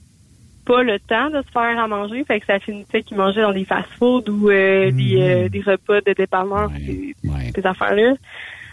pas 0.66 0.84
le 0.84 1.00
temps 1.00 1.30
de 1.30 1.42
se 1.42 1.52
faire 1.52 1.80
à 1.80 1.88
manger, 1.88 2.24
fait 2.24 2.40
que 2.40 2.46
ça 2.46 2.60
finissait 2.60 3.04
qu'ils 3.04 3.18
mangeaient 3.18 3.42
dans 3.42 3.54
des 3.54 3.66
fast-foods 3.66 4.30
ou 4.30 4.50
euh, 4.50 4.92
des, 4.92 5.22
euh, 5.22 5.50
des 5.50 5.62
repas 5.62 6.02
de 6.02 6.14
dépanneurs, 6.14 6.72
ces, 6.86 7.16
ces 7.56 7.66
affaires-là. 7.66 8.14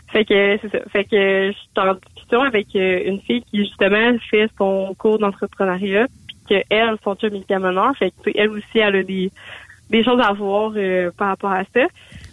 Fait 0.08 0.24
que 0.24 0.58
c'est 0.60 0.70
ça. 0.70 0.78
Fait 0.90 1.04
que 1.04 1.52
je 1.52 1.56
suis 1.56 1.68
en 1.76 1.94
discussion 1.94 2.42
avec 2.42 2.66
euh, 2.74 3.02
une 3.06 3.20
fille 3.20 3.42
qui 3.42 3.58
justement 3.58 4.16
fait 4.30 4.48
son 4.58 4.94
cours 4.98 5.18
d'entrepreneuriat, 5.18 6.06
puis 6.26 6.36
que 6.48 6.64
elle, 6.68 6.96
son 7.04 7.14
chum 7.14 7.34
est 7.34 7.98
fait 7.98 8.12
que 8.22 8.30
elle 8.34 8.50
aussi 8.50 8.78
elle 8.78 8.96
a 8.96 9.02
des 9.02 9.30
des 9.88 10.04
choses 10.04 10.20
à 10.20 10.32
voir 10.32 10.72
euh, 10.76 11.10
par 11.16 11.28
rapport 11.28 11.52
à 11.52 11.62
ça. 11.74 11.86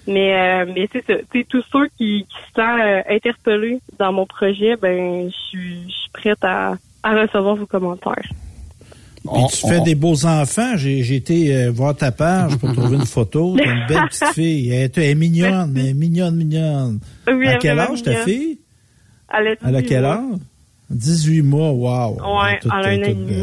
Mais 0.08 0.34
euh, 0.34 0.72
mais 0.74 0.88
c'est 0.92 1.06
ça. 1.06 1.16
Tu 1.32 1.40
sais, 1.40 1.46
tous 1.50 1.64
ceux 1.72 1.88
qui, 1.98 2.26
qui 2.30 2.38
se 2.48 2.54
sentent 2.56 2.80
euh, 2.80 3.02
interpellés 3.10 3.80
dans 4.00 4.14
mon 4.14 4.26
projet, 4.26 4.76
ben 4.78 5.30
je 5.30 5.36
suis 5.50 5.84
je 5.88 5.96
suis 5.96 6.10
prête 6.14 6.44
à, 6.44 6.76
à 7.04 7.22
recevoir 7.22 7.56
vos 7.56 7.66
commentaires. 7.66 8.30
Puis 9.34 9.44
tu 9.52 9.68
fais 9.68 9.82
des 9.82 9.95
beaux 9.95 10.26
enfants. 10.26 10.76
J'ai 10.78 11.04
j'ai 11.04 11.16
été 11.16 11.56
euh, 11.56 11.72
voir 11.72 11.95
ta 11.95 12.12
page 12.12 12.56
pour 12.58 12.72
trouver 12.74 12.98
une 12.98 13.06
photo. 13.06 13.56
T'as 13.58 13.64
une 13.74 13.86
belle 13.88 14.08
petite 14.10 14.26
fille. 14.34 14.70
Elle, 14.70 14.84
est- 14.84 14.98
elle 14.98 15.04
est 15.04 15.16
mignonne, 15.16 15.74
elle 15.78 15.86
est 15.88 15.94
mignonne, 15.94 16.36
mignonne. 16.36 16.99
Oui, 17.28 17.48
à 17.48 17.56
est 17.56 17.58
quel 17.60 17.80
âge 17.80 18.04
ta 18.04 18.12
mignonne. 18.12 18.26
fille? 18.26 18.58
Elle 19.34 19.48
a, 19.48 19.52
Elle 19.68 19.76
a 19.76 19.82
18 19.82 19.88
quel 19.88 20.06
âge? 20.06 20.24
18 20.90 21.41
mois, 21.41 21.72
wow. 21.72 22.18
Toute- 22.62 22.72
elle 22.80 22.86
a 22.86 22.90
un 22.90 22.99
an 22.99 23.04
et 23.04 23.14
demi. 23.14 23.34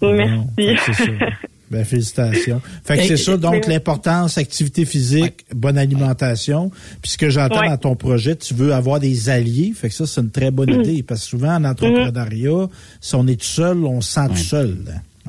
belle. 0.00 0.40
Merci. 0.58 0.92
Ben, 1.70 1.84
félicitations. 1.84 2.60
Fait 2.84 2.98
que 2.98 3.02
c'est 3.04 3.16
ça, 3.16 3.36
donc 3.36 3.66
l'importance, 3.66 4.36
activité 4.38 4.84
physique, 4.84 5.46
bonne 5.54 5.78
alimentation. 5.78 6.70
Puis 7.02 7.12
ce 7.12 7.18
que 7.18 7.30
j'entends 7.30 7.60
Ouais. 7.60 7.68
dans 7.70 7.78
ton 7.78 7.96
projet, 7.96 8.36
tu 8.36 8.52
veux 8.54 8.72
avoir 8.74 9.00
des 9.00 9.30
alliés. 9.30 9.72
Fait 9.74 9.88
que 9.88 9.94
ça, 9.94 10.06
c'est 10.06 10.20
une 10.20 10.30
très 10.30 10.50
bonne 10.50 10.70
Mm. 10.76 10.80
idée. 10.82 11.02
Parce 11.02 11.22
que 11.24 11.30
souvent, 11.30 11.54
en 11.56 11.64
entrepreneuriat, 11.64 12.68
si 13.00 13.14
on 13.14 13.26
est 13.26 13.40
tout 13.40 13.46
seul, 13.46 13.78
on 13.84 14.00
se 14.00 14.12
sent 14.12 14.28
tout 14.28 14.36
seul. 14.36 14.76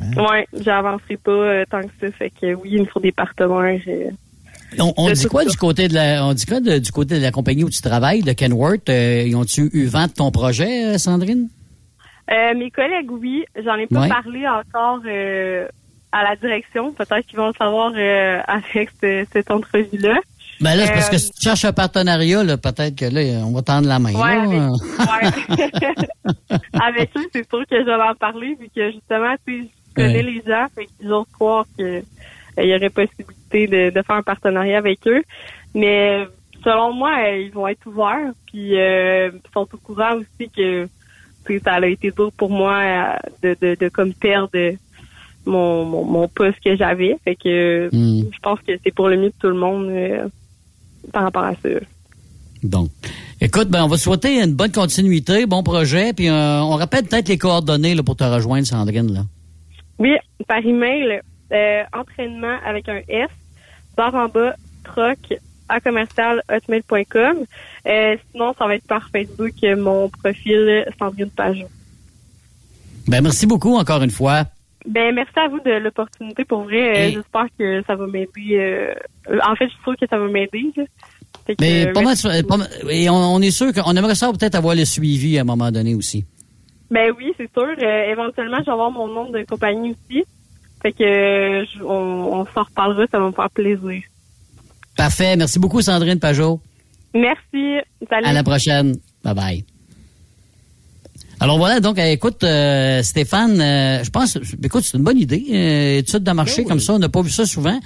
hein. 0.02 0.12
Ouais, 0.18 0.46
j'avancerai 0.54 1.16
pas 1.18 1.32
euh, 1.32 1.64
tant 1.72 1.82
que 1.82 1.88
ça. 2.02 2.12
Fait 2.12 2.30
que 2.30 2.54
oui, 2.54 2.70
il 2.74 2.82
me 2.82 2.86
faut 2.86 3.00
des 3.00 3.14
partenaires. 3.14 3.80
euh. 3.88 4.10
On, 4.78 4.94
on 4.98 5.08
De 5.08 5.14
dit 5.14 5.28
quoi 5.28 5.44
ça. 5.44 5.50
du 5.52 5.56
côté 5.56 5.88
de 5.88 5.94
la 5.94 6.26
on 6.26 6.34
dit 6.34 6.46
quoi 6.46 6.60
de- 6.60 6.80
du 6.80 6.92
côté 6.92 7.18
de 7.18 7.22
la 7.22 7.32
compagnie 7.32 7.64
où 7.64 7.70
tu 7.70 7.82
travailles, 7.82 8.24
de 8.24 8.34
Kenworth? 8.34 8.90
Euh, 8.90 9.24
ils 9.26 9.36
ont-tu 9.38 9.70
eu 9.72 9.86
vent 9.86 10.08
de 10.08 10.12
ton 10.12 10.32
projet, 10.32 10.96
euh, 10.96 10.98
Sandrine? 10.98 11.48
Euh, 12.30 12.54
mes 12.58 12.72
collègues, 12.72 13.10
oui. 13.10 13.46
J'en 13.64 13.76
ai 13.76 13.88
pas 13.88 14.02
Ouais. 14.02 14.10
parlé 14.10 14.46
encore 14.48 15.00
euh, 15.08 15.68
à 16.18 16.24
la 16.24 16.36
direction. 16.36 16.94
Peut-être 16.94 17.26
qu'ils 17.28 17.38
vont 17.38 17.48
le 17.48 17.54
savoir 17.54 17.92
euh, 17.96 18.40
avec 18.48 18.90
ce- 19.02 19.26
cette 19.34 19.52
entrevue-là. 19.52 20.18
Ben 20.62 20.76
là, 20.76 20.86
c'est 20.86 20.94
parce 20.94 21.08
Euh, 21.10 21.12
que 21.12 21.18
si 21.18 21.32
tu 21.32 21.42
cherches 21.44 21.66
un 21.66 21.74
partenariat, 21.74 22.42
là, 22.44 22.56
peut-être 22.58 22.96
que 22.96 23.06
là, 23.06 23.22
on 23.46 23.52
va 23.52 23.62
tendre 23.62 23.88
la 23.90 24.00
main. 24.00 24.14
Ouais, 24.14 24.38
avec, 24.38 25.70
ouais. 25.70 26.58
avec 26.82 27.10
eux, 27.18 27.26
c'est 27.34 27.48
sûr 27.50 27.64
que 27.70 27.78
je 27.80 27.86
vais 27.86 27.94
en 27.94 28.16
parler, 28.16 28.56
vu 28.60 28.70
que 28.74 28.92
justement, 28.92 29.36
tu 29.46 29.64
sais, 29.64 29.70
je 29.90 29.94
connais 29.96 30.16
Ouais. 30.16 30.24
les 30.24 30.42
gens, 30.48 30.66
fait 30.74 30.86
qu'ils 30.98 31.12
ont 31.14 31.26
croire 31.34 31.66
que 31.78 31.84
euh, 31.84 32.02
il 32.58 32.70
y 32.70 32.76
aurait 32.76 32.90
possibilité 32.90 33.68
de, 33.68 33.90
de 33.90 34.02
faire 34.02 34.16
un 34.16 34.24
partenariat 34.24 34.78
avec 34.78 35.00
eux. 35.08 35.24
Mais 35.74 36.22
euh, 36.22 36.26
selon 36.64 36.94
moi, 36.94 37.12
euh, 37.26 37.38
ils 37.38 37.52
vont 37.52 37.68
être 37.68 37.86
ouverts, 37.86 38.32
puis 38.48 38.80
euh, 38.80 39.32
ils 39.34 39.52
sont 39.54 39.68
au 39.74 39.78
courant 39.78 40.16
aussi 40.16 40.50
que 40.56 40.88
ça 41.64 41.74
a 41.74 41.86
été 41.86 42.12
dur 42.12 42.32
pour 42.38 42.50
moi 42.50 42.76
euh, 42.82 43.16
de, 43.44 43.58
de, 43.62 43.76
de 43.80 43.90
comme 43.90 44.14
perdre 44.14 44.58
mon, 45.46 45.86
mon, 45.86 46.04
mon 46.04 46.28
poste 46.28 46.60
que 46.64 46.76
j'avais. 46.76 47.18
Fait 47.24 47.36
que 47.36 47.90
Hmm. 47.92 48.24
je 48.32 48.40
pense 48.40 48.60
que 48.62 48.74
c'est 48.84 48.94
pour 48.94 49.08
le 49.10 49.18
mieux 49.18 49.30
de 49.30 49.34
tout 49.40 49.48
le 49.48 49.54
monde 49.56 49.88
euh, 49.90 50.28
par 51.12 51.24
rapport 51.24 51.44
à 51.44 51.54
ça. 51.54 51.70
Donc, 52.64 52.90
écoute, 53.42 53.70
ben, 53.70 53.84
on 53.84 53.88
va 53.88 53.98
te 53.98 54.02
souhaiter 54.02 54.42
une 54.42 54.54
bonne 54.54 54.72
continuité, 54.72 55.46
bon 55.46 55.62
projet, 55.62 56.14
puis 56.14 56.30
euh, 56.30 56.62
on 56.62 56.76
rappelle 56.76 57.04
peut-être 57.06 57.28
les 57.28 57.38
coordonnées 57.38 57.94
là, 57.94 58.02
pour 58.04 58.16
te 58.16 58.24
rejoindre, 58.24 58.66
Sandrine. 58.66 59.14
Là. 59.14 59.22
Oui, 60.00 60.16
par 60.48 60.66
email, 60.66 61.22
euh, 61.52 61.84
entraînement 61.94 62.58
avec 62.66 62.90
un 62.90 63.02
S, 63.08 63.30
barre 63.96 64.16
en 64.16 64.28
bas, 64.28 64.56
troc, 64.84 65.18
à 65.70 65.80
commercial, 65.80 66.42
hotmail.com. 66.52 67.38
Euh, 67.88 68.16
sinon, 68.32 68.54
ça 68.58 68.66
va 68.68 68.76
être 68.76 68.88
par 68.88 69.10
Facebook, 69.10 69.54
mon 69.78 70.10
profil 70.10 70.86
Sandrine 70.98 71.30
Pajot. 71.30 71.68
Ben, 73.08 73.22
merci 73.22 73.46
beaucoup 73.46 73.76
encore 73.76 74.02
une 74.02 74.12
fois. 74.12 74.46
Ben, 74.88 75.14
merci 75.16 75.32
à 75.38 75.48
vous 75.48 75.60
de 75.60 75.72
l'opportunité. 75.72 76.46
Pour 76.46 76.64
vrai, 76.64 76.90
euh, 76.90 77.08
Et- 77.08 77.12
j'espère 77.14 77.46
que 77.58 77.82
ça 77.88 77.96
va 77.96 78.06
m'aider. 78.08 78.30
euh, 78.58 78.94
en 79.44 79.56
fait, 79.56 79.66
je 79.66 79.72
suis 79.74 79.84
sûre 79.84 79.96
que 80.00 80.06
ça 80.08 80.18
va 80.20 80.28
m'aider. 80.28 80.66
Mais 81.60 81.88
euh, 81.88 81.94
pas 81.94 82.02
mal, 82.02 82.16
merci. 82.24 82.44
pas 82.44 82.58
mal- 82.58 82.70
et 82.90 83.10
on, 83.10 83.16
on 83.16 83.42
est 83.42 83.52
sûr 83.52 83.72
qu'on 83.74 83.96
aimerait 83.96 84.16
ça 84.16 84.32
peut-être 84.32 84.56
avoir 84.56 84.76
le 84.76 84.86
suivi 84.86 85.38
à 85.38 85.42
un 85.42 85.46
moment 85.46 85.72
donné 85.72 85.96
aussi. 85.96 86.26
Ben 86.92 87.12
oui, 87.18 87.34
c'est 87.38 87.52
sûr. 87.52 87.66
Euh, 87.82 88.12
éventuellement, 88.12 88.58
je 88.60 88.66
vais 88.66 88.72
avoir 88.72 88.92
mon 88.92 89.08
nom 89.08 89.30
de 89.32 89.44
compagnie 89.44 89.92
aussi. 89.92 90.24
Fait 90.82 90.92
que 90.92 91.04
euh, 91.04 91.66
je- 91.66 91.84
on, 91.84 92.42
on 92.42 92.46
s'en 92.54 92.64
reparlera, 92.64 93.06
ça 93.12 93.20
va 93.20 93.28
me 93.28 93.32
faire 93.32 93.50
plaisir. 93.50 94.02
Parfait. 94.96 95.36
Merci 95.36 95.60
beaucoup, 95.60 95.82
Sandrine 95.82 96.20
Pajot. 96.20 96.60
Merci. 97.14 97.80
Salut. 98.10 98.26
À 98.28 98.34
la 98.34 98.44
prochaine. 98.44 98.96
Bye 99.24 99.34
bye. 99.36 99.66
Alors 101.40 101.58
voilà, 101.58 101.80
donc 101.80 102.00
euh, 102.00 102.12
écoute, 102.12 102.44
euh, 102.44 103.04
Stéphane, 103.04 103.60
euh, 103.60 104.04
je 104.04 104.10
pense, 104.10 104.38
écoute, 104.64 104.84
c'est 104.86 104.98
une 104.98 105.04
bonne 105.04 105.18
idée. 105.18 105.44
Euh, 105.52 106.00
étude 106.00 106.24
de 106.24 106.32
marché 106.32 106.64
comme 106.64 106.80
ça, 106.80 106.94
on 106.94 107.00
n'a 107.00 107.10
pas 107.10 107.22
vu 107.22 107.30
ça 107.30 107.46
souvent. 107.46 107.78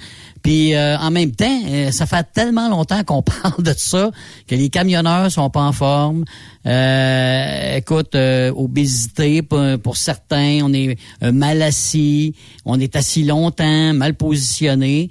Puis 0.42 0.74
euh, 0.74 0.96
en 0.98 1.10
même 1.10 1.32
temps, 1.32 1.60
euh, 1.68 1.90
ça 1.90 2.06
fait 2.06 2.26
tellement 2.32 2.68
longtemps 2.68 3.02
qu'on 3.04 3.22
parle 3.42 3.62
de 3.62 3.74
ça 3.76 4.10
que 4.46 4.54
les 4.54 4.68
camionneurs 4.68 5.30
sont 5.30 5.50
pas 5.50 5.62
en 5.62 5.72
forme. 5.72 6.24
Euh, 6.66 7.76
écoute, 7.76 8.14
euh, 8.14 8.52
obésité 8.54 9.42
pour, 9.42 9.60
pour 9.82 9.96
certains, 9.96 10.60
on 10.62 10.72
est 10.72 10.96
mal 11.22 11.60
assis, 11.62 12.34
on 12.64 12.78
est 12.78 12.94
assis 12.94 13.24
longtemps, 13.24 13.92
mal 13.94 14.14
positionné. 14.14 15.10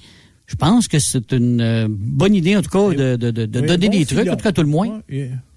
Je 0.49 0.55
pense 0.55 0.87
que 0.87 0.97
c'est 0.97 1.31
une 1.31 1.61
euh, 1.61 1.87
bonne 1.89 2.33
idée, 2.33 2.57
en 2.57 2.63
tout 2.63 2.71
cas, 2.71 2.89
de, 2.89 3.15
de, 3.15 3.29
de, 3.29 3.45
de 3.45 3.59
Oui, 3.59 3.67
donner 3.67 3.89
bon 3.89 3.97
des 3.97 4.05
trucs, 4.07 4.27
en 4.27 4.35
tout 4.35 4.43
cas, 4.43 4.51
tout 4.51 4.63
le 4.63 4.67
moins. 4.67 5.01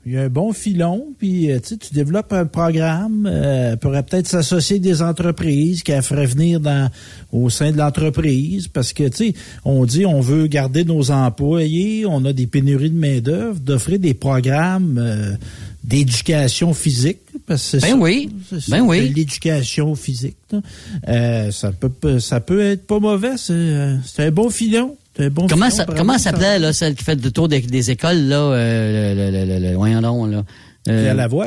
Il 0.04 0.12
y 0.12 0.16
a- 0.16 0.22
un 0.22 0.28
bon 0.28 0.52
filon, 0.52 1.06
puis 1.18 1.50
euh, 1.50 1.58
tu 1.60 1.68
sais, 1.70 1.76
tu 1.76 1.94
développes 1.94 2.32
un 2.32 2.46
programme, 2.46 3.28
euh, 3.30 3.76
pourrait 3.76 4.02
peut-être 4.02 4.26
s'associer 4.26 4.74
avec 4.76 4.82
des 4.82 5.00
entreprises 5.02 5.82
qui 5.82 5.92
feraient 6.02 6.26
venir 6.26 6.58
dans 6.60 6.90
au 7.32 7.48
sein 7.50 7.70
de 7.72 7.76
l'entreprise, 7.78 8.68
parce 8.68 8.92
que 8.92 9.08
tu 9.08 9.28
sais, 9.28 9.34
on 9.64 9.84
dit 9.86 10.04
on 10.06 10.20
veut 10.20 10.46
garder 10.48 10.84
nos 10.84 11.10
employés, 11.10 12.04
on 12.06 12.24
a 12.24 12.32
des 12.32 12.46
pénuries 12.46 12.90
de 12.90 12.98
main 12.98 13.20
d'œuvre, 13.20 13.58
d'offrir 13.60 13.98
des 13.98 14.14
programmes 14.14 14.98
euh, 14.98 15.32
d'éducation 15.84 16.74
physique, 16.74 17.18
parce 17.46 17.62
que 17.72 17.80
c'est 17.80 17.86
Ben 17.86 17.94
ça. 17.94 18.02
oui, 18.02 18.30
C'est 18.48 18.60
ça. 18.60 18.76
ben 18.76 18.82
oui. 18.86 19.08
L'éducation 19.14 19.94
physique. 19.94 20.36
Euh, 21.08 21.50
ça 21.50 21.72
peut 21.72 22.18
ça 22.20 22.40
peut 22.40 22.60
être 22.60 22.86
pas 22.86 22.98
mauvais. 23.00 23.36
C'est 23.36 23.52
euh, 23.52 23.96
c'est 24.04 24.24
un 24.24 24.30
bon 24.30 24.48
filon. 24.50 24.96
C'est 25.16 25.30
bon 25.30 25.46
Comment 25.46 25.70
ça, 25.70 25.84
comment 25.84 26.16
s'appelait, 26.18 26.58
là, 26.58 26.72
celle 26.72 26.94
qui 26.94 27.04
fait 27.04 27.22
le 27.22 27.30
tour 27.30 27.48
des, 27.48 27.60
des 27.60 27.90
écoles, 27.90 28.22
là, 28.28 28.36
euh, 28.36 29.30
le, 29.30 29.44
le, 29.60 29.68
le, 29.70 29.76
voyons 29.76 30.00
donc, 30.00 30.30
là. 30.30 30.42
Euh, 30.88 31.02
Pierre 31.02 31.14
Lavoie. 31.14 31.46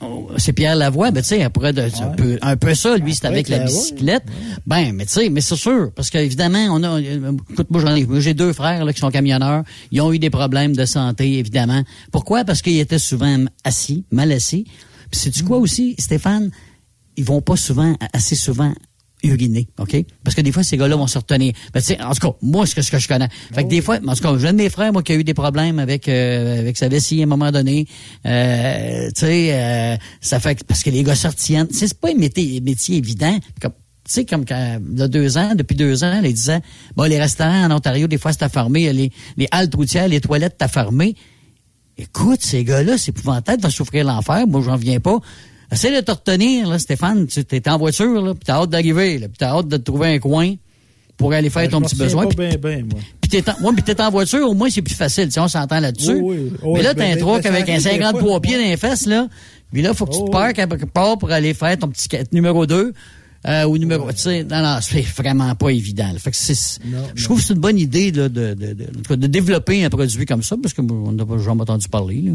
oh, 0.00 0.30
C'est 0.36 0.52
Pierre 0.52 0.76
Lavoie, 0.76 1.10
ben 1.10 1.20
tu 1.22 1.28
sais, 1.28 1.38
de- 1.38 1.88
c'est 1.92 2.02
un, 2.02 2.08
peu, 2.10 2.38
un 2.40 2.56
peu 2.56 2.74
ça, 2.74 2.96
lui, 2.96 3.14
c'est 3.14 3.26
avec 3.26 3.48
la 3.48 3.58
bicyclette. 3.58 4.22
Ben, 4.66 4.92
mais 4.94 5.06
tu 5.06 5.12
sais, 5.12 5.28
mais 5.28 5.40
c'est 5.40 5.56
sûr, 5.56 5.90
parce 5.94 6.08
qu'évidemment, 6.08 6.66
on 6.70 6.82
a, 6.84 7.00
euh, 7.00 7.32
écoute, 7.50 7.66
moi 7.70 7.80
j'en 7.80 7.94
ai, 7.96 8.06
moi, 8.06 8.20
j'ai 8.20 8.32
deux 8.34 8.52
frères 8.52 8.84
là 8.84 8.92
qui 8.92 9.00
sont 9.00 9.10
camionneurs, 9.10 9.64
ils 9.90 10.00
ont 10.00 10.12
eu 10.12 10.18
des 10.20 10.30
problèmes 10.30 10.76
de 10.76 10.84
santé, 10.84 11.38
évidemment. 11.38 11.82
Pourquoi? 12.12 12.44
Parce 12.44 12.62
qu'ils 12.62 12.78
étaient 12.78 12.98
souvent 13.00 13.44
assis, 13.64 14.04
mal 14.12 14.30
assis. 14.32 14.64
Puis 15.10 15.20
sais-tu 15.20 15.42
quoi 15.42 15.58
aussi, 15.58 15.96
Stéphane? 15.98 16.50
Ils 17.16 17.24
vont 17.24 17.40
pas 17.42 17.56
souvent, 17.56 17.96
assez 18.14 18.36
souvent 18.36 18.72
uriner, 19.22 19.68
OK? 19.78 19.96
Parce 20.24 20.34
que 20.34 20.40
des 20.40 20.52
fois, 20.52 20.62
ces 20.62 20.76
gars-là 20.76 20.96
vont 20.96 21.06
se 21.06 21.18
retenir. 21.18 21.52
Ben, 21.72 21.80
tu 21.80 21.86
sais, 21.86 22.02
en 22.02 22.12
tout 22.12 22.28
cas, 22.28 22.36
moi, 22.42 22.66
c'est 22.66 22.82
ce 22.82 22.90
que 22.90 22.98
je 22.98 23.08
connais. 23.08 23.28
Fait 23.52 23.64
que 23.64 23.68
des 23.68 23.80
fois, 23.80 23.98
en 24.06 24.14
tout 24.14 24.22
cas, 24.22 24.38
j'ai 24.38 24.48
un 24.48 24.52
de 24.52 24.58
mes 24.58 24.70
frères, 24.70 24.92
moi, 24.92 25.02
qui 25.02 25.12
a 25.12 25.14
eu 25.16 25.24
des 25.24 25.34
problèmes 25.34 25.78
avec, 25.78 26.08
euh, 26.08 26.58
avec 26.60 26.76
sa 26.76 26.88
vessie 26.88 27.20
à 27.20 27.24
un 27.24 27.26
moment 27.26 27.50
donné. 27.50 27.86
Euh, 28.26 29.08
tu 29.08 29.20
sais, 29.20 29.50
euh, 29.52 29.96
ça 30.20 30.40
fait 30.40 30.56
que, 30.56 30.64
parce 30.64 30.82
que 30.82 30.90
les 30.90 31.02
gars 31.02 31.14
sortiennent. 31.14 31.68
C'est 31.70 31.92
pas 31.98 32.10
un 32.10 32.14
métier, 32.14 32.60
métier 32.60 32.96
évident. 32.96 33.38
Comme, 33.60 33.72
tu 34.04 34.12
sais, 34.12 34.24
comme 34.24 34.44
quand, 34.44 34.80
il 34.92 34.98
y 34.98 35.02
a 35.02 35.08
deux 35.08 35.36
ans, 35.38 35.54
depuis 35.54 35.76
deux 35.76 36.04
ans, 36.04 36.20
là, 36.20 36.28
ils 36.28 36.34
disaient, 36.34 36.60
bon, 36.96 37.04
les 37.04 37.20
restaurants 37.20 37.66
en 37.66 37.70
Ontario, 37.70 38.06
des 38.06 38.18
fois, 38.18 38.32
c'est 38.32 38.48
fermé. 38.48 38.92
Les, 38.92 39.12
les 39.36 39.48
haltes 39.50 39.74
routières, 39.74 40.08
les 40.08 40.20
toilettes, 40.20 40.56
t'as 40.58 40.68
fermé. 40.68 41.14
Écoute, 41.98 42.40
ces 42.42 42.64
gars-là, 42.64 42.96
c'est 42.96 43.10
épouvantable, 43.10 43.62
va 43.62 43.68
souffrir 43.68 44.04
l'enfer. 44.06 44.46
Moi, 44.46 44.62
j'en 44.64 44.76
viens 44.76 45.00
pas. 45.00 45.18
Essaye 45.72 45.94
de 45.94 46.00
te 46.00 46.10
retenir, 46.10 46.68
là, 46.68 46.78
Stéphane. 46.78 47.26
Tu 47.26 47.40
es 47.50 47.68
en 47.68 47.78
voiture, 47.78 48.22
là, 48.22 48.34
puis 48.34 48.42
t'as 48.44 48.54
hâte 48.62 48.70
d'arriver, 48.70 49.18
là, 49.18 49.28
puis 49.28 49.36
t'as 49.38 49.50
hâte 49.56 49.68
de 49.68 49.76
te 49.76 49.82
trouver 49.82 50.14
un 50.14 50.18
coin 50.18 50.54
pour 51.16 51.32
aller 51.32 51.50
faire 51.50 51.62
Ben, 51.64 51.70
ton 51.70 51.80
petit 51.82 51.96
besoin. 51.96 52.24
pas 52.24 52.28
Puis 52.30 52.36
bien, 52.48 52.56
bien, 52.56 52.84
moi. 52.90 53.00
puis 53.20 53.30
t'es 53.30 53.50
en, 53.50 53.52
ouais, 53.62 53.72
puis 53.74 53.82
t'es 53.82 54.00
en 54.00 54.10
voiture, 54.10 54.48
au 54.48 54.54
moins, 54.54 54.70
c'est 54.70 54.82
plus 54.82 54.94
facile. 54.94 55.26
Tu 55.26 55.32
sais, 55.32 55.40
on 55.40 55.48
s'entend 55.48 55.78
là-dessus. 55.78 56.14
Oui, 56.14 56.36
oui. 56.40 56.52
Oh, 56.62 56.74
mais 56.76 56.82
là, 56.82 56.94
ben, 56.94 57.00
t'as 57.04 57.12
un 57.12 57.14
ben, 57.14 57.20
truck 57.20 57.42
ben, 57.42 57.52
avec 57.54 57.68
un 57.68 57.72
arrive 57.72 57.84
des 57.84 57.90
53 57.90 58.20
fois, 58.22 58.40
pieds 58.40 58.56
dans 58.56 58.64
les 58.70 58.76
fesses, 58.76 59.06
là. 59.06 59.28
Puis 59.72 59.82
là, 59.82 59.94
faut 59.94 60.06
que 60.06 60.14
tu 60.14 60.24
te 60.24 60.30
parques 60.30 60.58
à 60.58 60.66
quelque 60.66 60.86
part 60.86 61.18
pour 61.18 61.30
aller 61.30 61.54
faire 61.54 61.78
ton 61.78 61.88
petit 61.88 62.08
numéro 62.32 62.66
2. 62.66 62.92
Euh, 63.46 63.64
ou 63.64 63.78
numéro, 63.78 64.10
tu 64.12 64.18
sais, 64.18 64.44
non, 64.44 64.60
non, 64.62 64.78
c'est 64.82 65.00
vraiment 65.00 65.54
pas 65.54 65.70
évident. 65.70 66.12
là. 66.12 66.18
Fait 66.18 66.30
que 66.30 66.36
c'est, 66.36 66.78
je 67.14 67.24
trouve 67.24 67.38
que 67.40 67.46
c'est 67.46 67.54
une 67.54 67.60
bonne 67.60 67.78
idée 67.78 68.10
là, 68.12 68.28
de, 68.28 68.52
de, 68.52 68.74
de, 68.74 69.14
de 69.14 69.26
développer 69.26 69.82
un 69.82 69.88
produit 69.88 70.26
comme 70.26 70.42
ça, 70.42 70.56
parce 70.62 70.74
que 70.74 70.82
on 70.82 71.12
n'a 71.12 71.24
pas 71.24 71.38
jamais 71.38 71.62
entendu 71.62 71.88
parler. 71.88 72.20
Là, 72.20 72.32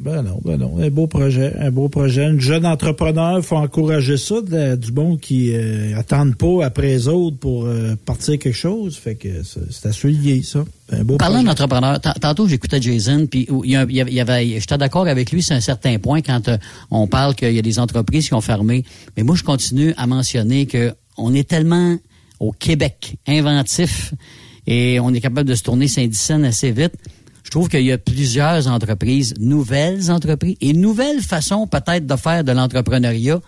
Ben 0.00 0.22
non, 0.22 0.40
ben 0.44 0.56
non. 0.56 0.78
Un 0.80 0.90
beau 0.90 1.06
projet, 1.06 1.54
un 1.60 1.70
beau 1.70 1.88
projet. 1.88 2.24
Un 2.24 2.38
jeune 2.38 2.66
entrepreneur, 2.66 3.44
faut 3.44 3.56
encourager 3.56 4.16
ça, 4.16 4.40
de- 4.40 4.74
du 4.74 4.90
bon 4.90 5.16
qui 5.16 5.52
euh, 5.54 5.96
attendent 5.96 6.34
pas 6.34 6.64
après 6.64 6.88
les 6.88 7.06
autres 7.06 7.36
pour 7.36 7.66
euh, 7.66 7.94
partir 8.04 8.36
quelque 8.38 8.52
chose. 8.56 8.96
Fait 8.96 9.14
que 9.14 9.28
c'est 9.44 9.86
à 9.86 9.92
souligner, 9.92 10.42
ça. 10.42 10.64
Un 10.90 11.04
beau 11.04 11.18
Parlant 11.18 11.44
d'entrepreneur, 11.44 12.00
tant- 12.00 12.14
tantôt 12.20 12.48
j'écoutais 12.48 12.82
Jason, 12.82 13.26
puis 13.30 13.46
il 13.64 13.70
y 13.70 13.76
avait, 14.20 14.46
j'étais 14.60 14.76
d'accord 14.78 15.06
avec 15.06 15.30
lui 15.30 15.40
sur 15.42 15.54
un 15.54 15.60
certain 15.60 15.98
point 15.98 16.20
quand 16.20 16.48
euh, 16.48 16.56
on 16.90 17.06
parle 17.06 17.36
qu'il 17.36 17.52
y 17.52 17.58
a 17.58 17.62
des 17.62 17.78
entreprises 17.78 18.26
qui 18.26 18.34
ont 18.34 18.40
fermé. 18.40 18.84
Mais 19.16 19.22
moi, 19.22 19.36
je 19.36 19.44
continue 19.44 19.94
à 19.96 20.08
mentionner 20.08 20.66
que 20.66 20.92
on 21.16 21.32
est 21.32 21.48
tellement 21.48 21.96
au 22.40 22.50
Québec 22.50 23.16
inventif 23.28 24.14
et 24.66 24.98
on 24.98 25.14
est 25.14 25.20
capable 25.20 25.48
de 25.48 25.54
se 25.54 25.62
tourner 25.62 25.86
Saint-Dicenne 25.86 26.44
assez 26.44 26.72
vite. 26.72 26.94
Je 27.52 27.58
trouve 27.58 27.68
qu'il 27.68 27.82
y 27.82 27.92
a 27.92 27.98
plusieurs 27.98 28.66
entreprises, 28.66 29.34
nouvelles 29.38 30.10
entreprises 30.10 30.56
et 30.62 30.72
nouvelles 30.72 31.20
façons 31.20 31.66
peut-être 31.66 32.06
de 32.06 32.16
faire 32.16 32.44
de 32.44 32.52
l'entrepreneuriat. 32.52 33.40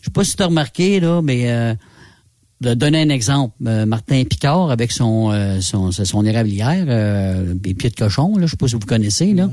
Je 0.00 0.04
sais 0.04 0.12
pas 0.12 0.22
si 0.22 0.36
tu 0.36 0.42
as 0.44 0.46
remarqué, 0.46 1.00
là, 1.00 1.20
mais 1.20 1.50
euh, 1.50 1.74
de 2.60 2.74
donner 2.74 3.02
un 3.02 3.08
exemple, 3.08 3.56
euh, 3.66 3.86
Martin 3.86 4.22
Picard 4.22 4.70
avec 4.70 4.92
son 4.92 5.32
euh, 5.32 5.60
son, 5.60 5.90
son 5.90 6.24
érablière, 6.24 6.84
euh, 6.86 7.54
les 7.64 7.74
pieds 7.74 7.90
de 7.90 7.96
cochon, 7.96 8.36
là, 8.36 8.46
je 8.46 8.52
sais 8.52 8.56
pas 8.56 8.68
si 8.68 8.74
vous 8.74 8.86
connaissez 8.86 9.34
là. 9.34 9.50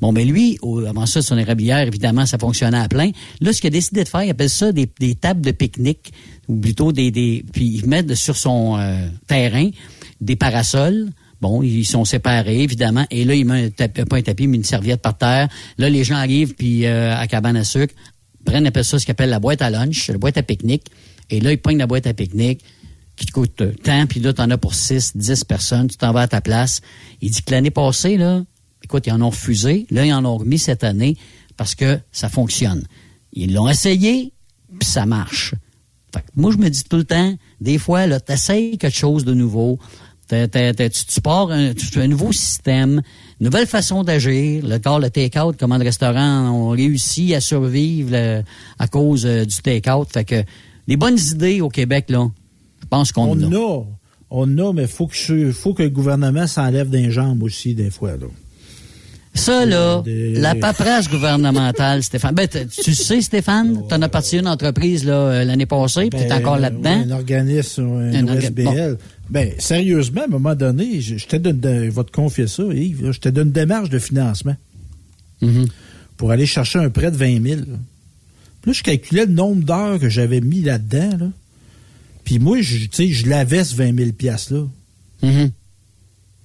Bon, 0.00 0.10
mais 0.10 0.24
lui, 0.24 0.56
au- 0.62 0.82
avant 0.86 1.04
ça, 1.04 1.20
son 1.20 1.36
érablière, 1.36 1.80
évidemment, 1.86 2.24
ça 2.24 2.38
fonctionnait 2.38 2.78
à 2.78 2.88
plein. 2.88 3.10
Là, 3.42 3.52
ce 3.52 3.60
qu'il 3.60 3.68
a 3.68 3.72
décidé 3.72 4.04
de 4.04 4.08
faire, 4.08 4.22
il 4.22 4.30
appelle 4.30 4.48
ça 4.48 4.72
des, 4.72 4.88
des 4.98 5.16
tables 5.16 5.42
de 5.42 5.50
pique-nique, 5.50 6.14
ou 6.48 6.56
plutôt 6.56 6.92
des, 6.92 7.10
des 7.10 7.44
puis 7.52 7.66
il 7.82 7.86
met 7.90 8.14
sur 8.14 8.38
son 8.38 8.78
euh, 8.78 9.06
terrain 9.26 9.68
des 10.22 10.34
parasols. 10.36 11.10
Bon, 11.44 11.62
ils 11.62 11.84
sont 11.84 12.06
séparés, 12.06 12.62
évidemment. 12.62 13.04
Et 13.10 13.26
là, 13.26 13.34
il 13.34 13.44
met 13.44 13.68
pas 13.68 14.16
un 14.16 14.22
tapis, 14.22 14.46
mais 14.46 14.56
une 14.56 14.64
serviette 14.64 15.02
par 15.02 15.18
terre. 15.18 15.46
Là, 15.76 15.90
les 15.90 16.02
gens 16.02 16.14
arrivent, 16.14 16.54
puis 16.54 16.86
euh, 16.86 17.14
à 17.14 17.26
cabane 17.26 17.58
à 17.58 17.64
sucre, 17.64 17.94
prennent 18.46 18.66
appelle 18.66 18.82
ça 18.82 18.98
ce 18.98 19.04
qu'ils 19.04 19.12
appellent 19.12 19.28
la 19.28 19.40
boîte 19.40 19.60
à 19.60 19.68
lunch, 19.68 20.08
la 20.08 20.16
boîte 20.16 20.38
à 20.38 20.42
pique-nique. 20.42 20.86
Et 21.28 21.40
là, 21.40 21.52
ils 21.52 21.58
prennent 21.58 21.76
la 21.76 21.86
boîte 21.86 22.06
à 22.06 22.14
pique-nique 22.14 22.64
qui 23.16 23.26
te 23.26 23.32
coûte 23.32 23.60
euh, 23.60 23.74
tant, 23.82 24.06
puis 24.06 24.20
là, 24.20 24.32
t'en 24.32 24.48
as 24.48 24.56
pour 24.56 24.74
6, 24.74 25.18
10 25.18 25.44
personnes, 25.44 25.88
tu 25.88 25.98
t'en 25.98 26.12
vas 26.12 26.22
à 26.22 26.28
ta 26.28 26.40
place. 26.40 26.80
Il 27.20 27.30
dit 27.30 27.42
que 27.42 27.50
l'année 27.50 27.70
passée, 27.70 28.16
là, 28.16 28.42
écoute, 28.82 29.06
ils 29.06 29.12
en 29.12 29.20
ont 29.20 29.28
refusé. 29.28 29.86
Là, 29.90 30.06
ils 30.06 30.14
en 30.14 30.24
ont 30.24 30.38
remis 30.38 30.58
cette 30.58 30.82
année 30.82 31.18
parce 31.58 31.74
que 31.74 31.98
ça 32.10 32.30
fonctionne. 32.30 32.84
Ils 33.34 33.52
l'ont 33.52 33.68
essayé, 33.68 34.32
puis 34.80 34.88
ça 34.88 35.04
marche. 35.04 35.54
Fait 36.14 36.20
que 36.20 36.26
moi, 36.36 36.52
je 36.52 36.56
me 36.56 36.70
dis 36.70 36.84
tout 36.84 36.96
le 36.96 37.04
temps, 37.04 37.34
des 37.60 37.76
fois, 37.76 38.06
là, 38.06 38.18
t'essayes 38.18 38.78
quelque 38.78 38.96
chose 38.96 39.26
de 39.26 39.34
nouveau. 39.34 39.78
T'as- 40.28 40.48
tu, 40.74 41.04
tu 41.06 41.20
pars 41.20 41.50
un, 41.50 41.74
tu- 41.74 42.00
un 42.00 42.06
nouveau 42.08 42.32
système, 42.32 43.02
une 43.40 43.44
nouvelle 43.46 43.66
façon 43.66 44.02
d'agir. 44.04 44.64
Le 44.66 44.78
corps, 44.78 44.98
le 45.00 45.10
take-out, 45.10 45.56
comment 45.58 45.76
le 45.78 45.84
restaurant 45.84 46.48
ont 46.50 46.70
réussi 46.70 47.34
à 47.34 47.40
survivre 47.40 48.42
à 48.78 48.88
cause 48.88 49.26
euh, 49.26 49.44
du 49.44 49.56
take-out. 49.62 50.08
Fait 50.12 50.24
que 50.24 50.42
des 50.88 50.96
bonnes 50.96 51.18
idées 51.18 51.60
au 51.60 51.68
Québec, 51.68 52.06
là, 52.08 52.28
je 52.82 52.86
pense 52.88 53.12
qu'on 53.12 53.30
On 53.38 53.52
a. 53.52 53.56
a. 53.56 53.84
On 54.30 54.58
a, 54.58 54.72
mais 54.72 54.86
faut 54.86 55.06
que 55.06 55.52
faut 55.52 55.74
que 55.74 55.82
le 55.84 55.90
gouvernement 55.90 56.46
s'enlève 56.46 56.90
d'un 56.90 57.08
jambes 57.10 57.42
aussi, 57.42 57.74
des 57.74 57.90
fois. 57.90 58.12
Là. 58.16 58.26
Ça, 59.34 59.66
là, 59.66 60.02
la 60.06 60.54
paperasse 60.54 61.08
gouvernementale, 61.10 62.02
Stéphane. 62.04 62.34
Ben, 62.34 62.46
tu 62.48 62.94
sais, 62.94 63.20
Stéphane, 63.20 63.86
t'en 63.88 64.00
as 64.00 64.08
parti 64.08 64.38
une 64.38 64.46
entreprise 64.46 65.04
là, 65.04 65.14
euh, 65.14 65.44
l'année 65.44 65.66
passée, 65.66 66.08
puis 66.08 66.20
t'es 66.20 66.28
Ben, 66.28 66.38
encore 66.38 66.58
là-dedans. 66.58 67.02
Un 67.06 67.10
organisme, 67.10 67.82
un, 67.82 68.14
Un 68.14 68.28
orga-. 68.28 68.96
Ben, 69.30 69.50
sérieusement, 69.58 70.20
à 70.20 70.24
un 70.24 70.28
moment 70.28 70.54
donné, 70.54 71.00
je, 71.00 71.16
je 71.16 71.26
te 71.26 71.34
donne, 71.36 71.58
de- 71.58 71.86
je 71.86 71.90
vais 71.90 72.04
te 72.04 72.12
confier 72.12 72.46
ça, 72.46 72.62
Yves, 72.62 73.10
je 73.10 73.18
te 73.18 73.28
donne 73.28 73.48
une 73.48 73.52
démarche 73.52 73.90
de 73.90 73.98
financement 73.98 74.54
Mhm. 75.42 75.66
pour 76.16 76.30
aller 76.30 76.46
chercher 76.46 76.78
un 76.78 76.90
prêt 76.90 77.10
de 77.10 77.16
20 77.16 77.42
000. 77.42 77.56
là. 77.60 77.64
Puis 78.62 78.70
là, 78.70 78.72
je 78.72 78.82
calculais 78.82 79.26
le 79.26 79.32
nombre 79.32 79.64
d'heures 79.64 79.98
que 79.98 80.08
j'avais 80.08 80.40
mis 80.40 80.62
là-dedans. 80.62 81.16
Là. 81.18 81.26
Puis 82.22 82.38
moi, 82.38 82.60
je, 82.62 82.76
tu 82.86 82.88
sais, 82.92 83.08
je 83.08 83.28
l'avais 83.28 83.64
ce 83.64 83.74
20 83.74 83.96
000 83.96 84.12
piastres-là. 84.12 84.64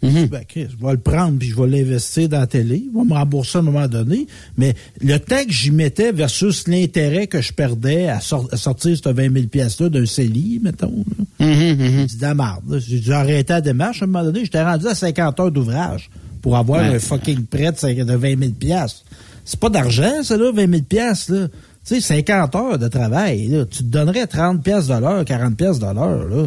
Mhm. 0.02 0.12
Mhm. 0.12 0.26
Ben, 0.28 0.42
Chris, 0.48 0.68
je 0.80 0.86
vais 0.86 0.92
le 0.94 0.98
prendre 1.00 1.38
puis 1.38 1.50
je 1.50 1.56
vais 1.62 1.68
l'investir 1.68 2.30
dans 2.30 2.40
la 2.40 2.48
télé. 2.48 2.84
Il 2.86 2.92
va 2.98 3.04
me 3.04 3.14
rembourser 3.14 3.58
à 3.58 3.62
un 3.62 3.64
moment 3.64 3.88
donné. 3.88 4.28
Mais 4.58 4.74
le 5.02 5.18
temps 5.20 5.44
que 5.46 5.52
j'y 5.52 5.72
mettais 5.72 6.12
versus 6.14 6.68
l'intérêt 6.68 7.28
que 7.28 7.42
je 7.42 7.52
perdais 7.52 8.08
à, 8.08 8.22
sor- 8.22 8.48
à 8.52 8.58
sortir 8.58 8.96
ce 8.98 9.10
20 9.10 9.34
000 9.34 9.48
piastres-là 9.48 9.90
d'un 9.90 10.06
CELI, 10.06 10.60
mettons. 10.64 11.04
là. 11.40 11.46
Mhm, 11.46 11.78
mhm. 11.78 12.08
C'est 12.10 12.18
de 12.18 12.22
la 12.22 12.34
merde. 12.36 12.80
J'ai 12.80 13.00
dû 13.00 13.12
arrêter 13.12 13.54
la 13.54 13.62
démarche 13.62 14.02
à 14.02 14.06
un 14.06 14.08
moment 14.08 14.24
donné. 14.24 14.42
J'étais 14.46 14.64
rendu 14.64 14.88
à 14.88 14.96
50 14.96 15.40
heures 15.40 15.52
d'ouvrage 15.52 16.10
pour 16.42 16.56
avoir 16.56 16.82
Ouais. 16.82 16.96
un 16.96 17.00
fucking 17.00 17.46
prêt 17.46 17.72
de 17.72 17.78
cinq- 17.78 17.98
de 17.98 18.16
20 18.16 18.40
000 18.40 18.52
piastres. 18.54 19.04
C'est 19.44 19.60
pas 19.60 19.70
d'argent, 19.70 20.24
ça, 20.24 20.38
là, 20.38 20.52
20 20.54 20.70
000 20.72 20.84
piastres, 20.84 21.34
là. 21.34 21.48
Tu 21.86 21.96
sais, 21.96 22.02
50 22.02 22.56
heures 22.56 22.78
de 22.80 22.88
travail, 22.88 23.48
là. 23.48 23.66
Tu 23.66 23.80
te 23.80 23.84
donnerais 23.90 24.28
30 24.28 24.62
piastres 24.64 24.96
de 24.96 25.02
l'heure, 25.02 25.26
40 25.26 25.58
piastres 25.58 25.86
de 25.90 25.94
l'heure, 25.96 26.26
là. 26.30 26.46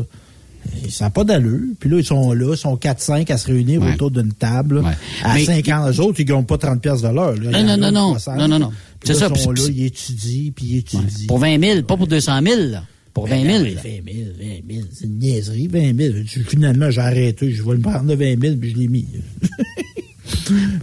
Ça 0.88 1.06
n'a 1.06 1.10
pas 1.10 1.24
d'allure. 1.24 1.60
Puis 1.80 1.88
là, 1.90 1.98
ils 1.98 2.04
sont 2.04 2.32
là, 2.32 2.52
ils 2.54 2.58
sont 2.58 2.76
4-5 2.76 3.30
à 3.30 3.38
se 3.38 3.46
réunir 3.46 3.80
Ouais. 3.82 3.94
autour 3.94 4.10
d'une 4.10 4.32
table. 4.32 4.78
Ouais. 4.78 4.92
À 5.22 5.34
Mais- 5.34 5.44
50 5.44 5.90
eux 5.94 6.00
autres, 6.00 6.20
ils 6.20 6.24
gagnent 6.24 6.44
pas 6.44 6.58
30 6.58 6.80
piastres 6.80 7.08
de 7.08 7.14
l'heure. 7.14 7.34
Non, 7.38 7.62
non, 7.64 7.76
non, 7.76 7.90
non. 7.92 8.12
60. 8.12 8.36
Non, 8.38 8.48
non, 8.48 8.58
non. 8.58 8.72
C'est 9.04 9.14
ça, 9.14 9.28
Ils 9.34 9.38
sont 9.40 9.50
là, 9.52 9.62
ils 9.68 9.84
étudient, 9.86 10.50
puis 10.54 10.66
ils 10.66 10.76
étudient. 10.78 11.26
Pour 11.28 11.38
20 11.38 11.58
000, 11.60 11.82
pas 11.82 11.96
pour 11.96 12.06
200 12.06 12.40
000, 12.42 12.60
là. 12.70 12.84
Pour 13.14 13.26
20 13.26 13.42
000. 13.44 13.64
Ben, 13.64 13.74
20 13.74 14.12
000, 14.12 14.26
20 14.38 14.74
000, 14.74 14.86
c'est 14.92 15.04
une 15.04 15.18
niaiserie, 15.18 15.66
20 15.68 15.96
000. 15.96 16.14
Je- 16.24 16.40
Finalement, 16.48 16.90
j'ai 16.90 17.00
arrêté. 17.00 17.52
Je 17.52 17.62
vais 17.62 17.72
le 17.72 17.80
prendre 17.80 18.04
de 18.04 18.14
20 18.14 18.40
000, 18.40 18.56
puis 18.56 18.70
je 18.70 18.76
l'ai 18.76 18.88
mis. 18.88 19.06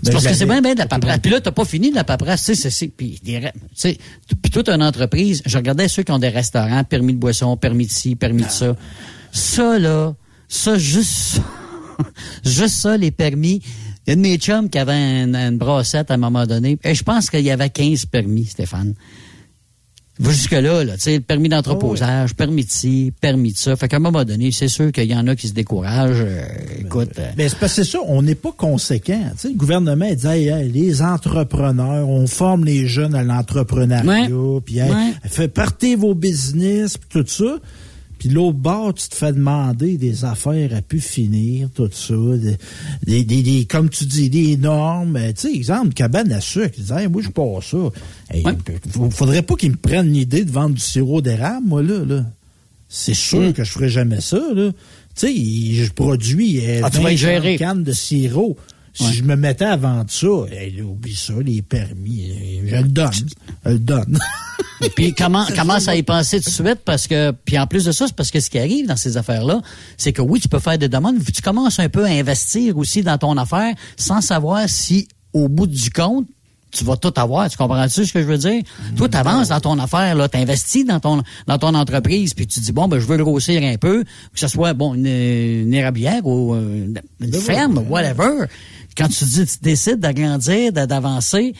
C'est 0.03 0.11
parce 0.11 0.25
que 0.25 0.33
c'est 0.33 0.45
bien, 0.45 0.61
bien 0.61 0.73
de 0.73 0.79
la 0.79 0.85
paperasse. 0.85 1.19
Puis 1.19 1.31
là, 1.31 1.41
t'as 1.41 1.51
pas 1.51 1.65
fini 1.65 1.89
de 1.89 1.95
la 1.95 2.03
paperasse. 2.03 2.45
Tu 2.45 2.55
sais, 2.55 2.69
c'est- 2.69 2.87
puis 2.87 3.19
puis 3.23 4.51
toute 4.51 4.69
une 4.69 4.81
entreprise, 4.83 5.41
je 5.45 5.57
regardais 5.57 5.87
ceux 5.87 6.03
qui 6.03 6.11
ont 6.11 6.19
des 6.19 6.29
restaurants, 6.29 6.83
permis 6.83 7.13
de 7.13 7.19
boisson, 7.19 7.57
permis 7.57 7.85
de 7.87 7.91
ci, 7.91 8.15
permis 8.15 8.43
de 8.43 8.49
ça. 8.49 8.75
Ça, 9.31 9.77
là, 9.79 10.15
ça, 10.47 10.77
juste 10.77 11.11
ça, 11.11 11.41
juste 12.45 12.75
ça, 12.75 12.97
les 12.97 13.11
permis. 13.11 13.61
Il 14.07 14.09
y 14.09 14.13
a 14.13 14.15
de 14.15 14.21
mes 14.21 14.37
chums 14.37 14.69
qui 14.69 14.79
avaient 14.79 15.21
une, 15.23 15.35
une 15.35 15.57
brassette 15.57 16.09
à 16.09 16.15
un 16.15 16.17
moment 16.17 16.45
donné. 16.47 16.77
Et 16.83 16.95
je 16.95 17.03
pense 17.03 17.29
qu'il 17.29 17.41
y 17.41 17.51
avait 17.51 17.69
15 17.69 18.05
permis, 18.05 18.45
Stéphane. 18.45 18.95
Jusque-là, 20.21 20.83
là, 20.83 20.95
tu 20.95 21.03
sais, 21.03 21.19
permis 21.21 21.47
d'entreposage, 21.47 22.35
permis 22.35 22.65
de 22.65 22.69
ci, 22.69 23.13
permis 23.21 23.53
de 23.53 23.57
ça. 23.57 23.77
Fait 23.77 23.87
qu'à 23.87 23.97
un 23.97 23.99
moment 24.01 24.25
donné, 24.25 24.51
c'est 24.51 24.67
sûr 24.67 24.91
qu'il 24.91 25.05
y 25.09 25.15
en 25.15 25.25
a 25.27 25.35
qui 25.37 25.47
se 25.47 25.53
découragent. 25.53 26.25
euh, 26.25 26.43
écoute, 26.81 27.11
euh, 27.19 27.31
Mais 27.37 27.47
c'est 27.47 27.57
parce 27.57 27.75
que 27.75 27.83
c'est 27.85 27.91
ça, 27.91 27.99
on 28.05 28.21
n'est 28.21 28.35
pas 28.35 28.51
conséquent. 28.51 29.31
Le 29.45 29.53
gouvernement 29.53 30.07
il 30.09 30.17
dit 30.17 30.27
hey, 30.27 30.49
hey, 30.49 30.69
les 30.69 31.01
entrepreneurs, 31.01 32.09
on 32.09 32.27
forme 32.27 32.65
les 32.65 32.85
jeunes 32.85 33.15
à 33.15 33.23
l'entrepreneuriat, 33.23 34.27
puis 34.65 34.79
hey, 34.79 34.91
Ouais. 34.91 35.47
partez 35.47 35.95
vos 35.95 36.13
business, 36.15 36.97
puis 36.97 37.07
tout 37.23 37.25
ça. 37.25 37.57
Puis 38.19 38.29
l'autre 38.29 38.57
bord, 38.57 38.93
tu 38.93 39.07
te 39.09 39.15
fais 39.15 39.31
demander 39.33 39.97
des 39.97 40.25
affaires 40.25 40.75
à 40.75 40.81
pu 40.81 40.99
finir, 40.99 41.69
tout 41.73 41.89
ça, 41.91 42.13
des, 43.03 43.23
des, 43.23 43.41
des- 43.41 43.65
comme 43.65 43.89
tu 43.89 44.05
dis, 44.05 44.29
des 44.29 44.57
normes. 44.57 45.15
Euh, 45.15 45.29
Tu 45.33 45.47
sais, 45.49 45.53
exemple, 45.53 45.93
cabane 45.93 46.31
à 46.33 46.41
sucre, 46.41 46.73
ils 46.77 46.81
disent, 46.83 46.91
Hey, 46.91 47.07
moi, 47.07 47.21
je 47.21 47.29
pas 47.29 47.59
ça. 47.61 47.77
Hey, 48.29 48.43
f- 48.43 49.09
Faudrait 49.11 49.41
pas 49.41 49.55
qu'ils 49.55 49.71
me 49.71 49.77
prennent 49.77 50.11
l'idée 50.11 50.43
de 50.45 50.51
vendre 50.51 50.75
du 50.75 50.81
sirop 50.81 51.21
d'érable, 51.21 51.65
moi, 51.65 51.81
là. 51.81 52.03
là. 52.05 52.25
C'est 52.89 53.13
sûr 53.13 53.39
Mm. 53.41 53.53
que 53.53 53.63
je 53.63 53.71
ferais 53.71 53.89
jamais 53.89 54.19
ça, 54.21 54.41
là. 54.53 54.71
Tu 55.15 55.27
sais, 55.27 55.83
je 55.85 55.91
produis 55.91 56.59
euh, 56.65 56.81
Ah, 56.83 56.89
tu 56.89 56.97
vas 56.97 57.03
20 57.03 57.11
y 57.11 57.17
gérer. 57.17 57.55
cannes 57.57 57.83
de 57.83 57.91
sirop. 57.91 58.57
Si 58.93 59.03
Ouais. 59.03 59.13
je 59.13 59.23
me 59.23 59.35
mettais 59.35 59.65
à 59.65 59.75
vendre 59.77 60.09
ça, 60.09 60.27
hey, 60.51 60.71
là, 60.75 60.83
oublie 60.83 61.15
ça, 61.15 61.33
les 61.43 61.61
permis, 61.61 62.31
euh, 62.31 62.67
je 62.67 62.75
le 62.77 62.83
donne. 62.89 63.11
Je 63.65 63.69
le 63.71 63.79
donne. 63.79 64.19
Puis 64.95 65.13
comment 65.13 65.45
commence 65.55 65.87
à 65.87 65.95
y 65.95 66.03
penser 66.03 66.39
tout 66.41 66.49
de 66.49 66.53
suite? 66.53 66.79
Parce 66.85 67.07
que 67.07 67.31
puis 67.31 67.57
en 67.59 67.67
plus 67.67 67.83
de 67.85 67.91
ça, 67.91 68.07
c'est 68.07 68.15
parce 68.15 68.31
que 68.31 68.39
ce 68.39 68.49
qui 68.49 68.59
arrive 68.59 68.87
dans 68.87 68.95
ces 68.95 69.17
affaires-là, 69.17 69.61
c'est 69.97 70.13
que 70.13 70.21
oui, 70.21 70.39
tu 70.39 70.47
peux 70.47 70.59
faire 70.59 70.77
des 70.77 70.87
demandes, 70.89 71.15
mais 71.17 71.23
tu 71.25 71.41
commences 71.41 71.79
un 71.79 71.89
peu 71.89 72.05
à 72.05 72.09
investir 72.09 72.77
aussi 72.77 73.01
dans 73.03 73.17
ton 73.17 73.35
affaire 73.37 73.73
sans 73.97 74.21
savoir 74.21 74.67
si 74.69 75.07
au 75.33 75.47
bout 75.49 75.67
du 75.67 75.89
compte 75.91 76.27
tu 76.71 76.83
vas 76.83 76.95
tout 76.97 77.13
avoir, 77.15 77.49
tu 77.49 77.57
comprends-tu 77.57 78.05
ce 78.05 78.13
que 78.13 78.21
je 78.21 78.25
veux 78.27 78.37
dire? 78.37 78.61
Toi, 78.95 79.09
tu 79.09 79.17
avances 79.17 79.47
dans 79.49 79.59
ton 79.59 79.79
affaire, 79.79 80.13
là, 80.15 80.27
tu 80.29 80.37
investis 80.37 80.85
dans 80.85 80.99
ton 80.99 81.23
dans 81.47 81.57
ton 81.57 81.73
entreprise, 81.73 82.33
puis 82.33 82.45
tu 82.47 82.59
dis 82.59 82.71
bon 82.71 82.87
ben 82.87 82.99
je 82.99 83.05
veux 83.07 83.17
le 83.17 83.23
grossir 83.23 83.61
un 83.63 83.77
peu, 83.77 84.03
que 84.03 84.39
ce 84.39 84.47
soit 84.47 84.73
bon 84.73 84.93
une, 84.93 85.07
une 85.07 85.73
érablière 85.73 86.25
ou 86.25 86.53
euh, 86.53 86.85
une 87.19 87.31
ferme, 87.41 87.83
whatever. 87.89 88.45
Quand 88.95 89.07
tu 89.07 89.25
dis 89.25 89.45
tu 89.45 89.57
décides 89.61 89.99
d'agrandir, 89.99 90.71
d'avancer, 90.73 91.53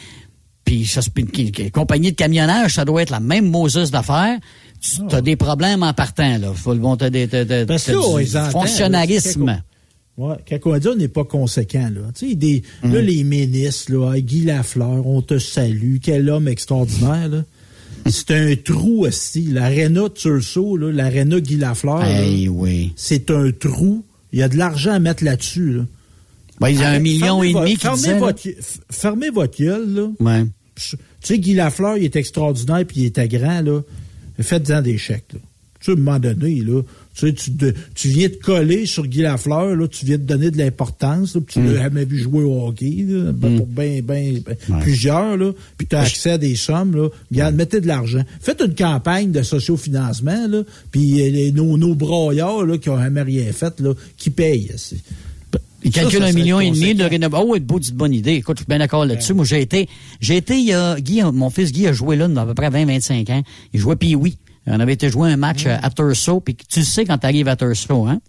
puis 0.66 0.86
ça, 0.86 1.02
c'est 1.02 1.18
une, 1.18 1.28
une- 1.38 1.52
une 1.58 1.72
compagnie 1.72 2.12
de 2.12 2.16
camionnage, 2.16 2.74
ça 2.76 2.86
doit 2.86 3.02
être 3.02 3.10
la 3.10 3.20
même 3.20 3.50
Moses 3.50 3.90
d'affaires. 3.92 4.38
Tu 5.10 5.16
as 5.16 5.22
des 5.22 5.36
problèmes 5.36 5.84
en 5.84 5.94
partant, 5.94 6.38
là. 6.38 6.54
Faut 6.54 6.74
le 6.74 6.80
bon, 6.80 6.96
t'as 6.96 7.10
des, 7.10 7.28
t'as- 7.28 7.46
t'as- 7.46 7.66
Parce 7.66 7.86
t'as 7.86 7.94
que 7.94 7.98
du 7.98 8.04
là, 9.46 9.60
Ouais, 10.20 10.36
quand 10.50 10.58
on 10.72 10.78
dit 10.78 10.88
on 10.90 10.96
n'est 10.96 11.08
pas 11.08 11.24
conséquent, 11.24 11.90
là. 11.94 12.02
Tu 12.14 12.30
sais, 12.32 12.36
des, 12.36 12.62
Mm. 12.84 12.94
là, 12.94 13.02
les 13.02 13.24
ministres, 13.24 13.94
là, 13.94 14.20
Guy 14.20 14.42
Lafleur, 14.44 15.08
on 15.08 15.22
te 15.22 15.40
salue, 15.40 15.98
quel 16.02 16.30
homme 16.30 16.48
extraordinaire, 16.50 17.30
là. 17.30 17.44
C'est 18.10 18.32
un 18.32 18.56
trou 18.56 19.06
aussi. 19.06 19.44
L'aréna 19.44 20.02
là, 20.02 20.92
l'aréna 20.92 21.40
Guy 21.40 21.56
Lafleur, 21.58 22.00
là, 22.00 22.22
Hey, 22.24 22.48
oui. 22.50 22.92
c'est 22.96 23.32
un 23.32 23.52
trou. 23.52 24.04
Il 24.34 24.40
y 24.40 24.44
a 24.44 24.50
de 24.50 24.58
l'argent 24.58 24.92
à 24.92 25.00
mettre 25.00 25.24
là-dessus, 25.24 25.72
là. 25.74 25.86
Ben, 26.60 26.70
il 26.70 26.80
y 26.80 26.84
a 26.84 26.90
un 26.90 27.00
million 27.00 27.42
et 27.42 27.54
demi 27.54 27.72
qui 27.76 27.78
fermez 27.80 27.98
disait, 27.98 28.14
là. 28.14 28.20
votre, 28.20 28.42
fermez 28.92 29.30
votre 29.30 29.58
gueule, 29.58 29.94
là. 29.94 30.08
Ouais. 30.20 30.46
Tu 30.76 30.98
sais, 31.22 31.40
Guy 31.40 31.54
Lafleur, 31.54 31.98
il 31.98 32.04
est 32.04 32.16
extraordinaire 32.18 32.84
puis 32.86 33.02
il 33.02 33.06
était 33.06 33.28
grand, 33.30 33.62
là. 33.62 33.82
Faites-en 34.42 34.82
des 34.82 34.98
chèques, 34.98 35.34
là. 35.34 35.40
Tu 35.80 35.86
sais, 35.86 35.92
à 35.92 35.94
un 35.94 35.98
moment 35.98 36.20
donné, 36.20 36.56
là, 36.62 36.82
tu 37.20 37.28
sais, 37.28 37.34
tu, 37.34 37.52
de- 37.52 37.74
tu 37.96 38.08
viens 38.10 38.28
de 38.30 38.36
coller 38.36 38.86
sur 38.86 39.06
Guy 39.06 39.22
Lafleur, 39.22 39.76
là, 39.76 39.88
tu 39.88 40.06
viens 40.06 40.18
de 40.18 40.24
donner 40.24 40.52
de 40.52 40.58
l'importance, 40.58 41.36
là, 41.36 41.42
puis 41.42 41.54
tu 41.54 41.60
Mm. 41.60 41.74
l'as 41.74 41.82
jamais 41.84 42.06
vu 42.06 42.18
jouer 42.18 42.44
au 42.44 42.68
hockey, 42.68 43.06
là, 43.08 43.32
ben, 43.32 43.58
pour 43.58 43.68
ben, 43.68 44.02
ben, 44.02 44.40
ben, 44.46 44.56
Ouais. 44.70 44.82
plusieurs, 44.82 45.38
là, 45.38 45.52
puis 45.78 45.88
tu 45.88 45.96
as 45.96 46.02
accès 46.02 46.32
à 46.32 46.38
des 46.38 46.56
sommes, 46.56 46.96
là. 46.96 47.10
Regarde, 47.32 47.56
mettez 47.56 47.82
de 47.82 47.88
l'argent. 47.88 48.24
Faites 48.42 48.62
une 48.66 48.76
campagne 48.76 49.32
de 49.32 49.42
sociofinancement, 49.44 50.48
là, 50.48 50.64
puis 50.92 51.22
euh, 51.22 51.52
nos, 51.52 51.78
nos 51.78 51.96
broyards, 51.96 52.66
là, 52.66 52.78
qui 52.78 52.90
ont 52.90 52.98
jamais 53.00 53.22
rien 53.22 53.52
fait, 53.52 53.80
là, 53.80 53.94
qui 54.18 54.30
payent. 54.30 54.72
Il 55.84 55.92
calcule 55.92 56.24
un 56.24 56.34
million 56.34 56.60
et 56.60 56.72
demi 56.72 56.94
de 56.94 57.06
rénovation. 57.06 57.48
Oh, 57.48 57.54
oui, 57.54 57.62
beau, 57.62 57.80
c'est 57.82 57.92
une 57.92 57.96
bonne 57.98 58.14
idée. 58.14 58.34
Écoute, 58.34 58.58
je 58.58 58.64
suis 58.64 58.68
bien 58.68 58.80
d'accord 58.80 59.06
là-dessus. 59.06 59.34
Moi, 59.34 59.46
j'ai 59.46 59.62
été, 59.62 59.88
j'ai 60.20 60.36
été, 60.36 60.58
il 60.58 60.66
y 60.66 60.74
a, 60.74 61.00
Guy, 61.00 61.22
mon 61.34 61.50
fils 61.50 61.72
Guy 61.72 61.88
a 61.88 61.94
joué 61.94 62.18
là, 62.18 62.28
à 62.36 62.46
peu 62.46 62.54
près 62.54 62.70
20-25 62.70 63.30
ans. 63.32 63.44
Il 63.74 63.80
jouait 63.80 63.96
puis 63.96 64.14
oui. 64.14 64.36
On 64.70 64.80
avait 64.80 64.94
été 64.94 65.10
jouer 65.10 65.32
un 65.32 65.38
match 65.38 65.66
euh, 65.66 65.76
à 65.82 65.90
Tursault, 65.90 66.40
puis 66.42 66.56
tu 66.56 66.80
le 66.80 66.86
sais 66.86 67.06
quand 67.06 67.18
tu 67.18 67.26
arrives 67.26 67.48
à 67.48 67.56
Tursault, 67.56 68.06
hein? 68.08 68.20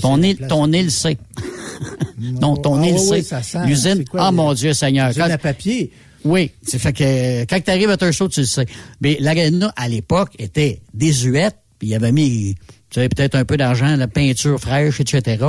Ton 0.00 0.16
nez, 0.18 0.34
ton 0.36 0.66
nez 0.66 0.82
le 0.82 0.90
sait. 0.90 1.16
non, 2.18 2.56
ton 2.56 2.76
Ah 2.76 2.80
nez 2.80 2.92
le 2.92 2.98
oui, 3.10 3.22
sait. 3.22 3.58
L'usine, 3.66 4.04
ah 4.14 4.32
mon 4.32 4.52
Dieu 4.52 4.72
Seigneur. 4.72 5.10
Usine 5.10 5.22
Quand- 5.24 5.30
à 5.30 5.38
papier. 5.38 5.92
oui, 6.24 6.50
c'est 6.62 6.78
fait 6.78 6.92
que 6.92 7.44
quand 7.44 7.60
tu 7.64 7.70
arrives 7.70 7.90
à 7.90 7.96
Tursault, 7.96 8.28
tu 8.28 8.40
le 8.40 8.46
sais. 8.46 8.66
Mais 9.00 9.16
l'aréna, 9.20 9.72
à 9.76 9.88
l'époque, 9.88 10.30
était 10.38 10.80
désuète, 10.92 11.56
puis 11.78 11.88
il 11.88 11.94
avait 11.94 12.10
mis, 12.12 12.56
tu 12.90 13.00
sais, 13.00 13.08
peut-être 13.08 13.36
un 13.36 13.44
peu 13.44 13.56
d'argent, 13.56 13.94
la 13.96 14.08
peinture 14.08 14.58
fraîche, 14.60 15.00
etc. 15.00 15.44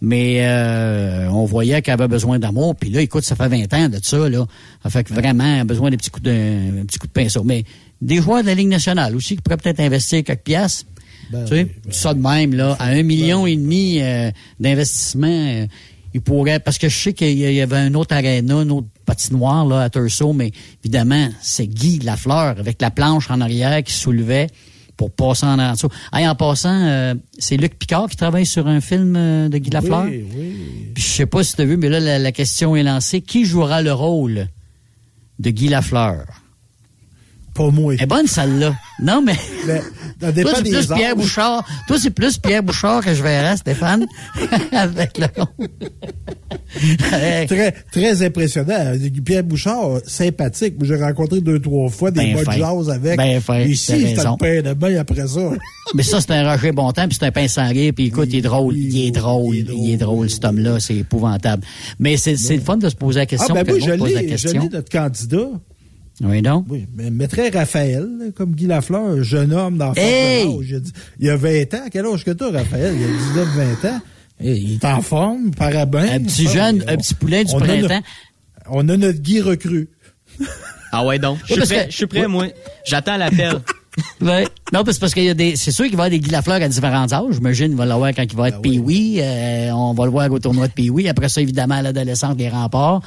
Mais 0.00 0.46
euh, 0.46 1.28
on 1.30 1.44
voyait 1.44 1.82
qu'elle 1.82 1.94
avait 1.94 2.08
besoin 2.08 2.38
d'amour. 2.38 2.76
Puis 2.76 2.90
là, 2.90 3.00
écoute, 3.00 3.24
ça 3.24 3.34
fait 3.34 3.48
20 3.48 3.74
ans 3.74 3.88
de 3.88 3.98
ça, 4.02 4.28
là. 4.28 4.46
Ça 4.82 4.90
fait 4.90 5.04
que 5.04 5.12
vraiment, 5.12 5.44
elle 5.44 5.60
a 5.60 5.64
besoin 5.64 5.90
des 5.90 5.96
petits 5.96 6.10
coups 6.10 6.24
de, 6.24 6.80
un 6.80 6.84
petit 6.84 6.98
coup 6.98 7.08
de 7.08 7.12
pinceau. 7.12 7.42
Mais 7.42 7.64
des 8.00 8.22
joueurs 8.22 8.42
de 8.42 8.46
la 8.46 8.54
Ligue 8.54 8.68
nationale 8.68 9.16
aussi 9.16 9.36
qui 9.36 9.42
pourraient 9.42 9.56
peut-être 9.56 9.80
investir 9.80 10.22
quelques 10.22 10.42
piastres. 10.42 10.86
Ben 11.30 11.44
tu 11.44 11.56
sais, 11.56 11.68
ça 11.90 12.14
de 12.14 12.20
même, 12.20 12.54
là, 12.54 12.76
à 12.78 12.86
un 12.86 13.02
million 13.02 13.46
et 13.46 13.56
demi 13.56 14.00
euh, 14.00 14.30
d'investissement, 14.60 15.26
euh, 15.26 15.66
ils 16.14 16.22
pourraient, 16.22 16.60
parce 16.60 16.78
que 16.78 16.88
je 16.88 16.96
sais 16.96 17.12
qu'il 17.12 17.38
y 17.38 17.60
avait 17.60 17.76
un 17.76 17.92
autre 17.94 18.14
aréna, 18.14 18.62
une 18.62 18.70
autre 18.70 18.86
patinoire, 19.04 19.66
là, 19.66 19.82
à 19.82 19.90
Tursault, 19.90 20.32
mais 20.32 20.52
évidemment, 20.82 21.28
c'est 21.42 21.66
Guy 21.66 21.98
Lafleur, 21.98 22.58
avec 22.58 22.80
la 22.80 22.90
planche 22.90 23.30
en 23.30 23.42
arrière 23.42 23.82
qui 23.82 23.92
soulevait 23.92 24.46
pour 24.98 25.12
passer 25.12 25.46
en 25.46 25.56
dessous. 25.72 25.88
Hey, 26.12 26.28
en 26.28 26.34
passant, 26.34 26.74
euh, 26.74 27.14
c'est 27.38 27.56
Luc 27.56 27.78
Picard 27.78 28.08
qui 28.08 28.16
travaille 28.16 28.44
sur 28.44 28.66
un 28.66 28.82
film 28.82 29.14
euh, 29.16 29.48
de 29.48 29.56
Guy 29.56 29.70
Lafleur. 29.70 30.04
Oui, 30.04 30.26
oui. 30.36 30.56
Puis 30.92 31.02
je 31.02 31.08
sais 31.08 31.26
pas 31.26 31.42
si 31.42 31.54
tu 31.54 31.62
as 31.62 31.64
vu, 31.64 31.78
mais 31.78 31.88
là, 31.88 32.00
la, 32.00 32.18
la 32.18 32.32
question 32.32 32.76
est 32.76 32.82
lancée. 32.82 33.22
Qui 33.22 33.46
jouera 33.46 33.80
le 33.80 33.92
rôle 33.92 34.48
de 35.38 35.50
Guy 35.50 35.68
Lafleur? 35.68 36.26
Pas 37.58 37.70
moi. 37.70 37.94
Elle 37.94 38.02
est 38.02 38.06
bonne, 38.06 38.26
celle-là. 38.26 38.74
Non, 39.02 39.20
mais... 39.20 39.34
Ça 40.20 40.32
Toi, 40.42 40.52
c'est 40.56 40.62
plus. 40.62 40.86
Pierre 40.86 41.16
Bouchard. 41.16 41.64
Toi, 41.86 41.96
c'est 42.00 42.10
plus 42.10 42.38
Pierre 42.38 42.62
Bouchard 42.62 43.04
que 43.04 43.14
je 43.14 43.22
verrais, 43.22 43.56
Stéphane. 43.56 44.06
Avec 44.72 45.18
le 45.18 45.26
Très, 47.46 47.72
très 47.92 48.22
impressionnant. 48.22 48.92
Pierre 49.24 49.44
Bouchard, 49.44 50.00
sympathique. 50.06 50.74
Moi, 50.78 50.86
J'ai 50.86 51.02
rencontré 51.02 51.40
deux, 51.40 51.60
trois 51.60 51.88
fois 51.88 52.10
des 52.10 52.34
Ben 52.34 52.44
fin. 52.44 52.52
jases 52.52 52.90
avec. 52.90 53.16
Ben 53.16 53.40
fin, 53.40 53.60
Ici, 53.60 54.14
le 54.14 54.36
pain 54.38 54.62
de 54.62 54.74
bain 54.74 54.96
après 54.98 55.26
ça. 55.26 55.50
Mais 55.94 56.02
ça, 56.02 56.20
c'est 56.20 56.30
un 56.32 56.50
Roger 56.50 56.72
Bontemps, 56.72 57.06
puis 57.08 57.16
c'est 57.18 57.26
un 57.26 57.32
pain 57.32 57.48
sanguin, 57.48 57.90
puis 57.94 58.06
écoute, 58.06 58.28
il 58.30 58.38
est 58.38 58.42
drôle, 58.42 58.76
il 58.76 59.06
est 59.06 59.10
drôle, 59.10 59.56
il 59.56 59.92
est 59.92 59.96
drôle, 59.96 60.28
cet 60.30 60.44
homme-là, 60.44 60.80
c'est 60.80 60.96
épouvantable. 60.96 61.64
Mais 61.98 62.16
c'est 62.16 62.32
le 62.32 62.60
fun 62.60 62.76
de 62.76 62.88
se 62.88 62.96
poser 62.96 63.20
la 63.20 63.22
Ah, 63.22 63.26
question, 63.26 63.54
ben 63.54 63.64
puis 63.64 63.72
moi, 63.72 63.80
que 63.96 64.36
je 64.36 64.48
l'ai, 64.48 64.68
notre 64.68 64.90
candidat. 64.90 65.48
Oui, 66.22 66.42
donc? 66.42 66.66
Oui, 66.68 66.86
mais 66.96 67.10
mettrait 67.10 67.48
Raphaël, 67.50 68.08
là, 68.18 68.24
comme 68.34 68.54
Guy 68.54 68.66
Lafleur, 68.66 69.02
un 69.04 69.22
jeune 69.22 69.52
homme 69.52 69.78
d'enfant 69.78 70.00
Hey! 70.00 70.46
de 70.46 70.50
l'âge. 70.58 70.66
Il 70.70 70.74
a 70.76 70.80
dit- 70.80 70.92
Il 71.20 71.30
a 71.30 71.36
20 71.36 71.74
ans. 71.74 71.84
Quel 71.92 72.06
âge 72.06 72.24
que 72.24 72.30
t'as, 72.32 72.50
Raphaël? 72.50 72.94
Il 72.98 73.04
a 73.04 73.06
19, 73.06 73.48
20 73.82 73.88
ans. 73.90 74.00
Il 74.40 74.72
est 74.74 74.84
en 74.84 75.00
forme, 75.02 75.50
parabéns. 75.52 76.08
Un 76.12 76.20
petit 76.20 76.48
jeune, 76.48 76.82
on- 76.86 76.92
un 76.92 76.96
petit 76.96 77.14
poulet 77.14 77.44
du 77.44 77.52
on 77.54 77.58
a 77.58 77.64
printemps. 77.64 77.88
notre- 77.88 78.02
on 78.70 78.88
a 78.88 78.96
notre 78.96 79.18
Guy 79.20 79.40
recru. 79.40 79.88
Ah 80.90 81.04
ouais, 81.04 81.18
donc. 81.18 81.36
Je 81.46 81.52
Oui, 81.54 81.60
suis 81.60 81.66
prêt, 81.74 81.84
que- 81.84 81.90
je 81.92 81.96
suis 81.96 82.06
prêt, 82.06 82.24
oui. 82.24 82.32
moi. 82.32 82.46
J'attends 82.86 83.16
l'appel. 83.16 83.60
Ouais. 84.20 84.44
Non, 84.72 84.84
parce 84.84 84.98
parce 85.00 85.12
qu'il 85.12 85.24
y 85.24 85.28
a 85.28 85.34
des, 85.34 85.56
c'est 85.56 85.72
sûr 85.72 85.84
qu'il 85.86 85.96
va 85.96 86.04
y 86.04 86.06
avoir 86.06 86.10
des 86.10 86.20
Guy 86.20 86.30
Lafleur 86.30 86.62
à 86.62 86.68
différents 86.68 87.12
âges. 87.12 87.32
J'imagine 87.34 87.66
qu'il 87.68 87.76
va 87.76 87.84
l'avoir 87.84 88.10
quand 88.14 88.22
il 88.22 88.36
va 88.36 88.48
être 88.48 88.60
pee-wee. 88.60 89.18
Euh, 89.20 89.70
on 89.72 89.92
va 89.92 90.04
le 90.04 90.10
voir 90.12 90.30
au 90.30 90.38
tournoi 90.38 90.68
de 90.68 90.72
pee-wee. 90.72 91.08
Après 91.08 91.28
ça, 91.28 91.40
évidemment, 91.40 91.74
à 91.74 91.82
l'adolescence 91.82 92.36
des 92.36 92.48
remparts. 92.48 93.02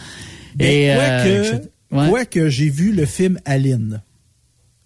Mais 0.60 0.84
Et, 0.90 0.94
quoi 0.94 1.04
euh, 1.04 1.24
que, 1.24 1.44
je- 1.48 1.70
ouais. 1.92 2.10
quoi 2.10 2.26
que 2.26 2.50
j'ai 2.50 2.70
vu 2.70 2.92
le 2.92 3.06
film 3.06 3.40
Aline. 3.46 4.02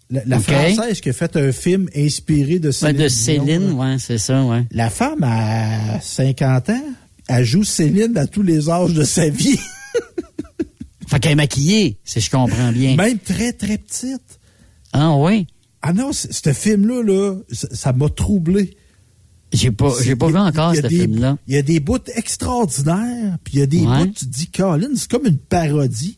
La. 0.10 0.40
Française 0.40 1.02
qui 1.02 1.10
a 1.10 1.14
fait 1.14 1.36
un 1.36 1.52
film 1.52 1.90
inspiré 1.96 2.60
de 2.60 2.68
Ouais, 2.68 2.74
Céline. 2.74 3.02
de 3.02 3.08
Céline, 3.08 3.72
ouais, 3.72 3.96
c'est 4.00 4.20
ça, 4.20 4.44
ouais. 4.44 4.64
La 4.72 4.90
femme 4.92 5.24
à 5.24 6.00
50 6.00 6.70
ans, 6.70 6.84
elle 7.28 7.44
joue 7.44 7.64
Céline 7.64 8.16
à 8.18 8.28
tous 8.28 8.44
les 8.44 8.70
âges 8.70 8.94
de 8.94 9.04
sa 9.04 9.30
vie. 9.30 9.58
Fait 11.08 11.20
qu'elle 11.20 11.34
est 11.34 11.36
maquillée, 11.36 11.98
si 12.04 12.20
je 12.20 12.30
comprends 12.32 12.72
bien. 12.72 12.96
Même 12.96 13.20
très, 13.20 13.54
très 13.54 13.78
petite. 13.78 14.40
Ah 14.94 15.16
oui? 15.18 15.46
Ah 15.82 15.94
non, 15.94 16.12
ce 16.14 16.52
film-là, 16.54 17.04
là, 17.04 17.36
ça 17.52 17.94
m'a 17.94 18.10
troublé. 18.10 18.76
J'ai 19.54 19.72
pas, 19.72 19.92
j'ai 20.04 20.16
pas 20.16 20.28
vu 20.28 20.38
encore 20.38 20.76
ce 20.76 20.88
film-là. 20.88 21.38
Il 21.48 21.54
y 21.54 21.58
a 21.58 21.62
des 21.62 21.80
bouts 21.80 21.98
extraordinaires, 22.16 23.38
puis 23.44 23.56
il 23.56 23.60
y 23.60 23.64
a 23.64 23.68
des 23.68 23.82
Ouais. 23.82 24.00
bouts, 24.06 24.14
tu 24.14 24.26
te 24.26 24.32
dis, 24.32 24.48
Colin, 24.48 24.90
c'est 24.96 25.10
comme 25.10 25.26
une 25.28 25.38
parodie. 25.38 26.18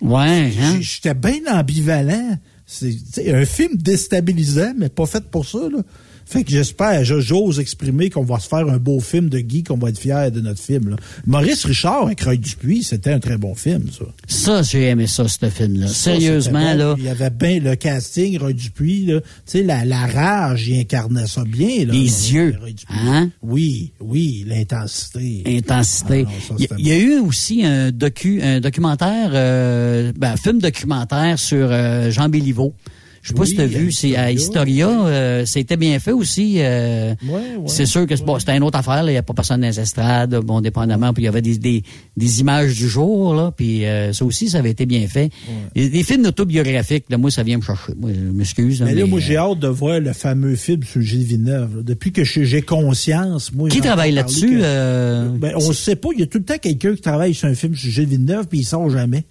Ouais, 0.00 0.52
hein? 0.60 0.78
J'étais 0.80 1.14
bien 1.14 1.40
ambivalent. 1.46 2.38
C'est 2.66 3.34
un 3.34 3.44
film 3.44 3.76
déstabilisant, 3.76 4.74
mais 4.76 4.88
pas 4.88 5.06
fait 5.06 5.24
pour 5.24 5.44
ça. 5.44 5.58
Là. 5.58 5.82
Fait 6.30 6.44
que 6.44 6.50
j'espère, 6.50 7.04
je- 7.04 7.18
j'ose 7.20 7.58
exprimer 7.58 8.08
qu'on 8.08 8.22
va 8.22 8.38
se 8.38 8.48
faire 8.48 8.68
un 8.68 8.76
beau 8.78 9.00
film 9.00 9.28
de 9.28 9.40
Guy, 9.40 9.64
qu'on 9.64 9.76
va 9.76 9.88
être 9.88 9.98
fiers 9.98 10.30
de 10.32 10.40
notre 10.40 10.60
film. 10.60 10.90
là. 10.90 10.96
Maurice 11.26 11.64
Richard 11.64 12.04
avec 12.04 12.22
Roy 12.22 12.36
Dupuis, 12.36 12.84
c'était 12.84 13.12
un 13.12 13.18
très 13.18 13.36
bon 13.36 13.56
film, 13.56 13.86
ça. 13.90 14.04
Ça, 14.28 14.62
j'ai 14.62 14.84
aimé 14.90 15.08
ça, 15.08 15.26
ce 15.26 15.50
film-là. 15.50 15.88
Sérieusement, 15.88 16.72
bon. 16.72 16.78
là. 16.78 16.94
Il 16.98 17.04
y 17.04 17.08
avait 17.08 17.30
bien 17.30 17.58
le 17.58 17.74
casting, 17.74 18.38
Roy 18.38 18.52
Dupuis, 18.52 19.06
là. 19.06 19.20
Tu 19.20 19.26
sais, 19.46 19.62
la, 19.64 19.84
la 19.84 20.06
rage, 20.06 20.68
il 20.68 20.78
incarnait 20.78 21.26
ça 21.26 21.42
bien, 21.44 21.84
là. 21.84 21.92
Les 21.92 22.32
yeux. 22.32 22.54
Hein? 22.88 23.30
Oui, 23.42 23.92
oui, 24.00 24.44
l'intensité. 24.46 25.42
Intensité. 25.46 26.26
Ah 26.28 26.30
non, 26.30 26.40
ça, 26.48 26.54
il, 26.58 26.62
y 26.62 26.64
a- 26.64 26.68
c'était 26.68 26.74
il 26.80 26.86
y 26.86 26.92
a 26.92 26.98
eu 26.98 27.18
aussi 27.18 27.64
un 27.64 27.90
docu, 27.90 28.40
un 28.40 28.60
documentaire, 28.60 29.30
euh, 29.34 30.12
ben, 30.16 30.32
un 30.32 30.36
film 30.36 30.60
documentaire 30.60 31.38
sur 31.40 31.68
euh, 31.70 32.10
Jean 32.12 32.28
Béliveau. 32.28 32.72
Je 33.22 33.28
sais 33.28 33.34
pas 33.34 33.40
Oui, 33.42 33.48
si 33.48 33.54
tu 33.54 33.60
as 33.60 33.66
vu, 33.66 33.92
c'est 33.92 34.16
à 34.16 34.32
Historia. 34.32 34.88
Euh, 34.88 35.44
C'était 35.44 35.76
bien 35.76 35.98
fait 35.98 36.12
aussi. 36.12 36.54
euh, 36.58 37.14
Ouais, 37.22 37.32
ouais. 37.32 37.42
c'est 37.66 37.84
sûr 37.84 38.06
que 38.06 38.16
c'est 38.16 38.24
bon, 38.24 38.38
c'était 38.38 38.56
une 38.56 38.62
autre 38.62 38.78
affaire. 38.78 39.02
Il 39.06 39.10
n'y 39.12 39.16
a 39.18 39.22
pas 39.22 39.34
personne 39.34 39.60
dans 39.60 39.66
les 39.66 39.78
estrades, 39.78 40.34
bon, 40.36 40.60
dépendamment. 40.62 41.12
Puis 41.12 41.24
il 41.24 41.26
y 41.26 41.28
avait 41.28 41.42
des, 41.42 41.58
des, 41.58 41.82
des 42.16 42.40
images 42.40 42.74
du 42.76 42.88
jour, 42.88 43.34
là. 43.34 43.52
Puis 43.54 43.84
euh, 43.84 44.12
ça 44.14 44.24
aussi, 44.24 44.48
ça 44.48 44.58
avait 44.58 44.70
été 44.70 44.86
bien 44.86 45.06
fait. 45.06 45.30
Et 45.74 45.90
Des 45.90 46.02
films 46.02 46.24
autobiographiques, 46.24 47.04
là, 47.10 47.18
moi, 47.18 47.30
ça 47.30 47.42
vient 47.42 47.58
me 47.58 47.62
chercher. 47.62 47.92
Moi, 47.98 48.10
je 48.14 48.20
m'excuse. 48.32 48.80
Mais 48.80 48.94
là, 48.94 49.04
moi, 49.06 49.18
euh, 49.18 49.22
j'ai 49.22 49.36
hâte 49.36 49.58
de 49.58 49.68
voir 49.68 50.00
le 50.00 50.12
fameux 50.14 50.56
film 50.56 50.82
sur 50.84 51.02
Gilles 51.02 51.24
Villeneuve. 51.24 51.76
là. 51.76 51.82
Depuis 51.82 52.12
que 52.12 52.24
j'ai 52.24 52.62
conscience, 52.62 53.52
moi... 53.52 53.68
Qui 53.68 53.80
travaille 53.80 54.12
là-dessus? 54.12 54.48
que- 54.48 54.60
euh, 54.62 55.28
Ben, 55.38 55.52
on 55.56 55.68
ne 55.68 55.72
sait 55.74 55.96
pas. 55.96 56.08
Il 56.14 56.20
y 56.20 56.22
a 56.22 56.26
tout 56.26 56.38
le 56.38 56.44
temps 56.44 56.58
quelqu'un 56.58 56.94
qui 56.94 57.02
travaille 57.02 57.34
sur 57.34 57.48
un 57.48 57.54
film 57.54 57.74
sur 57.74 57.90
Gilles 57.90 58.06
Villeneuve, 58.06 58.46
puis 58.48 58.60
il 58.60 58.64
sort 58.64 58.88
jamais. 58.88 59.24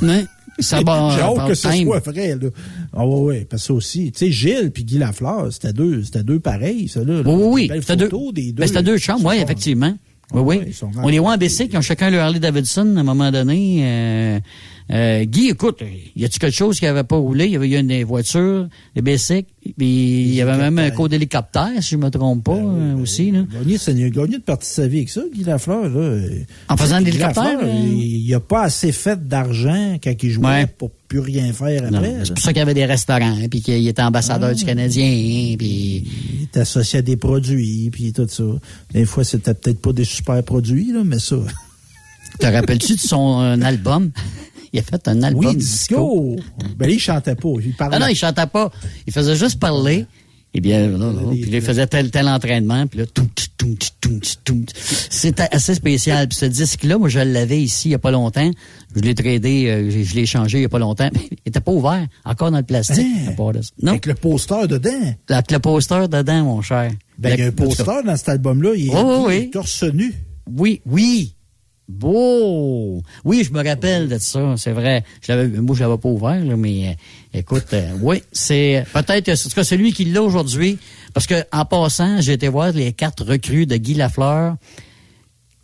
Ouais. 0.00 0.24
Ça 0.58 0.80
va, 0.82 1.10
J'ai 1.14 1.22
hâte 1.22 1.48
que 1.48 1.54
ce 1.54 1.68
time. 1.68 1.86
soit 1.86 1.98
vrai, 2.00 2.36
là. 2.40 2.48
Ah 2.92 3.06
ouais, 3.06 3.20
ouais, 3.20 3.46
parce 3.48 3.62
que 3.62 3.66
ça 3.66 3.74
aussi, 3.74 4.12
tu 4.12 4.18
sais, 4.18 4.30
Gilles 4.30 4.70
puis 4.72 4.84
Guy 4.84 4.98
Lafleur, 4.98 5.52
c'était 5.52 5.72
deux, 5.72 6.04
c'était 6.04 6.22
deux 6.22 6.38
pareils, 6.38 6.88
ça, 6.88 7.00
là. 7.02 7.22
Oui, 7.24 7.34
oui, 7.34 7.68
oui. 7.70 7.80
C'était 7.80 7.96
deux, 7.96 8.08
photos 8.08 8.32
des 8.32 8.52
deux. 8.52 8.60
ben, 8.60 8.66
c'était 8.66 8.82
deux 8.82 8.98
chambres, 8.98 9.28
oui, 9.28 9.36
effectivement. 9.42 9.96
Oui, 10.32 10.42
oui. 10.58 10.64
ils 10.68 10.74
sont 10.74 10.90
On 11.02 11.08
les 11.08 11.18
voit 11.18 11.32
en 11.34 11.36
BC 11.36 11.68
qui 11.68 11.76
ont 11.76 11.82
chacun 11.82 12.10
leur 12.10 12.24
Harley 12.24 12.40
Davidson 12.40 12.94
à 12.96 13.00
un 13.00 13.04
moment 13.04 13.30
donné. 13.30 13.80
Euh, 13.82 14.40
euh, 14.92 15.24
Guy, 15.24 15.48
écoute, 15.48 15.80
y 16.14 16.24
a-tu 16.24 16.38
quelque 16.38 16.54
chose 16.54 16.78
qui 16.78 16.86
avait 16.86 17.04
pas 17.04 17.16
roulé? 17.16 17.46
Il 17.46 17.52
y 17.52 17.56
avait 17.56 17.68
eu 17.68 17.78
une 17.78 18.04
voiture, 18.04 18.68
des 18.94 19.00
BC, 19.02 19.46
puis 19.78 19.86
il 20.22 20.34
y 20.34 20.42
avait 20.42 20.58
même 20.58 20.78
un 20.78 20.90
code 20.90 21.10
d'hélicoptère, 21.10 21.70
si 21.80 21.90
je 21.92 21.96
me 21.96 22.10
trompe 22.10 22.44
pas, 22.44 22.52
euh, 22.56 22.96
aussi. 22.98 23.30
Là. 23.30 23.44
Gagné, 23.50 23.78
c'est- 23.78 23.92
il 23.94 24.04
a 24.04 24.10
gagné 24.10 24.36
une 24.36 24.42
partie 24.42 24.68
de 24.68 24.74
sa 24.74 24.86
vie 24.86 24.98
avec 24.98 25.08
ça, 25.08 25.22
Guy 25.34 25.42
Lafleur, 25.44 25.88
là. 25.88 26.18
En 26.68 26.76
faisant 26.76 27.00
de 27.00 27.06
l'hélicoptère? 27.06 27.58
Il 27.66 28.28
n'a 28.30 28.40
pas 28.40 28.62
assez 28.64 28.92
fait 28.92 29.26
d'argent 29.26 29.96
quand 30.04 30.12
il 30.22 30.30
jouait 30.30 30.46
Ouais. 30.46 30.66
pour 30.66 30.90
plus 31.08 31.20
rien 31.20 31.52
faire 31.54 31.84
après. 31.86 32.16
C'est 32.24 32.34
pour 32.34 32.42
ça 32.42 32.52
qu'il 32.52 32.58
y 32.58 32.62
avait 32.62 32.74
des 32.74 32.84
restaurants, 32.84 33.36
puis 33.50 33.62
qu'il 33.62 33.86
était 33.88 34.02
ambassadeur 34.02 34.50
Ah. 34.52 34.54
du 34.54 34.64
Canadien, 34.64 35.54
puis... 35.56 36.04
Il 36.40 36.42
est 36.42 36.60
associé 36.60 36.98
à 36.98 37.02
des 37.02 37.16
produits, 37.16 37.88
puis 37.90 38.12
tout 38.12 38.26
ça. 38.28 38.44
Des 38.92 39.06
fois, 39.06 39.24
c'était 39.24 39.54
peut-être 39.54 39.80
pas 39.80 39.92
des 39.94 40.04
super 40.04 40.42
produits, 40.44 40.92
là, 40.92 41.02
mais 41.04 41.18
ça. 41.18 41.36
Te 42.38 42.46
rappelles-tu 42.46 42.94
de 42.96 43.00
son 43.00 43.40
euh, 43.40 43.56
album? 43.62 44.10
Il 44.74 44.80
a 44.80 44.82
fait 44.82 45.06
un 45.06 45.22
album 45.22 45.46
Oui, 45.46 45.56
disco. 45.56 46.34
disco. 46.34 46.50
Ben, 46.76 46.90
il 46.90 46.98
chantait 46.98 47.36
pas. 47.36 47.48
Il 47.64 47.74
parlait. 47.74 47.96
Ah 47.96 48.00
non, 48.00 48.08
il 48.08 48.16
chantait 48.16 48.48
pas. 48.48 48.72
Il 49.06 49.12
faisait 49.12 49.36
juste 49.36 49.60
parler. 49.60 50.04
Eh 50.52 50.60
bien, 50.60 50.88
non, 50.88 51.12
non. 51.12 51.30
Puis 51.30 51.44
là, 51.44 51.58
il 51.58 51.62
faisait 51.62 51.86
tel, 51.86 52.10
tel 52.10 52.26
entraînement. 52.26 52.88
Puis 52.88 52.98
là, 52.98 53.06
tout, 53.06 53.28
tout, 53.34 53.46
tout, 53.56 53.78
tout, 54.00 54.20
tout. 54.42 54.64
C'était 54.74 55.46
assez 55.52 55.76
spécial. 55.76 56.26
Puis 56.26 56.38
ce 56.38 56.46
disque-là, 56.46 56.98
moi, 56.98 57.08
je 57.08 57.20
l'avais 57.20 57.62
ici 57.62 57.88
il 57.88 57.92
y 57.92 57.94
a 57.94 58.00
pas 58.00 58.10
longtemps. 58.10 58.50
Je 58.96 59.00
l'ai 59.00 59.14
tradé, 59.14 59.68
euh, 59.68 59.90
je 59.90 60.14
l'ai 60.16 60.26
changé 60.26 60.58
il 60.58 60.62
y 60.62 60.66
a 60.66 60.68
pas 60.68 60.80
longtemps. 60.80 61.10
il 61.30 61.38
était 61.46 61.60
pas 61.60 61.72
ouvert. 61.72 62.08
Encore 62.24 62.50
dans 62.50 62.58
le 62.58 62.64
plastique. 62.64 62.98
Hein? 62.98 63.28
à 63.30 63.32
part 63.32 63.52
de 63.52 63.62
ça. 63.62 63.70
Non. 63.80 63.92
Avec 63.92 64.06
le 64.06 64.14
poster 64.14 64.66
dedans. 64.66 65.14
Avec 65.28 65.52
le 65.52 65.58
poster 65.60 66.08
dedans, 66.08 66.42
mon 66.42 66.62
cher. 66.62 66.90
Ben, 67.16 67.34
il 67.34 67.38
y 67.38 67.42
a 67.44 67.46
un 67.46 67.52
poster 67.52 68.02
dans 68.04 68.16
cet 68.16 68.28
album-là. 68.28 68.72
Il 68.76 68.88
est, 68.88 68.92
Oui, 68.92 69.24
oui, 69.24 69.50
torse 69.50 69.84
nu. 69.84 70.12
Oui, 70.50 70.80
oui. 70.84 71.36
Beau! 71.86 73.02
Oui, 73.24 73.44
je 73.44 73.52
me 73.52 73.62
rappelle 73.62 74.08
de 74.08 74.16
ça, 74.18 74.54
c'est 74.56 74.72
vrai. 74.72 75.04
Je 75.20 75.32
l'avais, 75.32 75.48
moi, 75.60 75.76
je 75.76 75.82
l'avais 75.82 75.98
pas 75.98 76.08
ouvert, 76.08 76.42
là, 76.42 76.56
mais 76.56 76.88
euh, 76.88 77.38
écoute, 77.38 77.66
euh, 77.74 77.92
oui, 78.00 78.22
c'est 78.32 78.84
peut-être, 78.92 79.28
en 79.28 79.34
tout 79.34 79.54
cas, 79.54 79.64
celui 79.64 79.92
qui 79.92 80.06
l'a 80.06 80.22
aujourd'hui, 80.22 80.78
parce 81.12 81.26
que 81.26 81.34
en 81.52 81.64
passant, 81.66 82.20
j'ai 82.22 82.32
été 82.32 82.48
voir 82.48 82.72
les 82.72 82.92
cartes 82.92 83.20
recrues 83.20 83.66
de 83.66 83.76
Guy 83.76 83.94
Lafleur. 83.94 84.56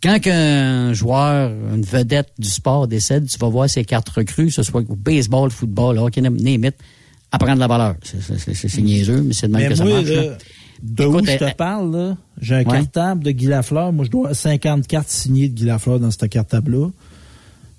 Quand 0.03 0.19
qu'un 0.19 0.93
joueur, 0.93 1.51
une 1.73 1.83
vedette 1.83 2.29
du 2.39 2.49
sport 2.49 2.87
décède, 2.87 3.27
tu 3.27 3.37
vas 3.37 3.49
voir 3.49 3.69
ses 3.69 3.85
cartes 3.85 4.09
recrues, 4.09 4.47
que 4.47 4.53
ce 4.53 4.63
soit 4.63 4.81
au 4.89 4.95
baseball, 4.95 5.51
football, 5.51 5.97
hockey, 5.99 6.21
name 6.21 6.65
it, 6.65 6.75
à 7.31 7.37
prendre 7.37 7.59
la 7.59 7.67
valeur. 7.67 7.95
C'est- 8.03 8.81
niaiseux, 8.81 9.21
mais 9.21 9.33
c'est 9.33 9.47
de 9.47 9.53
même 9.53 9.63
Mais 9.63 9.69
que 9.69 9.75
ça 9.75 9.85
marche. 9.85 10.05
De 10.83 11.03
Écoute, 11.03 11.21
où 11.21 11.25
je 11.25 11.31
euh, 11.31 11.49
te 11.51 11.55
parle, 11.55 11.95
là, 11.95 12.17
j'ai 12.41 12.55
un 12.55 12.57
Ouais. 12.59 12.65
cartable 12.65 13.23
de 13.23 13.31
Guy 13.31 13.45
Lafleur. 13.47 13.91
Moi, 13.93 14.05
je 14.05 14.09
dois 14.09 14.21
avoir 14.29 14.35
50 14.35 14.87
cartes 14.87 15.09
signées 15.09 15.47
de 15.49 15.53
Guy 15.53 15.65
Lafleur 15.65 15.99
dans 15.99 16.11
ce 16.11 16.25
cartable-là. 16.25 16.89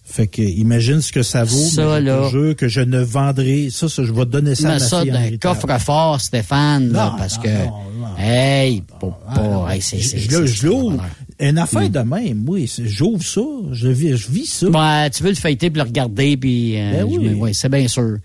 Fait 0.04 0.26
que, 0.26 0.42
imagine 0.42 1.00
ce 1.00 1.12
que 1.12 1.22
ça 1.22 1.44
vaut. 1.44 1.56
Ça, 1.56 1.94
mais 1.94 2.00
là. 2.00 2.28
jure 2.28 2.56
que 2.56 2.66
je 2.68 2.80
ne 2.80 3.00
vendrai, 3.00 3.70
ça, 3.70 3.88
ça, 3.88 4.02
je 4.04 4.12
vais 4.12 4.26
donner 4.26 4.54
ça 4.56 4.70
à 4.70 4.74
Mets 4.74 4.78
ma 4.80 4.84
ça 4.84 5.04
d'un 5.04 5.36
coffre-fort, 5.40 6.20
Stéphane, 6.20 6.92
là, 6.92 7.14
parce 7.16 7.36
non, 7.36 7.42
que, 7.42 7.48
non, 7.48 8.18
hey, 8.18 8.82
pas, 9.00 9.68
hey, 9.72 9.80
c'est, 9.80 9.98
Je, 10.00 10.66
l'ouvre. 10.66 11.04
Une 11.40 11.56
affaire 11.58 11.82
Oui. 11.82 11.90
de 11.90 11.98
même, 12.00 12.44
oui. 12.46 12.70
J'ouvre 12.84 13.22
ça. 13.22 13.40
Je 13.72 13.88
vis, 13.88 14.16
je 14.16 14.30
vis 14.30 14.46
ça. 14.46 14.66
Ouais, 14.68 15.10
tu 15.10 15.22
veux 15.22 15.30
le 15.30 15.34
feuilleter 15.36 15.70
puis 15.70 15.80
le 15.80 15.86
regarder, 15.88 16.36
puis, 16.36 16.78
euh, 16.78 16.92
Ben 16.92 17.04
oui. 17.04 17.34
ouais, 17.34 17.52
c'est 17.52 17.68
bien 17.68 17.88
sûr. 17.88 18.18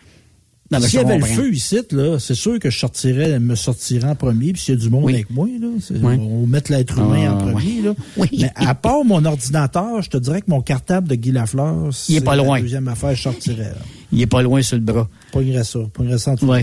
Non, 0.69 0.80
mais 0.81 0.88
S'il 0.88 0.99
y 0.99 1.02
avait 1.02 1.18
le 1.18 1.23
feu 1.26 1.53
ici, 1.53 1.80
là, 1.91 2.19
c'est 2.19 2.35
sûr 2.35 2.60
que 2.60 2.69
je 2.69 2.77
sortirais, 2.77 3.39
me 3.39 3.56
sortirais 3.56 4.10
en 4.10 4.15
premier, 4.15 4.52
puis 4.52 4.61
s'il 4.61 4.73
y 4.76 4.77
a 4.77 4.81
du 4.81 4.89
monde 4.89 5.10
avec 5.10 5.30
moi, 5.30 5.48
là, 5.61 5.68
Oui. 5.91 6.18
on 6.19 6.45
mettre 6.45 6.72
l'être 6.72 6.98
humain 6.98 7.27
Ah, 7.30 7.34
en 7.35 7.38
premier, 7.52 7.81
là. 7.81 7.94
Oui. 8.18 8.27
Mais 8.41 8.52
à 8.56 8.76
part 8.76 9.06
mon 9.06 9.23
ordinateur, 9.23 10.02
je 10.02 10.10
te 10.10 10.18
dirais 10.18 10.41
que 10.41 10.49
mon 10.49 10.61
cartable 10.61 11.07
de 11.07 11.15
Guy 11.15 11.31
Lafleur, 11.31 11.88
c'est 11.94 12.11
Il 12.14 12.15
est 12.18 12.22
pas 12.22 12.35
loin. 12.35 12.57
la 12.57 12.61
deuxième 12.64 12.88
affaire 12.89 13.15
je 13.15 13.22
sortirais. 13.22 13.64
là. 13.64 13.77
Il 14.11 14.22
est 14.22 14.27
pas 14.27 14.41
loin 14.41 14.61
sur 14.61 14.76
le 14.76 14.81
bras. 14.84 15.07
Pognerais 15.31 15.64
ça. 15.64 15.80
Pognerais 15.94 16.18
ça 16.18 16.31
en 16.31 16.35
bras. 16.35 16.60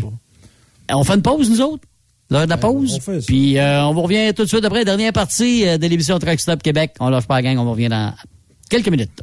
On 0.92 1.02
fait 1.04 1.14
une 1.14 1.22
pause, 1.22 1.48
nous 1.50 1.60
autres? 1.62 1.84
L'heure 2.30 2.44
de 2.44 2.50
la 2.50 2.56
pause? 2.58 2.94
on 2.96 3.00
fait 3.00 3.20
ça. 3.20 3.26
Puis 3.26 3.58
euh, 3.58 3.84
on 3.86 3.94
vous 3.94 4.02
revient 4.02 4.32
tout 4.34 4.42
de 4.44 4.48
suite 4.48 4.64
après, 4.64 4.84
dernière 4.84 5.12
partie 5.12 5.66
euh, 5.66 5.78
de 5.78 5.86
l'émission 5.86 6.18
Truck 6.18 6.40
Stop 6.40 6.62
Québec. 6.62 6.92
On 7.00 7.08
lâche 7.08 7.26
pas 7.26 7.36
la 7.36 7.42
gang, 7.42 7.58
on 7.58 7.64
vous 7.64 7.72
revient 7.72 7.88
dans 7.88 8.12
quelques 8.68 8.88
minutes. 8.88 9.22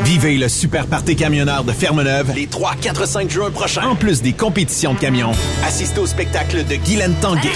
Vivez 0.05 0.37
le 0.37 0.49
super 0.49 0.87
party 0.87 1.15
camionneur 1.15 1.65
de 1.65 1.73
Fermeneuve 1.73 2.33
les 2.35 2.47
3, 2.47 2.75
4, 2.81 3.07
5 3.07 3.31
juin 3.31 3.51
prochains. 3.51 3.87
En 3.87 3.95
plus 3.95 4.23
des 4.23 4.33
compétitions 4.33 4.95
de 4.95 4.99
camions, 4.99 5.33
assistez 5.65 6.01
au 6.01 6.07
spectacle 6.07 6.65
de 6.65 6.77
Guylaine 6.77 7.15
Tanguay. 7.21 7.53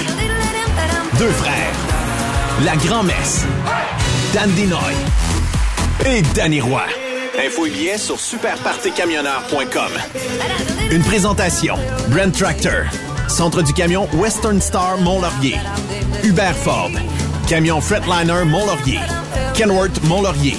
Deux 1.18 1.30
frères. 1.30 2.05
La 2.64 2.74
Grand-Messe. 2.76 3.44
Dan 4.32 4.50
Dinoy. 4.52 4.94
Et 6.06 6.22
Danny 6.34 6.60
Roy. 6.60 6.84
Info 7.44 7.66
et 7.66 7.70
billets 7.70 7.98
sur 7.98 8.18
superpartycamionneur.com. 8.18 9.92
Une 10.90 11.02
présentation. 11.02 11.76
Brent 12.08 12.32
Tractor. 12.32 12.84
Centre 13.28 13.60
du 13.60 13.74
camion 13.74 14.08
Western 14.14 14.60
Star 14.62 14.96
Mont-Laurier. 14.98 15.58
Hubert 16.24 16.56
Ford. 16.56 16.92
Camion 17.46 17.82
Fretliner 17.82 18.44
Mont-Laurier. 18.46 19.00
Kenworth 19.54 20.02
Mont-Laurier. 20.04 20.56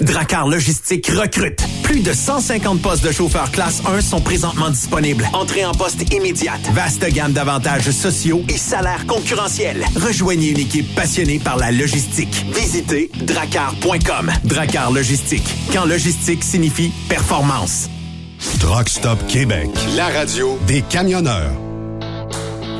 Dracar 0.00 0.48
Logistique 0.48 1.08
recrute. 1.08 1.62
Plus 1.82 2.00
de 2.00 2.12
150 2.12 2.80
postes 2.80 3.04
de 3.04 3.12
chauffeurs 3.12 3.50
classe 3.50 3.82
1 3.86 4.00
sont 4.00 4.20
présentement 4.20 4.70
disponibles. 4.70 5.28
Entrée 5.32 5.64
en 5.64 5.72
poste 5.72 6.12
immédiate. 6.12 6.60
Vaste 6.72 7.04
gamme 7.12 7.32
d'avantages 7.32 7.90
sociaux 7.90 8.42
et 8.48 8.56
salaires 8.56 9.06
concurrentiels. 9.06 9.84
Rejoignez 9.96 10.50
une 10.50 10.60
équipe 10.60 10.94
passionnée 10.94 11.38
par 11.38 11.56
la 11.56 11.72
logistique. 11.72 12.44
Visitez 12.54 13.10
dracar.com. 13.22 14.30
Dracar 14.44 14.90
Logistique. 14.90 15.48
Quand 15.72 15.84
logistique 15.84 16.44
signifie 16.44 16.92
performance. 17.08 17.88
Truck 18.58 18.88
Stop 18.88 19.26
Québec, 19.26 19.68
la 19.96 20.08
radio 20.08 20.58
des 20.66 20.82
camionneurs. 20.82 21.69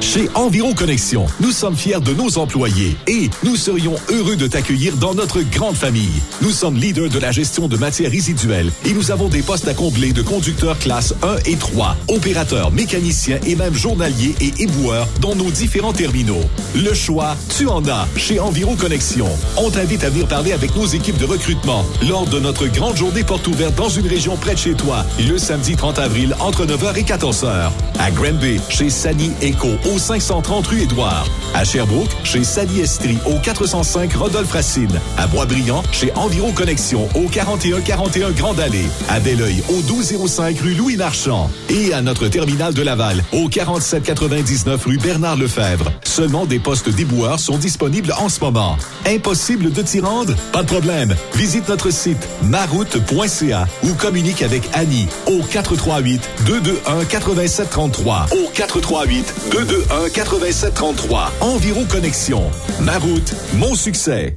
Chez 0.01 0.31
Environ 0.35 0.73
Connexion, 0.73 1.27
nous 1.41 1.53
sommes 1.53 1.77
fiers 1.77 2.01
de 2.01 2.15
nos 2.15 2.39
employés 2.39 2.97
et 3.07 3.29
nous 3.45 3.55
serions 3.55 3.95
heureux 4.09 4.35
de 4.35 4.47
t'accueillir 4.47 4.97
dans 4.97 5.15
notre 5.15 5.43
grande 5.43 5.77
famille. 5.77 6.23
Nous 6.41 6.51
sommes 6.51 6.77
leaders 6.77 7.11
de 7.11 7.19
la 7.19 7.31
gestion 7.31 7.69
de 7.69 7.77
matières 7.77 8.11
résiduelles 8.11 8.73
et 8.87 8.95
nous 8.95 9.11
avons 9.11 9.29
des 9.29 9.43
postes 9.43 9.69
à 9.69 9.75
combler 9.75 10.13
de 10.13 10.23
conducteurs 10.23 10.79
classe 10.79 11.15
1 11.23 11.37
et 11.45 11.57
3, 11.57 11.97
opérateurs, 12.09 12.73
mécaniciens 12.73 13.39
et 13.47 13.55
même 13.55 13.75
journaliers 13.75 14.35
et 14.41 14.63
éboueurs 14.63 15.07
dans 15.21 15.35
nos 15.35 15.51
différents 15.51 15.93
terminaux. 15.93 16.41
Le 16.75 16.95
choix, 16.95 17.37
tu 17.57 17.69
en 17.69 17.87
as 17.87 18.09
chez 18.17 18.41
Environ 18.41 18.77
Connexion. 18.77 19.29
On 19.59 19.71
t'invite 19.71 20.03
à 20.03 20.09
venir 20.09 20.27
parler 20.27 20.53
avec 20.53 20.75
nos 20.77 20.87
équipes 20.87 21.19
de 21.19 21.27
recrutement 21.27 21.85
lors 22.09 22.27
de 22.27 22.41
notre 22.41 22.67
grande 22.69 22.97
journée 22.97 23.23
porte 23.23 23.47
ouverte 23.47 23.75
dans 23.75 23.91
une 23.91 24.07
région 24.07 24.37
près 24.37 24.55
de 24.55 24.59
chez 24.59 24.75
toi, 24.75 25.05
le 25.29 25.37
samedi 25.37 25.77
30 25.77 25.99
avril 25.99 26.35
entre 26.41 26.65
9h 26.65 26.97
et 26.97 27.03
14h. 27.03 27.71
À 27.99 28.11
Granby, 28.11 28.59
chez 28.71 28.89
Sani 28.89 29.31
Eco 29.43 29.69
au 29.91 29.99
530 29.99 30.67
rue 30.69 30.83
Édouard. 30.83 31.27
À 31.55 31.65
Sherbrooke, 31.65 32.11
chez 32.23 32.45
Sally 32.45 32.81
Estrie, 32.81 33.19
au 33.27 33.39
405 33.39 34.13
Rodolphe 34.15 34.53
Racine. 34.53 35.01
À 35.19 35.27
Boisbriand, 35.27 35.83
chez 35.93 36.13
Environ 36.15 36.53
Connexion, 36.53 37.09
au 37.15 37.29
4141 37.29 38.31
Grande 38.31 38.61
Allée. 38.61 38.87
À 39.09 39.19
Belleuil, 39.21 39.63
au 39.69 39.77
1205 39.83 40.59
rue 40.61 40.75
Louis 40.75 40.97
Marchand. 40.97 41.51
Et 41.69 41.93
à 41.93 42.03
notre 42.03 42.29
terminal 42.29 42.73
de 42.75 42.83
Laval, 42.83 43.25
au 43.33 43.49
4799 43.49 44.85
rue 44.85 44.99
Bernard 44.99 45.37
Lefebvre. 45.37 45.91
Seulement 46.05 46.47
des 46.47 46.59
postes 46.59 46.89
déboueurs 46.89 47.41
sont 47.41 47.59
disponibles 47.59 48.15
en 48.19 48.29
ce 48.29 48.41
moment. 48.41 48.77
Impossible 49.07 49.73
de 49.73 49.83
t'y 49.83 50.01
rendre? 50.01 50.35
Pas 50.53 50.63
de 50.63 50.69
problème. 50.69 51.15
Visite 51.35 51.69
notre 51.69 51.91
site 51.91 52.29
maroute.ca 52.45 53.67
ou 53.85 53.95
communique 53.95 54.43
avec 54.43 54.63
Annie 54.73 55.09
au 55.27 55.41
438 55.43 56.21
221 56.47 57.05
8733 57.05 58.27
au 58.33 58.49
438 58.55 59.35
221 59.53 59.80
8733 59.91 61.33
Environ 61.41 61.85
Connexion. 61.85 62.43
Ma 62.81 62.99
route, 62.99 63.35
mon 63.55 63.75
succès. 63.75 64.37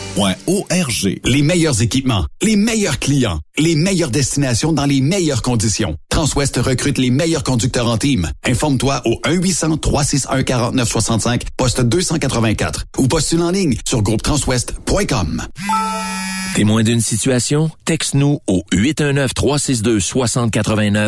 arpq.org. 0.17 1.19
Les 1.25 1.41
meilleurs 1.41 1.81
équipements, 1.81 2.25
les 2.41 2.55
meilleurs 2.55 2.99
clients, 2.99 3.39
les 3.57 3.75
meilleures 3.75 4.11
destinations 4.11 4.71
dans 4.73 4.85
les 4.85 5.01
meilleures 5.01 5.41
conditions. 5.41 5.97
Transwest 6.09 6.57
recrute 6.57 6.97
les 6.97 7.11
meilleurs 7.11 7.43
conducteurs 7.43 7.89
en 7.89 7.97
team. 7.97 8.29
Informe-toi 8.45 9.01
au 9.05 9.19
1-800-361-4965, 9.25 11.41
poste 11.57 11.81
284 11.81 12.85
ou 12.97 13.07
postule 13.07 13.41
en 13.41 13.51
ligne 13.51 13.75
sur 13.87 14.01
groupetranswest.com. 14.01 15.43
Témoin 16.55 16.83
d'une 16.83 17.01
situation? 17.01 17.71
Texte-nous 17.85 18.39
au 18.47 18.63
819-362-6089, 18.73 21.07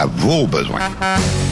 vos 0.05 0.47
besoins. 0.47 0.79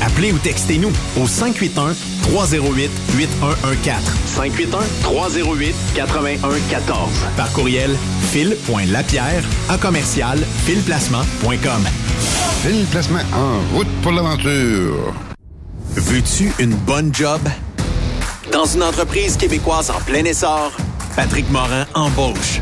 Appelez 0.01 0.31
ou 0.31 0.37
textez-nous 0.37 0.91
au 1.19 1.27
581 1.27 1.95
308 2.21 2.91
8114. 3.17 4.01
581 4.25 4.79
308 5.03 5.75
8114. 5.95 7.09
Par 7.35 7.51
courriel 7.53 7.95
fil.lapierre 8.31 9.43
à 9.69 9.77
commercial 9.77 10.39
filplacement.com. 10.65 11.87
Fil 12.63 12.85
Placement 12.91 13.19
en 13.33 13.75
route 13.75 13.87
pour 14.01 14.11
l'aventure. 14.11 15.13
Veux-tu 15.95 16.53
une 16.59 16.75
bonne 16.75 17.13
job? 17.13 17.39
Dans 18.51 18.65
une 18.65 18.83
entreprise 18.83 19.37
québécoise 19.37 19.89
en 19.91 19.99
plein 20.01 20.25
essor, 20.25 20.71
Patrick 21.15 21.49
Morin 21.51 21.85
embauche. 21.93 22.61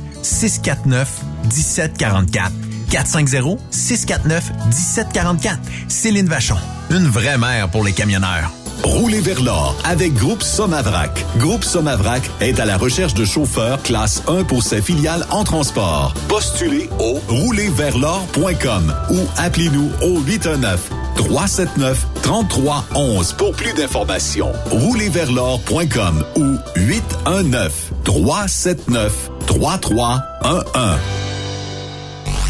649 0.21 1.21
1744. 1.43 2.51
450 2.89 3.59
649 3.71 4.51
1744. 4.67 5.59
Céline 5.87 6.27
Vachon. 6.27 6.57
Une 6.89 7.07
vraie 7.07 7.37
mère 7.37 7.69
pour 7.69 7.83
les 7.83 7.93
camionneurs. 7.93 8.51
Roulez 8.83 9.21
vers 9.21 9.41
l'or 9.41 9.75
avec 9.83 10.13
Groupe 10.13 10.41
Somavrac. 10.41 11.25
Groupe 11.37 11.63
Somavrac 11.63 12.23
est 12.39 12.59
à 12.59 12.65
la 12.65 12.77
recherche 12.77 13.13
de 13.13 13.25
chauffeurs 13.25 13.81
classe 13.83 14.23
1 14.27 14.43
pour 14.43 14.63
ses 14.63 14.81
filiales 14.81 15.25
en 15.29 15.43
transport. 15.43 16.13
Postulez 16.27 16.89
au 16.99 17.19
roulerversl'or.com 17.27 18.93
ou 19.11 19.19
appelez-nous 19.37 19.91
au 20.01 20.19
819 20.21 20.89
379 21.15 22.05
3311 22.21 23.33
pour 23.33 23.51
plus 23.53 23.73
d'informations. 23.73 24.51
Roulerversl'or.com 24.71 26.23
ou 26.37 26.57
819 26.75 27.91
379 28.03 29.31
3311. 29.47 30.99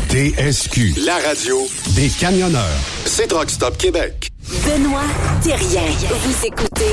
TSQ, 0.09 0.95
la 1.05 1.15
radio 1.25 1.57
des 1.95 2.09
camionneurs. 2.09 2.61
C'est 3.05 3.27
Truck 3.27 3.49
Stop 3.49 3.77
Québec. 3.77 4.29
Benoît 4.65 5.01
Thérien. 5.41 5.83
Vous 6.23 6.45
écoutez 6.45 6.91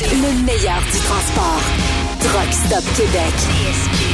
le 0.00 0.44
meilleur 0.44 0.80
du 0.92 0.98
transport. 0.98 1.62
Truck 2.20 2.52
Stop 2.52 2.84
Québec. 2.96 4.09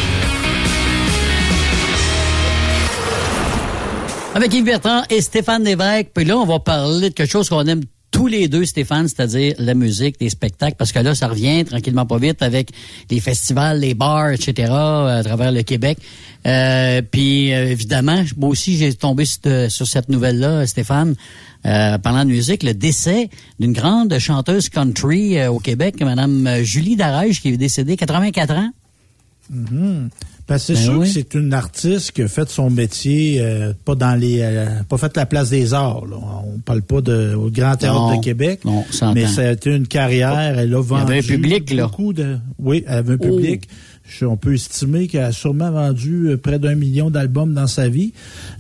Avec 4.37 4.53
Yves 4.53 4.65
Bertrand 4.65 5.03
et 5.09 5.23
Stéphane 5.23 5.65
Lévesque. 5.65 6.09
Puis 6.13 6.27
là, 6.27 6.37
on 6.37 6.45
va 6.45 6.59
parler 6.59 7.09
de 7.09 7.15
quelque 7.15 7.31
chose 7.31 7.49
qu'on 7.49 7.65
aime 7.65 7.81
tous 8.11 8.27
les 8.27 8.49
deux, 8.49 8.67
Stéphane, 8.67 9.09
c'est-à-dire 9.09 9.55
la 9.59 9.73
musique, 9.73 10.17
les 10.21 10.29
spectacles, 10.29 10.77
parce 10.77 10.93
que 10.93 10.99
là, 10.99 11.15
ça 11.15 11.29
revient 11.29 11.65
tranquillement 11.65 12.05
pas 12.05 12.19
vite 12.19 12.43
avec 12.43 12.71
les 13.11 13.19
festivals, 13.21 13.81
les 13.81 13.95
bars, 13.95 14.33
etc. 14.33 14.71
à 14.71 15.23
travers 15.25 15.53
le 15.53 15.63
Québec. 15.63 15.97
Euh, 16.45 17.01
puis 17.01 17.55
euh, 17.55 17.71
évidemment, 17.71 18.23
moi 18.37 18.51
aussi, 18.51 18.77
j'ai 18.77 18.93
tombé 18.93 19.25
sur, 19.25 19.87
cette 19.87 20.11
nouvelle-là, 20.11 20.67
Stéphane, 20.67 21.15
euh, 21.65 21.97
parlant 21.97 22.27
de 22.27 22.31
musique, 22.31 22.63
le 22.63 22.75
décès 22.75 23.31
d'une 23.59 23.73
grande 23.73 24.19
chanteuse 24.19 24.69
country 24.69 25.49
au 25.49 25.61
Québec, 25.61 25.99
Madame 26.03 26.63
Julie 26.63 26.97
Darège, 26.97 27.41
qui 27.41 27.49
est 27.49 27.57
décédée 27.57 27.97
84 27.97 28.53
ans. 28.53 28.71
Mhm. 30.49 30.55
Ben, 30.55 30.59
c'est 30.59 30.75
Ben 30.75 30.81
sûr 30.83 30.99
oui. 30.99 31.07
que 31.09 31.13
c'est 31.13 31.35
une 31.35 31.53
artiste 31.53 32.13
qui 32.13 32.23
a 32.23 32.29
fait 32.29 32.49
son 32.49 32.71
métier, 32.71 33.39
euh, 33.41 33.73
pas 33.85 33.97
dans 33.97 34.15
les, 34.15 34.39
euh, 34.43 34.67
pas 34.89 34.97
fait 34.97 35.17
la 35.17 35.27
place 35.27 35.51
des 35.51 35.75
arts. 35.75 36.07
Là. 36.07 36.17
On 36.47 36.59
parle 36.61 36.83
pas 36.83 37.01
de, 37.01 37.35
au 37.35 37.51
Grand 37.51 37.75
Théâtre 37.75 37.95
Non, 37.99 38.17
de 38.17 38.23
Québec, 38.23 38.65
non, 38.65 38.85
ça 38.93 39.11
mais 39.13 39.27
ça 39.27 39.43
a 39.49 39.53
été 39.53 39.75
une 39.75 39.89
carrière. 39.89 40.39
Elle 40.39 40.73
a 40.73 40.81
vendu 40.81 41.03
avait 41.13 41.19
un 41.19 41.23
public, 41.23 41.73
là. 41.73 41.85
beaucoup 41.89 42.13
de, 42.13 42.39
oui, 42.61 42.85
elle 42.87 42.95
avait 42.99 43.15
un 43.15 43.17
Oh. 43.21 43.37
public. 43.37 43.69
On 44.23 44.37
peut 44.37 44.55
estimer 44.55 45.09
qu'elle 45.09 45.25
a 45.25 45.33
sûrement 45.33 45.71
vendu 45.71 46.29
euh, 46.29 46.37
près 46.37 46.59
d'un 46.59 46.75
million 46.75 47.11
d'albums 47.11 47.53
dans 47.55 47.67
sa 47.67 47.89
vie. 47.89 48.13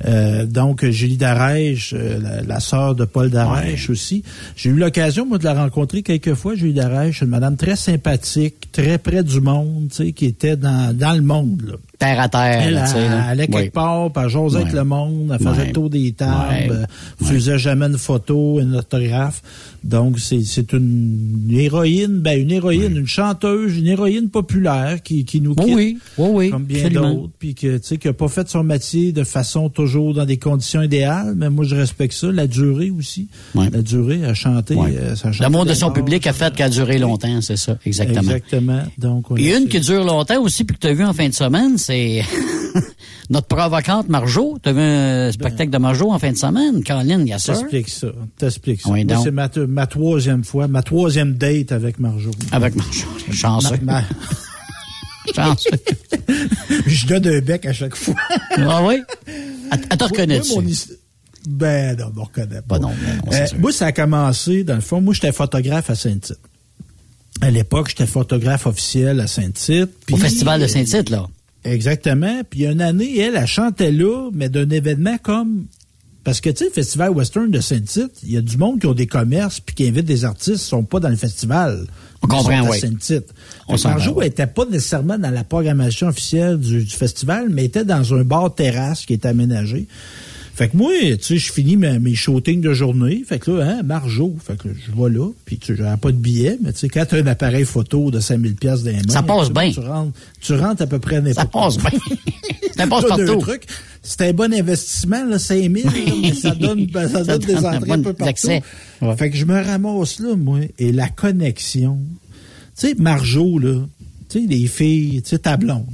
Euh, 0.06 0.46
donc, 0.46 0.84
Julie 0.84 1.16
Darèche, 1.16 1.94
euh, 1.96 2.18
la, 2.20 2.42
la 2.42 2.60
sœur 2.60 2.94
de 2.94 3.04
Paul 3.04 3.30
Darèche 3.30 3.90
aussi. 3.90 4.22
J'ai 4.56 4.70
eu 4.70 4.76
l'occasion, 4.76 5.26
moi, 5.26 5.38
de 5.38 5.44
la 5.44 5.54
rencontrer 5.54 6.02
quelques 6.02 6.34
fois, 6.34 6.54
Julie 6.54 6.74
Darèche, 6.74 7.22
une 7.22 7.28
madame 7.28 7.56
très 7.56 7.76
sympathique, 7.76 8.72
très 8.72 8.98
près 8.98 9.22
du 9.22 9.40
monde, 9.40 9.88
tu 9.90 9.96
sais, 9.96 10.12
qui 10.12 10.26
était 10.26 10.56
dans, 10.56 10.96
dans 10.96 11.14
le 11.14 11.22
monde, 11.22 11.62
là. 11.66 11.74
Terre 11.98 12.20
à 12.20 12.28
terre. 12.28 12.62
Elle, 12.66 12.74
là, 12.74 12.84
elle, 12.96 13.12
allait 13.12 13.46
Oui. 13.48 13.62
quelque 13.62 13.72
part, 13.74 14.10
puis 14.12 14.22
elle 14.24 14.30
jasait 14.30 14.64
le 14.72 14.84
monde, 14.84 15.34
elle 15.38 15.46
faisait 15.46 15.66
le 15.66 15.72
tour 15.72 15.88
des 15.90 16.12
tables, 16.12 16.48
Ouais. 16.50 16.68
euh, 16.70 17.24
faisait 17.24 17.58
jamais 17.58 17.86
une 17.86 17.98
photo, 17.98 18.60
une 18.60 18.76
autographe. 18.76 19.42
Donc, 19.82 20.18
c'est 20.18 20.42
c'est 20.42 20.72
une 20.72 21.46
héroïne, 21.52 22.18
ben 22.20 22.40
une 22.40 22.50
héroïne, 22.50 22.96
une 22.96 23.06
chanteuse, 23.06 23.76
une 23.78 23.86
héroïne 23.86 24.28
populaire 24.28 25.02
qui, 25.02 25.24
qui 25.24 25.40
nous 25.40 25.54
quitte. 25.54 25.74
oui, 25.74 25.98
oui, 26.18 26.28
oui, 26.32 26.50
Comme 26.50 26.64
bien 26.64 26.88
d'autres, 26.90 27.30
puis 27.38 27.54
que, 27.54 27.76
tu 27.78 27.84
sais, 27.86 27.96
qui 27.98 28.08
a 28.08 28.12
pas 28.12 28.28
fait 28.28 28.48
son 28.48 28.62
métier 28.64 29.12
de 29.12 29.24
façon 29.24 29.68
toujours 29.68 30.12
dans 30.14 30.24
des 30.26 30.36
conditions 30.38 30.82
idéales, 30.82 31.34
mais 31.36 31.50
moi, 31.50 31.64
je 31.64 31.74
respecte 31.76 32.14
ça. 32.14 32.30
La 32.32 32.46
durée 32.46 32.90
aussi. 32.90 33.28
La 33.54 33.82
durée 33.82 34.24
à 34.24 34.34
chanter. 34.34 34.76
Euh, 34.76 35.14
L'amour 35.40 35.64
de 35.64 35.74
son 35.74 35.90
public 35.90 36.26
a 36.26 36.32
fait 36.32 36.54
qu'elle 36.54 36.66
a 36.66 36.70
duré 36.70 36.98
longtemps, 36.98 37.40
c'est 37.40 37.56
ça, 37.56 37.78
exactement. 37.86 38.20
Exactement. 38.20 38.82
Donc, 38.98 39.30
on 39.30 39.36
Et 39.36 39.52
a- 39.54 39.58
une 39.58 39.68
qui 39.68 39.80
dure 39.80 40.04
longtemps 40.04 40.40
aussi, 40.42 40.64
puis 40.64 40.76
que 40.76 40.80
tu 40.80 40.86
as 40.88 40.94
vu 40.94 41.04
en 41.04 41.12
fin 41.12 41.28
de 41.28 41.34
semaine, 41.34 41.78
c'est 41.86 42.22
notre 43.30 43.46
provocante 43.46 44.08
Marjo. 44.08 44.58
Tu 44.62 44.68
as 44.68 44.72
vu 44.72 44.80
un 44.80 45.32
spectacle 45.32 45.70
de 45.70 45.78
Marjo 45.78 46.10
en 46.12 46.18
fin 46.18 46.32
de 46.32 46.36
semaine. 46.36 46.82
Caroline 46.82 47.26
Yasseur. 47.26 47.56
T'expliques 47.58 47.88
ça. 47.88 48.08
T'expliques 48.38 48.80
ça. 48.82 48.90
Oui, 48.90 49.04
Moi, 49.04 49.14
donc. 49.14 49.24
c'est 49.24 49.30
ma, 49.30 49.48
ma 49.66 49.86
troisième 49.86 50.44
fois, 50.44 50.68
ma 50.68 50.82
troisième 50.82 51.34
date 51.34 51.72
avec 51.72 51.98
Marjo. 51.98 52.30
Avec 52.52 52.74
Marjo. 52.76 53.06
Chanceux. 53.32 53.76
Ma- 53.82 54.00
ma- 54.00 54.04
Chanceux. 55.34 55.70
je 56.86 57.06
donne 57.06 57.26
un 57.26 57.40
bec 57.40 57.66
à 57.66 57.72
chaque 57.72 57.96
fois. 57.96 58.14
ah 58.56 58.82
oui? 58.84 59.02
Elle, 59.72 59.80
te 59.98 60.62
his- 60.62 60.92
Ben 61.48 61.96
non, 61.98 62.06
on 62.14 62.18
me 62.18 62.24
reconnaît 62.24 62.62
pas. 62.62 62.76
Pas 62.76 62.78
non, 62.78 62.92
Euh, 63.32 63.46
moi, 63.58 63.72
ça 63.72 63.86
a 63.86 63.92
commencé, 63.92 64.62
dans 64.64 64.76
le 64.76 64.80
fond, 64.80 65.00
moi, 65.00 65.14
j'étais 65.14 65.32
photographe 65.32 65.90
à 65.90 65.94
Saint-Tite. 65.94 66.38
À 67.40 67.50
l'époque, 67.50 67.88
j'étais 67.90 68.06
photographe 68.06 68.66
officiel 68.66 69.20
à 69.20 69.26
Saint-Tite. 69.26 69.90
Au 70.10 70.16
festival 70.16 70.60
de 70.60 70.66
Saint-Tite, 70.66 71.10
là. 71.10 71.26
Exactement. 71.66 72.42
Puis 72.48 72.64
une 72.64 72.80
année, 72.80 73.18
elle, 73.18 73.36
elle 73.36 73.46
chantait 73.46 73.92
là, 73.92 74.30
mais 74.32 74.48
d'un 74.48 74.68
événement 74.70 75.18
comme... 75.18 75.66
Parce 76.24 76.40
que, 76.40 76.50
tu 76.50 76.56
sais, 76.56 76.64
le 76.64 76.70
Festival 76.70 77.10
Western 77.10 77.50
de 77.50 77.60
Saint-Tite, 77.60 78.20
il 78.24 78.32
y 78.32 78.36
a 78.36 78.40
du 78.40 78.56
monde 78.56 78.80
qui 78.80 78.86
ont 78.86 78.94
des 78.94 79.06
commerces 79.06 79.60
puis 79.60 79.76
qui 79.76 79.86
invitent 79.86 80.06
des 80.06 80.24
artistes 80.24 80.58
qui 80.58 80.68
sont 80.68 80.82
pas 80.82 80.98
dans 80.98 81.08
le 81.08 81.16
festival. 81.16 81.86
On 82.20 82.26
comprend, 82.26 82.68
oui. 82.68 82.80
Saint-Tite. 82.80 83.32
Marjo 83.84 84.14
oui. 84.16 84.26
était 84.26 84.48
pas 84.48 84.64
nécessairement 84.64 85.18
dans 85.18 85.30
la 85.30 85.44
programmation 85.44 86.08
officielle 86.08 86.58
du, 86.58 86.84
du 86.84 86.94
festival, 86.96 87.48
mais 87.48 87.66
était 87.66 87.84
dans 87.84 88.12
un 88.12 88.24
bar 88.24 88.52
terrasse 88.52 89.06
qui 89.06 89.12
est 89.12 89.24
aménagé. 89.24 89.86
Fait 90.56 90.68
que 90.70 90.76
moi, 90.78 90.90
tu 91.00 91.18
sais, 91.20 91.36
je 91.36 91.52
finis 91.52 91.76
mes, 91.76 91.98
mes 91.98 92.14
shootings 92.14 92.62
de 92.62 92.72
journée. 92.72 93.22
Fait 93.28 93.38
que 93.38 93.50
là, 93.50 93.66
hein, 93.68 93.82
Marjo. 93.82 94.34
Fait 94.42 94.56
que 94.56 94.68
je 94.70 94.90
vais 94.90 95.10
là. 95.10 95.28
Puis 95.44 95.58
tu 95.58 95.76
j'avais 95.76 95.98
pas 95.98 96.10
de 96.10 96.16
billet, 96.16 96.56
mais 96.62 96.72
tu 96.72 96.78
sais, 96.78 96.88
quand 96.88 97.04
tu 97.04 97.14
as 97.14 97.18
un 97.18 97.26
appareil 97.26 97.66
photo 97.66 98.10
de 98.10 98.20
5000 98.20 98.54
pièces 98.54 98.82
dans 98.82 98.90
les 98.90 98.96
mains, 98.96 99.02
Ça 99.08 99.22
passe 99.22 99.50
bien. 99.50 99.70
Tu 99.70 99.80
rentres, 99.80 100.18
tu 100.40 100.54
rentres 100.54 100.80
à 100.80 100.86
peu 100.86 100.98
près 100.98 101.20
n'importe 101.20 101.36
Ça 101.36 101.44
passe 101.44 101.76
bien. 101.76 101.90
Ça 102.76 102.86
passe 102.86 103.04
partout. 103.04 103.44
C'est 104.02 104.20
un 104.22 104.32
bon 104.32 104.54
investissement, 104.54 105.24
là, 105.26 105.38
5000, 105.38 105.84
là, 105.84 105.90
mais 106.22 106.32
ça 106.34 106.50
donne, 106.54 106.86
ben, 106.86 107.08
ça 107.08 107.22
Ça 107.24 107.36
donne 107.36 107.46
des 107.46 107.56
entrées 107.56 107.90
un 107.90 108.02
peu 108.02 108.12
partout. 108.14 108.46
Ouais. 108.48 108.62
Fait 109.18 109.30
que 109.30 109.36
je 109.36 109.44
me 109.44 109.60
ramasse 109.62 110.20
là, 110.20 110.36
moi, 110.36 110.60
et 110.78 110.90
la 110.92 111.08
connexion. 111.08 111.98
Tu 112.78 112.88
sais, 112.88 112.94
Marjo, 112.98 113.58
là, 113.58 113.80
tu 114.30 114.40
sais, 114.40 114.46
les 114.46 114.66
filles, 114.68 115.20
tu 115.22 115.30
sais, 115.30 115.38
ta 115.38 115.56
blonde. 115.58 115.84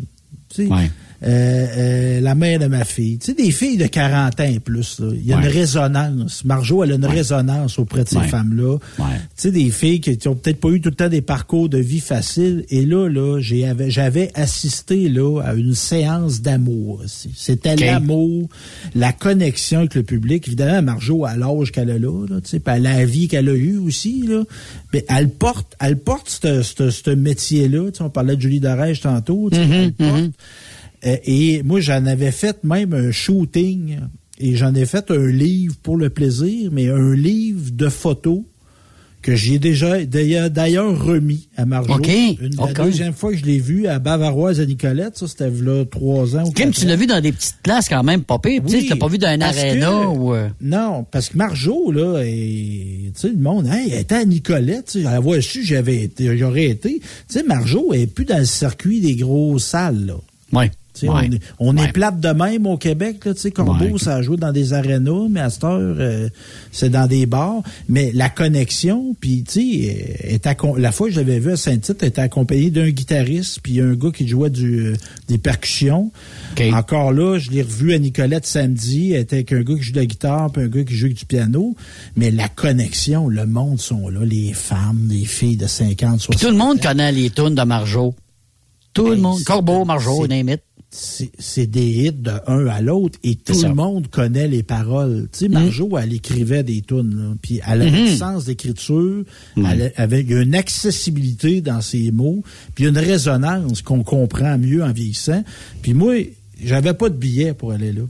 Tu 0.55 0.67
sais, 0.67 0.73
Ouais. 0.73 0.91
Euh, 1.25 1.67
euh, 1.77 2.21
la 2.21 2.35
mère 2.35 2.59
de 2.59 2.67
ma 2.67 2.85
fille. 2.85 3.19
Tu 3.19 3.27
sais, 3.27 3.35
des 3.35 3.51
filles 3.51 3.77
de 3.77 3.87
40 3.87 4.41
ans 4.41 4.45
et 4.45 4.59
plus. 4.61 4.99
là. 5.01 5.09
Il 5.15 5.25
y 5.27 5.33
a 5.33 5.37
Ouais. 5.37 5.43
une 5.45 5.49
résonance. 5.49 6.45
Marjo, 6.45 6.83
elle 6.83 6.93
a 6.93 6.95
une 6.97 7.07
résonance 7.07 7.79
auprès 7.79 8.05
de 8.05 8.09
ces 8.09 8.17
Ouais. 8.17 8.29
femmes-là. 8.29 8.73
Ouais. 8.99 9.05
Tu 9.15 9.21
sais, 9.37 9.51
des 9.53 9.71
filles 9.71 10.01
qui, 10.01 10.17
qui 10.19 10.29
ont 10.29 10.35
peut-être 10.35 10.61
pas 10.61 10.69
eu 10.71 10.81
tout 10.81 10.89
le 10.91 10.95
temps 10.95 11.09
des 11.09 11.23
parcours 11.23 11.69
de 11.69 11.79
vie 11.79 12.01
faciles. 12.01 12.65
Et 12.71 12.85
là, 12.85 13.09
là, 13.09 13.39
j'avais 13.41 14.31
assisté 14.35 15.09
là 15.09 15.41
à 15.43 15.55
une 15.55 15.75
séance 15.75 16.41
d'amour. 16.43 17.03
C'était 17.07 17.77
l'amour, 17.77 18.49
la 18.95 19.13
connexion 19.13 19.81
avec 19.81 19.95
le 19.95 20.03
public. 20.03 20.47
Évidemment, 20.49 20.83
Marjo, 20.83 21.25
à 21.25 21.37
l'âge 21.37 21.73
qu'elle 21.73 21.91
a 21.91 21.99
là, 21.99 22.27
là 22.29 22.41
tu 22.41 22.49
sais, 22.51 22.63
à 22.67 22.79
la 22.79 23.05
vie 23.05 23.29
qu'elle 23.29 23.49
a 23.49 23.55
eue 23.55 23.79
aussi, 23.79 24.27
là, 24.27 24.43
mais 24.93 25.05
elle 25.09 25.29
porte, 25.31 25.75
elle 25.81 25.99
porte 25.99 26.29
ce- 26.43 26.63
ce 26.63 26.91
ce 26.91 27.11
métier-là. 27.11 27.91
Tu 27.91 27.99
sais, 27.99 28.03
on 28.03 28.11
parlait 28.11 28.37
de 28.37 28.41
Julie 28.41 28.61
Darège 28.61 29.01
tantôt. 29.01 29.49
tu 29.51 29.57
sais, 29.57 29.67
Mhm, 29.67 29.73
elle 29.73 29.93
porte. 29.93 30.11
Euh, 30.11 30.29
et 31.03 31.63
moi, 31.63 31.81
j'en 31.81 32.07
avais 32.07 32.33
fait 32.33 32.63
même 32.65 32.93
un 32.95 33.11
shooting 33.11 33.99
et 34.39 34.57
j'en 34.57 34.75
ai 34.75 34.87
fait 34.87 35.11
un 35.11 35.27
livre 35.27 35.75
pour 35.83 35.97
le 35.97 36.11
plaisir, 36.11 36.71
mais 36.73 36.89
un 36.89 37.15
livre 37.15 37.71
de 37.73 37.89
photos 37.89 38.41
que 39.21 39.37
j'ai 39.37 39.61
déjà 39.61 40.05
d'ailleurs 40.05 41.01
remis 41.01 41.47
à 41.57 41.65
Marjo. 41.65 41.95
OK. 41.95 42.09
Une. 42.09 42.57
La 42.59 42.73
deuxième 42.73 43.13
fois 43.13 43.31
que 43.31 43.39
je 43.39 43.45
l'ai 43.45 43.61
vu 43.61 43.87
à 43.87 44.01
Bavaroise 44.01 44.59
à 44.61 44.67
Nicolette, 44.67 45.17
ça 45.17 45.29
c'était 45.29 45.49
là 45.49 45.85
trois 45.85 46.35
ans. 46.37 46.45
ou 46.45 46.51
Kim, 46.51 46.73
tu 46.73 46.87
l'as 46.87 46.97
vu 46.97 47.07
dans 47.07 47.21
des 47.21 47.31
petites 47.31 47.59
places 47.63 47.89
quand 47.89 48.03
même, 48.03 48.25
pas 48.25 48.41
pire. 48.41 48.61
Oui, 48.67 48.83
tu 48.83 48.89
l'as 48.89 48.97
pas 48.97 49.07
vu 49.07 49.19
dans 49.19 49.29
un 49.29 49.41
aréna 49.41 49.87
que- 49.91 50.07
ou... 50.19 50.35
euh, 50.35 50.49
Non, 50.61 51.07
parce 51.09 51.29
que 51.29 51.37
Marjo, 51.39 51.93
là, 51.93 52.21
tu 52.25 53.13
sais, 53.15 53.29
le 53.29 53.37
monde, 53.37 53.69
hey, 53.69 53.93
elle 53.93 54.01
était 54.01 54.17
à 54.17 54.25
Nicolette, 54.25 54.91
sais, 54.91 55.01
elle 55.03 55.07
avoir 55.07 55.41
su, 55.41 55.63
j'avais 55.65 56.03
été, 56.03 56.37
j'aurais 56.37 56.65
été. 56.65 56.99
Tu 56.99 57.05
sais, 57.29 57.45
Marjo, 57.45 57.93
elle 57.93 58.01
est 58.01 58.07
plus 58.09 58.25
dans 58.25 58.39
le 58.39 58.45
circuit 58.45 59.01
des 59.01 59.15
grosses 59.15 59.67
salles, 59.67 60.05
là. 60.07 60.15
Ouais. 60.53 60.71
Ouais. 61.03 61.09
On 61.11 61.21
est, 61.33 61.41
on 61.59 61.77
Ouais. 61.79 61.85
est 61.89 61.93
plate 61.93 62.21
de 62.21 62.29
même 62.29 62.67
au 62.67 62.77
Québec. 62.77 63.25
Là, 63.25 63.33
Corbeau, 63.55 63.85
Ouais. 63.85 63.99
ça 63.99 64.17
a 64.17 64.23
joué 64.23 64.37
dans 64.37 64.53
des 64.53 64.73
arénas, 64.75 65.29
mais 65.31 65.41
à 65.41 65.49
cette 65.51 65.65
heure, 65.65 65.79
euh, 65.99 66.29
c'est 66.71 66.91
dans 66.91 67.07
des 67.07 67.25
bars. 67.27 67.63
Mais 67.89 68.11
la 68.13 68.29
connexion, 68.29 69.17
puis 69.19 69.43
tu 69.43 69.83
sais, 69.83 70.39
euh, 70.45 70.75
la 70.79 70.93
fois 70.93 71.09
que 71.09 71.15
je 71.15 71.21
l'avais 71.21 71.39
vu 71.39 71.53
à 71.53 71.57
Saint-Tite, 71.57 71.97
elle 72.03 72.09
était 72.09 72.21
accompagnée 72.21 72.71
d'un 72.71 72.91
guitariste, 72.91 73.61
puis 73.63 73.81
un 73.81 73.95
gars 73.95 74.11
qui 74.11 74.29
jouait 74.29 74.51
du, 74.51 74.87
euh, 74.89 74.97
des 75.29 75.39
percussions. 75.39 76.11
Encore 76.73 77.13
là, 77.13 77.39
je 77.39 77.51
l'ai 77.51 77.63
revu 77.63 77.95
à 77.95 77.99
Nicolette 77.99 78.47
samedi, 78.47 79.13
elle 79.13 79.23
était 79.23 79.37
avec 79.37 79.53
un 79.53 79.63
gars 79.63 79.75
qui 79.77 79.83
joue 79.83 79.93
de 79.93 80.01
la 80.01 80.07
guitare, 80.07 80.51
puis 80.53 80.63
un 80.63 80.69
gars 80.69 80.85
qui 80.85 80.95
joue 80.95 81.09
du 81.09 81.25
piano. 81.25 81.75
Mais 82.17 82.31
la 82.31 82.49
connexion, 82.49 83.29
le 83.29 83.47
monde 83.47 83.81
sont 83.81 84.09
là, 84.09 84.21
les 84.25 84.53
femmes, 84.53 85.09
les 85.11 85.25
filles 85.25 85.57
de 85.57 85.67
50, 85.67 86.21
60 86.21 86.37
Puis 86.37 86.47
tout 86.47 86.53
le 86.53 86.59
monde 86.59 86.81
connaît 86.81 87.13
les 87.13 87.31
tunes 87.31 87.55
de 87.55 87.63
Marjo. 87.63 88.15
Tout 88.95 89.09
le 89.09 89.17
monde. 89.17 89.43
Corbeau, 89.45 89.85
Marjo, 89.87 90.23
c'est- 90.23 90.29
name 90.29 90.51
it. 90.51 90.61
C'est 90.95 91.67
des 91.67 91.89
hits 92.07 92.13
de 92.13 92.33
un 92.47 92.67
à 92.67 92.83
l'autre 92.83 93.19
et 93.25 93.35
tout 93.37 93.55
ça. 93.55 93.69
le 93.69 93.75
monde 93.75 94.09
connaît 94.09 94.47
les 94.47 94.63
paroles. 94.63 95.29
Tu 95.33 95.39
sais, 95.39 95.49
Marjo, 95.49 95.97
elle 95.97 96.13
écrivait 96.13 96.63
des 96.63 96.83
tunes, 96.83 97.15
là, 97.17 97.35
puis 97.41 97.61
elle 97.67 97.81
avait 97.83 97.91
Mhm. 97.91 98.07
un 98.09 98.17
sens 98.17 98.45
d'écriture, 98.45 99.25
elle 99.57 99.93
avait 99.97 100.21
il 100.21 100.31
y 100.31 100.35
a 100.35 100.43
une 100.43 100.55
accessibilité 100.55 101.63
dans 101.63 101.81
ses 101.81 102.11
mots, 102.11 102.43
puis 102.75 102.87
une 102.87 102.99
résonance 102.99 103.81
qu'on 103.81 104.03
comprend 104.03 104.59
mieux 104.59 104.85
en 104.85 104.93
vieillissant. 104.93 105.43
Puis 105.81 105.95
moi, 105.95 106.15
j'avais 106.63 106.93
pas 106.93 107.09
de 107.09 107.17
billet 107.17 107.55
pour 107.55 107.73
aller 107.73 107.93
là. 107.93 108.03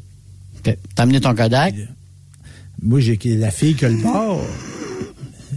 T'as 0.65 0.75
amené 0.97 1.21
ton 1.21 1.35
Kodak? 1.35 1.75
Moi, 2.83 2.99
j'ai 3.01 3.17
la 3.37 3.53
fille 3.53 3.75
que 3.77 3.87
le 3.87 4.03
bar, 4.03 4.39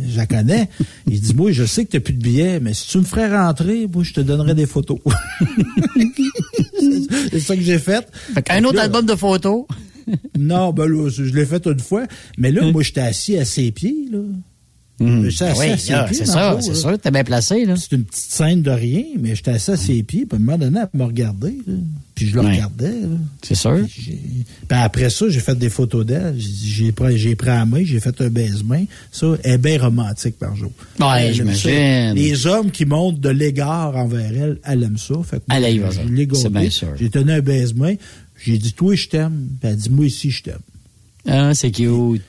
je 0.09 0.17
la 0.17 0.25
connais. 0.25 0.69
Il 1.07 1.19
dit, 1.21 1.33
moi, 1.33 1.51
je 1.51 1.63
sais 1.65 1.85
que 1.85 1.91
tu 1.91 1.99
plus 1.99 2.13
de 2.13 2.21
billets, 2.21 2.59
mais 2.59 2.73
si 2.73 2.87
tu 2.87 2.97
me 2.97 3.03
ferais 3.03 3.29
rentrer, 3.35 3.87
moi, 3.91 4.03
je 4.03 4.13
te 4.13 4.21
donnerais 4.21 4.55
des 4.55 4.65
photos. 4.65 4.99
C'est 7.31 7.39
ça 7.39 7.55
que 7.55 7.61
j'ai 7.61 7.79
fait. 7.79 8.07
Un 8.49 8.63
autre 8.63 8.75
Là, 8.75 8.83
album 8.83 9.05
de 9.05 9.15
photos. 9.15 9.65
non, 10.37 10.71
ben 10.73 10.87
là, 10.87 11.09
je 11.09 11.23
l'ai 11.23 11.45
fait 11.45 11.65
une 11.65 11.79
fois. 11.79 12.05
Mais 12.37 12.51
là, 12.51 12.69
moi, 12.71 12.83
j'étais 12.83 13.01
assis 13.01 13.37
à 13.37 13.45
ses 13.45 13.71
pieds, 13.71 14.07
là. 14.11 14.19
Ah 15.01 15.03
assis 15.49 15.59
oui, 15.59 15.67
pieds. 16.07 16.17
c'est 16.17 16.25
ça, 16.25 16.57
c'est 16.61 16.69
là. 16.69 16.75
sûr, 16.75 16.99
t'es 16.99 17.11
bien 17.11 17.23
placé, 17.25 17.65
là. 17.65 17.75
C'est 17.75 17.91
une 17.95 18.05
petite 18.05 18.31
scène 18.31 18.61
de 18.61 18.71
rien, 18.71 19.03
mais 19.19 19.35
j'étais 19.35 19.51
assis 19.51 19.71
à 19.71 19.77
ses 19.77 20.03
pieds, 20.03 20.25
puis 20.25 20.37
à 20.37 20.41
un 20.41 20.43
moment 20.43 20.57
donné, 20.57 20.79
elle 20.81 20.99
me 20.99 21.03
regardait, 21.05 21.55
là. 21.67 21.73
Puis 22.15 22.27
je 22.27 22.39
Ouais. 22.39 22.49
regardais, 22.53 23.01
là. 23.01 23.07
C'est 23.41 23.55
sûr. 23.55 23.79
Puis 23.93 24.45
après 24.69 25.09
ça, 25.09 25.25
j'ai 25.27 25.41
fait 25.41 25.57
des 25.59 25.69
photos 25.69 26.05
d'elle. 26.05 26.35
J'ai 26.39 26.93
pris, 26.93 27.17
j'ai 27.17 27.35
pris 27.35 27.47
la 27.47 27.65
main, 27.65 27.83
j'ai 27.83 27.99
fait 27.99 28.21
un 28.21 28.29
baise-main. 28.29 28.85
Ça, 29.11 29.35
elle 29.43 29.51
est 29.55 29.57
bien 29.57 29.81
romantique 29.81 30.39
par 30.39 30.55
jour. 30.55 30.71
Ouais, 31.01 31.05
ça. 31.05 31.31
j'imagine. 31.33 32.13
Les 32.13 32.47
hommes 32.47 32.71
qui 32.71 32.85
montrent 32.85 33.19
de 33.19 33.29
l'égard 33.29 33.97
envers 33.97 34.31
elle, 34.31 34.59
elle 34.63 34.83
aime 34.83 34.97
ça. 34.97 35.15
Fait 35.29 35.39
que 35.39 35.43
Elle 35.53 35.79
moi, 35.81 35.89
je 35.91 35.95
ça. 35.97 36.03
l'ai 36.03 36.27
C'est 36.31 36.49
bien 36.53 36.69
sûr. 36.69 36.87
J'ai 36.97 37.09
tenu 37.09 37.33
un 37.33 37.41
baise-main. 37.41 37.95
J'ai 38.45 38.57
dit, 38.57 38.71
toi, 38.71 38.95
je 38.95 39.07
t'aime. 39.09 39.47
Puis 39.59 39.69
elle 39.69 39.75
dit, 39.75 39.89
moi 39.89 40.05
aussi, 40.05 40.31
je 40.31 40.43
t'aime. 40.43 40.59
Ah, 41.27 41.53
c'est 41.53 41.71
cute. 41.71 42.21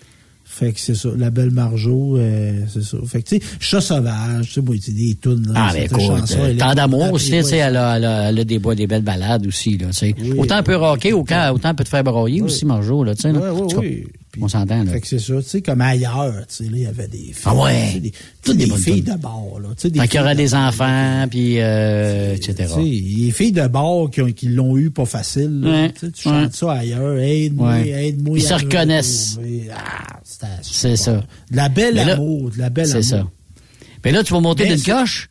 Fait 0.59 0.73
que 0.73 0.81
c'est 0.81 0.95
ça. 0.95 1.11
La 1.19 1.29
belle 1.29 1.51
Marjo, 1.51 2.17
euh, 2.17 2.61
c'est 2.73 2.83
ça. 2.83 2.97
Fait 3.07 3.23
que, 3.23 3.29
tu 3.29 3.37
sais, 3.37 3.43
chat 3.61 3.81
sauvage, 3.83 4.47
tu 4.55 4.61
sais, 4.63 4.79
c'est 4.81 4.93
des 4.95 5.15
tunes, 5.17 5.45
là. 5.49 5.53
Ah, 5.55 5.71
ben 5.75 5.83
écoute, 5.85 6.01
euh, 6.39 6.57
tant 6.59 6.75
d'amour 6.75 7.05
elle 7.05 7.13
aussi, 7.15 7.35
est- 7.35 7.43
tu 7.43 7.49
sais, 7.51 7.57
elle 7.59 7.77
a, 7.77 7.97
elle 7.99 8.05
a- 8.07 8.29
elle 8.31 8.39
a 8.39 8.45
des, 8.45 8.59
des 8.59 8.87
belles 8.87 9.03
balades 9.03 9.47
aussi, 9.47 9.77
là, 9.77 9.89
tu 9.89 9.93
sais. 9.93 10.15
Autant 10.39 10.57
elle 10.57 10.65
peut 10.65 10.77
rocker, 10.77 11.13
autant, 11.13 11.51
autant 11.53 11.69
elle 11.69 11.77
peut 11.77 11.85
te 11.85 11.91
faire 11.91 12.05
broyer 12.05 12.41
aussi, 12.41 12.65
Marjo, 12.65 13.05
là, 13.05 13.15
tu 13.15 13.21
sais, 13.23 13.33
là. 13.33 13.39
Ouais, 13.41 13.51
ouais, 13.77 14.07
On 14.41 14.49
s'entend, 14.49 14.85
là. 14.85 14.93
Fait 14.93 15.01
que 15.01 15.07
c'est 15.07 15.19
ça, 15.19 15.35
tu 15.37 15.43
sais, 15.49 15.63
comme 15.63 15.81
ailleurs, 15.81 16.47
tu 16.49 16.55
sais, 16.55 16.65
là, 16.65 16.71
il 16.75 16.83
y 16.83 16.87
avait 16.87 17.09
des 17.09 17.19
filles. 17.19 17.35
Ah 17.45 17.55
ouais. 17.55 18.01
Des, 18.01 18.13
Toutes 18.43 18.57
des, 18.57 18.67
des 18.67 18.77
filles 18.77 19.03
de 19.03 19.15
bord, 19.15 19.59
là. 19.63 19.69
Tu 19.71 19.83
sais, 19.83 19.91
des 19.91 19.99
Quand 19.99 20.05
il 20.05 20.15
y 20.15 20.19
aura 20.19 20.29
filles 20.31 20.37
de 20.37 20.43
des 20.43 20.55
enfants, 20.55 21.27
puis, 21.31 21.55
euh, 21.61 22.35
etc. 22.35 22.55
Tu 22.59 22.67
sais, 22.75 22.81
les 22.83 23.31
filles 23.31 23.53
de 23.53 23.67
bord 23.67 24.11
qui, 24.11 24.21
ont- 24.23 24.33
qui 24.33 24.49
l'ont 24.49 24.77
eu 24.77 24.91
pas 24.91 25.07
facile, 25.07 25.61
là. 25.63 25.71
Ouais, 25.71 25.93
Tu 25.93 26.07
sais, 26.07 26.13
tu 26.13 26.29
ouais. 26.29 26.35
chantes 26.43 26.55
ça 26.55 26.73
ailleurs. 26.73 27.19
Aide-moi, 27.19 27.71
Ouais. 27.71 27.89
aide-moi. 28.09 28.39
Ils 28.39 28.43
se 28.43 28.55
reconnaissent. 28.55 29.39
Ah, 29.73 30.19
C'est 30.63 30.97
ça. 30.97 31.23
De 31.51 31.57
la 31.57 31.69
belle 31.69 31.95
là- 31.95 32.15
amour, 32.15 32.51
de 32.51 32.59
la 32.59 32.71
belle 32.71 32.87
C'est 32.87 33.13
amour. 33.15 33.29
ça. 33.29 33.31
Mais 34.05 34.13
là, 34.13 34.23
tu 34.23 34.33
vas 34.33 34.41
monter 34.41 34.67
d'une 34.67 34.79
c'est- 34.79 34.91
coche? 34.91 35.29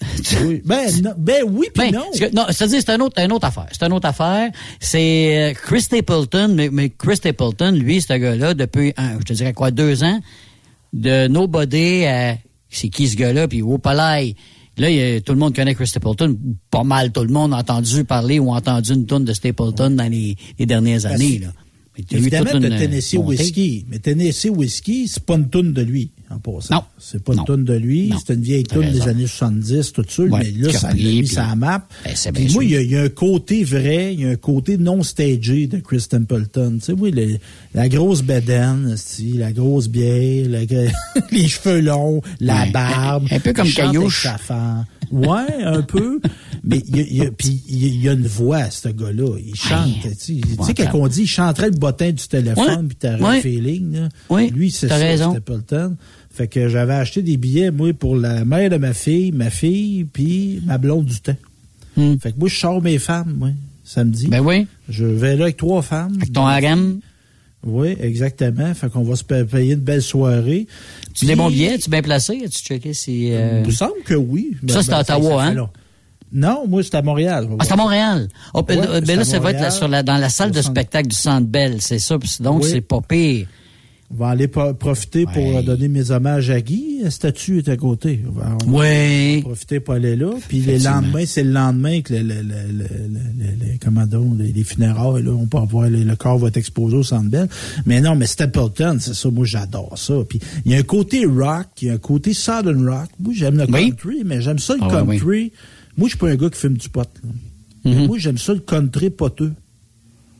Oui. 0.44 0.62
Ben, 0.64 0.88
non, 1.02 1.12
ben 1.16 1.42
oui, 1.46 1.66
puis 1.74 1.90
Ben, 1.90 1.98
non. 1.98 2.04
que- 2.18 2.34
non, 2.34 2.44
c'est-à-dire, 2.50 2.80
c'est 2.84 3.00
autre, 3.00 3.20
une 3.20 3.32
autre 3.32 3.46
affaire. 3.46 3.66
C'est 3.72 3.84
une 3.86 3.92
autre 3.92 4.08
affaire. 4.08 4.50
C'est 4.80 5.50
euh, 5.50 5.54
Chris 5.54 5.82
Stapleton, 5.82 6.48
mais, 6.54 6.68
mais 6.70 6.90
Chris 6.90 7.16
Stapleton, 7.16 7.72
lui, 7.72 8.00
ce 8.00 8.12
gars-là, 8.14 8.54
depuis, 8.54 8.92
un, 8.96 9.18
je 9.20 9.24
te 9.24 9.32
dirais 9.32 9.52
quoi, 9.52 9.70
deux 9.70 10.02
ans, 10.04 10.20
de 10.92 11.28
Nobody 11.28 12.04
à 12.06 12.36
c'est 12.68 12.88
qui 12.88 13.08
ce 13.08 13.16
gars-là, 13.16 13.48
puis 13.48 13.62
au 13.62 13.78
palais. 13.78 14.34
Là, 14.78 14.90
il 14.90 14.96
y 14.96 15.16
a- 15.16 15.20
tout 15.20 15.32
le 15.32 15.38
monde 15.38 15.54
connaît 15.54 15.74
Chris 15.74 15.86
Stapleton. 15.86 16.36
Pas 16.70 16.84
mal 16.84 17.10
tout 17.12 17.22
le 17.22 17.32
monde 17.32 17.54
a 17.54 17.58
entendu 17.58 18.04
parler 18.04 18.38
ou 18.38 18.50
entendu 18.52 18.92
une 18.92 19.06
tonne 19.06 19.24
de 19.24 19.32
Stapleton 19.32 19.90
dans 19.90 20.10
les, 20.10 20.36
les 20.58 20.66
dernières 20.66 21.06
années. 21.06 21.38
Là. 21.38 21.48
Évidemment, 22.10 22.50
t'as 22.52 22.58
une 22.58 22.76
Tennessee 22.78 23.14
montée. 23.14 23.28
Whiskey. 23.38 23.84
Mais 23.90 23.98
Tennessee 23.98 24.50
Whiskey, 24.50 25.04
c'est 25.08 25.22
pas 25.24 25.36
une 25.36 25.48
toune 25.48 25.72
de 25.72 25.82
lui, 25.82 26.10
en 26.30 26.38
passant. 26.38 26.74
Non. 26.74 26.82
C'est 26.98 27.22
pas 27.22 27.34
une 27.34 27.44
toune 27.44 27.64
de 27.64 27.74
lui. 27.74 28.12
C'est 28.24 28.34
une 28.34 28.42
vieille 28.42 28.64
toune 28.64 28.90
des 28.90 29.02
années 29.08 29.26
70, 29.26 29.92
tout. 29.92 30.02
Ouais, 30.22 30.28
mais 30.30 30.50
là, 30.66 30.72
ça 30.72 30.88
l'a 30.88 30.94
mis 30.94 31.22
la 31.34 31.54
map. 31.56 31.88
Ben, 32.04 32.12
c'est 32.14 32.32
Puis 32.32 32.44
bien 32.44 32.52
moi, 32.54 32.62
sûr. 32.62 32.70
il 32.70 32.74
y, 32.74 32.76
a- 32.76 32.82
il 32.82 32.90
y 32.90 32.96
a 32.96 33.02
un 33.02 33.08
côté 33.08 33.64
vrai, 33.64 34.12
il 34.14 34.20
y 34.20 34.24
a 34.24 34.28
un 34.30 34.36
côté 34.36 34.76
non 34.78 35.02
stagé 35.02 35.66
de 35.66 35.78
Chris 35.78 36.04
Templeton. 36.08 36.74
Tu 36.78 36.84
sais, 36.86 36.92
oui, 36.92 37.10
le- 37.12 37.38
la 37.74 37.88
grosse 37.88 38.22
bedaine, 38.22 38.90
esti, 38.94 39.32
la 39.34 39.52
grosse 39.52 39.88
bière, 39.88 40.48
la- 40.48 40.64
les 41.32 41.48
cheveux 41.48 41.80
longs, 41.80 42.20
la 42.40 42.62
Ouais. 42.64 42.70
barbe. 42.70 43.26
Un 43.30 43.40
peu 43.40 43.52
comme 43.52 43.68
Caillouche. 43.70 44.26
Ouais, 45.10 45.62
un 45.64 45.82
peu. 45.82 46.20
Mais 46.64 46.82
il 46.88 46.96
y 46.96 47.00
a, 47.00 47.02
il 47.02 47.16
y 47.16 47.20
a- 47.26 47.30
puis 47.30 47.62
il 47.68 47.82
y 47.82 47.84
a- 47.84 47.88
il 47.88 48.02
y 48.02 48.08
a 48.08 48.12
une 48.12 48.26
voix, 48.26 48.70
ce 48.70 48.88
gars-là. 48.88 49.36
Il 49.44 49.54
chante. 49.54 49.88
tu 50.02 50.08
sais. 50.08 50.16
Tu 50.40 50.64
sais, 50.64 50.74
quand 50.74 50.90
on 50.94 51.08
dit, 51.08 51.22
il 51.22 51.26
chanterait 51.28 51.70
le 51.70 51.76
bottin 51.76 52.10
du 52.12 52.26
téléphone, 52.28 52.88
puis 52.88 52.96
t'aurais 52.96 53.38
un 53.38 53.40
feeling. 53.40 53.92
là. 53.94 54.08
Oui, 54.30 54.50
Lui, 54.50 54.70
c'est 54.70 54.88
ça, 54.88 54.96
raison. 54.96 55.30
Stapleton. 55.30 55.96
Fait 56.30 56.48
que 56.48 56.68
j'avais 56.68 56.94
acheté 56.94 57.22
des 57.22 57.36
billets, 57.38 57.70
moi, 57.70 57.92
pour 57.94 58.14
la 58.16 58.44
mère 58.44 58.68
de 58.68 58.76
ma 58.76 58.92
fille, 58.92 59.32
ma 59.32 59.48
fille, 59.50 60.04
puis 60.04 60.60
ma 60.66 60.76
blonde 60.78 61.06
du 61.06 61.18
temps. 61.20 61.36
Hmm. 61.96 62.16
Fait 62.18 62.32
que 62.32 62.38
moi, 62.38 62.48
je 62.48 62.56
sors 62.58 62.82
mes 62.82 62.98
femmes, 62.98 63.34
moi, 63.38 63.50
samedi. 63.84 64.28
Ben 64.28 64.40
oui. 64.40 64.66
Je 64.88 65.06
vais 65.06 65.34
là 65.36 65.44
avec 65.44 65.56
trois 65.56 65.80
femmes. 65.80 66.12
Avec 66.16 66.32
ton 66.32 66.44
harem. 66.46 67.00
Oui, 67.66 67.96
exactement. 68.00 68.72
Fait 68.74 68.88
qu'on 68.88 69.02
va 69.02 69.16
se 69.16 69.24
pa- 69.24 69.44
payer 69.44 69.74
une 69.74 69.80
belle 69.80 70.00
soirée. 70.02 70.66
Tu 71.14 71.26
des 71.26 71.34
bons 71.34 71.50
billets? 71.50 71.78
Tu 71.78 71.90
bien 71.90 72.00
placé? 72.02 72.40
As-tu 72.44 72.62
checké 72.62 72.94
si. 72.94 73.32
euh, 73.32 73.60
Il 73.62 73.66
me 73.66 73.72
semble 73.72 74.02
que 74.04 74.14
oui. 74.14 74.52
Ça, 74.68 74.82
c'est 74.82 74.92
à 74.92 75.00
Ottawa, 75.00 75.44
fait 75.52 75.58
hein? 75.58 75.70
Non, 76.32 76.64
moi, 76.68 76.82
c'est 76.82 76.94
à 76.94 77.02
Montréal. 77.02 77.48
Ah, 77.58 77.64
c'est 77.64 77.72
à 77.72 77.76
Montréal. 77.76 78.28
Oh, 78.54 78.62
ben, 78.62 78.78
Ouais, 78.80 79.00
ben 79.00 79.18
là, 79.18 79.24
ça 79.24 79.38
va 79.38 79.50
être 79.52 79.60
là, 79.60 79.70
sur 79.70 79.88
la, 79.88 80.02
dans 80.02 80.16
la 80.16 80.28
salle 80.28 80.50
de 80.50 80.60
spectacle 80.62 81.08
du 81.08 81.16
Centre 81.16 81.46
Bell, 81.46 81.76
c'est 81.80 81.98
ça. 81.98 82.18
puis 82.18 82.30
Donc, 82.40 82.62
Oui. 82.62 82.68
c'est 82.70 82.80
pas 82.80 83.00
pire. 83.00 83.46
On 84.08 84.14
va 84.18 84.28
aller 84.28 84.46
profiter 84.46 85.24
pour 85.24 85.36
Ouais. 85.44 85.56
euh, 85.56 85.62
donner 85.62 85.88
mes 85.88 86.12
hommages 86.12 86.48
à 86.50 86.60
Guy. 86.60 87.00
La 87.02 87.10
statue 87.10 87.58
est 87.58 87.68
à 87.68 87.76
côté. 87.76 88.20
On 88.28 88.30
va, 88.30 88.56
on 88.64 88.70
va 88.70 88.78
Oui. 88.78 89.42
profiter 89.42 89.80
pour 89.80 89.94
aller 89.94 90.14
là. 90.14 90.30
Puis 90.48 90.58
les 90.58 90.62
Effectivement. 90.74 91.00
lendemains, 91.00 91.26
c'est 91.26 91.42
le 91.42 91.50
lendemain 91.50 92.00
que 92.02 92.14
le, 92.14 92.20
le, 92.22 92.34
le, 92.34 92.42
le, 92.42 92.84
le- 92.84 94.36
le- 94.38 94.44
les, 94.44 94.52
les 94.52 94.64
funérailles, 94.64 95.24
là, 95.24 95.32
on 95.32 95.46
peut 95.46 95.58
avoir 95.58 95.90
le, 95.90 96.04
le 96.04 96.16
corps 96.16 96.38
va 96.38 96.48
être 96.48 96.56
exposé 96.56 96.96
au 96.96 97.02
Centre 97.02 97.28
Bell. 97.28 97.48
Mais 97.84 98.00
non, 98.00 98.14
mais 98.14 98.26
Stapleton, 98.26 98.98
c'est 99.00 99.14
ça. 99.14 99.28
Moi, 99.30 99.44
j'adore 99.44 99.98
ça. 99.98 100.14
Puis 100.28 100.38
il 100.64 100.70
y 100.70 100.74
a 100.76 100.78
un 100.78 100.82
côté 100.82 101.24
rock, 101.26 101.66
il 101.82 101.88
y 101.88 101.90
a 101.90 101.94
un 101.94 101.98
côté 101.98 102.32
southern 102.32 102.88
rock. 102.88 103.08
Moi, 103.18 103.34
j'aime 103.36 103.56
le 103.58 103.64
Oui. 103.68 103.88
country, 103.90 104.22
mais 104.24 104.40
j'aime 104.40 104.60
ça 104.60 104.74
le 104.74 104.80
Ah 104.84 104.88
country. 105.04 105.52
Moi, 105.96 106.06
je 106.06 106.10
suis 106.10 106.18
pas 106.18 106.28
un 106.30 106.36
gars 106.36 106.48
qui 106.50 106.60
fume 106.60 106.76
du 106.76 106.88
pot. 106.88 107.08
Mhm. 107.84 108.06
Moi, 108.06 108.18
j'aime 108.18 108.38
ça 108.38 108.52
le 108.54 108.60
country 108.60 109.10
poteux. 109.10 109.52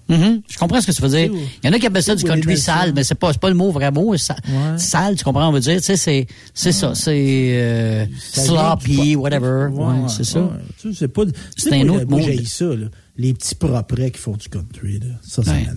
Mhm. 0.08 0.42
Je 0.48 0.56
comprends 0.58 0.80
ce 0.80 0.86
que 0.86 0.92
tu 0.92 1.02
veux 1.02 1.08
dire. 1.08 1.30
Il 1.32 1.66
y 1.66 1.68
en 1.68 1.72
a 1.72 1.78
qui 1.80 1.86
appellent 1.86 2.02
ça 2.02 2.14
du 2.14 2.22
country 2.24 2.56
sale, 2.56 2.92
mais 2.94 3.02
c'est 3.02 3.16
pas, 3.16 3.32
pas 3.34 3.48
le 3.48 3.56
mot 3.56 3.70
vrai 3.72 3.90
mot. 3.90 4.16
sa- 4.16 4.36
Sale, 4.76 5.16
tu 5.16 5.24
comprends, 5.24 5.48
on 5.48 5.52
veut 5.52 5.60
dire? 5.60 5.76
Tu 5.78 5.82
sais, 5.84 5.96
c'est, 5.96 6.26
c'est 6.54 6.72
ça. 6.72 6.94
C'est 6.94 7.48
euh, 7.60 8.06
sloppy, 8.32 9.16
whatever. 9.16 9.68
Ouais, 9.72 9.94
c'est 10.08 10.24
ça. 10.24 10.48
Tu 10.80 10.92
sais, 10.92 10.96
c'est 11.00 11.08
pas. 11.08 11.22
C'est 11.56 11.72
un 11.72 11.84
moi, 11.84 11.96
autre 11.96 12.06
moi, 12.08 12.18
monde. 12.20 12.28
j'haïs 12.28 12.46
ça, 12.46 12.66
là. 12.66 12.86
Les 13.18 13.34
petits 13.34 13.54
proprets 13.54 14.10
qui 14.10 14.18
font 14.20 14.36
du 14.36 14.48
country, 14.48 14.98
là. 15.00 15.06
Ça, 15.26 15.42
ça 15.42 15.52
m'énerve. 15.54 15.76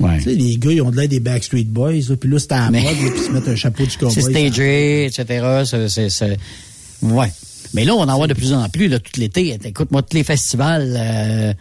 Ouais. 0.00 0.16
Tu 0.18 0.24
sais, 0.24 0.34
les 0.34 0.56
gars, 0.56 0.72
ils 0.72 0.82
ont 0.82 0.90
de 0.90 0.96
l'air 0.96 1.08
des 1.08 1.20
Backstreet 1.20 1.64
Boys, 1.64 1.92
là, 2.08 2.16
puis 2.16 2.30
là, 2.30 2.38
c'est 2.38 2.52
à 2.52 2.64
la 2.64 2.70
Mais- 2.70 2.82
mode, 2.82 2.92
là, 2.96 3.10
puis 3.10 3.20
ils 3.20 3.26
se 3.26 3.30
mettent 3.30 3.48
un 3.48 3.54
chapeau 3.56 3.84
du 3.84 3.96
cowboy. 3.98 4.14
C'est 4.14 4.22
stagé, 4.22 5.04
etc. 5.06 5.62
C'est, 6.08 6.38
Ouais. 7.02 7.30
Mais 7.74 7.84
là, 7.84 7.94
on 7.94 8.08
en 8.08 8.16
voit 8.16 8.26
de 8.26 8.34
plus 8.34 8.52
en 8.52 8.68
plus, 8.68 8.88
là, 8.88 8.98
tout 8.98 9.20
l'été. 9.20 9.56
Écoute-moi, 9.64 10.02
tous 10.02 10.16
les 10.16 10.24
festivals, 10.24 10.94
euh, 10.98 11.52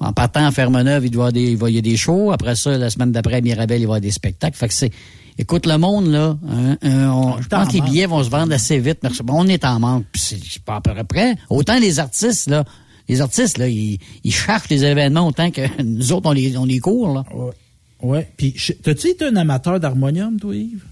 en 0.00 0.12
partant 0.12 0.46
à 0.46 0.50
Fermeneuve, 0.52 1.06
il 1.06 1.10
doit 1.10 1.24
y 1.24 1.28
avoir 1.28 1.32
des, 1.32 1.50
il 1.52 1.56
va 1.56 1.70
y 1.70 1.78
a 1.78 1.80
des 1.82 1.96
shows. 1.96 2.30
Après 2.32 2.54
ça, 2.56 2.76
la 2.78 2.90
semaine 2.90 3.12
d'après, 3.12 3.36
à 3.36 3.40
Mirabel, 3.40 3.78
il 3.80 3.80
va 3.80 3.82
y 3.82 3.84
avoir 3.84 4.00
des 4.00 4.10
spectacles. 4.10 4.56
Fait 4.56 4.68
que 4.68 4.74
c'est, 4.74 4.90
écoute, 5.38 5.66
le 5.66 5.76
monde, 5.78 6.06
là, 6.08 6.36
hein, 6.48 6.76
hein, 6.82 7.10
on- 7.10 7.40
je 7.42 7.48
pense 7.48 7.68
que 7.68 7.72
les 7.74 7.80
billets 7.80 8.06
vont 8.06 8.22
se 8.22 8.30
vendre 8.30 8.52
assez 8.54 8.78
vite. 8.78 8.98
Merci. 9.02 9.22
Bon, 9.22 9.34
on 9.44 9.46
est 9.48 9.64
en 9.64 9.80
manque, 9.80 10.04
puis 10.12 10.20
c'est 10.22 10.62
pas 10.62 10.76
à 10.76 10.80
peu 10.80 10.92
près. 11.04 11.34
Autant 11.50 11.78
les 11.78 11.98
artistes, 11.98 12.48
là, 12.48 12.64
les 13.08 13.20
artistes, 13.20 13.58
là, 13.58 13.68
ils, 13.68 13.98
ils 14.22 14.32
cherchent 14.34 14.68
les 14.68 14.84
événements 14.84 15.26
autant 15.26 15.50
que 15.50 15.62
nous 15.82 16.12
autres, 16.12 16.28
on 16.28 16.32
les, 16.32 16.56
on 16.56 16.64
les 16.64 16.78
court, 16.78 17.14
là. 17.14 17.24
Ouais. 17.34 17.52
Ouais. 18.00 18.32
Puis, 18.36 18.54
t'as-tu 18.82 19.08
été 19.08 19.24
un 19.24 19.34
amateur 19.34 19.80
d'harmonium, 19.80 20.38
toi, 20.38 20.54
Yves? 20.54 20.84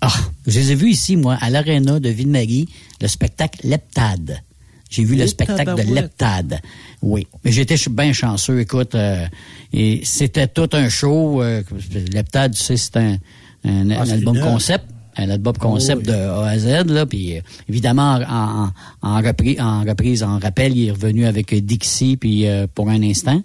Ah, 0.00 0.12
je 0.46 0.58
les 0.60 0.72
ai 0.72 0.74
vus 0.76 0.90
ici, 0.90 1.16
moi, 1.16 1.36
à 1.40 1.50
l'Arena 1.50 1.98
de 1.98 2.08
Ville-Marie, 2.08 2.68
le 3.00 3.08
spectacle 3.08 3.66
Leptade. 3.66 4.40
J'ai 4.90 5.04
vu 5.04 5.16
le 5.16 5.26
spectacle 5.26 5.74
de. 5.74 5.94
Leptade. 5.94 6.60
Oui. 7.02 7.26
Mais 7.44 7.50
j'étais 7.52 7.76
bien 7.90 8.12
chanceux, 8.12 8.60
écoute. 8.60 8.94
euh, 8.94 9.26
et 9.72 10.00
c'était 10.04 10.46
tout 10.46 10.68
un 10.72 10.88
show. 10.88 11.42
euh, 11.42 11.62
Leptade, 12.12 12.54
tu 12.54 12.62
sais, 12.62 12.76
c'est 12.76 12.96
un, 12.96 13.16
un, 13.64 13.90
Ah, 13.90 14.02
un 14.02 14.10
album 14.10 14.38
concept. 14.40 14.84
Un 15.16 15.30
album 15.30 15.56
concept 15.56 16.02
oui. 16.08 16.12
de 16.12 16.18
A 16.18 16.46
à 16.48 16.58
Z, 16.58 16.86
là. 16.86 17.06
Puis, 17.06 17.36
euh, 17.36 17.40
évidemment, 17.68 18.14
en, 18.28 18.64
en, 19.02 19.10
en, 19.16 19.16
reprise, 19.22 19.60
en 19.60 19.82
reprise, 19.84 20.22
en 20.24 20.38
rappel, 20.38 20.76
il 20.76 20.88
est 20.88 20.92
revenu 20.92 21.26
avec 21.26 21.54
Dixie, 21.54 22.16
puis 22.16 22.46
euh, 22.48 22.66
pour 22.72 22.88
un 22.90 23.02
instant. 23.02 23.40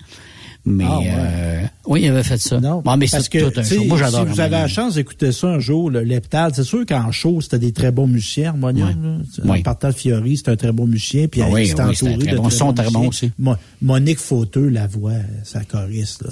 Mais, 0.65 0.83
Ah, 0.87 0.99
ouais. 0.99 1.07
euh, 1.09 1.61
oui, 1.87 2.01
il 2.03 2.09
avait 2.09 2.21
fait 2.21 2.37
ça. 2.37 2.59
Non, 2.59 2.81
Bon, 2.81 2.97
mais 2.97 3.07
parce 3.09 3.23
c'est 3.23 3.29
que 3.31 3.49
tout 3.49 3.59
un 3.59 3.63
show. 3.63 3.83
Moi, 3.85 3.97
j'adore. 3.97 4.25
si 4.27 4.33
vous 4.33 4.39
avez 4.41 4.51
la 4.57 4.67
chance 4.67 4.95
d'écouter 4.95 5.31
ça 5.31 5.47
un 5.47 5.59
jour, 5.59 5.89
le 5.89 6.03
Leptade, 6.03 6.53
c'est 6.53 6.63
sûr 6.65 6.85
qu'en 6.85 7.11
show, 7.11 7.39
c'était 7.41 7.59
des 7.59 7.71
très 7.71 7.91
bons 7.91 8.07
musiciens, 8.07 8.49
Harmonium. 8.49 9.23
En 9.43 9.49
Ouais. 9.49 9.61
partant 9.63 9.91
Fiori, 9.91 10.37
c'était 10.37 10.51
un 10.51 10.55
très 10.57 10.71
bon 10.73 10.85
musicien, 10.85 11.27
puis 11.27 11.41
Ah 11.41 11.47
il 11.49 11.53
oui, 11.53 11.61
oui, 11.73 11.81
entouré 11.81 12.17
très 12.17 12.31
de 12.33 12.37
bon. 12.37 12.49
Son 12.49 12.73
très 12.73 12.91
bon 12.91 13.07
aussi. 13.07 13.31
Mo- 13.39 13.55
Monique 13.81 14.19
Fauteux, 14.19 14.67
la 14.67 14.85
voix, 14.85 15.13
sa 15.43 15.63
choriste, 15.63 16.23
là. 16.23 16.31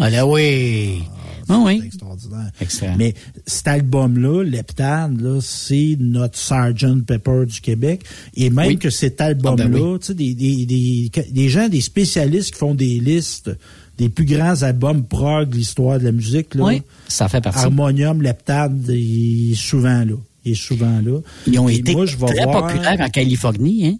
Ah, 0.00 0.08
là, 0.08 0.26
oui. 0.26 1.00
Ah, 1.04 1.37
oui. 1.56 1.82
extraordinaire. 1.84 2.50
Excellent. 2.60 2.96
Mais 2.98 3.14
cet 3.46 3.68
album-là, 3.68 4.42
Leptade, 4.44 5.20
là, 5.20 5.38
c'est 5.40 5.96
notre 5.98 6.38
Sgt. 6.38 7.04
Pepper 7.06 7.44
du 7.46 7.60
Québec. 7.60 8.04
Et 8.34 8.50
même 8.50 8.68
Oui. 8.68 8.78
que 8.78 8.90
cet 8.90 9.20
album-là, 9.20 9.64
Ah, 9.66 9.68
ben 9.68 9.80
oui. 9.80 9.98
tu 10.00 10.06
sais, 10.06 10.14
des, 10.14 10.34
des, 10.34 10.66
des, 10.66 11.10
des 11.30 11.48
gens, 11.48 11.68
des 11.68 11.80
spécialistes 11.80 12.52
qui 12.52 12.58
font 12.58 12.74
des 12.74 12.98
listes 13.00 13.50
des 13.96 14.08
plus 14.08 14.24
grands 14.26 14.62
albums 14.62 15.04
prog 15.04 15.48
de 15.48 15.56
l'histoire 15.56 15.98
de 15.98 16.04
la 16.04 16.12
musique, 16.12 16.54
là. 16.54 16.64
Oui, 16.66 16.82
ça 17.08 17.28
fait 17.28 17.40
partie. 17.40 17.58
Harmonium, 17.64 18.22
Leptade, 18.22 18.84
il 18.88 19.52
est 19.52 19.54
souvent 19.56 20.04
là. 20.04 20.14
Il 20.44 20.52
est 20.52 20.54
souvent 20.54 21.00
là. 21.04 21.18
Ils 21.48 21.58
ont 21.58 21.68
Et 21.68 21.74
été 21.78 21.92
moi, 21.94 22.06
je 22.06 22.16
vais 22.16 22.26
très 22.26 22.44
voir- 22.44 22.68
populaires 22.68 23.00
en 23.00 23.08
Californie, 23.08 23.86
hein? 23.88 23.96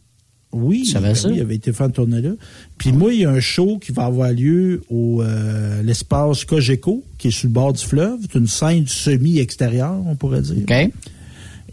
Oui, 0.50 0.82
Tu 0.84 0.92
savais 0.92 1.08
ben 1.08 1.14
ça? 1.14 1.28
oui, 1.28 1.34
il 1.36 1.40
avait 1.42 1.56
été 1.56 1.72
fait 1.72 1.84
en 1.84 1.90
tournée 1.90 2.22
là. 2.22 2.30
Puis 2.78 2.92
moi, 2.92 3.12
il 3.12 3.20
y 3.20 3.24
a 3.26 3.30
un 3.30 3.40
show 3.40 3.78
qui 3.78 3.92
va 3.92 4.06
avoir 4.06 4.32
lieu 4.32 4.82
au 4.88 5.22
euh, 5.22 5.82
l'espace 5.82 6.44
Cogeco, 6.46 7.04
qui 7.18 7.28
est 7.28 7.30
sur 7.30 7.48
le 7.48 7.52
bord 7.52 7.72
du 7.74 7.84
fleuve. 7.84 8.18
C'est 8.22 8.38
une 8.38 8.46
scène 8.46 8.86
semi-extérieure, 8.86 10.00
on 10.06 10.16
pourrait 10.16 10.40
dire. 10.42 10.56
OK. 10.62 10.90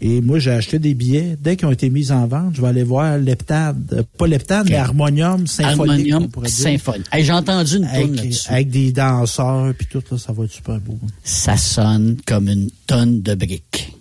Et 0.02 0.20
moi, 0.20 0.38
j'ai 0.38 0.50
acheté 0.50 0.78
des 0.78 0.92
billets. 0.92 1.38
Dès 1.40 1.56
qu'ils 1.56 1.66
ont 1.66 1.70
été 1.72 1.88
mis 1.88 2.12
en 2.12 2.26
vente, 2.26 2.54
je 2.54 2.60
vais 2.60 2.68
aller 2.68 2.82
voir 2.82 3.16
Leptade. 3.16 4.04
Pas 4.18 4.26
Leptade, 4.26 4.68
mais 4.68 4.76
Harmonium 4.76 5.46
Symphonique. 5.46 6.12
Harmonium. 6.12 6.28
Symphonique. 6.44 7.06
Hey, 7.12 7.24
J'ai 7.24 7.32
entendu 7.32 7.76
une 7.76 7.82
tonne 7.86 7.90
Avec, 7.94 8.16
là-dessus. 8.16 8.50
avec 8.52 8.68
des 8.70 8.92
danseurs, 8.92 9.72
puis 9.72 9.86
tout, 9.90 10.02
là, 10.10 10.18
ça 10.18 10.34
va 10.34 10.44
être 10.44 10.50
super 10.52 10.78
beau. 10.80 10.98
Ça 11.24 11.56
sonne 11.56 12.18
comme 12.26 12.48
une 12.48 12.68
tonne 12.86 13.22
de 13.22 13.34
briques. 13.34 13.94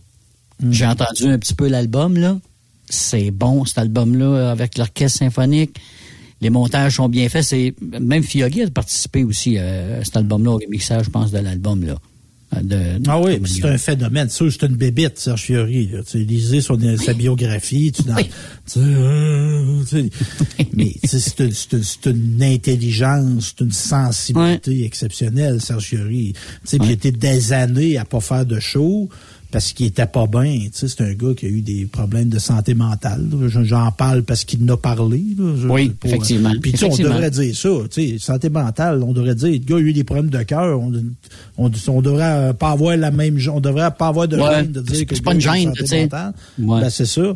Mm. 0.62 0.72
J'ai 0.74 0.86
entendu 0.86 1.28
un 1.28 1.40
petit 1.40 1.56
peu 1.56 1.70
l'album, 1.70 2.18
là. 2.18 2.38
C'est 2.90 3.32
bon, 3.32 3.66
cet 3.66 3.78
album-là, 3.80 4.52
avec 4.52 4.78
l'orchestre 4.78 5.20
symphonique. 5.20 5.76
Les 6.42 6.50
montages 6.50 6.98
sont 6.98 7.10
bien 7.10 7.30
faits. 7.30 7.44
C'est 7.44 7.74
Même 7.82 8.24
Fiori 8.24 8.64
a 8.64 8.70
participé 8.70 9.24
aussi 9.24 9.56
euh, 9.58 10.02
à 10.02 10.06
cet 10.06 10.18
album-là, 10.18 10.52
au 10.52 10.58
remixage, 10.58 11.06
je 11.06 11.10
pense, 11.10 11.32
de 11.32 11.40
l'album, 11.40 11.84
là. 11.86 11.96
Euh, 12.56 12.62
De, 12.62 13.02
Ah 13.08 13.20
oui, 13.20 13.42
c'est 13.46 13.66
un 13.66 13.78
phénomène. 13.80 14.30
Ça, 14.30 14.46
c'est 14.52 14.68
une 14.68 14.76
bébite, 14.76 15.18
Serge 15.18 15.42
Fiori. 15.42 15.88
Là. 15.88 16.04
Tu 16.04 16.12
sais, 16.12 16.18
lisez 16.20 16.62
son, 16.62 16.78
sa 17.04 17.14
biographie. 17.14 17.92
Tu, 17.92 18.04
dans- 18.04 18.16
Oui. 18.16 18.26
tu 18.26 18.32
sais, 18.68 18.80
euh, 18.82 19.82
tu 19.82 19.88
sais, 19.88 20.10
mais 20.74 20.92
c'est 21.04 21.40
une, 21.40 21.52
une- 21.74 22.36
une 22.36 22.44
intelligence, 22.44 23.56
c'est 23.58 23.64
une 23.66 23.72
sensibilité 23.72 24.86
exceptionnelle, 24.86 25.60
Serge 25.62 25.86
Fiori. 25.86 26.34
Tu 26.34 26.40
sais, 26.66 26.78
puis 26.78 26.90
il 26.90 26.92
était 26.94 27.12
des 27.12 27.52
années 27.54 27.98
à 27.98 28.06
pas 28.06 28.20
faire 28.20 28.46
de 28.46 28.60
show 28.60 29.10
parce 29.56 29.72
qu'il 29.72 29.86
était 29.86 30.06
pas 30.06 30.28
bien. 30.28 30.64
Tu 30.66 30.70
sais, 30.74 30.90
c'est 30.90 31.02
un 31.02 31.14
gars 31.14 31.34
qui 31.34 31.46
a 31.46 31.48
eu 31.50 31.62
des 31.62 31.86
problèmes 31.86 32.28
de 32.28 32.40
santé 32.40 32.74
mentale. 32.74 33.26
J'en 33.48 33.90
parle 33.94 34.24
parce 34.24 34.44
qu'il 34.44 34.62
en 34.70 34.74
a 34.74 34.76
parlé. 34.76 35.24
là. 35.38 35.74
Oui, 35.74 35.94
effectivement. 36.04 36.52
Puis 36.62 36.74
tu 36.74 36.80
sais, 36.80 36.90
on 36.92 36.98
devrait 36.98 37.32
dire 37.32 37.56
ça. 37.56 37.70
Tu 37.90 38.10
sais, 38.10 38.18
santé 38.20 38.50
mentale, 38.50 39.02
on 39.02 39.14
devrait 39.14 39.34
dire, 39.34 39.54
le 39.54 39.60
gars 39.60 39.78
a 39.78 39.80
eu 39.80 39.94
des 39.94 40.04
problèmes 40.04 40.30
de 40.30 40.44
cœur. 40.44 40.78
On, 40.78 40.92
on, 41.58 41.72
on 41.88 42.02
devrait 42.02 42.50
euh, 42.50 42.52
pas 42.52 42.72
avoir 42.72 42.98
la 42.98 43.12
même, 43.12 43.40
on 43.50 43.62
devrait 43.62 43.92
pas 43.98 44.10
avoir 44.10 44.28
de 44.28 44.36
Ouais, 44.36 44.56
gêne 44.56 44.74
de 44.74 44.82
dire 44.82 45.06
que 45.06 45.16
c'est 45.16 45.24
pas 45.24 45.34
une 45.34 45.40
gêne, 45.40 45.74
santé 45.74 46.02
mentale. 46.02 46.34
Ouais. 46.60 46.82
Ben, 46.82 46.90
c'est 46.90 47.06
ça. 47.06 47.34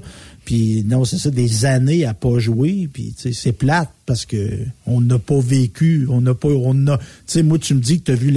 Puis 0.50 0.84
non, 0.84 1.06
c'est 1.06 1.20
ça, 1.20 1.30
des 1.30 1.66
années 1.66 2.06
à 2.06 2.16
pas 2.16 2.40
jouer. 2.40 2.90
Puis 2.92 3.14
tu 3.16 3.22
sais, 3.22 3.34
c'est 3.40 3.52
plate 3.52 3.92
parce 4.08 4.26
que 4.26 4.50
on 4.88 5.00
n'a 5.00 5.20
pas 5.20 5.40
vécu, 5.40 6.08
on 6.10 6.22
n'a 6.22 6.34
pas, 6.34 6.48
on 6.48 6.88
a. 6.88 6.98
Tu 6.98 7.04
sais, 7.28 7.44
moi, 7.44 7.60
tu 7.60 7.76
me 7.76 7.80
dis 7.80 8.00
que 8.00 8.06
tu 8.06 8.12
as 8.14 8.16
vu 8.16 8.32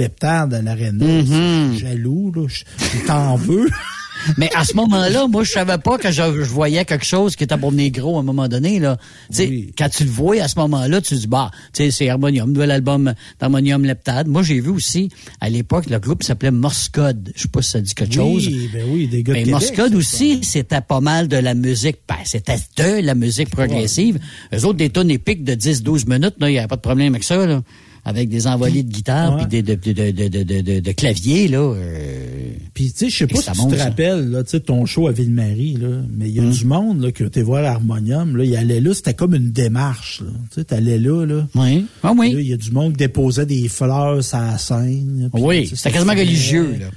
à 0.53 0.61
l'aréna. 0.61 1.03
Mm-hmm. 1.03 1.71
Je 1.71 1.77
suis 1.77 1.79
Jaloux, 1.79 2.31
là. 2.35 2.45
Je 2.47 3.07
t'en 3.07 3.35
veux. 3.35 3.67
Mais 4.37 4.49
à 4.55 4.63
ce 4.65 4.75
moment-là, 4.75 5.27
moi, 5.27 5.43
je 5.43 5.51
savais 5.51 5.77
pas 5.77 5.97
que 5.97 6.11
je, 6.11 6.21
je 6.21 6.49
voyais 6.49 6.85
quelque 6.85 7.05
chose 7.05 7.35
qui 7.35 7.43
était 7.43 7.57
pour 7.57 7.71
négro 7.71 8.17
à 8.17 8.19
un 8.19 8.23
moment 8.23 8.47
donné, 8.47 8.79
là. 8.79 8.97
Tu 9.29 9.37
sais, 9.37 9.47
Oui. 9.47 9.73
quand 9.77 9.89
tu 9.89 10.03
le 10.03 10.09
vois 10.09 10.41
à 10.41 10.47
ce 10.47 10.57
moment-là, 10.59 11.01
tu 11.01 11.15
te 11.15 11.19
dis, 11.19 11.27
bah, 11.27 11.51
tu 11.73 11.83
sais, 11.83 11.91
c'est 11.91 12.09
Harmonium, 12.09 12.51
nouvel 12.51 12.71
album 12.71 13.13
d'Harmonium 13.39 13.85
Leptade. 13.85 14.27
Moi, 14.27 14.43
j'ai 14.43 14.59
vu 14.59 14.69
aussi, 14.69 15.09
à 15.41 15.49
l'époque, 15.49 15.89
le 15.89 15.99
groupe 15.99 16.23
s'appelait 16.23 16.51
Morse 16.51 16.89
Code. 16.89 17.31
Je 17.35 17.41
sais 17.43 17.47
pas 17.47 17.61
si 17.61 17.69
ça 17.71 17.81
dit 17.81 17.93
quelque 17.93 18.13
chose. 18.15 18.47
Oui, 18.47 18.69
ben 18.73 18.83
oui, 18.89 19.07
des 19.07 19.23
gars 19.23 19.33
de 19.33 19.37
Mais 19.39 19.43
Québec, 19.45 19.51
Morse 19.51 19.71
Code 19.71 19.95
aussi, 19.95 20.39
c'était 20.43 20.81
pas 20.81 20.99
mal 21.01 21.27
de 21.27 21.37
la 21.37 21.53
musique. 21.53 21.97
Ben, 22.07 22.15
c'était 22.23 22.57
de 22.77 23.05
la 23.05 23.15
musique 23.15 23.49
progressive. 23.49 24.19
Eux 24.53 24.65
autres, 24.65 24.77
des 24.77 24.89
tonnes 24.89 25.11
épiques 25.11 25.43
de 25.43 25.53
10-12 25.53 26.07
minutes, 26.09 26.35
là, 26.39 26.49
il 26.49 26.53
n'y 26.53 26.59
avait 26.59 26.67
pas 26.67 26.75
de 26.77 26.81
problème 26.81 27.13
avec 27.13 27.23
ça, 27.23 27.45
là. 27.45 27.61
Avec 28.05 28.27
des 28.29 28.47
envolées 28.47 28.83
de 28.83 28.91
guitare 28.91 29.37
puis 29.47 29.61
de, 29.61 29.75
de, 29.75 29.75
de, 29.75 30.11
de, 30.11 30.27
de, 30.27 30.43
de, 30.43 30.61
de, 30.61 30.79
de 30.81 30.91
clavier, 30.91 31.47
là. 31.47 31.59
euh, 31.59 32.51
Puis, 32.73 32.91
tu 32.91 32.97
sais, 33.05 33.09
je 33.09 33.17
sais 33.19 33.27
pas 33.27 33.37
si 33.37 33.43
ça 33.43 33.53
tu 33.53 33.65
te 33.67 33.75
rappelles, 33.81 34.29
là, 34.29 34.43
tu 34.43 34.49
sais, 34.49 34.59
ton 34.59 34.85
show 34.85 35.07
à 35.07 35.13
Ville-Marie, 35.13 35.77
là, 35.79 36.01
mais 36.13 36.27
il 36.27 36.35
y 36.35 36.39
a 36.39 36.43
Mm. 36.43 36.51
du 36.51 36.65
monde, 36.65 37.01
là, 37.01 37.11
qui 37.13 37.23
a 37.23 37.27
été 37.27 37.41
voir 37.43 37.61
l'harmonium, 37.61 38.35
là, 38.35 38.43
il 38.43 38.55
allait 38.57 38.81
là, 38.81 38.93
c'était 38.93 39.13
comme 39.13 39.35
une 39.35 39.51
démarche, 39.51 40.19
là. 40.21 40.31
Tu 40.51 40.55
sais, 40.55 40.63
t'allais 40.65 40.97
là, 40.99 41.25
là. 41.25 41.47
Oui. 41.55 41.85
Ah 42.03 42.11
oui. 42.17 42.35
Il 42.37 42.47
y 42.47 42.51
a 42.53 42.57
du 42.57 42.71
monde 42.71 42.91
qui 42.91 42.97
déposait 42.97 43.45
des 43.45 43.69
fleurs 43.69 44.21
sur 44.21 44.37
la 44.37 44.57
scène. 44.57 45.29
Oui, 45.33 45.71
c'était 45.73 45.91
quasiment 45.91 46.13
religieux, 46.13 46.75
là. 46.81 46.87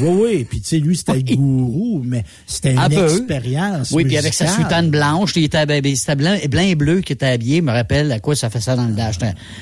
Oui, 0.00 0.08
oui. 0.22 0.46
Puis, 0.48 0.60
tu 0.60 0.68
sais, 0.68 0.78
lui, 0.78 0.96
c'était 0.96 1.14
le 1.14 1.22
gourou, 1.36 2.02
mais 2.04 2.24
c'était 2.46 2.72
une 2.74 2.78
Un 2.78 2.88
peu. 2.88 3.04
expérience. 3.08 3.90
Oui, 3.90 4.04
puis 4.04 4.16
avec 4.18 4.32
sa 4.34 4.46
soutane 4.46 4.90
blanche, 4.90 5.32
il 5.34 5.44
était 5.44 5.64
blanc, 5.66 6.36
et 6.62 6.74
bleu 6.76 7.00
qui 7.00 7.14
était 7.14 7.26
habillé, 7.26 7.62
me 7.62 7.72
rappelle 7.72 8.12
à 8.12 8.20
quoi 8.20 8.36
ça 8.36 8.48
fait 8.50 8.60
ça 8.60 8.76
dans 8.76 8.86
le 8.86 8.92
dash. 8.94 9.16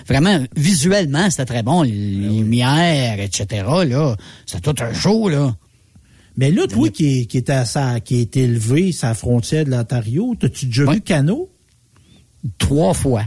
Vraiment, 0.08 0.44
visuellement, 0.90 1.30
c'était 1.30 1.44
très 1.44 1.62
bon, 1.62 1.82
les 1.82 1.90
lumières, 1.92 3.20
etc., 3.20 3.46
là. 3.86 4.16
C'était 4.46 4.72
tout 4.72 4.82
un 4.82 4.92
show, 4.92 5.28
là. 5.28 5.56
Mais 6.36 6.50
là, 6.50 6.66
toi, 6.66 6.88
qui, 6.90 7.26
qui 7.26 7.36
est 7.36 7.50
à 7.50 7.64
sa, 7.64 8.00
qui 8.00 8.20
est 8.20 8.36
élevé 8.36 8.92
sa 8.92 9.14
frontière 9.14 9.64
de 9.64 9.70
l'Ontario, 9.70 10.34
t'as-tu 10.38 10.66
déjà 10.66 10.90
vu 10.90 11.00
Cano? 11.00 11.50
Trois 12.58 12.94
fois. 12.94 13.24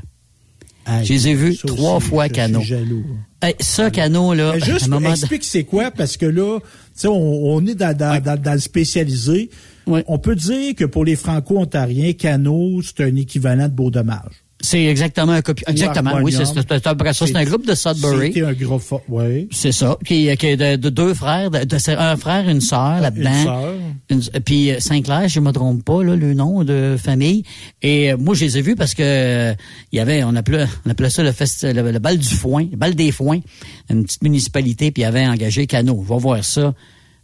Aïe, 0.85 1.05
Je 1.05 1.13
les 1.13 1.27
ai 1.29 1.35
vus 1.35 1.55
trois 1.57 1.97
aussi, 1.97 2.07
fois 2.07 2.27
je 2.27 2.33
Cano. 2.33 2.59
suis 2.59 2.69
jaloux. 2.69 3.05
Hey, 3.41 3.55
ça, 3.59 3.91
Cano, 3.91 4.33
là, 4.33 4.53
Mais 4.55 4.63
à 4.63 4.65
juste 4.65 4.87
moment 4.87 5.11
explique 5.11 5.43
c'est 5.43 5.63
quoi, 5.63 5.91
parce 5.91 6.17
que 6.17 6.25
là, 6.25 6.59
tu 6.59 6.65
sais, 6.95 7.07
on, 7.07 7.45
on 7.55 7.65
est 7.67 7.75
dans, 7.75 7.95
dans, 7.95 8.21
dans, 8.21 8.41
dans 8.41 8.53
le 8.53 8.59
spécialisé. 8.59 9.49
On 9.85 10.17
peut 10.17 10.35
dire 10.35 10.75
que 10.75 10.85
pour 10.85 11.03
les 11.05 11.15
Franco-Ontariens, 11.17 12.13
Cano, 12.13 12.81
c'est 12.81 13.03
un 13.03 13.15
équivalent 13.15 13.67
de 13.67 13.73
Beau 13.73 13.91
Dommage. 13.91 14.42
C'est 14.65 14.85
exactement 14.85 15.33
un 15.33 15.41
copie. 15.41 15.65
Exactement, 15.67 16.13
oui, 16.23 16.31
c'est 16.31 16.45
c'est- 16.45 16.57
un 16.87 16.95
peu 16.95 17.05
ça. 17.11 17.27
C'est 17.27 17.35
un 17.35 17.43
groupe 17.43 17.67
de 17.67 17.75
Sudbury. 17.75 18.27
C'était 18.33 18.45
un 18.45 18.53
gros... 18.53 18.79
Oui. 19.09 19.49
C'est 19.51 19.73
ça. 19.73 19.97
Qui, 20.05 20.33
qui 20.37 20.45
est 20.47 20.55
de, 20.55 20.77
de 20.77 20.89
deux 20.89 21.13
frères, 21.13 21.51
de, 21.51 21.65
de- 21.65 21.77
c'est 21.77 21.95
un 21.95 22.15
frère, 22.15 22.47
une 22.47 22.61
sœur 22.61 23.01
là-dedans. 23.01 23.43
sœur. 23.43 23.73
Une- 24.09 24.21
puis 24.45 24.71
euh, 24.71 24.79
Saint-Clair, 24.79 25.27
je 25.27 25.41
me 25.41 25.51
trompe 25.51 25.83
pas, 25.83 26.01
là, 26.01 26.15
le 26.15 26.33
nom 26.33 26.63
de 26.63 26.95
famille. 26.97 27.43
Et 27.81 28.13
euh, 28.13 28.17
moi, 28.17 28.35
je 28.35 28.45
les 28.45 28.57
ai 28.57 28.61
vus 28.61 28.75
parce 28.77 28.93
que 28.93 29.03
euh, 29.03 29.53
il 29.91 29.97
y 29.97 29.99
avait, 29.99 30.23
on 30.23 30.33
appelait, 30.35 30.65
on 30.85 30.89
appelait 30.89 31.09
ça 31.09 31.23
le, 31.23 31.31
le, 31.73 31.91
le 31.91 31.99
bal 31.99 32.17
du 32.17 32.29
foin, 32.33 32.65
le 32.71 32.77
bal 32.77 32.95
des 32.95 33.11
foins, 33.11 33.41
une 33.89 34.05
petite 34.05 34.23
municipalité, 34.23 34.91
puis 34.91 35.03
il 35.03 35.05
avait 35.05 35.27
engagé 35.27 35.67
Cano. 35.67 36.01
Va 36.01 36.15
voir 36.15 36.43
ça. 36.45 36.73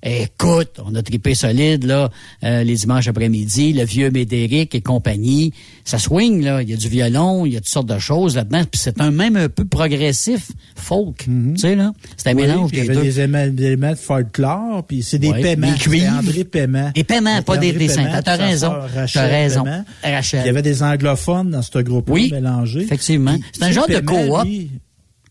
Écoute, 0.02 0.80
on 0.86 0.96
a 0.96 1.02
trippé 1.04 1.36
solide 1.36 1.84
là 1.84 2.10
euh, 2.46 2.64
les 2.64 2.76
dimanches 2.76 3.08
après-midi, 3.10 3.74
le 3.74 3.84
vieux 3.84 4.10
Médéric 4.12 4.74
et 4.74 4.82
compagnie. 4.82 5.54
Ça 5.84 6.00
swing 6.00 6.42
là, 6.44 6.62
il 6.62 6.70
y 6.70 6.74
a 6.74 6.78
du 6.78 6.88
violon, 6.88 7.46
il 7.46 7.54
y 7.54 7.58
a 7.58 7.60
toutes 7.60 7.68
sortes 7.70 7.90
de 7.90 8.00
choses 8.00 8.36
là-dedans. 8.38 8.64
Puis 8.72 8.80
c'est 8.82 9.02
un 9.02 9.12
même 9.12 9.36
un 9.36 9.50
peu 9.50 9.66
progressif 9.66 10.52
folk, 10.76 11.26
tu 11.26 11.58
sais 11.58 11.76
là. 11.76 11.92
C'est 12.16 12.30
un 12.30 12.36
Oui, 12.36 12.44
mélange 12.44 12.70
puis 12.72 12.78
il 12.80 12.82
des 12.82 12.88
y 12.88 12.90
avait 12.92 12.96
deux. 13.00 13.04
des 13.04 13.20
éléments, 13.20 13.48
des 13.48 13.66
éléments 13.66 13.92
de 13.92 13.96
folklore, 13.96 14.84
puis 14.88 15.04
c'est 15.04 15.20
des 15.20 15.34
paiements. 15.34 15.72
des 15.72 15.78
cuivres. 15.78 16.14
André 16.18 16.44
Paiement. 16.46 16.92
Des 16.96 17.04
paiements, 17.04 17.42
pas 17.42 17.58
des 17.58 17.74
dessins. 17.74 18.22
T'as 18.24 18.36
raison. 18.38 18.70
T'as 18.94 19.02
Rachel 19.02 19.30
raison. 19.30 19.64
Paiement. 19.64 19.86
Rachel. 20.04 20.42
Il 20.44 20.46
y 20.46 20.50
avait 20.50 20.62
des 20.62 20.82
anglophones 20.82 21.52
dans 21.52 21.62
ce 21.62 21.80
groupe-là 21.80 22.14
Oui, 22.14 22.30
mélangés. 22.32 22.82
effectivement. 22.82 23.36
C'est 23.52 23.64
un 23.64 23.72
genre 23.72 23.88
de 23.88 24.00
coop. 24.00 24.48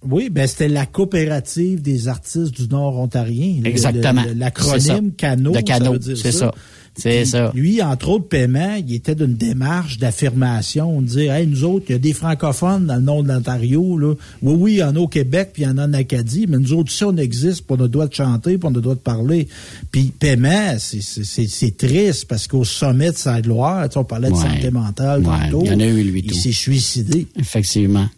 Oui, 0.07 0.29
ben 0.31 0.47
c'était 0.47 0.69
la 0.69 0.87
coopérative 0.87 1.83
des 1.83 2.07
artistes 2.09 2.53
du 2.55 2.69
Nord 2.69 2.99
ontarien. 2.99 3.63
Exactement. 3.65 4.23
L'acronyme 4.37 5.13
CANO. 5.17 5.51
De 5.53 5.61
Cano, 5.61 5.97
c'est 6.01 6.33
ça. 6.33 6.53
C'est 6.97 7.25
ça. 7.25 7.53
Lui, 7.55 7.81
entre 7.81 8.09
autres 8.09 8.27
paiements, 8.29 8.75
il 8.75 8.93
était 8.93 9.15
d'une 9.15 9.35
démarche 9.35 9.99
d'affirmation, 9.99 11.01
de 11.01 11.07
dire, 11.07 11.33
hey, 11.33 11.47
nous 11.47 11.63
autres, 11.63 11.87
il 11.89 11.93
y 11.93 11.95
a 11.95 11.99
des 12.01 12.13
francophones 12.13 12.87
dans 12.87 12.97
le 12.97 13.03
nord 13.03 13.23
de 13.23 13.29
l'Ontario, 13.33 13.97
là. 13.99 14.15
Oui, 14.43 14.55
oui, 14.59 14.73
il 14.75 14.79
y 14.79 14.83
en 14.83 14.97
a 14.97 14.99
au 14.99 15.07
Québec, 15.07 15.51
puis 15.53 15.63
il 15.63 15.67
y 15.67 15.69
en 15.69 15.79
a 15.79 15.87
en 15.87 15.93
Acadie, 15.93 16.47
mais 16.49 16.59
nous 16.59 16.73
autres, 16.73 16.91
ici, 16.93 17.05
on 17.05 17.17
existe, 17.17 17.67
puis 17.67 17.77
on 17.79 17.81
a 17.81 17.83
le 17.85 17.89
droit 17.89 18.09
de 18.09 18.15
chanter, 18.15 18.59
puis 18.59 18.67
on 18.69 18.73
a 18.73 18.75
le 18.77 18.81
droit 18.81 18.95
de 18.97 19.01
parler. 19.01 19.47
Puis 19.93 20.13
paiement, 20.19 20.75
c'est- 20.79 21.01
c'est 21.03 21.25
c'est- 21.25 21.49
c'est 21.49 21.77
triste, 21.77 22.25
parce 22.27 22.49
qu'au 22.49 22.65
sommet 22.65 23.13
de 23.13 23.17
sa 23.17 23.41
gloire, 23.43 23.89
on 23.95 24.03
parlait 24.05 24.29
de 24.29 24.35
Ouais. 24.35 24.41
santé 24.43 24.71
mentale 24.73 25.21
Ouais, 25.25 25.51
tantôt, 25.51 25.63
il 25.67 25.71
y 25.73 25.75
en 25.75 25.81
a 25.81 25.87
eu, 25.87 26.03
lui, 26.03 26.23
il 26.27 26.35
s'est 26.35 26.51
suicidé. 26.53 27.29
Effectivement. 27.39 28.09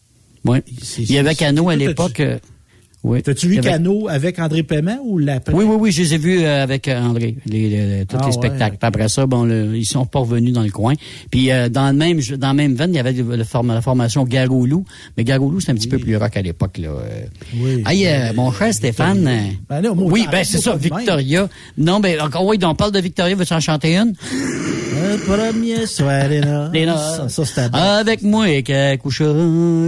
Oui. 0.45 0.59
Il 0.99 1.13
y 1.13 1.19
avait 1.19 1.35
Cano 1.35 1.69
à 1.69 1.77
l'époque. 1.77 2.23
Oui. 3.03 3.23
T'as-tu 3.23 3.49
vu 3.49 3.61
Cano 3.61 4.09
avec 4.09 4.39
André 4.39 4.63
Paiement 4.63 4.99
ou 5.03 5.17
l'après? 5.19 5.55
Oui, 5.55 5.65
oui, 5.67 5.77
oui, 5.81 5.91
je 5.93 6.03
les 6.03 6.15
ai 6.15 6.19
vus 6.19 6.43
euh, 6.43 6.63
avec 6.63 6.87
euh, 6.87 7.01
André, 7.01 7.37
les, 7.47 7.69
les- 7.71 8.05
tous 8.07 8.17
Ah, 8.19 8.23
les 8.23 8.27
ouais. 8.27 8.33
spectacles. 8.33 8.77
Après 8.83 9.09
ça, 9.09 9.25
bon, 9.27 9.45
le- 9.45 9.75
ils 9.75 9.87
sont 9.87 10.05
pas 10.05 10.19
revenus 10.19 10.53
dans 10.53 10.63
le 10.63 10.71
coin. 10.71 10.93
Puis 11.31 11.51
euh, 11.51 11.71
dans 11.71 11.87
le 11.89 11.95
même 11.97 12.21
dans 12.37 12.49
la 12.49 12.55
même 12.55 12.75
veine, 12.75 12.91
il 12.93 12.97
y 12.97 12.99
avait 12.99 13.13
le- 13.13 13.45
form- 13.45 13.69
la 13.73 13.81
formation 13.81 14.25
Garoulou, 14.25 14.85
mais 15.17 15.25
Garoulou 15.25 15.61
c'est 15.61 15.73
un 15.73 15.77
petit 15.77 15.89
peu 15.89 15.99
plus 15.99 16.17
rock 16.17 16.37
à 16.37 16.43
l'époque 16.43 16.77
là. 16.77 16.89
euh. 16.91 17.23
Oui. 17.57 17.83
Hey, 17.87 18.07
euh, 18.07 18.33
mon 18.35 18.53
cher 18.53 18.75
Stéphane. 18.75 19.23
Ben 19.69 19.81
là, 19.81 19.95
moi, 19.95 20.05
oui, 20.13 20.27
ben 20.31 20.45
c'est 20.45 20.59
ça, 20.59 20.73
même. 20.73 20.81
Victoria. 20.81 21.49
Non, 21.79 22.01
ben 22.01 22.21
encore 22.21 22.45
oui, 22.45 22.59
on 22.63 22.75
parle 22.75 22.93
de 22.93 23.01
Victoria, 23.01 23.35
veux-tu 23.35 23.55
en 23.55 23.61
chanter 23.61 23.97
une? 23.97 24.13
Le 25.03 25.17
premier 25.25 25.87
soir 25.87 26.29
des 26.29 26.85
noces. 26.85 27.29
Ça, 27.33 27.45
ça. 27.47 27.65
Avec 27.73 28.23
moi 28.23 28.51
et 28.51 28.63
couchera 29.03 29.33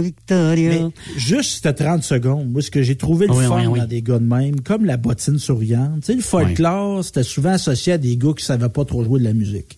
Victoria. 0.01 0.69
Mais 0.69 0.81
juste 1.17 1.57
c'était 1.57 1.73
30 1.73 2.03
secondes. 2.03 2.49
Moi, 2.51 2.61
ce 2.61 2.71
que 2.71 2.81
j'ai 2.81 2.95
trouvé 3.03 3.27
le 3.27 3.33
Oui, 3.33 3.45
fun 3.45 3.59
oui, 3.61 3.67
oui. 3.67 3.79
dans 3.79 3.85
des 3.85 4.01
gars 4.01 4.19
de 4.19 4.25
même, 4.25 4.61
comme 4.61 4.85
la 4.85 4.97
bottine 4.97 5.37
souriante, 5.39 6.01
tu 6.01 6.05
sais, 6.07 6.15
le 6.15 6.21
folklore, 6.21 7.03
c'était 7.03 7.23
souvent 7.23 7.51
associé 7.51 7.93
à 7.93 7.97
des 7.97 8.17
gars 8.17 8.31
qui 8.37 8.43
savaient 8.45 8.69
pas 8.69 8.85
trop 8.85 9.03
jouer 9.03 9.19
de 9.19 9.25
la 9.25 9.33
musique. 9.33 9.77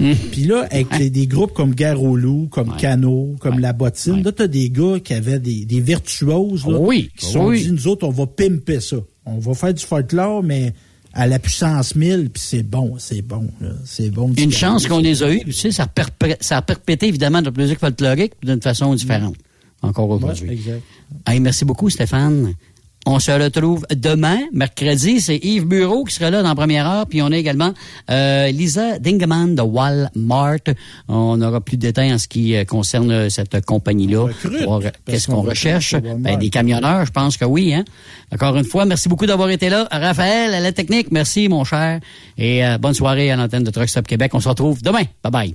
Hum. 0.00 0.14
Puis 0.32 0.44
là, 0.44 0.66
avec 0.70 0.98
les- 0.98 1.10
des 1.10 1.26
groupes 1.26 1.52
comme 1.52 1.74
Loup, 2.16 2.48
comme 2.50 2.74
Cano, 2.76 3.36
comme 3.40 3.60
La 3.60 3.72
Bottine, 3.72 4.22
là, 4.24 4.32
t'as 4.32 4.46
des 4.48 4.70
gars 4.70 4.98
qui 5.04 5.14
avaient 5.14 5.38
des, 5.38 5.64
des 5.64 5.80
virtuoses, 5.80 6.66
là, 6.66 6.78
qui 7.16 7.26
se 7.26 7.32
sont 7.32 7.52
dit, 7.52 7.70
nous 7.70 7.86
autres, 7.88 8.06
on 8.06 8.10
va 8.10 8.26
pimper 8.26 8.80
ça. 8.80 8.96
On 9.26 9.38
va 9.38 9.54
faire 9.54 9.72
du 9.74 9.84
folklore, 9.84 10.42
mais 10.42 10.72
à 11.12 11.26
la 11.26 11.38
puissance 11.38 11.94
1000, 11.94 12.30
puis 12.30 12.42
c'est 12.44 12.62
bon, 12.62 12.94
c'est 12.98 13.20
bon, 13.22 13.48
c'est 13.84 14.10
bon. 14.10 14.32
Une 14.36 14.50
chance 14.50 14.86
qu'on 14.88 14.98
les 14.98 15.22
a 15.22 15.32
eus. 15.32 15.42
Tu 15.44 15.52
sais, 15.52 15.70
ça 15.70 15.82
a, 15.84 15.86
perpré- 15.86 16.38
ça 16.40 16.56
a 16.56 16.62
perpété 16.62 17.06
évidemment 17.06 17.42
notre 17.42 17.58
musique 17.60 17.78
folklorique 17.78 18.32
d'une 18.42 18.62
façon 18.62 18.94
différente. 18.94 19.36
Encore 19.82 20.08
aujourd'hui. 20.10 20.48
Ouais, 20.48 20.54
exact. 20.54 20.82
Hey, 21.26 21.40
merci 21.40 21.64
beaucoup, 21.64 21.90
Stéphane. 21.90 22.54
On 23.04 23.18
se 23.18 23.32
retrouve 23.32 23.84
demain, 23.92 24.38
mercredi. 24.52 25.20
C'est 25.20 25.36
Yves 25.38 25.66
Bureau 25.66 26.04
qui 26.04 26.14
sera 26.14 26.30
là 26.30 26.40
dans 26.40 26.50
la 26.50 26.54
première 26.54 26.86
heure. 26.88 27.06
Puis 27.08 27.20
on 27.20 27.32
a 27.32 27.36
également 27.36 27.72
euh, 28.08 28.46
Lisa 28.52 29.00
Dingeman 29.00 29.56
de 29.56 29.62
Walmart. 29.62 30.58
On 31.08 31.42
aura 31.42 31.60
plus 31.60 31.76
de 31.76 31.82
détails 31.82 32.12
en 32.12 32.18
ce 32.18 32.28
qui 32.28 32.54
euh, 32.54 32.64
concerne 32.64 33.28
cette 33.28 33.66
compagnie-là. 33.66 34.28
euh, 34.44 34.90
Qu'est-ce 35.04 35.26
qu'on 35.26 35.42
recherche? 35.42 35.96
Ben, 35.96 36.38
des 36.38 36.48
camionneurs, 36.48 37.04
je 37.04 37.10
pense 37.10 37.36
que 37.36 37.44
oui. 37.44 37.74
Hein? 37.74 37.84
Encore 38.32 38.56
une 38.56 38.64
fois, 38.64 38.84
merci 38.84 39.08
beaucoup 39.08 39.26
d'avoir 39.26 39.50
été 39.50 39.68
là. 39.68 39.88
Raphaël, 39.90 40.54
à 40.54 40.60
la 40.60 40.70
technique, 40.70 41.10
merci, 41.10 41.48
mon 41.48 41.64
cher. 41.64 41.98
Et 42.38 42.64
euh, 42.64 42.78
bonne 42.78 42.94
soirée 42.94 43.32
à 43.32 43.36
l'antenne 43.36 43.64
de 43.64 43.70
Truck 43.72 43.88
Stop 43.88 44.06
Québec. 44.06 44.30
On 44.32 44.38
se 44.40 44.48
retrouve 44.48 44.80
demain. 44.80 45.02
Bye-bye. 45.24 45.54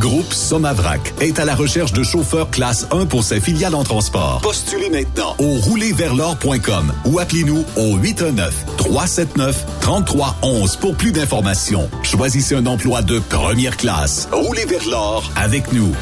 Groupe 0.00 0.32
Somavrac 0.32 1.12
est 1.20 1.38
à 1.38 1.44
la 1.44 1.54
recherche 1.54 1.92
de 1.92 2.02
chauffeurs 2.02 2.50
classe 2.50 2.88
1 2.90 3.04
pour 3.04 3.22
ses 3.22 3.38
filiales 3.38 3.74
en 3.74 3.84
transport. 3.84 4.40
Postulez 4.42 4.88
maintenant 4.88 5.36
au 5.38 5.58
roulerversl'or.com 5.58 6.94
ou 7.04 7.18
appelez-nous 7.18 7.66
au 7.76 7.98
819-379-3311 7.98 10.78
pour 10.78 10.96
plus 10.96 11.12
d'informations. 11.12 11.90
Choisissez 12.02 12.54
un 12.54 12.64
emploi 12.64 13.02
de 13.02 13.18
première 13.18 13.76
classe. 13.76 14.26
Roulez 14.32 14.64
vers 14.64 14.88
l'or 14.88 15.30
avec 15.36 15.70
nous. 15.74 15.94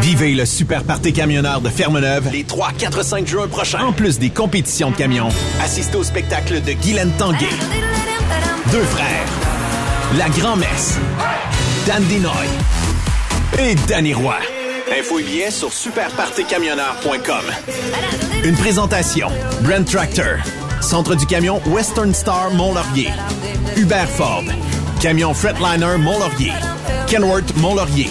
Vivez 0.00 0.34
le 0.34 0.44
super 0.44 0.82
party 0.82 1.12
camionneur 1.12 1.60
de 1.60 1.68
Fermeneuve 1.68 2.32
les 2.32 2.42
3, 2.42 2.72
4, 2.76 3.04
5 3.04 3.28
juin 3.28 3.46
prochains. 3.46 3.84
En 3.84 3.92
plus 3.92 4.18
des 4.18 4.30
compétitions 4.30 4.90
de 4.90 4.96
camions, 4.96 5.28
assistez 5.62 5.96
au 5.96 6.02
spectacle 6.02 6.60
de 6.60 6.72
Guylaine 6.72 7.12
Tanguay. 7.16 7.46
Deux 8.72 8.82
frères. 8.82 9.28
La 10.18 10.28
Grand-Messe. 10.30 10.98
Dan 11.86 12.02
Dinoy. 12.04 12.46
Et 13.58 13.74
Danny 13.86 14.14
Roy. 14.14 14.38
Info 14.98 15.18
et 15.18 15.22
billets 15.22 15.50
sur 15.50 15.70
superpartycamionneur.com. 15.70 17.44
Une 18.42 18.56
présentation. 18.56 19.28
Brand 19.60 19.84
Tractor. 19.84 20.38
Centre 20.80 21.14
du 21.14 21.26
camion 21.26 21.60
Western 21.66 22.14
Star 22.14 22.50
Mont-Laurier. 22.52 23.10
Hubert 23.76 24.08
Ford. 24.08 24.44
Camion 25.00 25.34
Fretliner 25.34 25.98
Mont-Laurier. 25.98 26.52
Kenworth 27.06 27.54
Mont-Laurier. 27.56 28.08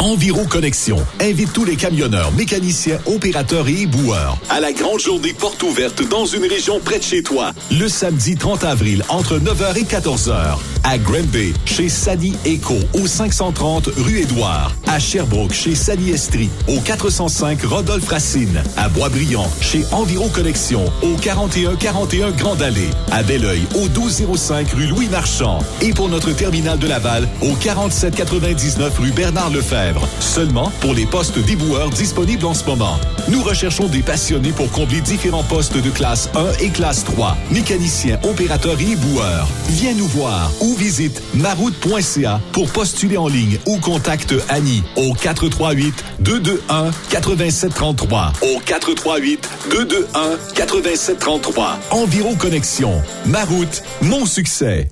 Enviro 0.00 0.46
Connexion 0.46 0.96
invite 1.20 1.52
tous 1.52 1.66
les 1.66 1.76
camionneurs, 1.76 2.32
mécaniciens, 2.32 2.98
opérateurs 3.04 3.68
et 3.68 3.82
éboueurs 3.82 4.38
à 4.48 4.58
la 4.58 4.72
grande 4.72 4.98
journée 4.98 5.34
porte 5.34 5.62
ouverte 5.62 6.02
dans 6.08 6.24
une 6.24 6.44
région 6.44 6.80
près 6.82 6.98
de 6.98 7.04
chez 7.04 7.22
toi. 7.22 7.52
Le 7.70 7.86
samedi 7.86 8.34
30 8.34 8.64
avril 8.64 9.04
entre 9.10 9.38
9h 9.38 9.76
et 9.76 9.84
14h 9.84 10.56
à 10.84 10.96
Granby 10.96 11.52
chez 11.66 11.90
Sally 11.90 12.34
Eco 12.46 12.76
au 12.94 13.06
530 13.06 13.90
rue 13.98 14.20
Édouard, 14.20 14.74
à 14.86 14.98
Sherbrooke 14.98 15.52
chez 15.52 15.74
Sally 15.74 16.12
Estrie 16.12 16.48
au 16.66 16.80
405 16.80 17.62
Rodolphe 17.64 18.08
Racine, 18.08 18.62
à 18.78 18.88
Boisbriand 18.88 19.50
chez 19.60 19.84
Enviro 19.92 20.28
Connexion 20.28 20.86
au 21.02 21.14
4141 21.20 22.30
Grande 22.30 22.62
Allée, 22.62 22.88
à 23.12 23.22
Belleuil 23.22 23.62
au 23.74 23.82
1205 23.82 24.70
rue 24.70 24.86
Louis 24.86 25.08
Marchand 25.08 25.58
et 25.82 25.92
pour 25.92 26.08
notre 26.08 26.32
terminal 26.32 26.78
de 26.78 26.86
Laval 26.86 27.28
au 27.42 27.52
4799 27.52 28.98
rue 28.98 29.12
Bernard 29.12 29.50
Lefebvre. 29.50 29.89
Seulement 30.20 30.70
pour 30.80 30.94
les 30.94 31.06
postes 31.06 31.38
d'éboueurs 31.38 31.90
disponibles 31.90 32.46
en 32.46 32.54
ce 32.54 32.64
moment. 32.64 32.98
Nous 33.28 33.42
recherchons 33.42 33.86
des 33.88 34.02
passionnés 34.02 34.52
pour 34.52 34.70
combler 34.70 35.00
différents 35.00 35.42
postes 35.42 35.76
de 35.76 35.90
classe 35.90 36.28
1 36.34 36.52
et 36.60 36.68
classe 36.70 37.04
3. 37.04 37.36
Mécaniciens, 37.50 38.18
opérateurs 38.22 38.80
et 38.80 38.92
éboueurs. 38.92 39.48
Viens 39.68 39.94
nous 39.94 40.08
voir 40.08 40.50
ou 40.60 40.74
visite 40.74 41.22
maroute.ca 41.34 42.40
pour 42.52 42.70
postuler 42.70 43.16
en 43.16 43.28
ligne 43.28 43.58
ou 43.66 43.78
contacte 43.78 44.34
Annie 44.48 44.82
au 44.96 45.14
438 45.14 46.04
221 46.20 46.90
8733 47.10 48.32
au 48.42 48.60
438 48.60 49.48
221 49.70 50.38
8733. 50.56 51.78
Environ 51.90 52.34
Connexion. 52.34 53.02
Maroute, 53.26 53.82
mon 54.02 54.26
succès. 54.26 54.88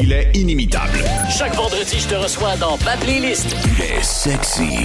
Il 0.00 0.12
est 0.12 0.32
inimitable. 0.34 0.98
Chaque 1.30 1.54
vendredi, 1.54 2.00
je 2.00 2.08
te 2.08 2.14
reçois 2.14 2.56
dans 2.56 2.76
ma 2.84 2.96
playlist. 2.96 3.54
Il 3.64 3.84
est 3.84 4.02
sexy. 4.02 4.78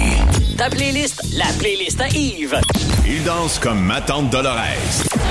Ta 0.56 0.70
playlist, 0.70 1.20
la 1.36 1.46
playlist 1.58 2.00
à 2.00 2.08
Yves. 2.08 2.60
Il 3.10 3.24
danse 3.24 3.58
comme 3.58 3.80
ma 3.80 4.02
tante 4.02 4.28
Dolores. 4.28 4.58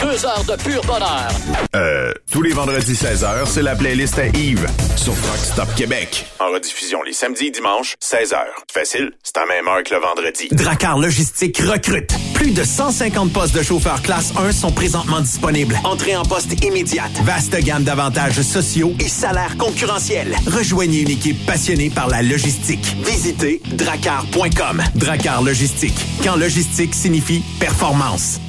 Deux 0.01 0.25
heures 0.25 0.43
de 0.43 0.55
pur 0.63 0.81
bonheur. 0.81 1.27
Euh, 1.75 2.11
tous 2.31 2.41
les 2.41 2.51
vendredis 2.51 2.93
16h, 2.93 3.45
c'est 3.45 3.61
la 3.61 3.75
playlist 3.75 4.17
à 4.17 4.25
Yves 4.25 4.65
sur 4.95 5.13
Rock 5.13 5.37
Stop 5.37 5.75
Québec. 5.75 6.25
En 6.39 6.49
rediffusion 6.51 7.03
les 7.03 7.13
samedis 7.13 7.47
et 7.47 7.51
dimanches, 7.51 7.95
16h. 8.01 8.37
Facile, 8.73 9.11
c'est 9.21 9.37
à 9.37 9.45
même 9.45 9.67
heure 9.67 9.83
que 9.83 9.93
le 9.93 10.01
vendredi. 10.01 10.47
Dracar 10.51 10.97
Logistique 10.97 11.59
recrute. 11.59 12.09
Plus 12.33 12.49
de 12.49 12.63
150 12.63 13.31
postes 13.31 13.55
de 13.55 13.61
chauffeurs 13.61 14.01
classe 14.01 14.33
1 14.35 14.51
sont 14.53 14.71
présentement 14.71 15.21
disponibles. 15.21 15.77
Entrée 15.83 16.15
en 16.15 16.23
poste 16.23 16.63
immédiate. 16.63 17.11
Vaste 17.25 17.55
gamme 17.61 17.83
d'avantages 17.83 18.41
sociaux 18.41 18.93
et 18.99 19.07
salaires 19.07 19.55
concurrentiels. 19.57 20.35
Rejoignez 20.47 21.01
une 21.01 21.11
équipe 21.11 21.45
passionnée 21.45 21.91
par 21.91 22.07
la 22.07 22.23
logistique. 22.23 22.95
Visitez 23.05 23.61
dracar.com. 23.71 24.81
Dracar 24.95 25.43
Logistique. 25.43 25.93
Quand 26.23 26.37
logistique 26.37 26.95
signifie 26.95 27.43
performance. 27.67 28.39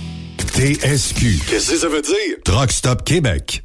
TSQ. 0.55 1.41
Qu'est-ce 1.49 1.73
que 1.73 1.77
ça 1.79 1.89
veut 1.89 2.03
dire? 2.03 2.37
Truck 2.45 2.71
Stop 2.71 3.05
Québec. 3.05 3.65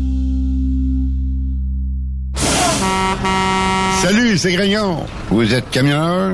Salut, 4.02 4.38
c'est 4.38 4.52
Grignon. 4.52 5.06
Vous 5.30 5.54
êtes 5.54 5.70
camionneur? 5.70 6.34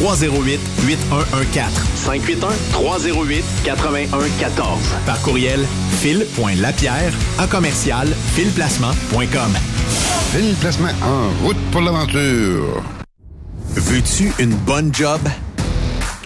308 0.00 0.60
8114. 0.86 1.72
581 1.96 2.48
308 2.72 3.44
8114. 3.66 4.78
Par 5.06 5.20
courriel 5.22 5.66
fil.lapierre 6.00 7.12
à 7.38 7.46
commercial 7.46 8.08
filplacement.com. 8.34 9.52
Fil 10.32 10.54
Placement 10.60 10.88
en 11.02 11.46
route 11.46 11.56
pour 11.72 11.80
l'aventure. 11.80 12.82
Veux-tu 13.74 14.32
une 14.38 14.54
bonne 14.54 14.94
job? 14.94 15.20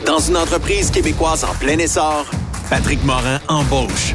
Dans 0.06 0.18
une 0.18 0.36
entreprise 0.36 0.90
québécoise 0.90 1.44
en 1.44 1.54
plein 1.54 1.78
essor, 1.78 2.26
Patrick 2.68 3.04
Morin 3.04 3.40
embauche. 3.48 4.14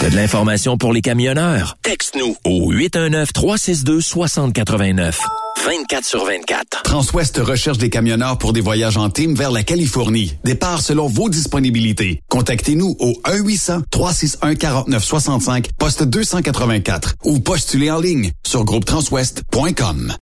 T'as 0.00 0.08
de 0.08 0.16
l'information 0.16 0.78
pour 0.78 0.94
les 0.94 1.02
camionneurs? 1.02 1.76
Texte-nous 1.82 2.34
au 2.46 2.72
819-362-6089. 2.72 5.18
24 5.66 6.06
sur 6.06 6.24
24. 6.24 6.82
Transwest 6.84 7.36
recherche 7.36 7.76
des 7.76 7.90
camionneurs 7.90 8.38
pour 8.38 8.54
des 8.54 8.62
voyages 8.62 8.96
en 8.96 9.10
team 9.10 9.34
vers 9.34 9.50
la 9.50 9.62
Californie. 9.62 10.38
Départ 10.42 10.80
selon 10.80 11.06
vos 11.06 11.28
disponibilités. 11.28 12.22
Contactez-nous 12.30 12.96
au 12.98 13.12
1-800-361-4965, 13.26 15.66
poste 15.78 16.04
284 16.04 17.16
ou 17.24 17.40
postulez 17.40 17.90
en 17.90 18.00
ligne 18.00 18.30
sur 18.46 18.64
groupetranswest.com. 18.64 20.14